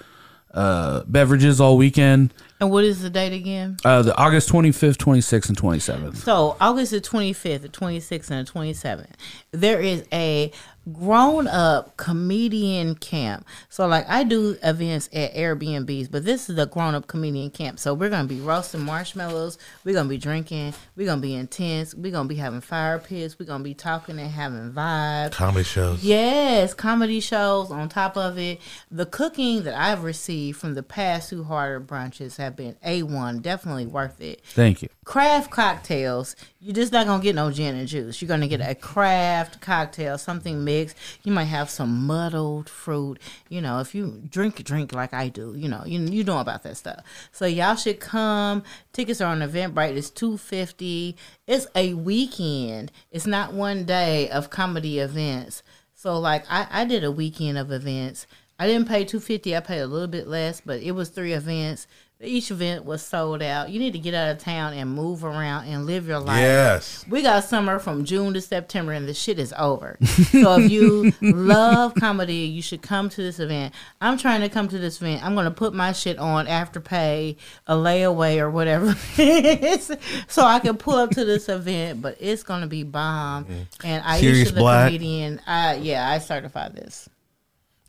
uh, 0.54 1.02
beverages 1.06 1.60
all 1.60 1.76
weekend. 1.76 2.32
And 2.60 2.70
what 2.70 2.84
is 2.84 3.02
the 3.02 3.10
date 3.10 3.32
again? 3.32 3.76
Uh, 3.84 4.02
the 4.02 4.16
August 4.16 4.48
25th, 4.50 4.96
26th, 4.96 5.48
and 5.48 5.58
27th. 5.58 6.16
So 6.16 6.56
August 6.60 6.92
the 6.92 7.00
twenty 7.00 7.32
fifth, 7.32 7.62
the 7.62 7.68
twenty 7.68 8.00
sixth, 8.00 8.30
and 8.30 8.46
the 8.46 8.50
twenty 8.50 8.72
seventh, 8.72 9.16
there 9.52 9.80
is 9.80 10.04
a 10.12 10.50
grown 10.92 11.48
up 11.48 11.96
comedian 11.96 12.94
camp. 12.94 13.46
So 13.68 13.86
like 13.86 14.08
I 14.08 14.24
do 14.24 14.56
events 14.62 15.08
at 15.12 15.34
Airbnbs, 15.34 16.10
but 16.10 16.24
this 16.24 16.48
is 16.48 16.56
the 16.56 16.66
grown 16.66 16.94
up 16.94 17.06
comedian 17.06 17.50
camp. 17.50 17.78
So 17.78 17.92
we're 17.94 18.10
gonna 18.10 18.28
be 18.28 18.40
roasting 18.40 18.84
marshmallows, 18.84 19.58
we're 19.84 19.94
gonna 19.94 20.08
be 20.08 20.18
drinking, 20.18 20.74
we're 20.96 21.06
gonna 21.06 21.20
be 21.20 21.34
intense, 21.34 21.94
we're 21.94 22.12
gonna 22.12 22.28
be 22.28 22.36
having 22.36 22.60
fire 22.60 22.98
pits, 22.98 23.38
we're 23.38 23.46
gonna 23.46 23.64
be 23.64 23.74
talking 23.74 24.18
and 24.18 24.30
having 24.30 24.72
vibes. 24.72 25.32
Comedy 25.32 25.64
shows. 25.64 26.04
Yes, 26.04 26.74
comedy 26.74 27.20
shows 27.20 27.70
on 27.70 27.88
top 27.88 28.16
of 28.16 28.38
it. 28.38 28.60
The 28.90 29.06
cooking 29.06 29.64
that 29.64 29.74
I've 29.74 30.04
received 30.04 30.58
from 30.58 30.74
the 30.74 30.82
past 30.82 31.30
two 31.30 31.44
harder 31.44 31.80
brunches 31.80 32.36
have 32.36 32.56
been 32.56 32.76
A1, 32.84 33.42
definitely 33.42 33.86
worth 33.86 34.20
it. 34.20 34.42
Thank 34.44 34.82
you. 34.82 34.88
Craft 35.04 35.50
cocktails, 35.50 36.36
you're 36.66 36.74
just 36.74 36.92
not 36.92 37.06
gonna 37.06 37.22
get 37.22 37.36
no 37.36 37.52
gin 37.52 37.76
and 37.76 37.86
juice. 37.86 38.20
You're 38.20 38.26
gonna 38.26 38.48
get 38.48 38.60
a 38.60 38.74
craft 38.74 39.60
cocktail, 39.60 40.18
something 40.18 40.64
mixed. 40.64 40.96
You 41.22 41.30
might 41.30 41.44
have 41.44 41.70
some 41.70 42.08
muddled 42.08 42.68
fruit. 42.68 43.20
You 43.48 43.60
know, 43.60 43.78
if 43.78 43.94
you 43.94 44.20
drink, 44.28 44.64
drink 44.64 44.92
like 44.92 45.14
I 45.14 45.28
do. 45.28 45.54
You 45.56 45.68
know, 45.68 45.84
you 45.86 46.00
you 46.00 46.24
know 46.24 46.40
about 46.40 46.64
that 46.64 46.76
stuff. 46.76 47.04
So 47.30 47.46
y'all 47.46 47.76
should 47.76 48.00
come. 48.00 48.64
Tickets 48.92 49.20
are 49.20 49.30
on 49.30 49.42
Eventbrite. 49.42 49.96
It's 49.96 50.10
two 50.10 50.36
fifty. 50.36 51.16
It's 51.46 51.68
a 51.76 51.94
weekend. 51.94 52.90
It's 53.12 53.28
not 53.28 53.52
one 53.52 53.84
day 53.84 54.28
of 54.30 54.50
comedy 54.50 54.98
events. 54.98 55.62
So 55.94 56.18
like 56.18 56.44
I, 56.50 56.66
I 56.68 56.84
did 56.84 57.04
a 57.04 57.12
weekend 57.12 57.58
of 57.58 57.70
events. 57.70 58.26
I 58.58 58.66
didn't 58.66 58.88
pay 58.88 59.04
two 59.04 59.20
fifty. 59.20 59.56
I 59.56 59.60
paid 59.60 59.82
a 59.82 59.86
little 59.86 60.08
bit 60.08 60.26
less, 60.26 60.60
but 60.60 60.80
it 60.80 60.92
was 60.92 61.10
three 61.10 61.32
events. 61.32 61.86
Each 62.18 62.50
event 62.50 62.86
was 62.86 63.02
sold 63.02 63.42
out. 63.42 63.68
You 63.68 63.78
need 63.78 63.92
to 63.92 63.98
get 63.98 64.14
out 64.14 64.30
of 64.30 64.38
town 64.38 64.72
and 64.72 64.90
move 64.90 65.22
around 65.22 65.66
and 65.66 65.84
live 65.84 66.08
your 66.08 66.18
life. 66.18 66.38
Yes. 66.38 67.04
We 67.10 67.20
got 67.20 67.44
summer 67.44 67.78
from 67.78 68.06
June 68.06 68.32
to 68.32 68.40
September, 68.40 68.92
and 68.92 69.06
the 69.06 69.12
shit 69.12 69.38
is 69.38 69.52
over. 69.58 69.98
so 70.02 70.58
if 70.58 70.70
you 70.70 71.12
love 71.20 71.94
comedy, 71.94 72.36
you 72.36 72.62
should 72.62 72.80
come 72.80 73.10
to 73.10 73.20
this 73.20 73.38
event. 73.38 73.74
I'm 74.00 74.16
trying 74.16 74.40
to 74.40 74.48
come 74.48 74.66
to 74.68 74.78
this 74.78 74.96
event. 75.02 75.22
I'm 75.22 75.34
going 75.34 75.44
to 75.44 75.50
put 75.50 75.74
my 75.74 75.92
shit 75.92 76.18
on 76.18 76.46
Afterpay, 76.46 77.36
a 77.66 77.74
layaway, 77.74 78.38
or 78.38 78.50
whatever, 78.50 78.94
so 80.26 80.42
I 80.42 80.58
can 80.60 80.78
pull 80.78 80.94
up 80.94 81.10
to 81.10 81.24
this 81.26 81.50
event. 81.50 82.00
But 82.00 82.16
it's 82.18 82.42
going 82.42 82.62
to 82.62 82.66
be 82.66 82.82
bomb. 82.82 83.44
And 83.84 84.02
I 84.02 84.20
Sirius 84.20 84.52
the 84.52 84.60
Black. 84.60 84.86
comedian. 84.86 85.42
I, 85.46 85.74
yeah, 85.74 86.08
I 86.08 86.16
certify 86.18 86.70
this. 86.70 87.10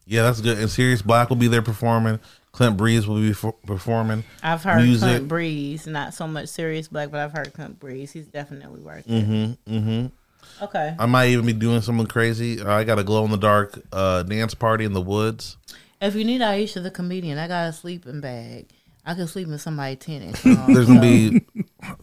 Yeah, 0.05 0.23
that's 0.23 0.39
good. 0.41 0.57
And 0.57 0.69
Serious 0.69 1.01
Black 1.01 1.29
will 1.29 1.35
be 1.35 1.47
there 1.47 1.61
performing. 1.61 2.19
Clint 2.57 2.75
Breeze 2.75 3.05
will 3.05 3.21
be 3.21 3.33
for, 3.33 3.53
performing. 3.67 4.23
I've 4.41 4.63
heard 4.63 4.81
Music. 4.81 5.07
Clint 5.07 5.27
Breeze, 5.27 5.85
not 5.85 6.15
so 6.15 6.25
much 6.25 6.49
Serious 6.49 6.87
Black, 6.87 7.11
but 7.11 7.19
I've 7.19 7.31
heard 7.31 7.53
Clint 7.53 7.79
Breeze. 7.79 8.11
He's 8.11 8.25
definitely 8.25 8.81
worth 8.81 9.07
it. 9.07 9.11
Mm-hmm. 9.11 9.71
Mm-hmm. 9.71 10.63
Okay. 10.63 10.95
I 10.97 11.05
might 11.05 11.27
even 11.27 11.45
be 11.45 11.53
doing 11.53 11.81
something 11.81 12.07
crazy. 12.07 12.59
I 12.59 12.83
got 12.83 12.97
a 12.97 13.03
glow 13.03 13.23
in 13.25 13.29
the 13.29 13.37
dark 13.37 13.79
uh, 13.93 14.23
dance 14.23 14.55
party 14.55 14.85
in 14.85 14.93
the 14.93 15.01
woods. 15.01 15.55
If 16.01 16.15
you 16.15 16.23
need 16.23 16.41
Aisha 16.41 16.81
the 16.81 16.89
comedian, 16.89 17.37
I 17.37 17.47
got 17.47 17.69
a 17.69 17.73
sleeping 17.73 18.21
bag. 18.21 18.65
I 19.07 19.13
can 19.13 19.25
sleep 19.25 19.47
in 19.47 19.57
somebody's 19.57 19.99
tennis. 19.99 20.45
Um, 20.45 20.73
There's 20.73 20.87
gonna 20.87 20.99
be 21.01 21.45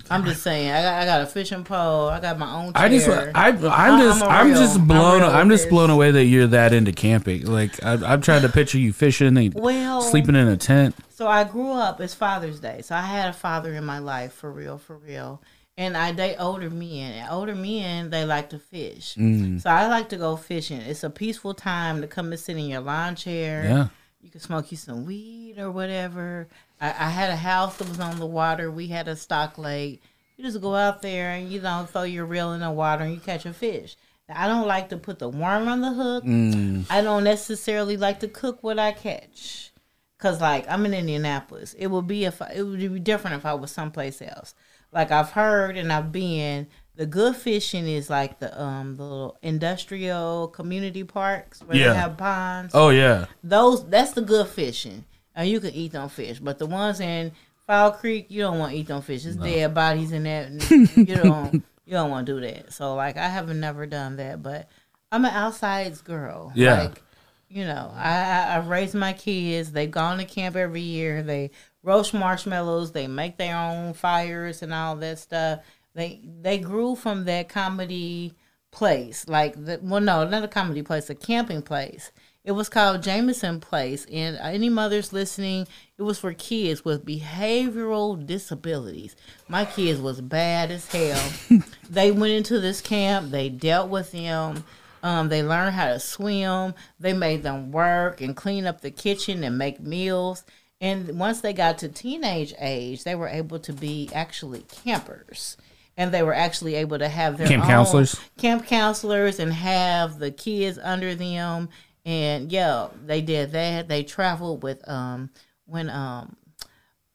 I'm 0.09 0.24
just 0.24 0.42
saying. 0.42 0.70
I 0.70 0.82
got 0.82 1.02
I 1.02 1.05
got 1.05 1.20
a 1.20 1.26
fishing 1.26 1.64
pole. 1.64 2.09
I 2.09 2.20
got 2.20 2.38
my 2.38 2.50
own. 2.50 2.72
Chair. 2.72 2.82
I 2.82 2.88
just, 2.88 3.09
I, 3.09 3.88
I'm 3.88 4.00
just, 4.00 4.22
I'm 4.22 4.28
a 4.28 4.30
I'm, 4.30 4.46
real- 4.48 4.57
just 4.59 4.78
I'm 4.78 4.86
blown. 4.86 5.22
I'm, 5.22 5.50
just 5.50 5.68
blown 5.68 5.90
away 5.90 6.11
that 6.12 6.24
you're 6.24 6.46
that 6.46 6.72
into 6.72 6.92
camping. 6.92 7.46
Like, 7.46 7.82
I, 7.84 7.94
I'm 7.94 8.20
trying 8.22 8.42
to 8.42 8.48
picture 8.48 8.78
you 8.78 8.92
fishing 8.92 9.36
and 9.36 9.55
Well- 9.55 10.00
sleeping 10.02 10.34
in 10.34 10.48
a 10.48 10.57
tent. 10.57 10.94
So 11.11 11.28
I 11.28 11.44
grew 11.44 11.72
up. 11.72 12.00
It's 12.00 12.14
Father's 12.14 12.61
Day, 12.61 12.80
so 12.82 12.94
I 12.94 13.02
had 13.02 13.28
a 13.28 13.32
father 13.32 13.74
in 13.74 13.84
my 13.84 13.98
life 13.98 14.32
for 14.32 14.50
real, 14.50 14.78
for 14.78 14.96
real. 14.96 15.42
And 15.76 15.96
I 15.96 16.12
date 16.12 16.36
older 16.38 16.70
men. 16.70 17.12
And 17.12 17.30
older 17.30 17.55
men, 17.55 18.11
they 18.11 18.24
like 18.24 18.50
to 18.50 18.59
fish. 18.59 19.16
Mm. 19.16 19.61
So 19.61 19.70
I 19.70 19.88
like 19.88 20.09
to 20.11 20.16
go 20.16 20.36
fishing. 20.36 20.80
It's 20.80 21.02
a 21.02 21.11
peaceful 21.11 21.52
time 21.55 22.00
to 22.00 22.07
come 22.07 22.30
and 22.30 22.40
sit 22.40 22.57
in 22.57 22.66
your 22.66 22.80
lawn 22.80 23.16
chair. 23.16 23.64
Yeah. 23.64 23.88
You 24.22 24.30
can 24.30 24.40
smoke 24.40 24.70
you 24.70 24.76
some 24.78 25.05
weed 25.05 25.59
or 25.59 25.70
whatever. 25.70 26.48
I, 26.85 27.07
I 27.07 27.11
had 27.11 27.30
a 27.30 27.37
house 27.37 27.76
that 27.78 27.89
was 27.89 28.01
on 28.01 28.18
the 28.18 28.26
water. 28.26 28.70
We 28.70 28.87
had 28.89 29.09
a 29.09 29.16
stock 29.16 29.59
lake. 29.59 30.03
You 30.37 30.45
just 30.45 30.61
go 30.61 30.74
out 30.74 31.03
there 31.03 31.30
and 31.30 31.49
you 31.51 31.61
know 31.61 31.87
throw 31.91 32.03
your 32.03 32.26
reel 32.26 32.53
in 32.53 32.61
the 32.61 32.70
water 32.70 33.05
and 33.05 33.14
you 33.14 33.20
catch 33.20 33.47
a 33.47 33.53
fish. 33.53 33.97
Now, 34.28 34.43
I 34.45 34.47
don't 34.49 34.66
like 34.66 34.89
to 34.89 34.97
put 34.97 35.18
the 35.18 35.28
worm 35.28 35.68
on 35.68 35.80
the 35.80 35.93
hook. 35.93 36.24
Mm. 36.24 36.87
I 36.91 37.03
don't 37.03 37.24
necessarily 37.24 37.97
like 37.97 38.20
to 38.20 38.28
cook 38.28 38.62
what 38.62 38.78
I 38.78 38.93
catch. 38.93 39.70
Cause 40.18 40.41
like 40.41 40.64
I'm 40.70 40.87
in 40.87 40.95
Indianapolis, 40.95 41.74
it 41.74 41.89
would 41.89 42.07
be 42.07 42.24
if 42.24 42.41
I, 42.41 42.53
it 42.57 42.62
would 42.62 42.78
be 42.78 42.99
different 43.01 43.37
if 43.37 43.45
I 43.45 43.53
was 43.55 43.70
someplace 43.70 44.22
else. 44.22 44.55
Like 44.91 45.11
I've 45.11 45.30
heard 45.32 45.76
and 45.76 45.93
I've 45.93 46.12
been, 46.12 46.68
the 46.97 47.05
good 47.05 47.37
fishing 47.37 47.87
is 47.87 48.09
like 48.09 48.39
the 48.39 48.49
um 48.61 48.97
the 48.97 49.03
little 49.03 49.37
industrial 49.43 50.49
community 50.49 51.05
parks 51.05 51.61
where 51.62 51.76
Yeah. 51.76 51.89
they 51.93 51.99
have 51.99 52.16
ponds 52.16 52.72
Oh 52.74 52.89
yeah. 52.91 53.26
those 53.43 53.85
that's 53.91 54.12
the 54.12 54.22
good 54.22 54.47
fishing. 54.49 55.05
And 55.35 55.49
you 55.49 55.61
can 55.61 55.74
eat 55.74 55.93
them 55.93 56.09
fish. 56.09 56.39
But 56.39 56.59
the 56.59 56.66
ones 56.66 57.01
in 57.01 57.32
Fall 57.66 57.93
Creek, 57.93 58.26
you 58.28 58.43
don't 58.43 58.59
want 58.59 58.72
to 58.72 58.78
eat 58.78 58.87
them 58.87 59.03
fish. 59.03 59.24
It's 59.24 59.37
dead 59.37 59.74
bodies 59.74 60.12
in 60.12 60.24
that. 60.24 60.97
You 60.97 61.16
don't 61.16 61.64
you 61.87 61.93
don't 61.93 62.11
want 62.11 62.26
to 62.26 62.35
do 62.35 62.41
that. 62.41 62.72
So 62.72 62.95
like 62.95 63.16
I 63.16 63.28
haven't 63.28 63.61
never 63.61 63.87
done 63.87 64.16
that, 64.16 64.43
but 64.43 64.68
I'm 65.12 65.24
an 65.24 65.32
outsides 65.32 66.01
girl. 66.01 66.53
Yeah. 66.55 66.85
Like, 66.85 67.03
you 67.49 67.64
know, 67.64 67.93
I, 67.95 68.11
I 68.11 68.57
I've 68.57 68.68
raised 68.68 68.95
my 68.95 69.12
kids. 69.12 69.72
They've 69.72 69.91
gone 69.91 70.18
to 70.18 70.24
camp 70.24 70.57
every 70.57 70.80
year. 70.80 71.22
They 71.22 71.51
roast 71.82 72.14
marshmallows. 72.14 72.93
They 72.93 73.07
make 73.07 73.37
their 73.37 73.57
own 73.57 73.95
fires 73.95 74.62
and 74.62 74.72
all 74.72 74.97
that 74.97 75.18
stuff. 75.18 75.61
They 75.95 76.20
they 76.41 76.59
grew 76.59 76.97
from 76.97 77.24
that 77.24 77.49
comedy 77.49 78.35
place. 78.70 79.28
Like 79.28 79.55
the 79.55 79.78
well, 79.82 80.01
no, 80.01 80.26
not 80.26 80.45
a 80.45 80.49
comedy 80.49 80.82
place, 80.82 81.09
a 81.11 81.14
camping 81.14 81.62
place. 81.62 82.12
It 82.45 82.53
was 82.53 82.68
called 82.68 83.03
Jameson 83.03 83.61
Place, 83.61 84.07
and 84.12 84.36
any 84.36 84.68
mothers 84.68 85.14
listening, 85.14 85.66
it 85.97 86.03
was 86.03 86.18
for 86.18 86.34
kids 86.34 86.84
with 86.84 87.07
behavioral 87.07 88.24
disabilities. 88.26 89.16
My 89.49 89.64
kids 89.64 89.99
was 89.99 90.20
bad 90.20 90.70
as 90.70 90.86
hell. 90.86 91.32
they 91.88 92.11
went 92.11 92.34
into 92.34 92.61
this 92.61 92.82
camp. 92.82 93.30
They 93.30 93.49
dealt 93.49 93.88
with 93.88 94.12
them. 94.12 94.64
Um, 95.03 95.30
they 95.30 95.42
learned 95.42 95.74
how 95.74 95.86
to 95.86 95.99
swim. 95.99 96.74
They 97.01 97.14
made 97.14 97.42
them 97.42 97.72
work 97.72 98.20
and 98.20 98.36
clean 98.36 98.66
up 98.66 98.82
the 98.82 98.90
kitchen 98.90 99.42
and 99.42 99.57
make 99.57 99.80
meals. 99.80 100.45
And 100.82 101.18
once 101.18 101.40
they 101.40 101.55
got 101.55 101.78
to 101.78 101.88
teenage 101.88 102.53
age, 102.61 103.05
they 103.05 103.14
were 103.14 103.28
able 103.28 103.59
to 103.61 103.72
be 103.72 104.11
actually 104.12 104.66
campers. 104.84 105.57
And 105.97 106.12
they 106.12 106.22
were 106.22 106.34
actually 106.34 106.74
able 106.74 106.99
to 106.99 107.09
have 107.09 107.38
their 107.38 107.47
Camp 107.47 107.62
own 107.62 107.68
counselors? 107.68 108.20
camp 108.36 108.66
counselors 108.66 109.38
and 109.38 109.53
have 109.53 110.18
the 110.18 110.30
kids 110.30 110.78
under 110.82 111.14
them. 111.14 111.70
And 112.05 112.52
yeah, 112.52 112.88
they 113.05 113.22
did 113.22 113.52
that. 113.52 113.88
They 113.88 114.02
traveled 114.02 114.62
with 114.62 114.86
um 114.88 115.30
when 115.66 115.88
um 115.90 116.36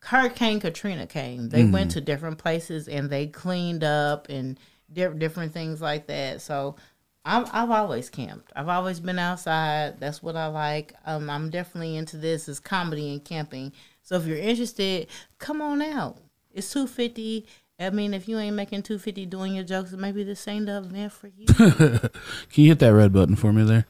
Hurricane 0.02 0.60
Katrina 0.60 1.06
came. 1.06 1.50
They 1.50 1.66
went 1.66 1.92
to 1.92 2.02
different 2.02 2.38
places 2.38 2.88
and 2.88 3.10
they 3.10 3.28
cleaned 3.28 3.84
up 3.84 4.30
and 4.30 4.58
di- 4.92 5.14
different 5.14 5.54
things 5.54 5.82
like 5.82 6.08
that. 6.08 6.42
So 6.42 6.78
I'm, 7.26 7.46
I've 7.52 7.70
always 7.70 8.10
camped. 8.10 8.52
I've 8.56 8.70
always 8.70 9.00
been 9.00 9.20
outside. 9.20 10.00
That's 10.00 10.24
what 10.24 10.36
I 10.36 10.48
like. 10.48 10.94
Um, 11.06 11.30
I'm 11.30 11.50
definitely 11.50 11.98
into 11.98 12.18
this 12.18 12.48
is 12.48 12.60
comedy 12.60 13.12
and 13.12 13.24
camping. 13.24 13.74
So 14.02 14.16
if 14.16 14.26
you're 14.26 14.38
interested, 14.38 15.08
come 15.38 15.62
on 15.62 15.82
out. 15.82 16.18
It's 16.52 16.72
two 16.72 16.88
fifty. 16.88 17.46
I 17.80 17.92
mean, 17.92 18.14
if 18.14 18.28
you 18.28 18.40
ain't 18.40 18.56
making 18.56 18.84
two 18.84 18.98
fifty 18.98 19.26
doing 19.26 19.54
your 19.54 19.64
jokes, 19.64 19.92
maybe 19.92 20.24
this 20.24 20.48
ain't 20.48 20.66
the 20.66 20.78
event 20.78 21.12
for 21.12 21.28
you. 21.28 21.46
Can 22.50 22.64
you 22.64 22.70
hit 22.70 22.80
that 22.80 22.94
red 22.94 23.14
button 23.14 23.36
for 23.36 23.54
me 23.54 23.64
there? 23.64 23.86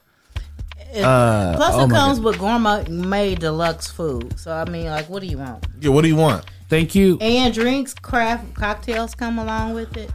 Uh, 0.94 1.54
Plus, 1.56 1.74
oh 1.74 1.84
it 1.84 1.86
my 1.88 1.96
comes 1.96 2.20
with 2.20 2.38
gourmet 2.38 2.84
made 2.88 3.40
deluxe 3.40 3.88
food. 3.90 4.38
So 4.38 4.52
I 4.52 4.68
mean, 4.68 4.86
like, 4.86 5.08
what 5.08 5.20
do 5.22 5.28
you 5.28 5.38
want? 5.38 5.64
yeah. 5.80 5.90
What 5.90 6.02
do 6.02 6.08
you 6.08 6.16
want? 6.16 6.44
Thank 6.68 6.94
you. 6.94 7.18
And 7.20 7.52
drinks, 7.52 7.94
craft 7.94 8.54
cocktails 8.54 9.14
come 9.14 9.38
along 9.38 9.74
with 9.74 9.96
it. 9.96 10.10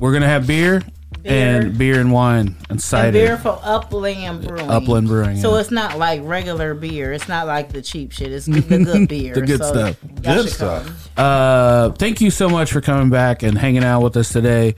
We're 0.00 0.12
gonna 0.12 0.26
have 0.28 0.46
beer, 0.46 0.82
and 1.26 1.76
beer 1.78 2.00
and 2.00 2.12
wine 2.12 2.56
and 2.70 2.80
cider. 2.80 3.06
And 3.06 3.12
beer 3.14 3.36
from 3.38 3.58
Upland 3.62 4.46
Brewing. 4.46 4.70
Upland 4.70 5.08
Brewing, 5.08 5.36
So 5.38 5.54
yeah. 5.54 5.60
it's 5.60 5.70
not 5.70 5.98
like 5.98 6.20
regular 6.24 6.74
beer. 6.74 7.12
It's 7.12 7.28
not 7.28 7.46
like 7.46 7.72
the 7.72 7.82
cheap 7.82 8.12
shit. 8.12 8.32
It's 8.32 8.46
the 8.46 8.60
good 8.60 9.08
beer. 9.08 9.34
The 9.34 9.42
good 9.42 9.60
So 9.60 9.72
stuff. 9.72 9.96
Good 10.22 10.48
stuff. 10.48 11.18
Uh, 11.18 11.90
thank 11.92 12.20
you 12.20 12.30
so 12.30 12.48
much 12.48 12.72
for 12.72 12.80
coming 12.80 13.10
back 13.10 13.42
and 13.42 13.56
hanging 13.56 13.84
out 13.84 14.02
with 14.02 14.16
us 14.16 14.30
today. 14.32 14.74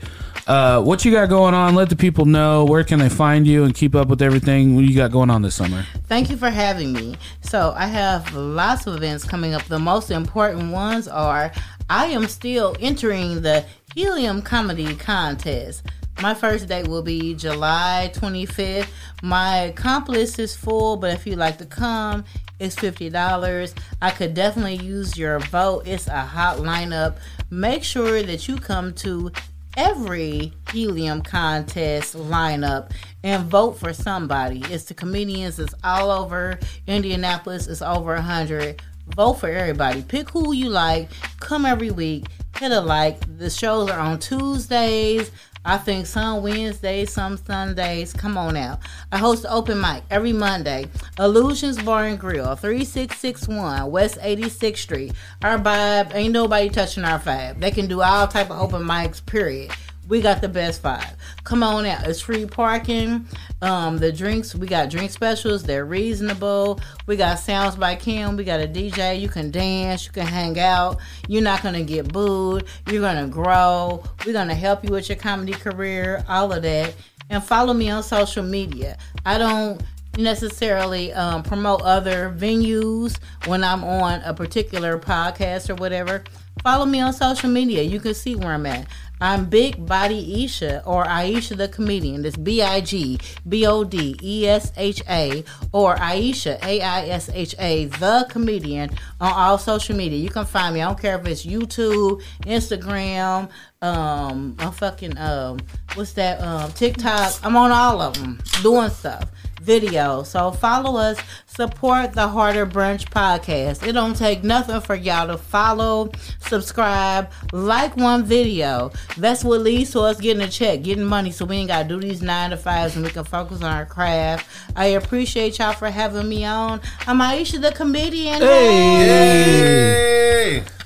Uh, 0.47 0.81
what 0.81 1.05
you 1.05 1.11
got 1.11 1.29
going 1.29 1.53
on? 1.53 1.75
Let 1.75 1.89
the 1.89 1.95
people 1.95 2.25
know 2.25 2.65
where 2.65 2.83
can 2.83 2.97
they 2.97 3.09
find 3.09 3.45
you 3.45 3.65
and 3.65 3.75
keep 3.75 3.93
up 3.93 4.07
with 4.07 4.21
everything 4.21 4.75
what 4.75 4.83
you 4.85 4.95
got 4.95 5.11
going 5.11 5.29
on 5.29 5.43
this 5.43 5.53
summer. 5.53 5.85
Thank 6.07 6.31
you 6.31 6.37
for 6.37 6.49
having 6.49 6.91
me. 6.91 7.17
So 7.41 7.71
I 7.77 7.85
have 7.85 8.33
lots 8.33 8.87
of 8.87 8.95
events 8.95 9.23
coming 9.23 9.53
up. 9.53 9.63
The 9.65 9.77
most 9.77 10.09
important 10.09 10.71
ones 10.71 11.07
are 11.07 11.51
I 11.87 12.05
am 12.07 12.27
still 12.27 12.75
entering 12.79 13.41
the 13.43 13.63
Helium 13.95 14.41
Comedy 14.41 14.95
Contest. 14.95 15.83
My 16.21 16.33
first 16.33 16.67
date 16.67 16.87
will 16.87 17.01
be 17.01 17.33
July 17.33 18.11
25th. 18.13 18.89
My 19.23 19.55
accomplice 19.57 20.37
is 20.37 20.53
full, 20.53 20.97
but 20.97 21.13
if 21.13 21.25
you'd 21.25 21.39
like 21.39 21.57
to 21.59 21.65
come, 21.65 22.25
it's 22.59 22.75
$50. 22.75 23.73
I 24.01 24.11
could 24.11 24.33
definitely 24.33 24.85
use 24.85 25.17
your 25.17 25.39
vote. 25.39 25.87
It's 25.87 26.07
a 26.07 26.19
hot 26.19 26.57
lineup. 26.57 27.15
Make 27.49 27.85
sure 27.85 28.21
that 28.21 28.49
you 28.49 28.57
come 28.57 28.93
to 28.95 29.31
every 29.77 30.51
helium 30.73 31.21
contest 31.21 32.17
lineup 32.17 32.91
and 33.23 33.45
vote 33.45 33.79
for 33.79 33.93
somebody. 33.93 34.61
It's 34.69 34.83
the 34.85 34.93
comedians. 34.93 35.57
It's 35.57 35.73
all 35.85 36.11
over 36.11 36.59
Indianapolis. 36.85 37.67
It's 37.67 37.81
over 37.81 38.15
a 38.15 38.21
hundred. 38.21 38.81
Vote 39.15 39.35
for 39.35 39.49
everybody. 39.49 40.01
Pick 40.03 40.29
who 40.29 40.51
you 40.51 40.69
like. 40.69 41.09
Come 41.39 41.65
every 41.65 41.91
week. 41.91 42.25
Hit 42.57 42.73
a 42.73 42.81
like. 42.81 43.37
The 43.37 43.49
shows 43.49 43.89
are 43.89 43.99
on 43.99 44.19
Tuesdays. 44.19 45.31
I 45.69 45.77
think 45.77 46.07
some 46.07 46.41
Wednesdays, 46.41 47.13
some 47.13 47.37
Sundays. 47.37 48.11
Come 48.11 48.39
on 48.39 48.57
out. 48.57 48.79
I 49.11 49.19
host 49.19 49.45
open 49.47 49.79
mic 49.79 50.01
every 50.09 50.33
Monday. 50.33 50.87
Illusions 51.19 51.79
Bar 51.83 52.05
and 52.05 52.19
Grill, 52.19 52.55
3661 52.55 53.91
West 53.91 54.17
86th 54.17 54.77
Street. 54.77 55.13
Our 55.43 55.59
vibe, 55.59 56.15
ain't 56.15 56.33
nobody 56.33 56.69
touching 56.69 57.03
our 57.03 57.19
vibe. 57.19 57.59
They 57.59 57.69
can 57.69 57.85
do 57.85 58.01
all 58.01 58.27
type 58.27 58.49
of 58.49 58.59
open 58.59 58.81
mics, 58.81 59.23
period. 59.23 59.69
We 60.09 60.21
got 60.21 60.41
the 60.41 60.49
best 60.49 60.81
vibe. 60.81 61.13
Come 61.43 61.61
on 61.61 61.85
out. 61.85 62.07
It's 62.07 62.19
free 62.19 62.47
parking. 62.47 63.27
Um, 63.61 63.99
the 63.99 64.11
drinks, 64.11 64.55
we 64.55 64.65
got 64.65 64.89
drink 64.89 65.11
specials. 65.11 65.61
They're 65.61 65.85
reasonable. 65.85 66.79
We 67.05 67.15
got 67.15 67.37
sounds 67.37 67.75
by 67.75 67.95
Kim. 67.95 68.35
We 68.35 68.43
got 68.43 68.59
a 68.59 68.67
DJ. 68.67 69.21
You 69.21 69.29
can 69.29 69.51
dance. 69.51 70.07
You 70.07 70.11
can 70.11 70.25
hang 70.25 70.59
out. 70.59 70.97
You're 71.27 71.43
not 71.43 71.61
gonna 71.61 71.83
get 71.83 72.11
booed. 72.11 72.65
You're 72.89 73.01
gonna 73.01 73.27
grow. 73.27 74.03
We're 74.25 74.33
gonna 74.33 74.55
help 74.55 74.83
you 74.83 74.89
with 74.89 75.09
your 75.09 75.17
comedy 75.17 75.53
career. 75.53 76.25
All 76.27 76.51
of 76.51 76.63
that. 76.63 76.95
And 77.29 77.43
follow 77.43 77.73
me 77.73 77.91
on 77.91 78.01
social 78.01 78.43
media. 78.43 78.97
I 79.27 79.37
don't 79.37 79.79
necessarily 80.17 81.13
um, 81.13 81.43
promote 81.43 81.83
other 81.83 82.35
venues 82.35 83.19
when 83.45 83.63
I'm 83.63 83.83
on 83.83 84.21
a 84.21 84.33
particular 84.33 84.97
podcast 84.97 85.69
or 85.69 85.75
whatever. 85.75 86.23
Follow 86.63 86.85
me 86.85 86.99
on 86.99 87.13
social 87.13 87.49
media. 87.49 87.83
You 87.83 87.99
can 87.99 88.13
see 88.13 88.35
where 88.35 88.51
I'm 88.51 88.65
at. 88.65 88.87
I'm 89.21 89.45
Big 89.45 89.85
Body 89.85 90.45
Esha 90.45 90.81
or 90.85 91.03
Aisha 91.05 91.57
the 91.57 91.67
comedian. 91.67 92.21
That's 92.21 92.37
B 92.37 92.61
I 92.61 92.81
G 92.81 93.19
B 93.47 93.65
O 93.65 93.83
D 93.83 94.17
E 94.21 94.47
S 94.47 94.71
H 94.77 95.03
A 95.09 95.43
or 95.73 95.95
Aisha 95.95 96.63
A 96.63 96.81
I 96.81 97.07
S 97.07 97.29
H 97.33 97.55
A 97.59 97.85
the 97.85 98.27
comedian 98.29 98.89
on 99.19 99.33
all 99.33 99.57
social 99.57 99.95
media. 99.95 100.17
You 100.17 100.29
can 100.29 100.45
find 100.45 100.73
me. 100.73 100.81
I 100.81 100.85
don't 100.85 100.99
care 100.99 101.19
if 101.19 101.27
it's 101.27 101.45
YouTube, 101.45 102.21
Instagram, 102.43 103.49
um, 103.81 104.57
I'm 104.59 104.71
fucking 104.73 105.17
um, 105.17 105.59
what's 105.95 106.13
that? 106.13 106.41
Um, 106.41 106.71
TikTok. 106.73 107.33
I'm 107.43 107.55
on 107.55 107.71
all 107.71 108.01
of 108.01 108.13
them 108.15 108.39
doing 108.61 108.89
stuff 108.89 109.31
video. 109.69 110.23
So 110.23 110.51
follow 110.51 110.99
us, 110.99 111.19
support 111.45 112.13
the 112.13 112.27
Harder 112.27 112.65
Brunch 112.65 113.07
podcast. 113.09 113.85
It 113.85 113.91
don't 113.91 114.15
take 114.15 114.43
nothing 114.43 114.81
for 114.81 114.95
y'all 114.95 115.27
to 115.27 115.37
follow, 115.37 116.09
subscribe, 116.39 117.29
like 117.53 117.95
one 117.95 118.23
video. 118.23 118.91
That's 119.15 119.43
what 119.43 119.61
leads 119.61 119.91
to 119.91 119.99
us 119.99 120.19
getting 120.19 120.41
a 120.41 120.47
check, 120.47 120.81
getting 120.81 121.03
money 121.03 121.29
so 121.29 121.45
we 121.45 121.57
ain't 121.57 121.67
gotta 121.67 121.87
do 121.87 121.99
these 121.99 122.23
nine 122.23 122.49
to 122.49 122.57
fives 122.57 122.95
and 122.95 123.05
we 123.05 123.11
can 123.11 123.25
focus 123.25 123.61
on 123.61 123.71
our 123.71 123.85
craft. 123.85 124.47
I 124.75 124.85
appreciate 124.87 125.59
y'all 125.59 125.73
for 125.73 125.91
having 125.91 126.27
me 126.27 126.45
on. 126.45 126.81
I'm 127.05 127.19
Aisha 127.19 127.61
the 127.61 127.71
comedian. 127.71 128.41
Hey! 128.41 129.83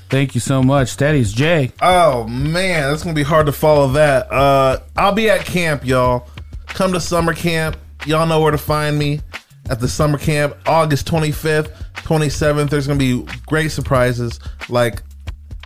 Thank 0.09 0.35
you 0.35 0.41
so 0.41 0.61
much. 0.61 0.97
Daddy's 0.97 1.31
Jay. 1.31 1.71
Oh 1.81 2.27
man, 2.27 2.89
that's 2.89 3.03
gonna 3.03 3.15
be 3.15 3.23
hard 3.23 3.45
to 3.45 3.53
follow 3.53 3.93
that. 3.93 4.29
Uh, 4.29 4.79
I'll 4.97 5.13
be 5.13 5.29
at 5.29 5.45
camp, 5.45 5.85
y'all. 5.85 6.27
Come 6.67 6.91
to 6.91 6.99
summer 6.99 7.33
camp. 7.33 7.77
Y'all 8.05 8.25
know 8.27 8.41
where 8.41 8.51
to 8.51 8.57
find 8.57 8.97
me 8.97 9.21
at 9.69 9.79
the 9.79 9.87
summer 9.87 10.17
camp, 10.17 10.55
August 10.65 11.07
25th, 11.07 11.69
27th. 11.95 12.69
There's 12.69 12.87
gonna 12.87 12.99
be 12.99 13.25
great 13.45 13.69
surprises, 13.71 14.39
like 14.69 15.01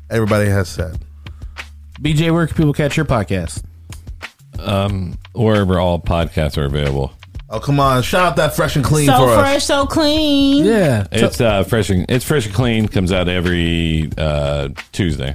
everybody 0.10 0.48
has 0.50 0.70
said. 0.70 1.00
BJ, 2.00 2.32
where 2.32 2.46
can 2.46 2.56
people 2.56 2.74
catch 2.74 2.96
your 2.96 3.06
podcast? 3.08 3.64
Um, 4.60 5.18
wherever 5.34 5.80
all 5.80 6.00
podcasts 6.00 6.58
are 6.58 6.66
available. 6.66 7.12
Oh 7.50 7.60
come 7.60 7.80
on, 7.80 8.04
shout 8.04 8.26
out 8.26 8.36
that 8.36 8.56
fresh 8.56 8.76
and 8.76 8.84
clean 8.84 9.08
So 9.08 9.18
for 9.18 9.34
fresh, 9.36 9.56
us. 9.58 9.66
so 9.66 9.86
clean. 9.86 10.66
Yeah. 10.66 11.08
It's 11.12 11.40
uh 11.40 11.64
fresh 11.64 11.90
and 11.90 12.06
it's 12.10 12.26
fresh 12.26 12.46
and 12.46 12.54
clean. 12.54 12.88
Comes 12.90 13.12
out 13.12 13.30
every 13.30 14.10
uh 14.18 14.70
Tuesday. 14.92 15.34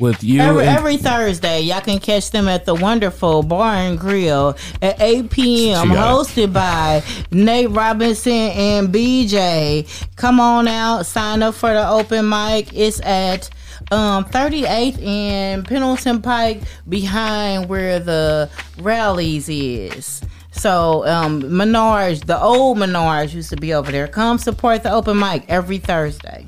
With 0.00 0.24
you 0.24 0.40
Every, 0.40 0.66
and 0.66 0.76
every 0.78 0.96
Thursday, 0.96 1.60
y'all 1.60 1.82
can 1.82 1.98
catch 1.98 2.30
them 2.30 2.48
at 2.48 2.64
the 2.64 2.74
wonderful 2.74 3.42
Bar 3.42 3.74
and 3.74 3.98
Grill 3.98 4.56
at 4.80 4.98
8 5.00 5.30
p.m. 5.30 5.88
She 5.88 5.94
got 5.94 6.20
it. 6.20 6.26
Hosted 6.26 6.52
by 6.54 7.02
Nate 7.30 7.68
Robinson 7.70 8.32
and 8.32 8.88
BJ. 8.88 9.86
Come 10.16 10.40
on 10.40 10.66
out, 10.68 11.04
sign 11.04 11.42
up 11.42 11.54
for 11.54 11.72
the 11.72 11.86
open 11.86 12.28
mic. 12.28 12.72
It's 12.72 13.00
at 13.02 13.50
um, 13.90 14.24
38th 14.24 15.04
and 15.04 15.66
Pendleton 15.66 16.22
Pike, 16.22 16.62
behind 16.88 17.68
where 17.68 18.00
the 18.00 18.50
Rally's 18.78 19.48
is. 19.48 20.22
So 20.52 21.06
um, 21.06 21.42
Menards, 21.42 22.24
the 22.24 22.40
old 22.40 22.78
Menards 22.78 23.34
used 23.34 23.50
to 23.50 23.56
be 23.56 23.74
over 23.74 23.92
there. 23.92 24.08
Come 24.08 24.38
support 24.38 24.82
the 24.82 24.92
open 24.92 25.18
mic 25.18 25.44
every 25.48 25.78
Thursday. 25.78 26.46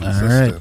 All 0.00 0.06
right. 0.22 0.54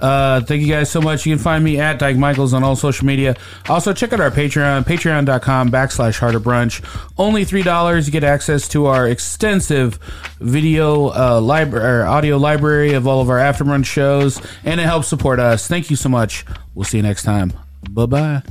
Uh, 0.00 0.40
thank 0.42 0.62
you 0.62 0.68
guys 0.68 0.90
so 0.90 1.00
much. 1.00 1.26
You 1.26 1.34
can 1.34 1.42
find 1.42 1.64
me 1.64 1.80
at 1.80 1.98
Dyke 1.98 2.16
Michaels 2.16 2.52
on 2.54 2.62
all 2.62 2.76
social 2.76 3.06
media. 3.06 3.36
Also, 3.68 3.92
check 3.92 4.12
out 4.12 4.20
our 4.20 4.30
Patreon, 4.30 4.84
patreon.com 4.84 5.70
backslash 5.70 6.18
harder 6.18 6.40
brunch. 6.40 6.84
Only 7.16 7.44
$3. 7.44 8.06
You 8.06 8.12
get 8.12 8.24
access 8.24 8.68
to 8.68 8.86
our 8.86 9.08
extensive 9.08 9.98
video 10.40 11.08
uh, 11.08 11.40
library, 11.40 12.04
audio 12.04 12.36
library 12.36 12.94
of 12.94 13.06
all 13.06 13.20
of 13.20 13.28
our 13.30 13.38
after 13.38 13.64
brunch 13.64 13.86
shows, 13.86 14.40
and 14.64 14.80
it 14.80 14.84
helps 14.84 15.08
support 15.08 15.40
us. 15.40 15.66
Thank 15.66 15.90
you 15.90 15.96
so 15.96 16.08
much. 16.08 16.44
We'll 16.74 16.84
see 16.84 16.98
you 16.98 17.02
next 17.02 17.24
time. 17.24 17.52
Bye 17.90 18.06
bye. 18.06 18.42